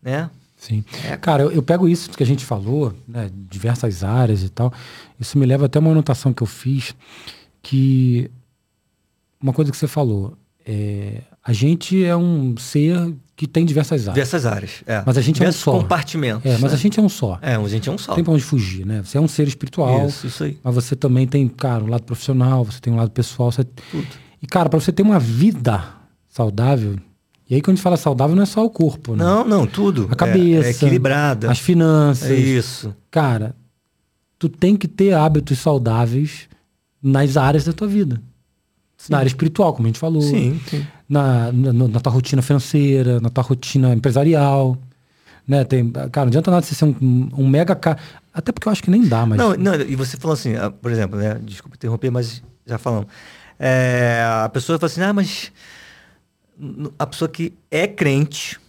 Né? 0.01 0.29
Sim. 0.57 0.83
É. 1.05 1.15
Cara, 1.17 1.43
eu, 1.43 1.51
eu 1.51 1.63
pego 1.63 1.87
isso 1.87 2.09
que 2.11 2.23
a 2.23 2.25
gente 2.25 2.43
falou, 2.45 2.93
né, 3.07 3.29
diversas 3.49 4.03
áreas 4.03 4.43
e 4.43 4.49
tal. 4.49 4.73
Isso 5.19 5.37
me 5.37 5.45
leva 5.45 5.65
até 5.65 5.79
uma 5.79 5.91
anotação 5.91 6.33
que 6.33 6.43
eu 6.43 6.47
fiz, 6.47 6.93
que 7.61 8.29
uma 9.41 9.53
coisa 9.53 9.71
que 9.71 9.77
você 9.77 9.87
falou, 9.87 10.37
é, 10.65 11.21
a 11.43 11.51
gente 11.51 12.03
é 12.03 12.15
um 12.15 12.55
ser 12.57 13.13
que 13.35 13.47
tem 13.47 13.65
diversas 13.65 14.01
áreas. 14.07 14.13
Diversas 14.13 14.45
áreas. 14.45 14.71
É. 14.85 15.03
Mas 15.05 15.17
a 15.17 15.21
gente 15.21 15.35
é 15.35 15.37
um 15.37 15.49
Diversos 15.49 15.61
só. 15.63 15.71
compartimentos. 15.71 16.45
É, 16.45 16.53
mas 16.53 16.71
né? 16.71 16.73
a 16.73 16.77
gente 16.77 16.99
é 16.99 17.03
um 17.03 17.09
só. 17.09 17.39
É, 17.41 17.55
a 17.55 17.67
gente 17.67 17.89
é 17.89 17.91
um 17.91 17.97
só. 17.97 18.13
Tem 18.13 18.23
pra 18.23 18.33
onde 18.33 18.43
fugir, 18.43 18.85
né? 18.85 19.01
Você 19.03 19.17
é 19.17 19.21
um 19.21 19.27
ser 19.27 19.47
espiritual, 19.47 20.07
Isso, 20.07 20.27
isso 20.27 20.43
aí. 20.43 20.57
mas 20.63 20.75
você 20.75 20.95
também 20.95 21.27
tem, 21.27 21.47
cara, 21.47 21.83
um 21.83 21.87
lado 21.87 22.03
profissional, 22.03 22.63
você 22.63 22.79
tem 22.79 22.93
um 22.93 22.95
lado 22.95 23.11
pessoal. 23.11 23.51
Você... 23.51 23.63
Tudo. 23.63 24.07
E, 24.41 24.47
cara, 24.47 24.69
pra 24.69 24.79
você 24.79 24.91
ter 24.91 25.01
uma 25.03 25.19
vida 25.19 25.83
saudável, 26.29 26.95
e 27.49 27.55
aí 27.55 27.61
quando 27.61 27.73
a 27.73 27.75
gente 27.75 27.83
fala 27.83 27.97
saudável 27.97 28.35
não 28.35 28.43
é 28.43 28.45
só 28.45 28.63
o 28.63 28.69
corpo, 28.69 29.15
né? 29.15 29.23
Não, 29.23 29.43
não, 29.43 29.67
tudo. 29.67 30.07
A 30.11 30.15
cabeça, 30.15 30.67
É, 30.67 30.71
é 30.71 30.71
equilibrada. 30.71 31.51
As 31.51 31.59
finanças. 31.59 32.29
É 32.29 32.35
isso. 32.35 32.95
Cara, 33.11 33.55
tu 34.39 34.47
tem 34.47 34.75
que 34.77 34.87
ter 34.87 35.13
hábitos 35.13 35.59
saudáveis 35.59 36.47
nas 37.01 37.35
áreas 37.35 37.65
da 37.65 37.73
tua 37.73 37.87
vida. 37.87 38.21
Na 39.09 39.17
área 39.19 39.27
espiritual, 39.27 39.73
como 39.73 39.85
a 39.85 39.89
gente 39.89 39.99
falou. 39.99 40.21
Sim, 40.21 40.59
sim. 40.67 40.85
Na, 41.09 41.51
na, 41.51 41.73
na 41.73 41.99
tua 41.99 42.11
rotina 42.11 42.41
financeira, 42.41 43.19
na 43.19 43.29
tua 43.29 43.43
rotina 43.43 43.93
empresarial. 43.93 44.77
Né? 45.47 45.63
Tem, 45.65 45.89
cara, 45.91 46.25
não 46.25 46.27
adianta 46.29 46.49
nada 46.51 46.65
você 46.65 46.73
ser 46.73 46.85
um, 46.85 47.29
um 47.37 47.47
mega 47.47 47.75
cara. 47.75 47.97
Até 48.33 48.51
porque 48.51 48.67
eu 48.67 48.71
acho 48.71 48.81
que 48.81 48.89
nem 48.89 49.05
dá, 49.05 49.25
mas. 49.25 49.37
Não, 49.37 49.53
não, 49.55 49.75
e 49.75 49.95
você 49.95 50.15
falou 50.17 50.33
assim, 50.33 50.55
ah, 50.55 50.71
por 50.71 50.91
exemplo, 50.91 51.19
né? 51.19 51.37
Desculpa 51.43 51.75
interromper, 51.75 52.09
mas 52.11 52.41
já 52.65 52.77
falando. 52.77 53.07
É, 53.59 54.23
a 54.43 54.49
pessoa 54.49 54.79
fala 54.79 54.91
assim, 54.91 55.01
ah, 55.01 55.13
mas 55.13 55.51
a 56.97 57.05
pessoa 57.05 57.27
que 57.29 57.53
é 57.69 57.87
crente, 57.87 58.59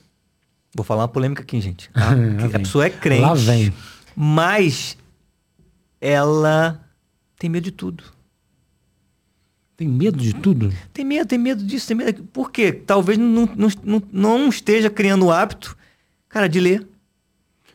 vou 0.75 0.85
falar 0.85 1.03
uma 1.03 1.09
polêmica 1.09 1.43
aqui, 1.43 1.61
gente. 1.61 1.89
tá? 1.91 2.11
A 2.55 2.59
pessoa 2.59 2.87
é 2.87 2.91
crente, 2.91 3.23
Lá 3.23 3.35
vem. 3.35 3.73
mas 4.17 4.97
ela 6.01 6.81
tem 7.39 7.49
medo 7.49 7.65
de 7.65 7.71
tudo. 7.73 8.05
Tem 9.77 9.89
medo 9.89 10.19
de 10.19 10.33
tudo? 10.35 10.73
Tem 10.93 11.05
medo, 11.05 11.27
tem 11.27 11.39
medo 11.39 11.65
disso, 11.65 11.89
tem 11.89 11.97
medo. 11.97 12.23
Por 12.33 12.51
quê? 12.53 12.73
Talvez 12.73 13.19
não, 13.19 13.49
não, 13.57 13.69
não, 13.83 14.03
não 14.13 14.49
esteja 14.49 14.89
criando 14.89 15.27
o 15.27 15.33
hábito, 15.33 15.77
cara, 16.29 16.49
de 16.49 16.61
ler. 16.61 16.87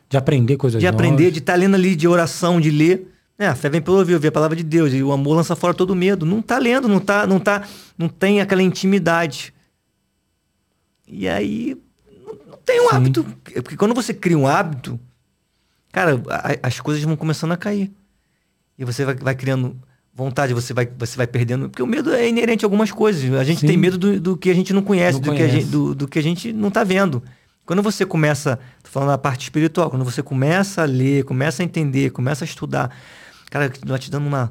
De 0.08 0.16
aprender 0.16 0.56
coisas 0.56 0.80
de 0.80 0.86
novas. 0.86 0.98
aprender, 0.98 1.30
de 1.30 1.38
estar 1.40 1.54
lendo 1.56 1.74
ali, 1.74 1.94
de 1.94 2.08
oração, 2.08 2.60
de 2.60 2.70
ler. 2.70 3.06
É, 3.38 3.46
a 3.46 3.54
fé 3.54 3.68
vem 3.68 3.80
pelo 3.82 3.98
ouvir, 3.98 4.14
ouvir 4.14 4.28
a 4.28 4.32
palavra 4.32 4.56
de 4.56 4.62
Deus. 4.64 4.92
E 4.92 5.02
o 5.02 5.12
amor 5.12 5.34
lança 5.36 5.54
fora 5.54 5.72
todo 5.74 5.94
medo. 5.94 6.24
Não 6.26 6.40
tá 6.42 6.58
lendo, 6.58 6.88
não 6.88 7.00
tá, 7.00 7.26
não 7.26 7.38
tá, 7.38 7.66
não 7.96 8.08
tem 8.08 8.40
aquela 8.40 8.62
intimidade. 8.62 9.52
E 11.06 11.28
aí 11.28 11.76
não, 12.26 12.34
não 12.52 12.58
tem 12.64 12.80
um 12.80 12.88
Sim. 12.90 12.96
hábito. 12.96 13.24
Porque 13.62 13.76
quando 13.76 13.94
você 13.94 14.12
cria 14.14 14.38
um 14.38 14.46
hábito, 14.46 14.98
cara, 15.92 16.20
a- 16.30 16.66
as 16.66 16.80
coisas 16.80 17.02
vão 17.02 17.16
começando 17.16 17.52
a 17.52 17.56
cair. 17.56 17.90
E 18.78 18.84
você 18.84 19.04
vai, 19.04 19.14
vai 19.14 19.34
criando 19.34 19.76
vontade, 20.20 20.54
você 20.54 20.72
vai, 20.72 20.88
você 20.98 21.16
vai 21.16 21.26
perdendo. 21.26 21.68
Porque 21.68 21.82
o 21.82 21.86
medo 21.86 22.12
é 22.12 22.28
inerente 22.28 22.64
a 22.64 22.66
algumas 22.66 22.90
coisas. 22.92 23.32
A 23.34 23.44
gente 23.44 23.60
Sim. 23.60 23.66
tem 23.66 23.76
medo 23.76 23.98
do, 23.98 24.20
do 24.20 24.36
que 24.36 24.50
a 24.50 24.54
gente 24.54 24.72
não 24.72 24.82
conhece, 24.82 25.14
Não 25.14 25.20
do, 25.20 25.24
Que 25.34 25.42
a 25.42 25.46
conhece. 25.46 25.60
gente, 25.60 25.70
do, 25.70 25.94
do 25.94 26.08
que 26.08 26.18
a 26.18 26.22
gente 26.22 26.52
não 26.52 26.70
tá 26.70 26.84
vendo. 26.84 27.22
Quando 27.66 27.82
você 27.82 28.04
começa, 28.06 28.58
tô 28.82 28.90
falando 28.90 29.10
da 29.10 29.18
parte 29.18 29.42
espiritual, 29.42 29.90
quando 29.90 30.04
você 30.04 30.22
começa 30.22 30.82
a 30.82 30.84
ler, 30.84 31.24
começa 31.24 31.62
a 31.62 31.64
entender, 31.64 32.10
começa 32.10 32.44
a 32.44 32.46
estudar, 32.46 32.90
cara, 33.50 33.70
vai 33.84 33.98
te 33.98 34.10
dando 34.10 34.26
uma. 34.26 34.50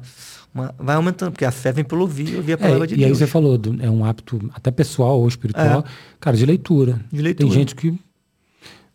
uma- 0.54 0.74
vai 0.78 0.96
aumentando, 0.96 1.30
porque 1.32 1.44
a 1.44 1.50
fé 1.52 1.70
vem 1.70 1.84
pelo 1.84 2.00
ouvir, 2.02 2.34
ouvir 2.36 2.52
a 2.52 2.54
É, 2.54 2.56
palavra 2.56 2.86
de 2.86 2.94
e 2.94 2.98
aí 2.98 3.04
Deus. 3.06 3.18
você 3.18 3.26
falou, 3.26 3.56
do- 3.58 3.80
é 3.82 3.90
um 3.90 4.04
hábito 4.04 4.40
até 4.54 4.70
pessoal 4.70 5.20
ou 5.20 5.28
espiritual, 5.28 5.84
cara, 6.18 6.36
de 6.36 6.44
leitura. 6.46 6.98
De 7.12 7.20
leitura. 7.22 7.48
Tem 7.48 7.54
gente 7.58 7.74
que 7.76 7.94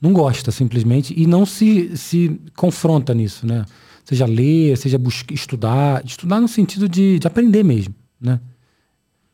não 0.02 0.12
gosta 0.12 0.52
simplesmente 0.52 1.14
e 1.16 1.26
não 1.28 1.46
se, 1.46 1.96
se 1.96 2.40
confronta 2.56 3.14
nisso, 3.14 3.46
né? 3.48 3.64
Seja 4.06 4.26
ler, 4.26 4.78
seja 4.78 4.98
buscar, 4.98 5.34
estudar, 5.34 6.06
estudar 6.06 6.40
no 6.40 6.48
sentido 6.48 6.88
de, 6.88 7.20
de 7.20 7.28
aprender 7.28 7.64
mesmo, 7.64 7.94
né? 8.22 8.40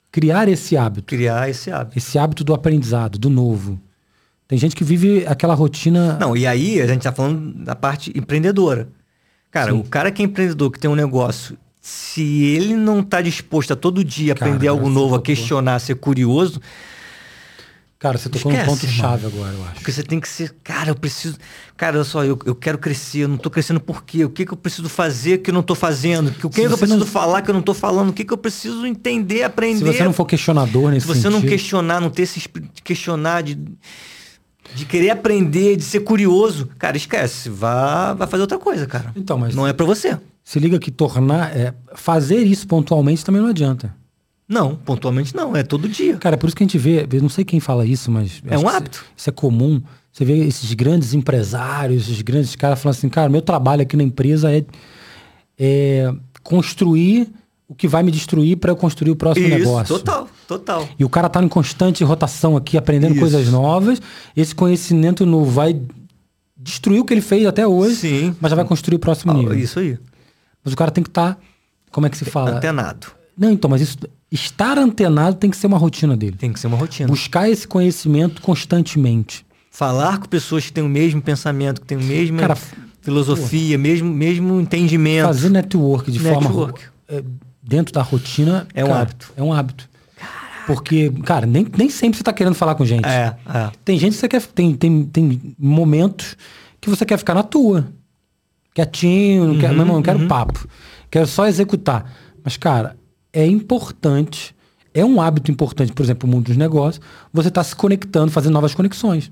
Criar 0.09 0.47
esse 0.47 0.75
hábito, 0.75 1.07
Criar 1.07 1.49
esse 1.49 1.69
hábito. 1.69 1.97
esse 1.97 2.17
hábito 2.17 2.43
do 2.43 2.53
aprendizado, 2.53 3.19
do 3.19 3.29
novo. 3.29 3.79
Tem 4.47 4.57
gente 4.57 4.75
que 4.75 4.83
vive 4.83 5.25
aquela 5.27 5.53
rotina. 5.53 6.17
Não, 6.19 6.35
e 6.35 6.45
aí 6.45 6.81
a 6.81 6.87
gente 6.87 7.03
tá 7.03 7.11
falando 7.11 7.53
da 7.63 7.75
parte 7.75 8.11
empreendedora. 8.17 8.89
Cara, 9.49 9.71
Sim. 9.71 9.79
o 9.79 9.83
cara 9.83 10.11
que 10.11 10.21
é 10.21 10.25
empreendedor, 10.25 10.71
que 10.71 10.79
tem 10.79 10.89
um 10.89 10.95
negócio, 10.95 11.57
se 11.81 12.21
ele 12.21 12.75
não 12.75 13.01
tá 13.01 13.21
disposto 13.21 13.73
a 13.73 13.75
todo 13.75 14.03
dia 14.03 14.35
Cara, 14.35 14.51
aprender 14.51 14.67
algo 14.67 14.89
novo, 14.89 15.15
a 15.15 15.21
questionar, 15.21 15.79
ser 15.79 15.95
curioso, 15.95 16.61
Cara, 18.01 18.17
você 18.17 18.29
tocou 18.29 18.51
Esquece, 18.51 18.67
num 18.67 18.75
ponto 18.77 18.87
chave 18.87 19.27
agora, 19.27 19.53
eu 19.53 19.63
acho. 19.65 19.73
Porque 19.75 19.91
você 19.91 20.01
tem 20.01 20.19
que 20.19 20.27
ser, 20.27 20.55
cara, 20.63 20.89
eu 20.89 20.95
preciso. 20.95 21.37
Cara, 21.77 21.97
olha 21.97 22.03
só, 22.03 22.25
eu, 22.25 22.37
eu 22.47 22.55
quero 22.55 22.79
crescer, 22.79 23.19
eu 23.19 23.27
não 23.27 23.37
tô 23.37 23.47
crescendo 23.47 23.79
por 23.79 24.03
quê? 24.03 24.25
O 24.25 24.29
que, 24.31 24.43
que 24.43 24.51
eu 24.51 24.57
preciso 24.57 24.89
fazer 24.89 25.37
que 25.37 25.51
eu 25.51 25.53
não 25.53 25.61
tô 25.61 25.75
fazendo? 25.75 26.29
O 26.29 26.31
que, 26.31 26.49
que, 26.49 26.61
eu 26.61 26.77
preciso 26.79 26.97
não- 26.97 27.05
falar 27.05 27.43
que 27.43 27.51
eu 27.51 27.53
não 27.53 27.61
tô 27.61 27.75
falando? 27.75 28.09
O 28.09 28.13
que, 28.13 28.25
que 28.25 28.33
eu 28.33 28.37
preciso 28.39 28.87
entender, 28.87 29.43
aprender? 29.43 29.77
Se 29.77 29.83
você 29.99 30.03
não 30.03 30.13
for 30.13 30.25
questionador 30.25 30.89
nesse 30.89 31.05
Se 31.05 31.13
você 31.13 31.29
não 31.29 31.37
sentido, 31.41 31.49
questionar, 31.51 32.01
não 32.01 32.09
ter 32.09 32.23
esse 32.23 32.39
espírito 32.39 32.73
de 32.73 32.81
questionar, 32.81 33.43
de, 33.43 33.53
de 34.73 34.85
querer 34.87 35.11
aprender, 35.11 35.75
de 35.75 35.83
ser 35.83 35.99
curioso, 35.99 36.69
cara, 36.79 36.97
esquece. 36.97 37.49
Vá, 37.51 38.13
vai 38.15 38.27
fazer 38.27 38.41
outra 38.41 38.57
coisa, 38.57 38.87
cara. 38.87 39.11
Então, 39.15 39.37
mas 39.37 39.53
Não 39.53 39.67
é 39.67 39.73
pra 39.73 39.85
você. 39.85 40.17
se 40.43 40.59
liga 40.59 40.79
que 40.79 40.89
tornar. 40.89 41.55
é, 41.55 41.71
fazer 41.93 42.39
isso 42.39 42.65
pontualmente 42.67 43.23
também 43.23 43.39
não 43.43 43.49
adianta. 43.49 43.93
Não, 44.51 44.75
pontualmente 44.75 45.33
não, 45.33 45.55
é 45.55 45.63
todo 45.63 45.87
dia. 45.87 46.17
Cara, 46.17 46.35
é 46.35 46.37
por 46.37 46.47
isso 46.47 46.55
que 46.57 46.61
a 46.61 46.67
gente 46.67 46.77
vê, 46.77 47.07
eu 47.09 47.21
não 47.21 47.29
sei 47.29 47.45
quem 47.45 47.61
fala 47.61 47.85
isso, 47.85 48.11
mas. 48.11 48.43
É 48.45 48.57
um 48.57 48.67
hábito. 48.67 48.97
Isso, 48.97 49.13
isso 49.15 49.29
é 49.29 49.33
comum. 49.33 49.81
Você 50.11 50.25
vê 50.25 50.39
esses 50.39 50.73
grandes 50.73 51.13
empresários, 51.13 52.03
esses 52.03 52.21
grandes 52.21 52.53
caras 52.57 52.81
falando 52.81 52.97
assim, 52.97 53.07
cara, 53.07 53.29
meu 53.29 53.41
trabalho 53.41 53.81
aqui 53.81 53.95
na 53.95 54.03
empresa 54.03 54.51
é, 54.53 54.65
é 55.57 56.13
construir 56.43 57.29
o 57.65 57.73
que 57.73 57.87
vai 57.87 58.03
me 58.03 58.11
destruir 58.11 58.57
para 58.57 58.71
eu 58.71 58.75
construir 58.75 59.11
o 59.11 59.15
próximo 59.15 59.47
Isso, 59.47 59.57
negócio. 59.57 59.97
total, 59.97 60.27
total. 60.45 60.89
E 60.99 61.05
o 61.05 61.09
cara 61.09 61.29
tá 61.29 61.41
em 61.41 61.47
constante 61.47 62.03
rotação 62.03 62.57
aqui, 62.57 62.77
aprendendo 62.77 63.13
Isso. 63.13 63.21
coisas 63.21 63.47
novas. 63.47 64.01
Esse 64.35 64.53
conhecimento 64.53 65.25
novo 65.25 65.49
vai 65.49 65.81
destruir 66.57 66.99
o 66.99 67.05
que 67.05 67.13
ele 67.13 67.21
fez 67.21 67.47
até 67.47 67.65
hoje, 67.65 67.95
Sim. 67.95 68.35
mas 68.41 68.49
já 68.49 68.57
vai 68.57 68.65
construir 68.65 68.97
o 68.97 68.99
próximo 68.99 69.31
nível. 69.31 69.57
Isso 69.57 69.79
aí. 69.79 69.97
Mas 70.61 70.73
o 70.73 70.75
cara 70.75 70.91
tem 70.91 71.01
que 71.01 71.09
estar, 71.09 71.39
como 71.89 72.05
é 72.05 72.09
que 72.09 72.17
se 72.17 72.25
fala? 72.25 72.57
Antenado. 72.57 73.07
Não, 73.37 73.49
então, 73.49 73.69
mas 73.69 73.81
isso, 73.81 73.97
estar 74.31 74.77
antenado 74.77 75.35
tem 75.35 75.49
que 75.49 75.57
ser 75.57 75.67
uma 75.67 75.77
rotina 75.77 76.15
dele. 76.15 76.37
Tem 76.37 76.53
que 76.53 76.59
ser 76.59 76.67
uma 76.67 76.77
rotina. 76.77 77.07
Buscar 77.07 77.49
esse 77.49 77.67
conhecimento 77.67 78.41
constantemente. 78.41 79.45
Falar 79.69 80.19
com 80.19 80.27
pessoas 80.27 80.65
que 80.65 80.73
têm 80.73 80.83
o 80.83 80.89
mesmo 80.89 81.21
pensamento, 81.21 81.81
que 81.81 81.87
têm 81.87 81.97
o 81.97 82.03
mesmo 82.03 82.39
Cara, 82.39 82.57
filosofia, 83.01 83.77
mesmo, 83.77 84.09
mesmo 84.11 84.59
entendimento. 84.59 85.27
Fazer 85.27 85.49
network 85.49 86.11
de 86.11 86.19
Network. 86.19 86.53
forma 86.53 86.73
é, 87.09 87.23
dentro 87.61 87.93
da 87.93 88.01
rotina 88.01 88.67
É 88.73 88.83
um 88.83 88.87
cara, 88.87 89.01
hábito. 89.01 89.33
É 89.35 89.43
um 89.43 89.53
hábito. 89.53 89.89
Porque, 90.67 91.09
cara, 91.25 91.45
nem, 91.45 91.65
nem 91.75 91.89
sempre 91.89 92.17
você 92.17 92.23
tá 92.23 92.31
querendo 92.31 92.53
falar 92.53 92.75
com 92.75 92.85
gente. 92.85 93.05
É, 93.05 93.35
é. 93.53 93.71
Tem 93.83 93.97
gente 93.97 94.13
que 94.13 94.19
você 94.19 94.27
quer. 94.27 94.41
Tem, 94.41 94.73
tem, 94.75 95.03
tem 95.03 95.55
momentos 95.57 96.37
que 96.79 96.89
você 96.89 97.05
quer 97.05 97.17
ficar 97.17 97.33
na 97.33 97.43
tua. 97.43 97.87
Quietinho, 98.73 99.45
não, 99.45 99.53
Uhum, 99.55 99.59
quer, 99.59 99.73
não 99.73 100.01
quero 100.01 100.27
papo. 100.27 100.67
Quero 101.09 101.27
só 101.27 101.47
executar. 101.47 102.09
Mas, 102.43 102.55
cara, 102.57 102.95
é 103.33 103.45
importante. 103.45 104.55
é 104.93 105.05
um 105.05 105.21
hábito 105.21 105.49
importante, 105.49 105.93
por 105.93 106.03
exemplo, 106.03 106.27
no 106.27 106.35
mundo 106.35 106.47
dos 106.47 106.57
negócios, 106.57 107.03
você 107.31 107.47
está 107.47 107.63
se 107.63 107.73
conectando, 107.75 108.31
fazendo 108.31 108.53
novas 108.53 108.75
conexões. 108.75 109.31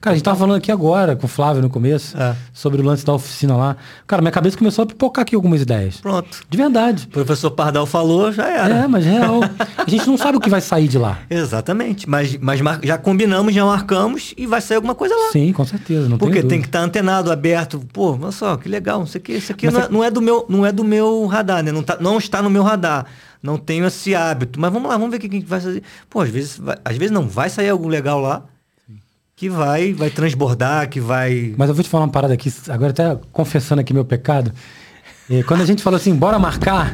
Cara, 0.00 0.14
a 0.14 0.16
gente 0.16 0.24
tava 0.24 0.36
falando 0.38 0.56
aqui 0.56 0.70
agora 0.72 1.16
com 1.16 1.26
o 1.26 1.28
Flávio 1.28 1.62
no 1.62 1.70
começo, 1.70 2.16
É. 2.16 2.34
sobre 2.52 2.80
o 2.80 2.84
lance 2.84 3.04
da 3.04 3.12
oficina 3.14 3.56
lá. 3.56 3.76
Cara, 4.06 4.22
minha 4.22 4.32
cabeça 4.32 4.56
começou 4.56 4.82
a 4.82 4.86
pipocar 4.86 5.22
aqui 5.22 5.34
algumas 5.34 5.60
ideias. 5.62 5.96
Pronto. 5.98 6.40
De 6.48 6.56
verdade. 6.58 7.04
O 7.04 7.08
professor 7.10 7.50
Pardal 7.50 7.86
falou, 7.86 8.32
já 8.32 8.48
era. 8.48 8.74
É, 8.84 8.86
mas 8.86 9.04
real. 9.04 9.40
A 9.78 9.88
gente 9.90 10.06
não 10.06 10.16
sabe 10.16 10.38
o 10.38 10.40
que 10.40 10.50
vai 10.50 10.60
sair 10.60 10.88
de 10.88 10.98
lá. 10.98 11.18
Exatamente. 11.30 12.08
Mas, 12.08 12.36
mas 12.36 12.60
já 12.82 12.98
combinamos, 12.98 13.54
já 13.54 13.64
marcamos 13.64 14.34
e 14.36 14.46
vai 14.46 14.60
sair 14.60 14.76
alguma 14.76 14.94
coisa 14.94 15.14
lá. 15.14 15.30
Sim, 15.32 15.52
com 15.52 15.64
certeza. 15.64 16.08
Não 16.08 16.18
Porque 16.18 16.42
tem 16.42 16.60
que 16.60 16.66
estar 16.68 16.80
antenado, 16.80 17.30
aberto. 17.32 17.80
Pô, 17.92 18.18
olha 18.20 18.30
só, 18.32 18.56
que 18.56 18.68
legal. 18.68 19.02
Isso 19.04 19.16
aqui, 19.16 19.32
isso 19.32 19.52
aqui 19.52 19.66
Mas 19.66 19.74
não, 19.74 19.80
é, 19.82 19.88
não 19.90 20.04
é 20.04 20.10
do 20.10 20.20
meu, 20.20 20.46
não 20.48 20.66
é 20.66 20.72
do 20.72 20.84
meu 20.84 21.26
radar, 21.26 21.62
né? 21.62 21.72
Não, 21.72 21.82
tá, 21.82 21.96
não 22.00 22.18
está 22.18 22.42
no 22.42 22.50
meu 22.50 22.62
radar. 22.62 23.06
Não 23.42 23.56
tenho 23.56 23.86
esse 23.86 24.14
hábito. 24.14 24.60
Mas 24.60 24.72
vamos 24.72 24.88
lá, 24.88 24.96
vamos 24.96 25.10
ver 25.10 25.16
o 25.16 25.20
que 25.20 25.28
que 25.28 25.36
a 25.36 25.38
gente 25.40 25.48
vai 25.48 25.60
fazer. 25.60 25.82
Pô, 26.10 26.20
às 26.20 26.28
vezes, 26.28 26.58
vai- 26.58 26.76
às 26.84 26.96
vezes 26.96 27.10
não 27.12 27.28
vai 27.28 27.48
sair 27.48 27.68
algo 27.70 27.86
legal 27.88 28.20
lá 28.20 28.42
que 29.38 29.48
vai, 29.48 29.92
vai 29.92 30.10
transbordar, 30.10 30.88
que 30.88 30.98
vai. 31.00 31.54
Mas 31.56 31.68
eu 31.68 31.74
vou 31.74 31.84
te 31.84 31.88
falar 31.88 32.04
uma 32.06 32.10
parada 32.10 32.34
aqui, 32.34 32.52
agora 32.68 32.90
até 32.90 33.16
confessando 33.30 33.80
aqui 33.80 33.94
meu 33.94 34.04
pecado. 34.04 34.52
É, 35.30 35.44
quando 35.44 35.60
a 35.60 35.64
gente 35.64 35.80
falou 35.80 35.96
assim, 35.96 36.12
bora 36.12 36.40
marcar, 36.40 36.90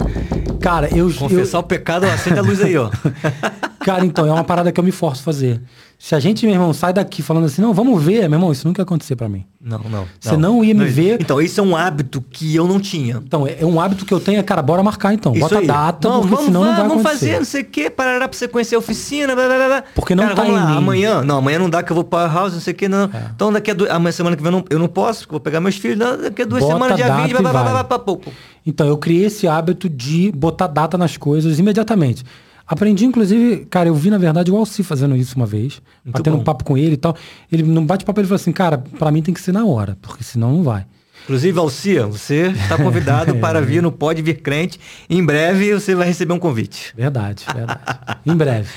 cara, 0.60 0.90
eu. 0.94 1.08
eu 1.08 1.16
Confessar 1.16 1.60
o 1.60 1.62
pecado, 1.62 2.04
acende 2.04 2.38
a 2.38 2.42
luz 2.42 2.60
aí, 2.60 2.76
ó. 2.76 2.90
cara, 3.80 4.04
então, 4.04 4.26
é 4.26 4.32
uma 4.32 4.44
parada 4.44 4.70
que 4.70 4.78
eu 4.78 4.84
me 4.84 4.90
forço 4.92 5.22
a 5.22 5.24
fazer. 5.24 5.58
Se 6.06 6.14
a 6.14 6.20
gente, 6.20 6.44
meu 6.44 6.54
irmão, 6.54 6.70
sai 6.74 6.92
daqui 6.92 7.22
falando 7.22 7.44
assim, 7.46 7.62
não, 7.62 7.72
vamos 7.72 8.02
ver, 8.04 8.28
meu 8.28 8.36
irmão, 8.36 8.52
isso 8.52 8.68
nunca 8.68 8.82
ia 8.82 8.82
acontecer 8.82 9.16
pra 9.16 9.26
mim. 9.26 9.46
Não, 9.58 9.78
não. 9.90 10.04
Você 10.20 10.36
não 10.36 10.62
ia 10.62 10.74
me 10.74 10.84
ver- 10.84 11.16
Então, 11.18 11.40
isso 11.40 11.58
é 11.58 11.62
um 11.62 11.74
hábito 11.74 12.20
que 12.20 12.54
eu 12.54 12.68
não 12.68 12.78
tinha. 12.78 13.22
Então, 13.26 13.46
é 13.46 13.56
é 13.60 13.64
um 13.64 13.80
hábito 13.80 14.04
que 14.04 14.12
eu 14.12 14.20
tenho, 14.20 14.38
é, 14.38 14.42
cara, 14.42 14.60
bora 14.60 14.82
marcar 14.82 15.14
então. 15.14 15.32
Isso 15.32 15.40
Bota 15.40 15.60
aí. 15.60 15.64
a 15.64 15.66
data, 15.72 16.06
Não, 16.06 16.16
porque 16.20 16.34
vamos, 16.34 16.44
senão 16.44 16.60
não 16.62 16.68
vai 16.74 16.76
vamos 16.76 16.92
acontecer. 17.06 17.10
fazer, 17.28 17.38
não 17.38 17.44
sei 17.46 17.62
o 17.62 17.64
quê, 17.64 17.88
parará 17.88 18.28
pra 18.28 18.36
você 18.36 18.46
conhecer 18.46 18.74
a 18.74 18.80
oficina, 18.80 19.34
blá, 19.34 19.46
blá, 19.46 19.56
blá, 19.56 19.66
blá. 19.66 19.84
Porque 19.94 20.14
não 20.14 20.24
Cara, 20.24 20.36
tá 20.36 20.42
vamos 20.42 20.58
em 20.58 20.62
lá, 20.62 20.70
mim. 20.72 20.76
amanhã, 20.76 21.22
não, 21.24 21.38
amanhã 21.38 21.58
não 21.58 21.70
dá 21.70 21.82
que 21.82 21.90
eu 21.90 21.94
vou 21.94 22.04
para 22.04 22.30
house, 22.30 22.52
não 22.52 22.60
sei 22.60 22.74
o 22.74 22.76
quê, 22.76 22.86
não. 22.86 23.04
É. 23.04 23.30
Então 23.34 23.50
daqui 23.50 23.70
a 23.70 23.74
duas, 23.74 23.90
amanhã, 23.90 24.12
semana 24.12 24.36
que 24.36 24.42
vem 24.42 24.52
eu 24.52 24.58
não, 24.58 24.64
eu 24.68 24.78
não 24.78 24.88
posso, 24.88 25.20
porque 25.20 25.30
eu 25.36 25.38
vou 25.38 25.40
pegar 25.40 25.60
meus 25.62 25.76
filhos, 25.76 25.96
não, 25.96 26.20
daqui 26.20 26.42
a 26.42 26.44
duas 26.44 26.60
Bota 26.62 26.74
semanas, 26.74 26.96
dia 26.96 27.06
a 27.06 27.16
20, 27.16 27.30
data 27.32 27.40
blá, 27.40 27.50
blá, 27.50 27.60
e 27.60 27.62
blá, 27.62 27.62
vai. 27.62 27.72
blá, 27.72 27.82
blá, 27.82 27.98
blá, 27.98 28.16
blá. 28.16 28.32
Então, 28.66 28.86
eu 28.86 28.98
criei 28.98 29.24
esse 29.24 29.48
hábito 29.48 29.88
de 29.88 30.30
botar 30.32 30.66
data 30.66 30.98
nas 30.98 31.16
coisas 31.16 31.58
imediatamente. 31.58 32.22
Aprendi, 32.66 33.04
inclusive, 33.04 33.66
cara, 33.66 33.88
eu 33.88 33.94
vi, 33.94 34.08
na 34.10 34.18
verdade, 34.18 34.50
o 34.50 34.56
Alci 34.56 34.82
fazendo 34.82 35.14
isso 35.16 35.36
uma 35.36 35.46
vez, 35.46 35.82
Muito 36.04 36.16
batendo 36.16 36.36
bom. 36.36 36.40
um 36.40 36.44
papo 36.44 36.64
com 36.64 36.78
ele 36.78 36.94
e 36.94 36.96
tal. 36.96 37.14
Ele, 37.52 37.62
num 37.62 37.84
bate-papo, 37.84 38.18
ele 38.20 38.26
falou 38.26 38.36
assim, 38.36 38.52
cara, 38.52 38.78
pra 38.98 39.10
mim 39.10 39.20
tem 39.22 39.34
que 39.34 39.40
ser 39.40 39.52
na 39.52 39.64
hora, 39.66 39.98
porque 40.00 40.24
senão 40.24 40.52
não 40.52 40.62
vai. 40.62 40.86
Inclusive, 41.24 41.58
Alcia, 41.58 42.06
você 42.06 42.48
está 42.48 42.76
convidado 42.76 43.34
para 43.40 43.58
vir 43.60 43.82
no 43.82 43.90
Pode 43.90 44.20
Vir 44.20 44.42
Crente. 44.42 44.78
Em 45.08 45.24
breve 45.24 45.72
você 45.72 45.94
vai 45.94 46.06
receber 46.06 46.34
um 46.34 46.38
convite. 46.38 46.92
Verdade, 46.94 47.44
verdade. 47.54 47.80
em 48.26 48.36
breve. 48.36 48.68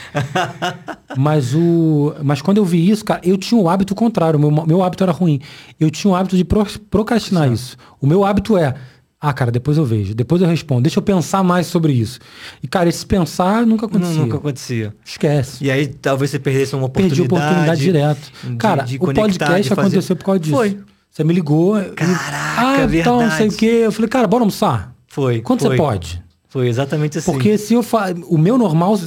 Mas 1.17 1.53
o, 1.55 2.13
mas 2.21 2.41
quando 2.41 2.57
eu 2.57 2.65
vi 2.65 2.89
isso, 2.89 3.03
cara, 3.03 3.21
eu 3.23 3.37
tinha 3.37 3.59
um 3.59 3.67
hábito 3.69 3.95
contrário. 3.95 4.39
Meu, 4.39 4.51
meu 4.51 4.83
hábito 4.83 5.03
era 5.03 5.11
ruim. 5.11 5.39
Eu 5.79 5.89
tinha 5.89 6.11
um 6.11 6.15
hábito 6.15 6.37
de 6.37 6.43
pro- 6.45 6.65
procrastinar 6.91 7.51
isso. 7.51 7.75
O 7.99 8.05
meu 8.05 8.23
hábito 8.23 8.55
é, 8.57 8.75
ah, 9.19 9.33
cara, 9.33 9.49
depois 9.51 9.77
eu 9.77 9.85
vejo, 9.85 10.13
depois 10.13 10.41
eu 10.41 10.47
respondo. 10.47 10.83
Deixa 10.83 10.99
eu 10.99 11.03
pensar 11.03 11.43
mais 11.43 11.65
sobre 11.67 11.91
isso. 11.93 12.19
E 12.61 12.67
cara, 12.67 12.87
esse 12.87 13.05
pensar 13.05 13.65
nunca 13.65 13.87
acontecia. 13.87 14.15
nunca 14.21 14.37
acontecia. 14.37 14.93
Esquece. 15.03 15.63
E 15.63 15.71
aí 15.71 15.87
talvez 15.87 16.29
você 16.29 16.37
perdesse 16.39 16.75
uma 16.75 16.85
oportunidade. 16.85 17.21
Perdi 17.21 17.33
a 17.33 17.37
oportunidade 17.37 17.81
direto. 17.81 18.31
de- 18.43 18.55
Cara, 18.57 18.83
de 18.83 18.97
o 18.97 18.99
podcast 18.99 19.69
fazer- 19.69 19.81
aconteceu 19.81 20.15
por 20.15 20.25
causa 20.25 20.39
disso. 20.39 20.55
Foi. 20.55 20.79
Você 21.09 21.23
me 21.23 21.33
ligou. 21.33 21.73
Caraca, 21.95 22.25
ah, 22.57 22.87
então, 22.93 23.21
não 23.21 23.29
sei 23.31 23.49
verdade. 23.49 23.55
o 23.55 23.57
quê. 23.57 23.65
Eu 23.85 23.91
falei, 23.91 24.07
cara, 24.07 24.27
bora 24.27 24.43
almoçar. 24.43 24.93
Foi. 25.07 25.41
Quando 25.41 25.61
foi. 25.61 25.69
você 25.71 25.77
pode? 25.77 26.23
Foi 26.47 26.67
exatamente 26.67 27.17
assim. 27.17 27.31
Porque 27.31 27.57
se 27.57 27.73
eu 27.73 27.81
fa... 27.81 28.13
o 28.27 28.37
meu 28.37 28.55
normal, 28.57 28.99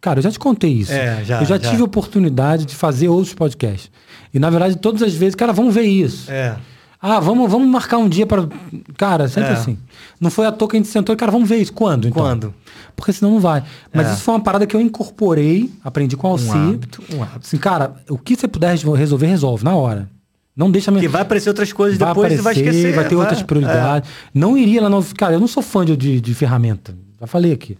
cara, 0.00 0.18
eu 0.18 0.22
já 0.22 0.30
te 0.30 0.38
contei 0.38 0.72
isso. 0.72 0.92
É, 0.92 1.22
já, 1.24 1.40
eu 1.42 1.46
já, 1.46 1.58
já. 1.58 1.70
tive 1.70 1.82
oportunidade 1.82 2.64
de 2.64 2.74
fazer 2.74 3.08
outros 3.08 3.34
podcasts. 3.34 3.90
E 4.32 4.38
na 4.38 4.48
verdade, 4.48 4.76
todas 4.76 5.02
as 5.02 5.14
vezes, 5.14 5.34
cara, 5.34 5.52
vamos 5.52 5.74
ver 5.74 5.82
isso. 5.82 6.30
É. 6.30 6.56
Ah, 7.00 7.20
vamos, 7.20 7.48
vamos 7.50 7.68
marcar 7.68 7.98
um 7.98 8.08
dia 8.08 8.26
para, 8.26 8.48
cara, 8.96 9.28
sempre 9.28 9.50
É. 9.50 9.52
assim. 9.52 9.78
Não 10.20 10.30
foi 10.30 10.46
à 10.46 10.52
toa 10.52 10.68
que 10.68 10.76
a 10.76 10.80
gente 10.80 10.88
sentou, 10.88 11.12
e, 11.14 11.16
cara, 11.16 11.30
vamos 11.30 11.48
ver 11.48 11.56
isso 11.58 11.72
quando, 11.72 12.08
então? 12.08 12.20
Quando? 12.22 12.52
Porque 12.96 13.12
senão 13.12 13.32
não 13.32 13.40
vai. 13.40 13.62
Mas 13.94 14.08
É. 14.08 14.12
isso 14.14 14.22
foi 14.22 14.34
uma 14.34 14.40
parada 14.40 14.66
que 14.66 14.74
eu 14.74 14.80
incorporei, 14.80 15.70
aprendi 15.84 16.16
com 16.16 16.26
o 16.26 16.30
Alci. 16.32 16.48
Um 16.48 16.70
hábito, 16.70 17.02
um 17.14 17.22
hábito. 17.22 17.40
Assim, 17.44 17.56
cara, 17.56 17.94
o 18.08 18.18
que 18.18 18.34
você 18.34 18.48
puder 18.48 18.70
resolver, 18.70 19.26
resolve 19.26 19.64
na 19.64 19.74
hora. 19.76 20.08
Não 20.56 20.68
deixa 20.72 20.90
me 20.90 20.96
Porque 20.96 21.06
vai 21.06 21.22
aparecer 21.22 21.48
outras 21.50 21.72
coisas 21.72 21.96
vai 21.96 22.08
depois 22.08 22.32
e 22.32 22.36
vai 22.36 22.52
aparecer, 22.52 22.68
esquecer. 22.68 22.94
vai 22.96 23.06
ter 23.08 23.14
outras 23.14 23.42
prioridades. 23.44 24.10
Não 24.34 24.58
iria 24.58 24.82
lá 24.82 24.90
no. 24.90 25.04
Cara, 25.14 25.34
eu 25.34 25.38
não 25.40 25.46
sou 25.46 25.62
fã 25.62 25.84
de, 25.84 25.96
de, 25.96 26.20
de 26.20 26.34
ferramenta. 26.34 26.96
Já 27.20 27.28
falei 27.28 27.52
aqui. 27.52 27.78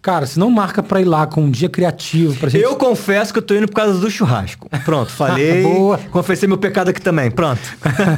Cara, 0.00 0.26
se 0.26 0.38
não 0.38 0.48
marca 0.48 0.80
pra 0.82 1.00
ir 1.00 1.04
lá 1.04 1.26
com 1.26 1.42
um 1.42 1.50
dia 1.50 1.68
criativo 1.68 2.34
pra 2.38 2.48
gente. 2.48 2.62
Eu 2.62 2.76
confesso 2.76 3.32
que 3.32 3.40
eu 3.40 3.42
tô 3.42 3.54
indo 3.54 3.66
por 3.66 3.74
causa 3.74 3.98
do 3.98 4.08
churrasco. 4.08 4.68
Pronto, 4.84 5.10
falei. 5.12 5.62
Boa. 5.62 5.98
Confessei 6.10 6.48
meu 6.48 6.56
pecado 6.56 6.88
aqui 6.88 7.00
também. 7.00 7.30
Pronto. 7.30 7.60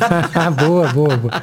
boa, 0.63 0.89
boa, 0.89 1.17
boa. 1.17 1.43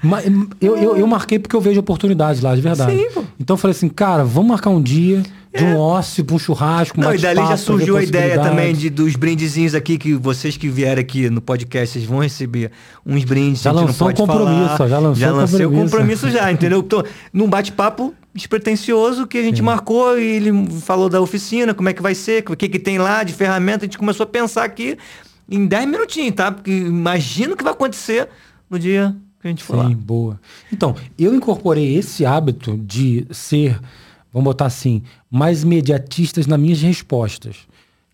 Mas 0.00 0.24
eu, 0.60 0.76
eu, 0.76 0.96
eu 0.96 1.06
marquei 1.06 1.40
porque 1.40 1.56
eu 1.56 1.60
vejo 1.60 1.80
oportunidades 1.80 2.40
lá, 2.40 2.54
de 2.54 2.60
verdade. 2.60 2.96
Sim, 2.96 3.08
pô. 3.12 3.24
Então 3.38 3.54
eu 3.54 3.58
falei 3.58 3.76
assim, 3.76 3.88
cara, 3.88 4.24
vamos 4.24 4.50
marcar 4.50 4.70
um 4.70 4.80
dia 4.80 5.22
de 5.54 5.64
um 5.64 5.76
ócio, 5.76 6.24
pra 6.24 6.34
um 6.34 6.38
churrasco, 6.38 6.98
um 6.98 7.04
Não, 7.04 7.14
e 7.14 7.18
dali 7.18 7.36
já 7.46 7.56
surgiu 7.56 7.96
a 7.96 8.02
ideia 8.02 8.40
também 8.40 8.74
de, 8.74 8.88
dos 8.88 9.16
brindezinhos 9.16 9.74
aqui, 9.74 9.98
que 9.98 10.14
vocês 10.14 10.56
que 10.56 10.68
vierem 10.68 11.02
aqui 11.02 11.28
no 11.28 11.42
podcast, 11.42 11.92
vocês 11.92 12.04
vão 12.06 12.20
receber 12.20 12.70
uns 13.04 13.24
brindes. 13.24 13.60
Já 13.60 13.72
lançou 13.72 14.08
um 14.08 14.14
compromisso, 14.14 14.76
falar. 14.76 14.88
já 14.88 14.98
lançou 14.98 15.28
um 15.28 15.36
lancei 15.36 15.66
o 15.66 15.70
compromisso. 15.70 16.30
já, 16.30 16.50
entendeu? 16.50 16.82
Tô 16.84 17.04
num 17.32 17.48
bate-papo 17.48 18.14
despretensioso 18.34 19.26
que 19.26 19.38
a 19.38 19.42
gente 19.42 19.60
marcou 19.62 20.18
e 20.18 20.22
ele 20.24 20.50
falou 20.80 21.08
da 21.08 21.20
oficina, 21.20 21.74
como 21.74 21.88
é 21.88 21.92
que 21.92 22.02
vai 22.02 22.14
ser, 22.14 22.44
o 22.50 22.56
que 22.56 22.68
que 22.68 22.78
tem 22.78 22.98
lá 22.98 23.22
de 23.22 23.32
ferramenta, 23.32 23.84
a 23.84 23.86
gente 23.86 23.98
começou 23.98 24.24
a 24.24 24.26
pensar 24.26 24.64
aqui 24.64 24.96
em 25.50 25.66
10 25.66 25.86
minutinhos, 25.88 26.34
tá? 26.34 26.50
Porque 26.50 26.70
imagina 26.70 27.54
o 27.54 27.56
que 27.56 27.64
vai 27.64 27.72
acontecer 27.72 28.28
no 28.70 28.78
dia 28.78 29.14
que 29.40 29.48
a 29.48 29.50
gente 29.50 29.62
for 29.62 29.76
lá. 29.76 29.88
Sim, 29.88 29.94
boa. 29.96 30.40
Então, 30.72 30.94
eu 31.18 31.34
incorporei 31.34 31.96
esse 31.96 32.24
hábito 32.24 32.78
de 32.78 33.26
ser, 33.30 33.78
vamos 34.32 34.44
botar 34.44 34.66
assim, 34.66 35.02
mais 35.30 35.62
imediatistas 35.62 36.46
nas 36.46 36.58
minhas 36.58 36.80
respostas. 36.80 37.56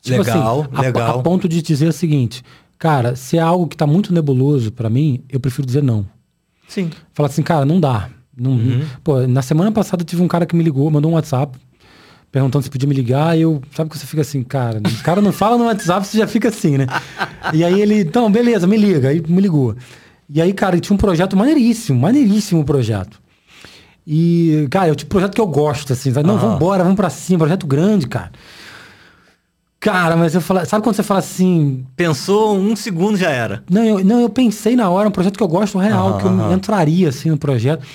Tipo 0.02 0.18
Legal, 0.18 0.60
assim, 0.62 0.70
a- 0.74 0.80
legal. 0.80 1.20
A, 1.20 1.22
ponto 1.22 1.48
de 1.48 1.60
dizer 1.62 1.86
o 1.88 1.92
seguinte, 1.92 2.42
cara, 2.78 3.14
se 3.14 3.36
é 3.36 3.40
algo 3.40 3.66
que 3.68 3.76
tá 3.76 3.86
muito 3.86 4.12
nebuloso 4.12 4.72
pra 4.72 4.88
mim, 4.88 5.22
eu 5.28 5.38
prefiro 5.38 5.66
dizer 5.66 5.82
não. 5.82 6.06
Sim. 6.66 6.90
Falar 7.12 7.28
assim, 7.28 7.42
cara, 7.42 7.64
não 7.64 7.78
dá. 7.78 8.08
Não, 8.38 8.52
Uhum. 8.52 8.86
Pô, 9.02 9.26
na 9.26 9.42
semana 9.42 9.72
passada 9.72 10.04
tive 10.04 10.22
um 10.22 10.28
cara 10.28 10.46
que 10.46 10.54
me 10.54 10.62
ligou, 10.62 10.90
mandou 10.90 11.10
um 11.10 11.14
WhatsApp, 11.14 11.58
perguntando 12.30 12.62
se 12.62 12.70
podia 12.70 12.88
me 12.88 12.94
ligar, 12.94 13.36
e 13.36 13.42
eu, 13.42 13.60
sabe 13.74 13.90
que 13.90 13.98
você 13.98 14.06
fica 14.06 14.22
assim, 14.22 14.42
cara, 14.42 14.78
o 14.78 15.02
cara 15.02 15.20
não 15.20 15.32
fala 15.32 15.56
no 15.58 15.64
WhatsApp, 15.64 16.06
você 16.06 16.18
já 16.18 16.26
fica 16.26 16.48
assim, 16.48 16.78
né? 16.78 16.86
e 17.52 17.64
aí 17.64 17.80
ele, 17.80 18.00
então, 18.00 18.30
beleza, 18.30 18.66
me 18.66 18.76
liga, 18.76 19.08
aí 19.08 19.22
me 19.26 19.40
ligou. 19.40 19.74
E 20.30 20.40
aí, 20.42 20.52
cara, 20.52 20.78
tinha 20.78 20.94
um 20.94 20.98
projeto 20.98 21.36
maneiríssimo, 21.36 21.98
maneiríssimo 21.98 22.64
projeto. 22.64 23.18
E, 24.06 24.66
cara, 24.70 24.88
é 24.88 24.92
o 24.92 24.94
tipo 24.94 25.08
de 25.08 25.10
projeto 25.10 25.34
que 25.34 25.40
eu 25.40 25.46
gosto, 25.46 25.92
assim, 25.92 26.12
sabe? 26.12 26.26
Não, 26.26 26.36
Aham. 26.36 26.50
vambora, 26.52 26.82
vamos 26.82 26.96
pra 26.96 27.10
cima, 27.10 27.40
projeto 27.40 27.66
grande, 27.66 28.06
cara. 28.06 28.30
Cara, 29.80 30.16
mas 30.16 30.34
eu 30.34 30.40
falo, 30.40 30.64
sabe 30.66 30.82
quando 30.82 30.96
você 30.96 31.04
fala 31.04 31.20
assim, 31.20 31.86
Pensou 31.94 32.56
um 32.58 32.74
segundo 32.74 33.16
já 33.16 33.30
era. 33.30 33.62
não 33.70 33.84
eu, 33.84 34.04
não, 34.04 34.20
eu 34.20 34.28
pensei 34.28 34.74
na 34.74 34.90
hora, 34.90 35.08
um 35.08 35.12
projeto 35.12 35.36
que 35.36 35.42
eu 35.42 35.48
gosto 35.48 35.78
real, 35.78 36.08
Aham, 36.08 36.18
que 36.18 36.26
eu 36.26 36.52
entraria 36.52 37.08
assim 37.10 37.30
no 37.30 37.38
projeto. 37.38 37.86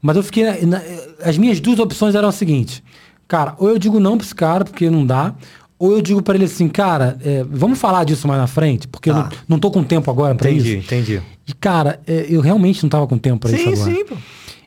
Mas 0.00 0.16
eu 0.16 0.22
fiquei. 0.22 0.44
na- 0.66 0.82
as 1.24 1.36
minhas 1.38 1.60
duas 1.60 1.78
opções 1.78 2.14
eram 2.14 2.28
as 2.28 2.34
seguintes. 2.36 2.82
Cara, 3.26 3.54
ou 3.58 3.68
eu 3.68 3.78
digo 3.78 3.98
não 4.00 4.16
pra 4.16 4.24
esse 4.24 4.34
cara, 4.34 4.64
porque 4.64 4.88
não 4.88 5.04
dá. 5.04 5.34
Ou 5.78 5.92
eu 5.92 6.02
digo 6.02 6.20
pra 6.22 6.34
ele 6.34 6.44
assim, 6.46 6.68
cara, 6.68 7.16
é, 7.22 7.44
vamos 7.48 7.78
falar 7.78 8.02
disso 8.04 8.26
mais 8.26 8.40
na 8.40 8.46
frente, 8.48 8.88
porque 8.88 9.10
eu 9.10 9.14
Tá. 9.14 9.22
não, 9.24 9.30
não 9.50 9.58
tô 9.60 9.70
com 9.70 9.84
tempo 9.84 10.10
agora 10.10 10.34
pra 10.34 10.50
Entendi, 10.50 10.78
isso. 10.78 10.86
entendi. 10.86 11.22
E, 11.46 11.52
cara, 11.52 12.00
é, 12.06 12.26
eu 12.28 12.40
realmente 12.40 12.82
não 12.82 12.90
tava 12.90 13.06
com 13.06 13.16
tempo 13.16 13.38
pra 13.38 13.50
isso 13.52 13.62
Sim, 13.62 13.72
agora. 13.74 13.94
sim, 13.94 14.04
pô. 14.04 14.16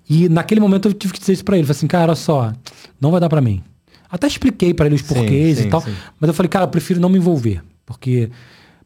E 0.09 0.29
naquele 0.29 0.61
momento 0.61 0.87
eu 0.87 0.93
tive 0.93 1.11
que 1.13 1.19
dizer 1.19 1.33
isso 1.33 1.43
pra 1.43 1.57
ele. 1.57 1.65
Falei 1.65 1.77
assim, 1.77 1.87
cara, 1.87 2.03
olha 2.11 2.15
só, 2.15 2.53
não 2.99 3.11
vai 3.11 3.19
dar 3.19 3.27
pra 3.27 3.41
mim. 3.41 3.61
Até 4.09 4.27
expliquei 4.27 4.73
pra 4.73 4.85
ele 4.85 4.95
os 4.95 5.01
Sim, 5.01 5.13
porquês 5.13 5.57
sim, 5.57 5.67
e 5.67 5.69
tal. 5.69 5.81
sim. 5.81 5.93
Mas 6.19 6.27
eu 6.29 6.33
falei, 6.33 6.47
cara, 6.49 6.63
eu 6.65 6.69
prefiro 6.69 6.99
não 7.01 7.09
me 7.09 7.17
envolver. 7.17 7.61
Porque, 7.85 8.29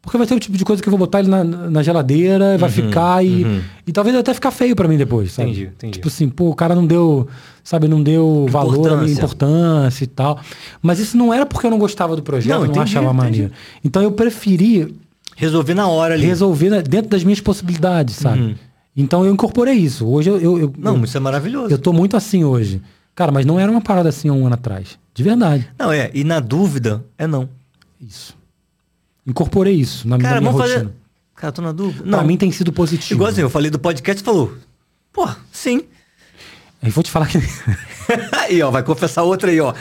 porque 0.06 0.18
vai 0.18 0.26
ser 0.27 0.36
o 0.36 0.40
tipo 0.40 0.57
de 0.57 0.64
coisa 0.64 0.82
que 0.82 0.88
eu 0.88 0.91
vou 0.91 0.99
botar 0.99 1.19
ele 1.19 1.27
na, 1.27 1.44
na 1.44 1.84
geladeira, 1.84 2.57
vai 2.57 2.69
ficar 2.69 3.26
e, 3.26 3.44
uhum. 3.44 3.61
e 3.86 3.91
talvez 3.91 4.15
até 4.15 4.34
ficar 4.34 4.52
feio 4.52 4.76
pra 4.76 4.88
mim 4.88 4.95
depois, 4.98 5.34
sabe? 5.34 5.49
Entendi, 5.49 5.65
entendi. 5.68 5.94
Tipo 5.95 6.07
assim, 6.07 6.30
pô, 6.30 6.49
o 6.49 6.56
cara 6.56 6.73
não 6.73 6.86
deu, 6.88 7.27
sabe, 7.64 7.88
não 7.88 8.02
deu 8.02 8.45
valor, 8.49 8.94
a 8.94 8.98
minha 8.98 9.11
Importância. 9.11 9.14
importância 9.45 10.03
e 10.03 10.07
tal. 10.07 10.40
Mas 10.82 10.99
isso 10.99 11.18
não 11.18 11.34
era 11.34 11.45
porque 11.45 11.65
eu 11.68 11.72
não 11.72 11.80
gostava 11.80 12.15
do 12.15 12.22
projeto, 12.23 12.52
Não, 12.53 12.60
não, 12.60 12.65
entendi, 12.68 12.80
achava 12.80 13.11
maneiro. 13.11 13.52
Então 13.84 14.02
eu 14.02 14.11
preferi 14.11 14.95
Resolvi 15.36 15.73
na 15.73 15.88
hora 15.88 16.14
ali. 16.14 16.26
resolver 16.26 16.69
na- 16.69 16.82
dentro 16.82 17.10
das 17.10 17.23
minhas 17.23 17.41
possibilidades, 17.41 18.15
sabe? 18.15 18.40
Uhum. 18.40 18.56
Então 18.95 19.26
eu 19.26 19.34
incorporei 19.34 19.73
isso. 19.76 20.07
Hoje 20.07 20.30
eu, 20.30 20.40
eu, 20.40 20.57
eu, 20.60 20.73
Não, 20.77 20.95
eu- 20.98 21.03
isso 21.03 21.18
é 21.18 21.19
maravilhoso. 21.19 21.73
eu 21.73 21.77
tô 21.77 21.91
muito 21.91 22.15
assim 22.15 22.44
hoje. 22.45 22.82
Cara, 23.14 23.32
mas 23.32 23.45
não 23.45 23.60
era 23.60 23.72
uma 23.72 23.82
parada 23.82 24.10
assim 24.10 24.30
há 24.30 24.34
um 24.34 24.45
ano 24.45 24.56
atrás. 24.56 24.98
De 25.14 25.23
verdade. 25.23 25.68
Não, 25.80 25.91
é. 25.91 26.11
E 26.14 26.23
na 26.26 26.40
dúvida, 26.41 27.03
é 27.18 27.26
não. 27.26 27.48
Isso. 28.02 28.35
Incorporei 29.26 29.73
isso 29.76 30.07
na, 30.07 30.18
Cara, 30.18 30.39
minha 30.39 30.52
vamos 30.52 30.68
rotina. 30.68 30.85
fazer. 30.85 30.95
Cara, 31.35 31.52
tô 31.52 31.61
na 31.61 31.72
dúvida. 31.72 32.03
Pra 32.10 32.23
mim 32.23 32.38
tem 32.38 32.52
sido 32.52 32.72
positivo. 32.72 33.18
Igualzinho, 33.18 33.45
eu 33.45 33.49
falei 33.49 33.69
do 33.72 33.80
podcast 33.80 34.22
e 34.22 34.26
falou. 34.26 34.53
Pô, 35.11 35.27
sim. 35.52 35.84
Eu 36.86 36.91
vou 36.91 37.03
te 37.03 37.12
falar 37.12 37.26
que. 37.28 37.40
aí, 38.32 38.62
ó, 38.62 38.70
vai 38.72 38.84
confessar 38.84 39.24
outra 39.24 39.49
aí, 39.49 39.60
ó. 39.60 39.74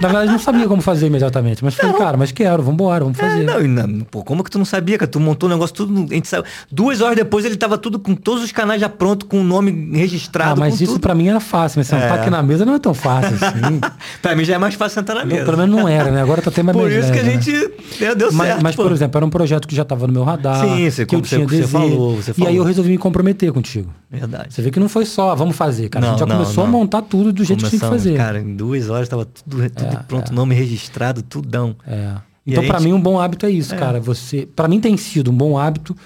Na 0.00 0.08
verdade, 0.08 0.30
não 0.32 0.38
sabia 0.38 0.66
como 0.66 0.80
fazer 0.82 1.06
imediatamente. 1.06 1.64
Mas 1.64 1.74
falei, 1.74 1.94
cara, 1.96 2.16
mas 2.16 2.32
quero, 2.32 2.62
vambora, 2.62 3.04
vamos 3.04 3.18
fazer. 3.18 3.42
É, 3.42 3.44
não, 3.44 3.60
e 3.62 3.68
não, 3.68 4.00
pô, 4.00 4.22
como 4.24 4.42
que 4.42 4.50
tu 4.50 4.58
não 4.58 4.64
sabia, 4.64 4.96
cara? 4.98 5.10
Tu 5.10 5.20
montou 5.20 5.48
o 5.48 5.52
negócio 5.52 5.74
tudo. 5.74 6.06
A 6.10 6.14
gente 6.14 6.28
saiu. 6.28 6.44
Duas 6.70 7.00
horas 7.00 7.16
depois 7.16 7.44
ele 7.44 7.56
tava 7.56 7.76
tudo 7.78 7.98
com 7.98 8.14
todos 8.14 8.42
os 8.42 8.52
canais 8.52 8.80
já 8.80 8.88
pronto, 8.88 9.26
com 9.26 9.40
o 9.40 9.44
nome 9.44 9.90
registrado. 9.96 10.52
ah, 10.52 10.64
mas 10.64 10.80
isso 10.80 10.92
tudo. 10.94 11.02
pra 11.02 11.14
mim 11.14 11.28
era 11.28 11.40
fácil. 11.40 11.78
Mas 11.80 11.86
sentar 11.88 12.18
É. 12.18 12.20
aqui 12.20 12.30
na 12.30 12.42
mesa 12.42 12.64
não 12.64 12.74
é 12.74 12.78
tão 12.78 12.94
fácil 12.94 13.34
assim. 13.36 13.80
Pra 14.22 14.34
mim 14.34 14.44
já 14.44 14.54
é 14.54 14.58
mais 14.58 14.74
fácil 14.74 14.94
sentar 15.00 15.16
na 15.16 15.24
mesa. 15.24 15.44
Pelo 15.44 15.56
menos 15.58 15.74
não 15.76 15.88
era, 15.88 16.10
né? 16.10 16.22
Agora 16.22 16.40
tá 16.42 16.50
até 16.50 16.62
mais 16.62 16.76
Por 16.76 16.90
isso 16.90 17.12
que 17.12 17.18
a 17.18 17.22
né? 17.22 17.32
gente 17.32 17.50
deu, 17.98 18.16
deu 18.16 18.32
Mas, 18.32 18.48
certo. 18.48 18.62
mas, 18.62 18.76
pô. 18.76 18.82
por 18.84 18.92
exemplo, 18.92 19.18
era 19.18 19.26
um 19.26 19.30
projeto 19.30 19.68
que 19.68 19.74
já 19.76 19.82
estava 19.82 20.06
no 20.06 20.12
meu 20.12 20.24
radar. 20.24 20.60
Sim, 20.60 20.90
você- 20.90 21.04
que 21.06 21.14
eu 21.14 21.20
você- 21.20 21.36
tinha 21.36 21.46
você 21.48 21.56
desejo. 21.56 21.68
falou, 21.68 22.16
você 22.16 22.30
E 22.30 22.34
aí 22.40 22.44
falou. 22.46 22.54
eu 22.54 22.64
resolvi 22.64 22.90
me 22.90 22.98
comprometer 22.98 23.52
contigo. 23.52 23.92
Verdade. 24.10 24.52
Você 24.54 24.62
vê 24.62 24.70
que 24.70 24.80
não 24.80 24.88
foi 24.88 25.04
só, 25.04 25.34
vamos 25.34 25.56
fazer, 25.56 25.88
cara. 25.88 26.05
A 26.06 26.10
gente 26.10 26.20
já 26.20 26.26
Não, 26.26 26.36
não, 26.36 26.42
começou 26.44 26.64
não. 26.64 26.68
a 26.68 26.72
montar 26.78 27.02
tudo 27.02 27.32
do 27.32 27.44
jeito 27.44 27.64
que 27.64 27.68
tinha 27.70 27.80
que 27.80 27.86
Começamos, 27.86 28.02
fazer. 28.04 28.16
Cara, 28.16 28.40
em 28.40 28.54
duas 28.56 28.88
horas 28.90 29.08
tava 29.08 29.24
tudo, 29.24 29.70
tudo 29.70 30.04
pronto, 30.08 30.32
nome 30.32 30.54
registrado, 30.54 31.22
tudão. 31.22 31.76
É. 31.86 32.14
Então, 32.46 32.62
a 32.62 32.66
pra 32.66 32.78
gente- 32.78 32.88
mim, 32.88 32.92
um 32.94 33.00
bom 33.00 33.18
hábito 33.20 33.44
é 33.46 33.50
isso, 33.50 33.74
cara. 33.76 33.98
Você, 34.00 34.46
para 34.54 34.68
mim 34.68 34.80
tem 34.80 34.96
sido 34.96 35.30
um 35.30 35.34
bom 35.34 35.58
hábito, 35.58 35.96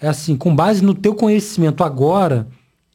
é 0.00 0.06
assim, 0.08 0.36
com 0.36 0.54
base 0.54 0.82
no 0.84 0.94
teu 0.94 1.14
conhecimento 1.14 1.82
agora, 1.82 2.46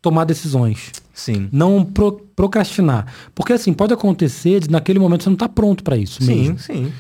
tomar 0.02 0.24
decisões. 0.24 0.92
Sim. 1.14 1.48
Não 1.52 1.86
pro- 1.86 2.20
procrastinar. 2.36 3.06
Porque 3.36 3.54
assim, 3.54 3.72
pode 3.72 3.94
acontecer 3.94 4.60
de 4.62 4.70
naquele 4.72 4.98
momento 4.98 5.24
você 5.24 5.30
não 5.30 5.38
tá 5.38 5.48
pronto 5.48 5.84
pra 5.84 5.96
isso 5.96 6.24
Sim, 6.24 6.36
mesmo. 6.36 6.58
sim. 6.60 6.92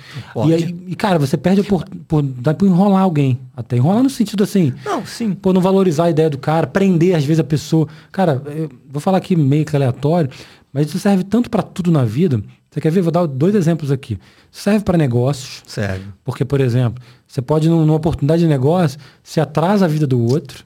E, 0.45 0.53
aí, 0.53 0.75
e, 0.87 0.95
cara, 0.95 1.17
você 1.17 1.35
perde 1.35 1.63
por, 1.63 1.83
por, 2.07 2.21
dá 2.21 2.53
por 2.53 2.67
enrolar 2.67 3.01
alguém. 3.01 3.39
Até 3.57 3.75
enrolar 3.77 4.03
no 4.03 4.09
sentido 4.11 4.43
assim, 4.43 4.71
Não, 4.85 5.03
sim. 5.05 5.33
pô, 5.33 5.51
não 5.51 5.61
valorizar 5.61 6.05
a 6.05 6.09
ideia 6.11 6.29
do 6.29 6.37
cara, 6.37 6.67
prender 6.67 7.15
às 7.15 7.25
vezes 7.25 7.39
a 7.39 7.43
pessoa. 7.43 7.87
Cara, 8.11 8.41
eu 8.55 8.69
vou 8.87 9.01
falar 9.01 9.17
aqui 9.17 9.35
meio 9.35 9.65
que 9.65 9.75
aleatório, 9.75 10.29
mas 10.71 10.87
isso 10.87 10.99
serve 10.99 11.23
tanto 11.23 11.49
pra 11.49 11.63
tudo 11.63 11.91
na 11.91 12.05
vida. 12.05 12.39
Você 12.69 12.81
quer 12.81 12.91
ver? 12.91 13.01
Vou 13.01 13.11
dar 13.11 13.25
dois 13.27 13.53
exemplos 13.55 13.91
aqui. 13.91 14.17
Serve 14.51 14.83
pra 14.83 14.97
negócios, 14.97 15.61
Sério. 15.65 16.05
porque, 16.23 16.43
por 16.45 16.59
exemplo, 16.61 17.03
você 17.27 17.41
pode, 17.41 17.67
num- 17.69 17.85
numa 17.85 17.95
oportunidade 17.97 18.41
de 18.43 18.47
negócio, 18.47 18.99
se 19.23 19.39
atrasa 19.39 19.85
a 19.85 19.87
vida 19.87 20.05
do 20.07 20.19
outro, 20.23 20.63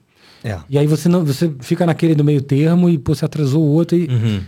É. 0.47 0.59
e 0.69 0.77
aí 0.77 0.87
você 0.87 1.09
não 1.09 1.23
você 1.25 1.51
fica 1.59 1.85
naquele 1.85 2.15
do 2.15 2.23
meio 2.23 2.41
termo 2.41 2.89
e 2.89 2.97
pô, 2.97 3.13
você 3.15 3.25
atrasou 3.25 3.63
o 3.63 3.67
outro 3.71 3.97
e. 3.97 4.07
Uhum. 4.07 4.41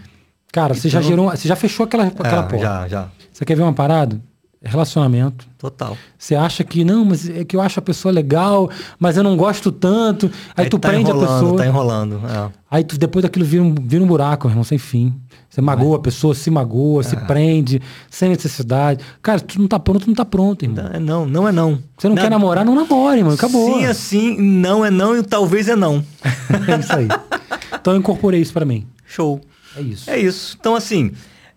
Cara, 0.51 0.73
você 0.73 0.89
já 0.89 0.99
Então- 0.99 1.09
gerou. 1.09 1.29
Você 1.31 1.47
já 1.47 1.55
fechou 1.55 1.83
aquela, 1.85 2.05
aquela 2.07 2.27
É, 2.39 2.41
porta. 2.43 2.57
já, 2.59 2.87
já. 2.87 3.07
Você 3.31 3.45
quer 3.45 3.55
ver 3.55 3.61
uma 3.63 3.73
parada? 3.73 4.19
Relacionamento. 4.61 5.47
Total. 5.57 5.97
Você 6.17 6.35
acha 6.35 6.65
que, 6.65 6.83
não, 6.83 7.05
mas 7.05 7.29
é 7.29 7.45
que 7.45 7.55
eu 7.55 7.61
acho 7.61 7.79
a 7.79 7.81
pessoa 7.81 8.11
legal, 8.11 8.69
mas 8.99 9.15
eu 9.15 9.23
não 9.23 9.37
gosto 9.37 9.71
tanto. 9.71 10.29
Aí, 10.55 10.67
tu 10.67 10.77
tá 10.77 10.89
prende 10.89 11.09
a 11.09 11.13
enrolando, 11.13 11.39
pessoa. 11.39 11.57
Tá 11.57 11.65
enrolando. 11.65 12.21
É. 12.27 12.51
Aí 12.69 12.83
tu, 12.83 12.97
depois 12.97 13.23
daquilo 13.23 13.45
vira 13.45 13.63
um, 13.63 13.73
vira 13.73 14.03
um 14.03 14.07
buraco, 14.07 14.49
irmão, 14.49 14.63
sem 14.65 14.77
fim. 14.77 15.13
Você 15.49 15.61
magoa 15.61 15.95
a 15.95 15.99
pessoa, 15.99 16.35
se 16.35 16.51
magoa, 16.51 17.01
É. 17.01 17.03
se 17.03 17.15
prende, 17.15 17.81
sem 18.09 18.29
necessidade. 18.29 19.03
Cara, 19.21 19.39
tu 19.39 19.59
não 19.59 19.67
tá 19.67 19.79
pronto, 19.79 20.01
tu 20.01 20.07
não 20.07 20.13
tá 20.13 20.25
pronto, 20.25 20.63
irmão. 20.63 20.83
Não, 20.83 20.91
é 20.91 20.99
não, 20.99 21.25
não 21.25 21.47
é 21.47 21.51
não. 21.53 21.79
Você 21.97 22.09
não, 22.09 22.15
quer 22.15 22.29
namorar, 22.29 22.65
não 22.65 22.75
namore, 22.75 23.19
irmão. 23.19 23.33
Acabou. 23.33 23.73
Sim, 23.73 23.85
é 23.85 23.93
sim, 23.93 24.37
não 24.39 24.85
é 24.85 24.91
não 24.91 25.15
e 25.17 25.23
talvez 25.23 25.69
é 25.69 25.75
não. 25.75 26.03
é 26.67 26.79
isso 26.79 26.93
aí. 26.93 27.07
Então 27.79 27.93
eu 27.93 27.99
incorporei 27.99 28.41
isso 28.41 28.51
pra 28.53 28.65
mim. 28.65 28.85
Show. 29.05 29.39
É 29.75 29.81
isso. 29.81 30.09
É 30.09 30.19
isso. 30.19 30.57
Então, 30.59 30.75
assim, 30.75 31.11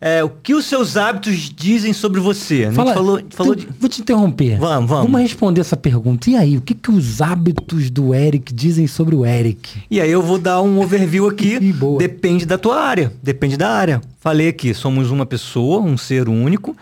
é, 0.04 0.24
o 0.24 0.28
que 0.28 0.52
os 0.52 0.64
seus 0.64 0.96
hábitos 0.96 1.48
dizem 1.48 1.92
sobre 1.92 2.20
você? 2.20 2.64
A 2.64 2.72
gente 2.72 2.74
falou, 2.74 3.22
falou 3.30 3.54
de... 3.54 3.68
Vou 3.78 3.88
te 3.88 4.00
interromper. 4.00 4.58
Vamos, 4.58 4.90
vamos. 4.90 5.04
Vamos 5.04 5.20
responder 5.20 5.60
essa 5.60 5.76
pergunta. 5.76 6.28
E 6.28 6.34
aí, 6.34 6.56
o 6.56 6.60
que, 6.60 6.74
que 6.74 6.90
os 6.90 7.22
hábitos 7.22 7.88
do 7.88 8.12
Eric 8.12 8.52
dizem 8.52 8.88
sobre 8.88 9.14
o 9.14 9.24
Eric? 9.24 9.80
E 9.88 10.00
aí 10.00 10.10
eu 10.10 10.20
vou 10.20 10.38
dar 10.38 10.60
um 10.60 10.80
overview 10.80 11.28
aqui. 11.28 11.60
Depende 12.00 12.44
da 12.44 12.58
tua 12.58 12.80
área. 12.80 13.12
Depende 13.22 13.56
da 13.56 13.70
área. 13.70 14.00
Falei 14.18 14.48
aqui, 14.48 14.74
somos 14.74 15.08
uma 15.12 15.24
pessoa, 15.24 15.80
um 15.80 15.96
ser 15.96 16.28
único, 16.28 16.76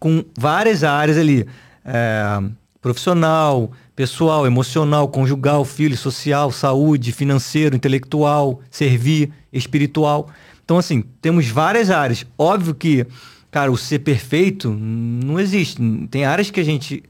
com 0.00 0.24
várias 0.36 0.82
áreas 0.82 1.16
ali. 1.16 1.46
É, 1.84 2.42
profissional, 2.82 3.70
pessoal, 3.94 4.48
emocional, 4.48 5.06
conjugal, 5.06 5.64
filho, 5.64 5.96
social, 5.96 6.50
saúde, 6.50 7.12
financeiro, 7.12 7.76
intelectual, 7.76 8.60
servir, 8.68 9.30
espiritual. 9.52 10.28
Então, 10.64 10.78
assim, 10.78 11.02
temos 11.20 11.46
várias 11.48 11.90
áreas. 11.90 12.26
Óbvio 12.38 12.74
que, 12.74 13.06
cara, 13.50 13.70
o 13.70 13.76
ser 13.76 13.98
perfeito 13.98 14.70
não 14.70 15.38
existe. 15.38 15.80
Tem 16.10 16.24
áreas 16.24 16.50
que 16.50 16.58
a 16.58 16.64
gente 16.64 17.02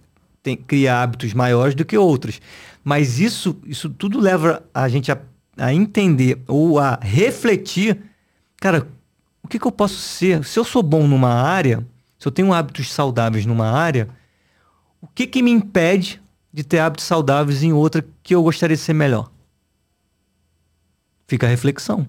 tem, 0.43 0.57
cria 0.57 1.01
hábitos 1.01 1.33
maiores 1.33 1.75
do 1.75 1.85
que 1.85 1.97
outras. 1.97 2.41
Mas 2.83 3.21
isso, 3.21 3.57
isso 3.65 3.89
tudo 3.89 4.21
leva 4.21 4.63
a 4.75 4.89
gente 4.89 5.11
a, 5.11 5.19
a 5.57 5.73
entender 5.73 6.43
ou 6.47 6.79
a 6.79 6.99
refletir, 7.01 7.99
cara, 8.57 8.87
o 9.43 9.49
que, 9.49 9.59
que 9.59 9.67
eu 9.67 9.73
posso 9.73 9.97
ser? 9.97 10.45
Se 10.45 10.59
eu 10.59 10.65
sou 10.65 10.83
bom 10.83 11.07
numa 11.07 11.33
área, 11.33 11.87
se 12.19 12.27
eu 12.27 12.33
tenho 12.33 12.53
hábitos 12.53 12.93
saudáveis 12.93 13.47
numa 13.47 13.71
área, 13.71 14.09
o 15.01 15.07
que, 15.07 15.27
que 15.27 15.43
me 15.43 15.51
impede 15.51 16.21
de 16.53 16.65
ter 16.65 16.81
hábitos 16.81 17.07
saudáveis 17.07 17.63
em 17.63 17.73
outra 17.73 18.05
que 18.23 18.35
eu 18.35 18.43
gostaria 18.43 18.77
de 18.77 18.83
ser 18.83 18.95
melhor? 18.95 19.31
Fica 21.27 21.47
a 21.47 21.51
reflexão. 21.51 22.07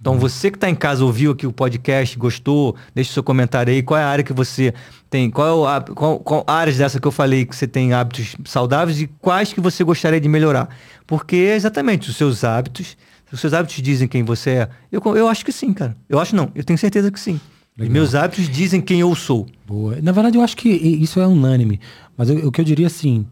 Então, 0.00 0.16
você 0.18 0.48
que 0.50 0.56
está 0.56 0.70
em 0.70 0.74
casa, 0.76 1.04
ouviu 1.04 1.32
aqui 1.32 1.44
o 1.46 1.52
podcast, 1.52 2.16
gostou, 2.16 2.76
deixa 2.94 3.10
o 3.10 3.14
seu 3.14 3.22
comentário 3.22 3.72
aí. 3.72 3.82
Qual 3.82 3.98
é 3.98 4.02
a 4.02 4.06
área 4.08 4.22
que 4.22 4.32
você 4.32 4.72
tem? 5.10 5.28
Qual, 5.28 5.68
é 5.68 5.78
o 5.78 5.94
qual, 5.94 6.18
qual 6.20 6.44
áreas 6.46 6.76
dessa 6.78 7.00
que 7.00 7.06
eu 7.08 7.10
falei 7.10 7.44
que 7.44 7.56
você 7.56 7.66
tem 7.66 7.92
hábitos 7.92 8.36
saudáveis 8.44 9.00
e 9.00 9.08
quais 9.20 9.52
que 9.52 9.60
você 9.60 9.82
gostaria 9.82 10.20
de 10.20 10.28
melhorar? 10.28 10.68
Porque 11.06 11.34
exatamente 11.36 12.08
os 12.10 12.16
seus 12.16 12.44
hábitos, 12.44 12.96
os 13.32 13.40
seus 13.40 13.52
hábitos 13.52 13.82
dizem 13.82 14.06
quem 14.06 14.22
você 14.22 14.50
é. 14.50 14.68
Eu, 14.92 15.02
eu 15.16 15.28
acho 15.28 15.44
que 15.44 15.50
sim, 15.50 15.72
cara. 15.72 15.96
Eu 16.08 16.20
acho 16.20 16.36
não, 16.36 16.50
eu 16.54 16.62
tenho 16.62 16.78
certeza 16.78 17.10
que 17.10 17.18
sim. 17.18 17.34
Os 17.74 17.80
Legal. 17.82 17.92
meus 17.92 18.14
hábitos 18.14 18.48
dizem 18.48 18.80
quem 18.80 19.00
eu 19.00 19.12
sou. 19.16 19.46
Boa. 19.66 19.98
Na 20.00 20.12
verdade, 20.12 20.38
eu 20.38 20.42
acho 20.42 20.56
que 20.56 20.68
isso 20.68 21.18
é 21.20 21.26
unânime. 21.26 21.80
Mas 22.16 22.28
eu- 22.30 22.46
o 22.46 22.52
que 22.52 22.60
eu 22.60 22.64
diria 22.64 22.86
assim, 22.86 23.26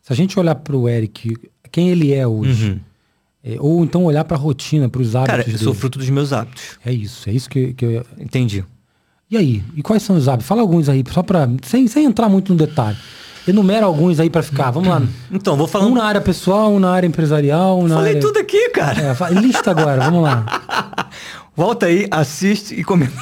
se 0.00 0.10
a 0.12 0.16
gente 0.16 0.38
olhar 0.40 0.54
para 0.54 0.74
o 0.76 0.88
Eric, 0.88 1.36
quem 1.70 1.90
ele 1.90 2.14
é 2.14 2.26
hoje, 2.26 2.70
Uhum. 2.70 2.80
É, 3.42 3.56
ou 3.60 3.84
então 3.84 4.04
olhar 4.04 4.24
para 4.24 4.36
a 4.36 4.40
rotina, 4.40 4.88
para 4.88 5.00
os 5.00 5.14
hábitos 5.14 5.30
Cara, 5.30 5.42
eu 5.42 5.46
dele. 5.46 5.58
sou 5.58 5.74
fruto 5.74 5.98
dos 5.98 6.10
meus 6.10 6.32
hábitos. 6.32 6.78
É 6.84 6.92
isso, 6.92 7.28
é 7.28 7.32
isso 7.32 7.48
que, 7.48 7.72
que 7.72 7.84
eu. 7.84 8.06
Entendi. 8.18 8.64
E 9.30 9.36
aí? 9.36 9.62
E 9.76 9.82
quais 9.82 10.02
são 10.02 10.16
os 10.16 10.26
hábitos? 10.26 10.46
Fala 10.46 10.60
alguns 10.60 10.88
aí, 10.88 11.04
só 11.10 11.22
para 11.22 11.48
sem, 11.62 11.86
sem 11.86 12.04
entrar 12.04 12.28
muito 12.28 12.52
no 12.52 12.58
detalhe. 12.58 12.96
Enumera 13.46 13.86
alguns 13.86 14.20
aí 14.20 14.28
para 14.28 14.42
ficar. 14.42 14.70
Vamos 14.70 14.88
lá. 14.88 15.02
Então, 15.30 15.56
vou 15.56 15.66
falar 15.66 15.86
Um 15.86 15.94
na 15.94 16.04
área 16.04 16.20
pessoal, 16.20 16.72
um 16.72 16.78
na 16.80 16.90
área 16.90 17.06
empresarial, 17.06 17.78
um 17.78 17.86
na 17.86 17.96
Falei 17.96 18.10
área... 18.10 18.20
tudo 18.20 18.38
aqui, 18.38 18.70
cara. 18.70 19.00
É, 19.00 19.34
lista 19.34 19.70
agora, 19.70 20.04
vamos 20.04 20.22
lá. 20.22 20.44
Volta 21.54 21.86
aí, 21.86 22.06
assiste 22.10 22.74
e 22.74 22.84
comenta. 22.84 23.12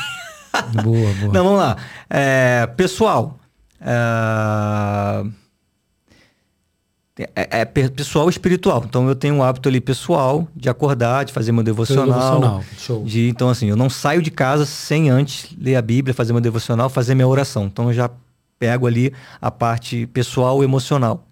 Boa, 0.82 1.12
boa. 1.14 1.32
Não, 1.32 1.44
vamos 1.44 1.58
lá. 1.58 1.76
É, 2.08 2.66
pessoal. 2.76 3.38
É, 3.80 5.24
é- 7.18 7.60
é 7.60 7.64
pe- 7.64 7.88
pessoal 7.88 8.28
espiritual. 8.28 8.84
Então 8.86 9.08
eu 9.08 9.14
tenho 9.14 9.34
um 9.34 9.42
hábito 9.42 9.68
ali 9.68 9.80
pessoal 9.80 10.46
de 10.54 10.68
acordar, 10.68 11.24
de 11.24 11.32
fazer 11.32 11.52
meu 11.52 11.62
devocional. 11.62 12.06
devocional. 12.40 13.04
De, 13.04 13.28
então, 13.28 13.48
assim, 13.48 13.68
eu 13.70 13.76
não 13.76 13.88
saio 13.88 14.20
de 14.20 14.30
casa 14.30 14.66
sem 14.66 15.08
antes 15.08 15.48
ler 15.58 15.76
a 15.76 15.82
Bíblia, 15.82 16.12
fazer 16.14 16.32
meu 16.32 16.42
devocional, 16.42 16.88
fazer 16.90 17.14
minha 17.14 17.26
oração. 17.28 17.64
Então 17.66 17.86
eu 17.86 17.92
já 17.94 18.10
pego 18.58 18.86
ali 18.86 19.12
a 19.40 19.50
parte 19.50 20.06
pessoal 20.08 20.62
e 20.62 20.64
emocional. 20.64 21.26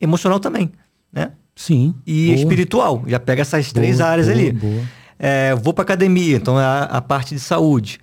Emocional 0.00 0.40
também, 0.40 0.70
né? 1.12 1.32
Sim. 1.54 1.94
E 2.06 2.26
boa. 2.28 2.38
espiritual. 2.38 3.02
Já 3.06 3.20
pega 3.20 3.42
essas 3.42 3.72
três 3.72 3.98
Boa, 3.98 4.08
áreas 4.08 4.26
boa, 4.28 4.38
ali. 4.38 4.86
É, 5.18 5.54
vou 5.54 5.74
pra 5.74 5.82
academia, 5.82 6.36
então 6.36 6.58
é 6.58 6.64
a, 6.64 6.82
a 6.84 7.02
parte 7.02 7.34
de 7.34 7.40
saúde. 7.40 8.00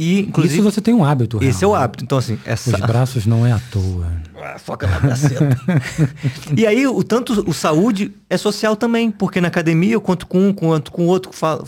E, 0.00 0.20
inclusive, 0.20 0.54
Isso 0.54 0.62
você 0.62 0.80
tem 0.80 0.94
um 0.94 1.04
hábito, 1.04 1.44
esse 1.44 1.62
é 1.62 1.66
o 1.66 1.74
hábito. 1.74 2.04
Então, 2.04 2.16
assim, 2.16 2.38
essa. 2.46 2.74
Os 2.74 2.80
braços 2.80 3.26
não 3.26 3.46
é 3.46 3.52
à 3.52 3.60
toa. 3.70 4.10
Ah, 4.42 4.58
Foca 4.58 4.86
na 4.86 4.98
braceta. 4.98 5.54
e 6.56 6.66
aí, 6.66 6.86
o 6.86 7.04
tanto 7.04 7.44
o 7.46 7.52
saúde 7.52 8.10
é 8.30 8.38
social 8.38 8.74
também, 8.74 9.10
porque 9.10 9.38
na 9.38 9.48
academia 9.48 9.92
eu 9.92 10.00
conto 10.00 10.26
com 10.26 10.48
um, 10.48 10.50
quanto 10.50 10.90
com 10.90 11.06
outro. 11.06 11.30
Fala, 11.30 11.62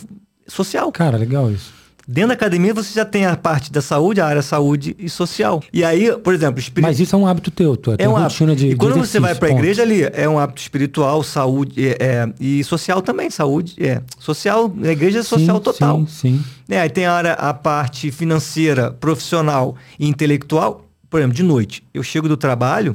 social. 0.47 0.91
Cara, 0.91 1.19
legal 1.19 1.51
isso. 1.53 1.71
Dentro 2.13 2.29
da 2.29 2.35
academia 2.35 2.75
você 2.75 2.93
já 2.93 3.07
tem 3.07 3.25
a 3.25 3.35
parte 3.35 3.73
da 3.73 3.81
saúde, 3.81 4.21
a 4.21 4.27
área 4.27 4.43
saúde 4.43 4.95
e 4.99 5.09
social. 5.09 5.63
E 5.73 5.83
aí, 5.83 6.15
por 6.19 6.35
exemplo, 6.35 6.61
espírito. 6.61 6.87
Mas 6.87 7.01
isso 7.01 7.17
é 7.17 7.19
um 7.19 7.27
hábito 7.27 7.51
teu, 7.51 7.75
tu 7.75 7.97
tem 7.97 8.05
É 8.05 8.09
um 8.09 8.13
rotina 8.13 8.55
de 8.55 8.67
e 8.67 8.77
quando 8.77 8.93
de 8.93 8.99
você 8.99 9.19
vai 9.19 9.35
para 9.35 9.49
a 9.49 9.51
igreja 9.51 9.81
ali, 9.81 10.03
é 10.03 10.29
um 10.29 10.39
hábito 10.39 10.61
espiritual, 10.61 11.23
saúde 11.23 11.89
é, 11.89 11.97
é, 11.99 12.35
e 12.39 12.63
social 12.65 13.01
também, 13.01 13.31
saúde, 13.31 13.77
é. 13.83 14.03
Social, 14.19 14.71
a 14.85 14.89
igreja 14.89 15.21
é 15.21 15.23
social 15.23 15.57
sim, 15.57 15.63
total. 15.63 16.01
Sim, 16.01 16.07
sim. 16.07 16.45
É, 16.69 16.83
aí 16.83 16.91
tem 16.91 17.07
a, 17.07 17.15
área, 17.15 17.33
a 17.33 17.55
parte 17.55 18.11
financeira, 18.11 18.91
profissional 18.91 19.75
e 19.99 20.07
intelectual. 20.07 20.85
Por 21.09 21.19
exemplo, 21.19 21.35
de 21.35 21.43
noite, 21.43 21.83
eu 21.95 22.03
chego 22.03 22.29
do 22.29 22.37
trabalho, 22.37 22.95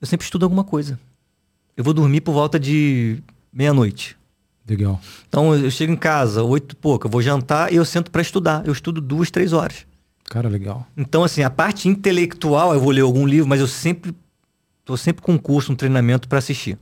eu 0.00 0.06
sempre 0.06 0.24
estudo 0.24 0.44
alguma 0.44 0.64
coisa. 0.64 0.98
Eu 1.76 1.84
vou 1.84 1.92
dormir 1.92 2.22
por 2.22 2.32
volta 2.32 2.58
de 2.58 3.18
meia-noite. 3.52 4.17
Legal. 4.68 5.00
Então 5.28 5.54
eu 5.54 5.70
chego 5.70 5.92
em 5.92 5.96
casa, 5.96 6.42
oito 6.42 6.72
e 6.72 6.76
pouco, 6.76 7.06
eu 7.06 7.10
vou 7.10 7.22
jantar 7.22 7.72
e 7.72 7.76
eu 7.76 7.84
sento 7.84 8.10
para 8.10 8.20
estudar. 8.20 8.66
Eu 8.66 8.72
estudo 8.72 9.00
duas, 9.00 9.30
três 9.30 9.52
horas. 9.52 9.86
Cara, 10.28 10.46
legal. 10.48 10.86
Então, 10.94 11.24
assim, 11.24 11.42
a 11.42 11.48
parte 11.48 11.88
intelectual, 11.88 12.74
eu 12.74 12.80
vou 12.80 12.90
ler 12.90 13.00
algum 13.00 13.26
livro, 13.26 13.48
mas 13.48 13.60
eu 13.60 13.66
sempre 13.66 14.14
tô 14.84 14.94
sempre 14.94 15.22
com 15.22 15.32
um 15.32 15.38
curso, 15.38 15.72
um 15.72 15.74
treinamento 15.74 16.28
para 16.28 16.38
assistir. 16.38 16.78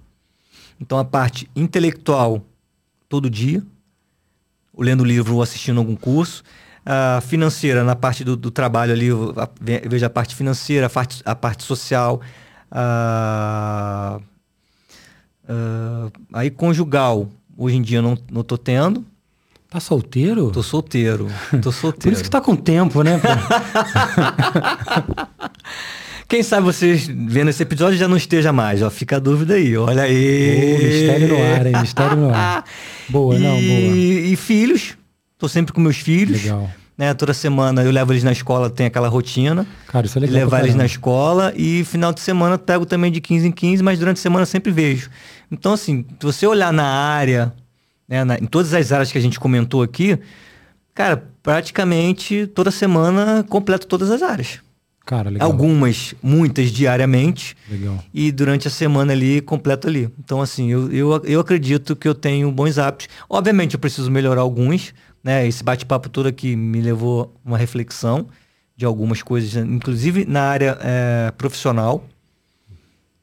Então, 0.81 0.99
a 0.99 1.05
parte 1.05 1.49
intelectual, 1.55 2.45
todo 3.09 3.31
dia. 3.31 3.63
lendo 4.77 5.05
livro 5.05 5.37
ou 5.37 5.43
assistindo 5.43 5.79
algum 5.79 5.95
curso. 5.95 6.43
A 6.85 7.21
financeira, 7.21 7.85
na 7.85 7.95
parte 7.95 8.25
do, 8.25 8.37
do 8.37 8.51
trabalho 8.51 8.93
ali, 8.93 9.07
eu, 9.07 9.33
vejo 9.89 10.05
a 10.05 10.11
parte 10.11 10.35
financeira, 10.35 10.87
a 10.87 10.91
parte, 10.91 11.23
a 11.25 11.35
parte 11.35 11.63
social. 11.63 12.21
A, 12.71 14.21
a, 15.49 16.11
aí 16.33 16.51
conjugal, 16.51 17.29
hoje 17.57 17.77
em 17.77 17.83
dia 17.83 18.03
não, 18.03 18.19
não 18.31 18.43
tô 18.43 18.59
tendo. 18.59 19.05
Tá 19.69 19.81
solteiro? 19.81 20.51
Tô 20.51 20.63
solteiro. 20.63 21.29
Tô 21.63 21.73
solteiro. 21.73 22.03
Por 22.03 22.13
isso 22.13 22.23
que 22.23 22.31
tá 22.31 22.41
com 22.41 22.55
tempo, 22.55 23.03
né? 23.03 23.21
Quem 26.29 26.43
sabe 26.43 26.65
vocês 26.65 27.07
vendo 27.07 27.51
esse 27.51 27.63
episódio 27.63 27.97
já 27.99 28.09
não 28.09 28.17
esteja 28.17 28.53
mais, 28.53 28.83
ó. 28.83 28.91
Fica 28.91 29.17
a 29.17 29.19
dúvida 29.19 29.55
aí, 29.55 29.77
olha 29.77 30.03
aí. 30.03 30.79
mistério 30.83 31.29
no 31.29 31.37
ar, 31.37 31.67
hein? 31.67 31.73
Mistério 31.81 32.17
no 32.17 32.35
ar. 32.35 32.65
Boa, 33.09 33.37
e, 33.37 33.39
não, 33.39 33.51
boa. 33.51 33.63
E 33.63 34.37
filhos. 34.37 34.97
Tô 35.39 35.49
sempre 35.49 35.73
com 35.73 35.81
meus 35.81 35.99
filhos. 35.99 36.43
Legal. 36.43 36.69
Né? 36.97 37.13
Toda 37.15 37.35
semana 37.35 37.83
eu 37.83 37.91
levo 37.91 38.13
eles 38.13 38.25
na 38.25 38.33
escola, 38.33 38.71
tem 38.71 38.87
aquela 38.87 39.09
rotina. 39.09 39.67
Cara, 39.89 40.07
isso 40.07 40.17
é 40.19 40.21
legal. 40.23 40.37
levar 40.37 40.61
eles 40.61 40.75
na 40.75 40.87
escola 40.87 41.53
e 41.55 41.85
final 41.85 42.13
de 42.13 42.21
semana 42.21 42.57
pego 42.57 42.87
também 42.87 43.13
de 43.13 43.21
15 43.21 43.47
em 43.49 43.53
15, 43.53 43.83
mas 43.83 43.99
durante 43.99 44.17
a 44.19 44.23
semana 44.23 44.47
sempre 44.47 44.73
vejo. 44.73 45.11
Então, 45.51 45.75
assim, 45.75 46.05
se 46.19 46.25
você 46.25 46.47
olhar 46.47 46.73
na 46.73 46.87
área, 46.87 47.53
né, 48.09 48.25
na- 48.25 48.37
em 48.39 48.47
todas 48.47 48.73
as 48.73 48.93
áreas 48.93 49.13
que 49.13 49.19
a 49.19 49.21
gente 49.21 49.39
comentou 49.39 49.83
aqui, 49.83 50.19
cara, 50.95 51.23
praticamente 51.43 52.47
toda 52.47 52.71
semana 52.71 53.45
completo 53.49 53.87
todas 53.87 54.11
as 54.11 54.23
áreas. 54.23 54.61
Cara, 55.05 55.31
legal. 55.31 55.47
Algumas, 55.47 56.15
muitas 56.21 56.71
diariamente, 56.73 57.55
Legal. 57.71 58.03
e 58.13 58.33
durante 58.33 58.67
a 58.67 58.71
semana 58.71 59.13
ali, 59.13 59.41
completo 59.41 59.87
ali. 59.87 60.09
Então, 60.19 60.41
assim, 60.43 60.73
eu, 60.73 60.91
eu, 60.93 61.23
eu 61.25 61.39
acredito 61.41 61.95
que 61.95 62.09
eu 62.09 62.15
tenho 62.15 62.51
bons 62.51 62.77
hábitos. 62.77 63.09
Obviamente, 63.31 63.75
eu 63.75 63.79
preciso 63.79 64.11
melhorar 64.11 64.41
alguns, 64.41 64.93
né? 65.27 65.45
Esse 65.45 65.65
bate-papo 65.65 66.09
todo 66.09 66.29
aqui 66.29 66.55
me 66.55 66.81
levou 66.81 67.35
a 67.45 67.49
uma 67.49 67.59
reflexão 67.59 68.29
de 68.77 68.85
algumas 68.85 69.23
coisas, 69.23 69.57
inclusive 69.57 70.25
na 70.25 70.43
área 70.43 70.79
eh, 70.81 71.33
profissional. 71.37 72.05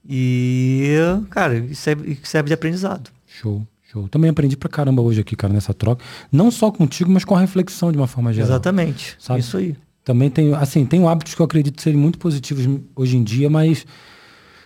E, 0.06 0.92
cara, 1.30 1.56
isso 1.56 1.82
serve, 1.82 2.20
serve 2.22 2.48
de 2.48 2.54
aprendizado. 2.54 3.10
Show, 3.26 3.66
show. 3.90 4.10
Também 4.10 4.30
aprendi 4.30 4.58
pra 4.58 4.68
caramba 4.68 5.02
hoje 5.02 5.22
aqui, 5.22 5.34
cara, 5.34 5.54
nessa 5.54 5.74
troca. 5.74 6.04
Não 6.30 6.52
só 6.52 6.70
contigo, 6.70 7.10
mas 7.10 7.24
com 7.24 7.38
a 7.38 7.40
reflexão 7.40 7.90
de 7.90 7.98
uma 7.98 8.08
forma 8.08 8.34
geral. 8.34 8.50
Exatamente. 8.50 9.16
Sabe? 9.18 9.40
Isso 9.40 9.56
aí. 9.56 9.74
Também 10.04 10.30
tenho, 10.30 10.56
assim, 10.56 10.86
tenho 10.86 11.08
hábitos 11.08 11.34
que 11.34 11.42
eu 11.42 11.46
acredito 11.46 11.82
serem 11.82 11.98
muito 11.98 12.20
positivos 12.20 12.68
hoje 12.94 13.16
em 13.16 13.24
dia, 13.24 13.50
mas, 13.50 13.86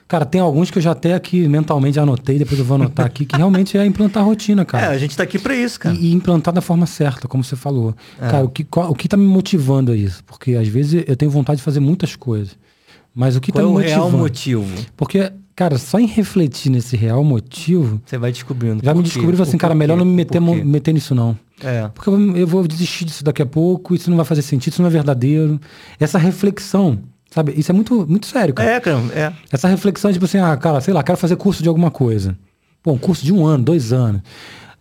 cara, 0.07 0.25
tem 0.25 0.39
alguns 0.41 0.71
que 0.71 0.77
eu 0.77 0.81
já 0.81 0.91
até 0.91 1.13
aqui 1.13 1.47
mentalmente 1.47 1.99
anotei, 1.99 2.37
depois 2.39 2.57
eu 2.59 2.65
vou 2.65 2.75
anotar 2.75 3.05
aqui, 3.05 3.25
que 3.25 3.35
realmente 3.35 3.77
é 3.77 3.85
implantar 3.85 4.23
rotina, 4.23 4.61
É, 4.61 4.65
cara. 4.65 4.89
a 4.89 4.97
gente 4.97 5.15
tá 5.17 5.23
aqui 5.23 5.37
pra 5.39 5.55
isso, 5.55 5.79
cara. 5.79 5.95
E, 5.95 6.07
e 6.07 6.13
implantar 6.13 6.53
da 6.53 6.61
forma 6.61 6.85
certa, 6.85 7.27
como 7.27 7.43
você 7.43 7.55
falou. 7.55 7.95
É. 8.21 8.29
Cara, 8.29 8.45
o 8.45 8.49
que, 8.49 8.63
qual- 8.63 8.89
o 8.91 8.95
que 8.95 9.07
tá 9.07 9.17
me 9.17 9.25
motivando 9.25 9.91
a 9.91 9.95
isso? 9.95 10.23
Porque 10.23 10.53
às 10.55 10.67
vezes 10.67 11.03
eu 11.07 11.15
tenho 11.15 11.29
vontade 11.31 11.57
de 11.57 11.63
fazer 11.63 11.79
muitas 11.79 12.15
coisas. 12.15 12.57
Mas 13.13 13.35
o 13.35 13.41
que 13.41 13.51
Qual 13.51 13.63
é 13.63 13.67
tá 13.67 13.73
o 13.73 13.77
me 13.79 13.83
real 13.83 13.99
motivando? 14.11 14.17
motivo? 14.67 14.85
Porque, 14.95 15.31
cara, 15.55 15.77
só 15.79 15.99
em 15.99 16.05
refletir 16.05 16.69
nesse 16.71 16.95
real 16.95 17.23
motivo, 17.23 17.99
Você 18.05 18.15
vai 18.17 18.31
descobrindo. 18.31 18.79
já 18.85 18.93
me 18.93 19.01
descobri 19.01 19.35
e 19.35 19.41
assim, 19.41 19.55
o 19.55 19.59
cara, 19.59 19.73
porquê, 19.73 19.79
melhor 19.79 19.97
não 19.97 20.05
me 20.05 20.11
o 20.11 20.15
meter, 20.15 20.39
porquê. 20.39 20.63
meter 20.63 20.93
nisso 20.93 21.15
não. 21.15 21.35
É. 21.63 21.87
Porque 21.95 22.09
eu, 22.11 22.37
eu 22.37 22.45
vou 22.45 22.67
desistir 22.67 23.05
disso 23.05 23.23
daqui 23.23 23.41
a 23.41 23.45
pouco, 23.45 23.95
isso 23.95 24.09
não 24.11 24.17
vai 24.17 24.25
fazer 24.25 24.43
sentido, 24.43 24.71
isso 24.73 24.81
não 24.83 24.87
é 24.89 24.91
verdadeiro. 24.91 25.59
Essa 25.99 26.19
reflexão, 26.19 26.99
sabe? 27.31 27.53
Isso 27.57 27.71
é 27.71 27.73
muito, 27.73 28.07
muito 28.07 28.25
sério, 28.27 28.53
cara. 28.53 28.69
É, 28.69 28.79
cara, 28.79 28.97
é. 29.13 29.33
Essa 29.51 29.67
reflexão, 29.67 30.11
tipo 30.11 30.25
assim, 30.25 30.37
ah, 30.39 30.55
cara, 30.57 30.81
sei 30.81 30.93
lá, 30.93 31.03
quero 31.03 31.17
fazer 31.17 31.35
curso 31.35 31.61
de 31.63 31.69
alguma 31.69 31.91
coisa. 31.91 32.37
Pô, 32.83 32.91
um 32.93 32.97
curso 32.97 33.23
de 33.25 33.33
um 33.33 33.45
ano, 33.45 33.63
dois 33.63 33.91
anos. 33.93 34.21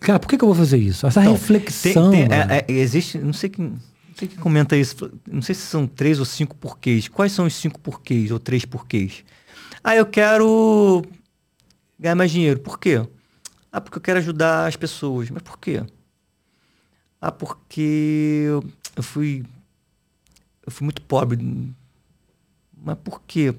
Cara, 0.01 0.18
por 0.18 0.28
que, 0.28 0.36
que 0.36 0.44
eu 0.44 0.48
vou 0.48 0.55
fazer 0.56 0.77
isso? 0.78 1.06
Essa 1.06 1.20
Então, 1.23 1.32
reflexão. 1.32 2.10
tem- 2.10 2.28
tem- 2.28 2.39
é- 2.39 2.64
é- 2.68 2.73
existe, 2.73 3.18
não 3.18 3.32
sei 3.32 3.48
quem, 3.48 3.64
não 3.66 3.81
sei 4.14 4.28
quem 4.28 4.39
comenta 4.39 4.77
isso, 4.77 5.10
não 5.31 5.43
sei 5.43 5.55
se 5.55 5.62
são 5.62 5.86
três 5.86 6.18
ou 6.18 6.24
cinco 6.24 6.55
porquês. 6.56 7.09
Quais 7.09 7.32
são 7.32 7.47
os 7.47 7.55
cinco 7.55 7.81
porquês 7.81 8.31
ou 8.31 8.39
três 8.39 8.64
porquês? 8.64 9.24
Ah, 9.82 9.97
eu 9.97 10.05
quero 10.06 11.02
ganhar 11.98 12.14
mais 12.14 12.31
dinheiro. 12.31 12.60
Por 12.60 12.78
quê? 12.78 13.02
Ah, 13.73 13.81
porque 13.81 13.98
eu 13.98 14.02
quero 14.02 14.18
ajudar 14.18 14.66
as 14.66 14.77
pessoas. 14.77 15.31
Mas 15.31 15.43
por 15.43 15.59
quê? 15.59 15.82
Ah, 17.20 17.32
porque 17.32 18.47
eu 18.94 19.02
fui 19.02 19.44
eu 20.66 20.70
fui 20.73 20.85
muito 20.85 21.01
pobre. 21.02 21.39
Mas 22.87 22.97
por 23.03 23.21
quê? 23.27 23.53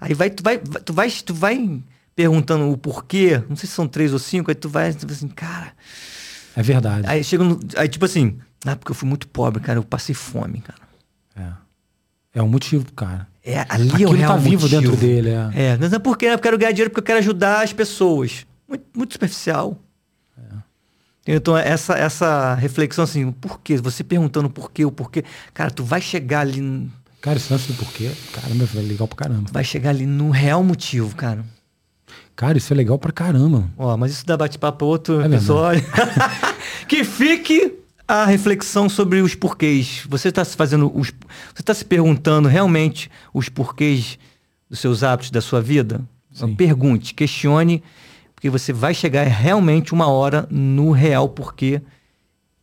Aí 0.00 0.14
vai, 0.14 0.30
tu 0.30 0.44
vai, 0.44 0.58
tu 0.58 0.92
vai, 0.92 1.10
tu 1.10 1.34
vai 1.34 1.82
perguntando 2.14 2.70
o 2.70 2.78
porquê. 2.78 3.42
Não 3.48 3.56
sei 3.56 3.68
se 3.68 3.74
são 3.74 3.88
três 3.88 4.12
ou 4.12 4.18
cinco. 4.20 4.48
Aí 4.48 4.54
tu 4.54 4.68
vai, 4.68 4.94
tu 4.94 5.06
vai 5.06 5.16
assim, 5.16 5.26
cara. 5.26 5.72
É 6.56 6.62
verdade. 6.62 7.06
Aí 7.08 7.24
chega 7.24 7.42
no, 7.42 7.58
Aí, 7.76 7.88
tipo 7.88 8.04
assim, 8.04 8.38
ah, 8.64 8.76
porque 8.76 8.92
eu 8.92 8.94
fui 8.94 9.08
muito 9.08 9.26
pobre, 9.26 9.60
cara, 9.60 9.80
eu 9.80 9.82
passei 9.82 10.14
fome, 10.14 10.60
cara. 10.60 10.80
É. 11.36 12.38
É 12.38 12.42
um 12.42 12.48
motivo, 12.48 12.92
cara. 12.92 13.26
É, 13.44 13.66
ali 13.68 13.88
é 13.88 13.92
o 13.92 13.94
Aquilo 13.94 14.12
real 14.12 14.32
tá 14.34 14.36
vivo 14.36 14.62
motivo. 14.62 14.80
dentro 14.80 14.96
dele, 14.96 15.30
é. 15.30 15.72
É, 15.72 15.76
mas 15.76 15.92
é 15.92 15.98
porque 15.98 16.26
eu 16.26 16.38
quero 16.38 16.56
ganhar 16.56 16.70
dinheiro 16.70 16.90
porque 16.90 17.00
eu 17.00 17.06
quero 17.06 17.18
ajudar 17.18 17.64
as 17.64 17.72
pessoas. 17.72 18.46
Muito, 18.68 18.84
muito 18.94 19.12
superficial. 19.14 19.76
Então, 21.26 21.56
essa, 21.56 21.94
essa 21.94 22.54
reflexão 22.54 23.04
assim, 23.04 23.24
o 23.24 23.32
porquê, 23.32 23.76
você 23.76 24.02
perguntando 24.02 24.48
o 24.48 24.50
porquê, 24.50 24.84
o 24.84 24.90
porquê, 24.90 25.22
cara, 25.52 25.70
tu 25.70 25.84
vai 25.84 26.00
chegar 26.00 26.40
ali, 26.40 26.90
Cara, 27.20 27.36
esse 27.36 27.52
lance 27.52 27.70
do 27.70 27.74
porquê, 27.74 28.10
caramba, 28.32 28.66
é 28.74 28.78
legal 28.80 29.06
pra 29.06 29.16
caramba. 29.16 29.50
vai 29.52 29.62
chegar 29.64 29.90
ali 29.90 30.06
no 30.06 30.30
real 30.30 30.62
motivo, 30.64 31.14
cara. 31.14 31.44
Cara, 32.34 32.56
isso 32.56 32.72
é 32.72 32.76
legal 32.76 32.98
pra 32.98 33.12
caramba. 33.12 33.68
Ó, 33.76 33.94
mas 33.96 34.12
isso 34.12 34.24
dá 34.26 34.36
bate-papo 34.36 34.78
pra 34.78 34.86
outro 34.86 35.20
É 35.20 35.26
episódio. 35.26 35.84
que 36.88 37.04
fique 37.04 37.74
a 38.08 38.24
reflexão 38.24 38.88
sobre 38.88 39.20
os 39.20 39.34
porquês. 39.34 40.04
Você 40.08 40.28
está 40.28 40.44
se 40.44 40.56
fazendo 40.56 40.90
os, 40.94 41.08
você 41.54 41.60
está 41.60 41.74
se 41.74 41.84
perguntando 41.84 42.48
realmente 42.48 43.10
os 43.34 43.48
porquês 43.50 44.18
dos 44.68 44.78
seus 44.80 45.02
hábitos 45.02 45.30
da 45.30 45.42
sua 45.42 45.60
vida? 45.60 46.00
Então, 46.34 46.48
Sim. 46.48 46.54
pergunte, 46.54 47.12
questione, 47.12 47.82
porque 48.34 48.48
você 48.48 48.72
vai 48.72 48.94
chegar 48.94 49.24
realmente 49.26 49.92
uma 49.92 50.08
hora 50.08 50.46
no 50.50 50.90
real 50.92 51.28
porquê. 51.28 51.82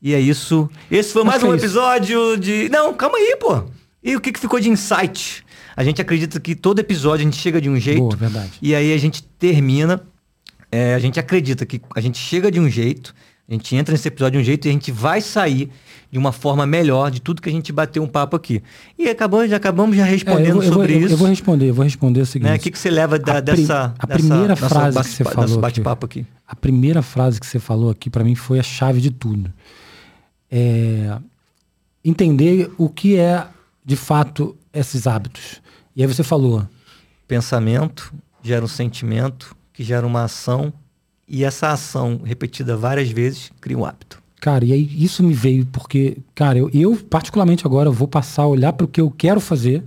E 0.02 0.14
é 0.16 0.20
isso. 0.20 0.68
Esse 0.90 1.14
foi 1.14 1.22
Acho 1.22 1.28
mais 1.30 1.44
que 1.44 1.48
um 1.50 1.54
é 1.54 1.56
isso. 1.58 1.66
episódio 1.66 2.38
de. 2.38 2.70
Não, 2.70 2.94
calma 2.96 3.18
aí, 3.18 3.38
pô. 3.40 3.64
E 4.04 4.16
o 4.16 4.22
que, 4.22 4.32
que 4.32 4.40
ficou 4.40 4.60
de 4.60 4.70
insight? 4.70 5.44
A 5.76 5.84
gente 5.84 6.02
acredita 6.02 6.40
que 6.40 6.56
todo 6.56 6.80
episódio 6.80 7.22
a 7.22 7.30
gente 7.30 7.38
chega 7.38 7.60
de 7.60 7.70
um 7.70 7.80
jeito. 7.80 8.00
Boa, 8.00 8.16
verdade. 8.16 8.52
E 8.62 8.74
aí 8.74 8.94
a 8.94 8.98
gente 8.98 9.24
termina, 9.24 10.02
é, 10.72 10.94
a 10.94 11.00
gente 11.00 11.20
acredita 11.20 11.66
que 11.66 11.82
a 11.96 12.02
gente 12.02 12.18
chega 12.18 12.50
de 12.52 12.60
um 12.60 12.70
jeito, 12.70 13.14
a 13.50 13.54
gente 13.54 13.76
entra 13.76 13.92
nesse 13.94 14.08
episódio 14.08 14.40
de 14.40 14.44
um 14.44 14.46
jeito 14.46 14.66
e 14.66 14.70
a 14.70 14.72
gente 14.72 14.92
vai 14.92 15.22
sair 15.22 15.70
de 16.12 16.18
uma 16.18 16.32
forma 16.32 16.66
melhor 16.66 17.12
de 17.12 17.20
tudo 17.22 17.42
que 17.42 17.50
a 17.50 17.52
gente 17.52 17.72
bateu 17.72 18.02
um 18.02 18.08
papo 18.08 18.36
aqui. 18.36 18.62
E 18.98 19.10
acabou, 19.10 19.46
já 19.48 19.58
acabamos 19.58 19.96
já 19.98 20.06
É, 20.08 20.10
respondendo 20.12 20.54
vou- 20.54 20.64
eu 20.64 20.72
vou, 20.72 20.82
sobre 20.82 20.94
eu- 20.96 21.00
isso. 21.02 21.14
eu 21.14 21.18
vou 21.18 21.28
responder, 21.28 21.70
eu 21.70 21.74
vou 21.74 21.84
responder 21.84 22.22
o 22.22 22.26
seguinte. 22.26 22.50
né? 22.50 22.56
O 22.56 22.60
que, 22.60 22.72
que 22.72 22.80
você 22.80 22.90
leva 22.90 23.20
da- 23.20 23.38
A 23.38 23.40
dessa, 23.42 23.94
a 24.00 24.06
dessa- 24.06 24.20
primeira 24.20 24.48
nossa 24.50 24.70
frase 24.70 24.90
que 24.90 24.96
bate- 24.96 25.10
você 25.10 25.24
falou 25.26 25.60
bate-papo 25.60 26.06
aqui. 26.06 26.26
A 26.48 26.56
primeira 26.56 27.02
frase 27.02 27.40
que 27.40 27.46
você 27.48 27.60
falou 27.60 27.90
aqui 27.90 28.10
pra 28.10 28.24
mim 28.24 28.36
foi 28.36 28.60
a 28.60 28.64
chave 28.64 29.02
de 29.02 29.12
tudo. 29.12 29.52
É 30.50 31.18
entender 32.04 32.72
o 32.78 32.88
que 32.90 33.18
é 33.18 33.46
de 33.88 33.96
fato 33.96 34.54
esses 34.74 35.08
hábitos. 35.08 35.62
E 35.96 36.02
aí 36.02 36.08
você 36.08 36.22
falou, 36.22 36.68
Pensamento 37.26 38.14
gera 38.44 38.64
um 38.64 38.68
sentimento, 38.68 39.56
que 39.72 39.82
gera 39.82 40.06
uma 40.06 40.26
ação, 40.26 40.74
e 41.26 41.46
essa 41.46 41.72
ação 41.72 42.20
repetida 42.24 42.76
várias 42.76 43.10
vezes 43.10 43.50
cria 43.62 43.78
um 43.78 43.86
hábito. 43.86 44.22
cara, 44.42 44.66
e 44.66 44.74
aí 44.74 45.04
isso 45.04 45.24
me 45.24 45.34
veio 45.34 45.66
porque, 45.68 46.18
cara, 46.36 46.60
eu, 46.60 46.70
eu 46.74 46.98
particularmente 47.10 47.66
agora 47.66 47.90
vou 47.90 48.10
passar 48.10 48.44
a 48.44 48.48
olhar 48.48 48.74
para 48.74 48.86
o 48.86 48.88
que 48.88 49.00
eu 49.00 49.10
quero 49.10 49.40
fazer 49.40 49.84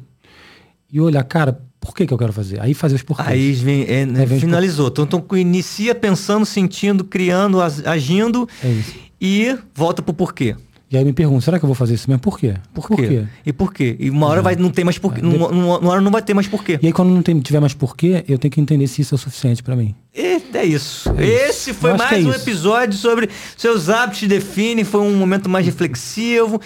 e 0.91 0.99
olhar, 0.99 1.23
cara, 1.25 1.61
por 1.79 1.95
que, 1.95 2.07
que 2.07 2.13
eu 2.13 2.19
quero 2.19 2.33
fazer? 2.33 2.61
Aí 2.61 2.75
fazer 2.75 2.95
os 2.97 3.03
porquês. 3.03 3.29
Aí 3.29 3.53
vem, 3.53 3.83
é, 3.83 4.03
Aí 4.03 4.27
vem 4.27 4.41
finalizou. 4.41 4.89
Então, 4.89 5.05
então 5.05 5.39
inicia 5.39 5.95
pensando, 5.95 6.47
sentindo, 6.47 7.05
criando, 7.05 7.61
agindo 7.61 8.49
É 8.63 9.11
e 9.21 9.59
volta 9.75 10.01
pro 10.01 10.15
porquê. 10.15 10.57
E 10.93 10.97
aí 10.97 11.05
me 11.05 11.12
pergunto, 11.12 11.41
será 11.45 11.57
que 11.59 11.65
eu 11.65 11.69
vou 11.69 11.75
fazer 11.77 11.95
isso 11.95 12.11
mesmo? 12.11 12.21
Por 12.21 12.37
quê? 12.37 12.55
Por 12.75 12.89
quê? 12.89 13.25
E 13.47 13.53
por 13.53 13.73
quê? 13.73 13.95
E 14.01 14.11
uma 14.11 14.27
hora 14.27 14.43
vai 14.43 14.57
não 14.57 14.71
ter 14.71 14.83
mais 14.83 14.99
porquê. 14.99 15.23
Numa, 15.23 15.49
numa- 15.49 15.79
numa 15.79 15.91
hora 15.93 16.01
não 16.01 16.11
vai 16.11 16.21
ter 16.21 16.35
mais 16.35 16.49
porquê. 16.49 16.81
E 16.83 16.87
aí 16.89 16.93
quando 16.93 17.11
não 17.11 17.23
tem- 17.23 17.39
tiver 17.41 17.61
mais 17.61 17.73
porquê, 17.75 18.25
eu 18.27 18.37
tenho 18.39 18.51
que 18.51 18.61
entender 18.61 18.87
se 18.89 19.01
isso 19.03 19.15
é 19.15 19.17
o 19.17 19.19
suficiente 19.19 19.62
para 19.62 19.77
mim. 19.77 19.95
E 20.12 20.21
é 20.53 20.65
isso. 20.65 21.09
É 21.17 21.25
isso. 21.25 21.45
Esse 21.49 21.73
foi 21.75 21.93
acho 21.93 22.03
que 22.09 22.11
mais 22.12 22.25
é 22.25 22.29
um 22.29 22.33
isso. 22.33 22.41
episódio 22.43 22.99
sobre 22.99 23.29
seus 23.57 23.89
hábitos 23.89 24.27
definem. 24.27 24.85
Foi 24.85 25.01
um 25.01 25.15
momento 25.15 25.49
mais 25.49 25.65
reflexivo. 25.65 26.61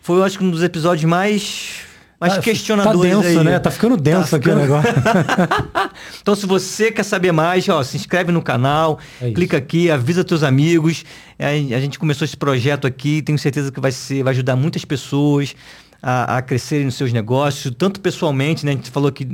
Foi, 0.00 0.18
eu 0.18 0.22
acho 0.24 0.38
que 0.38 0.44
um 0.44 0.50
dos 0.50 0.62
episódios 0.62 1.04
mais, 1.10 1.80
mais 2.20 2.34
Tá- 2.34 2.40
questionadores 2.42 3.12
Tá 3.12 3.20
denso, 3.22 3.38
aí. 3.40 3.44
né? 3.44 3.58
Tá 3.58 3.70
ficando 3.70 3.96
denso 3.96 4.30
Tá 4.30 4.36
aqui 4.36 4.48
o 4.50 4.52
ficando- 4.52 4.60
negócio. 4.60 4.92
Então, 6.22 6.34
se 6.34 6.46
você 6.46 6.90
quer 6.90 7.02
saber 7.02 7.32
mais, 7.32 7.68
ó, 7.68 7.82
se 7.82 7.96
inscreve 7.96 8.32
no 8.32 8.42
canal, 8.42 8.98
É 9.20 9.30
clica 9.30 9.56
aqui, 9.56 9.90
avisa 9.90 10.24
teus 10.24 10.42
amigos. 10.42 11.04
É, 11.38 11.48
A 11.48 11.80
gente 11.80 11.98
começou 11.98 12.24
esse 12.24 12.36
projeto 12.36 12.86
aqui, 12.86 13.22
tenho 13.22 13.38
certeza 13.38 13.70
que 13.70 13.80
vai 13.80 13.92
ser, 13.92 14.22
vai 14.22 14.32
ajudar 14.32 14.56
muitas 14.56 14.84
pessoas 14.84 15.54
a, 16.02 16.36
a 16.38 16.42
crescerem 16.42 16.84
nos 16.86 16.94
seus 16.96 17.12
negócios, 17.12 17.74
tanto 17.76 18.00
pessoalmente, 18.00 18.64
né? 18.64 18.72
A 18.72 18.74
gente 18.74 18.90
falou 18.90 19.10
que 19.12 19.26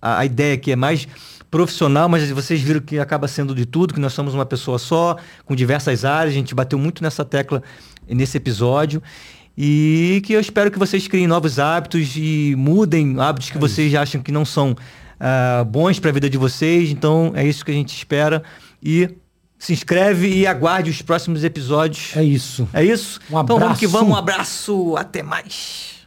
a, 0.00 0.18
a 0.20 0.24
ideia 0.26 0.54
aqui 0.54 0.72
é 0.72 0.76
mais 0.76 1.06
profissional, 1.50 2.08
mas 2.08 2.30
vocês 2.30 2.60
viram 2.60 2.80
que 2.80 2.98
acaba 2.98 3.28
sendo 3.28 3.54
de 3.54 3.66
tudo, 3.66 3.92
que 3.92 4.00
nós 4.00 4.12
somos 4.14 4.32
uma 4.34 4.46
pessoa 4.46 4.78
só, 4.78 5.16
com 5.44 5.54
diversas 5.54 6.04
áreas. 6.04 6.30
A 6.34 6.38
gente 6.38 6.54
bateu 6.54 6.78
muito 6.78 7.02
nessa 7.02 7.24
tecla 7.24 7.62
nesse 8.08 8.36
episódio. 8.36 9.02
E 9.56 10.22
que 10.24 10.32
eu 10.32 10.40
espero 10.40 10.70
que 10.70 10.78
vocês 10.78 11.06
criem 11.06 11.26
novos 11.26 11.58
hábitos 11.58 12.14
e 12.16 12.54
mudem 12.56 13.20
hábitos 13.20 13.50
que 13.50 13.56
é 13.56 13.60
vocês 13.60 13.88
isso. 13.88 13.98
acham 13.98 14.22
que 14.22 14.32
não 14.32 14.44
são 14.44 14.72
uh, 14.72 15.64
bons 15.64 15.98
para 15.98 16.10
a 16.10 16.12
vida 16.12 16.30
de 16.30 16.38
vocês. 16.38 16.90
Então 16.90 17.32
é 17.34 17.46
isso 17.46 17.64
que 17.64 17.70
a 17.70 17.74
gente 17.74 17.94
espera. 17.94 18.42
E 18.82 19.10
se 19.58 19.72
inscreve 19.72 20.28
e 20.28 20.46
aguarde 20.46 20.90
os 20.90 21.02
próximos 21.02 21.44
episódios. 21.44 22.16
É 22.16 22.24
isso. 22.24 22.68
É 22.72 22.84
isso? 22.84 23.20
Um 23.30 23.38
abraço. 23.38 23.56
Então 23.56 23.58
vamos 23.58 23.78
que 23.78 23.86
vamos. 23.86 24.10
Um 24.10 24.16
abraço. 24.16 24.96
Até 24.96 25.22
mais. 25.22 26.01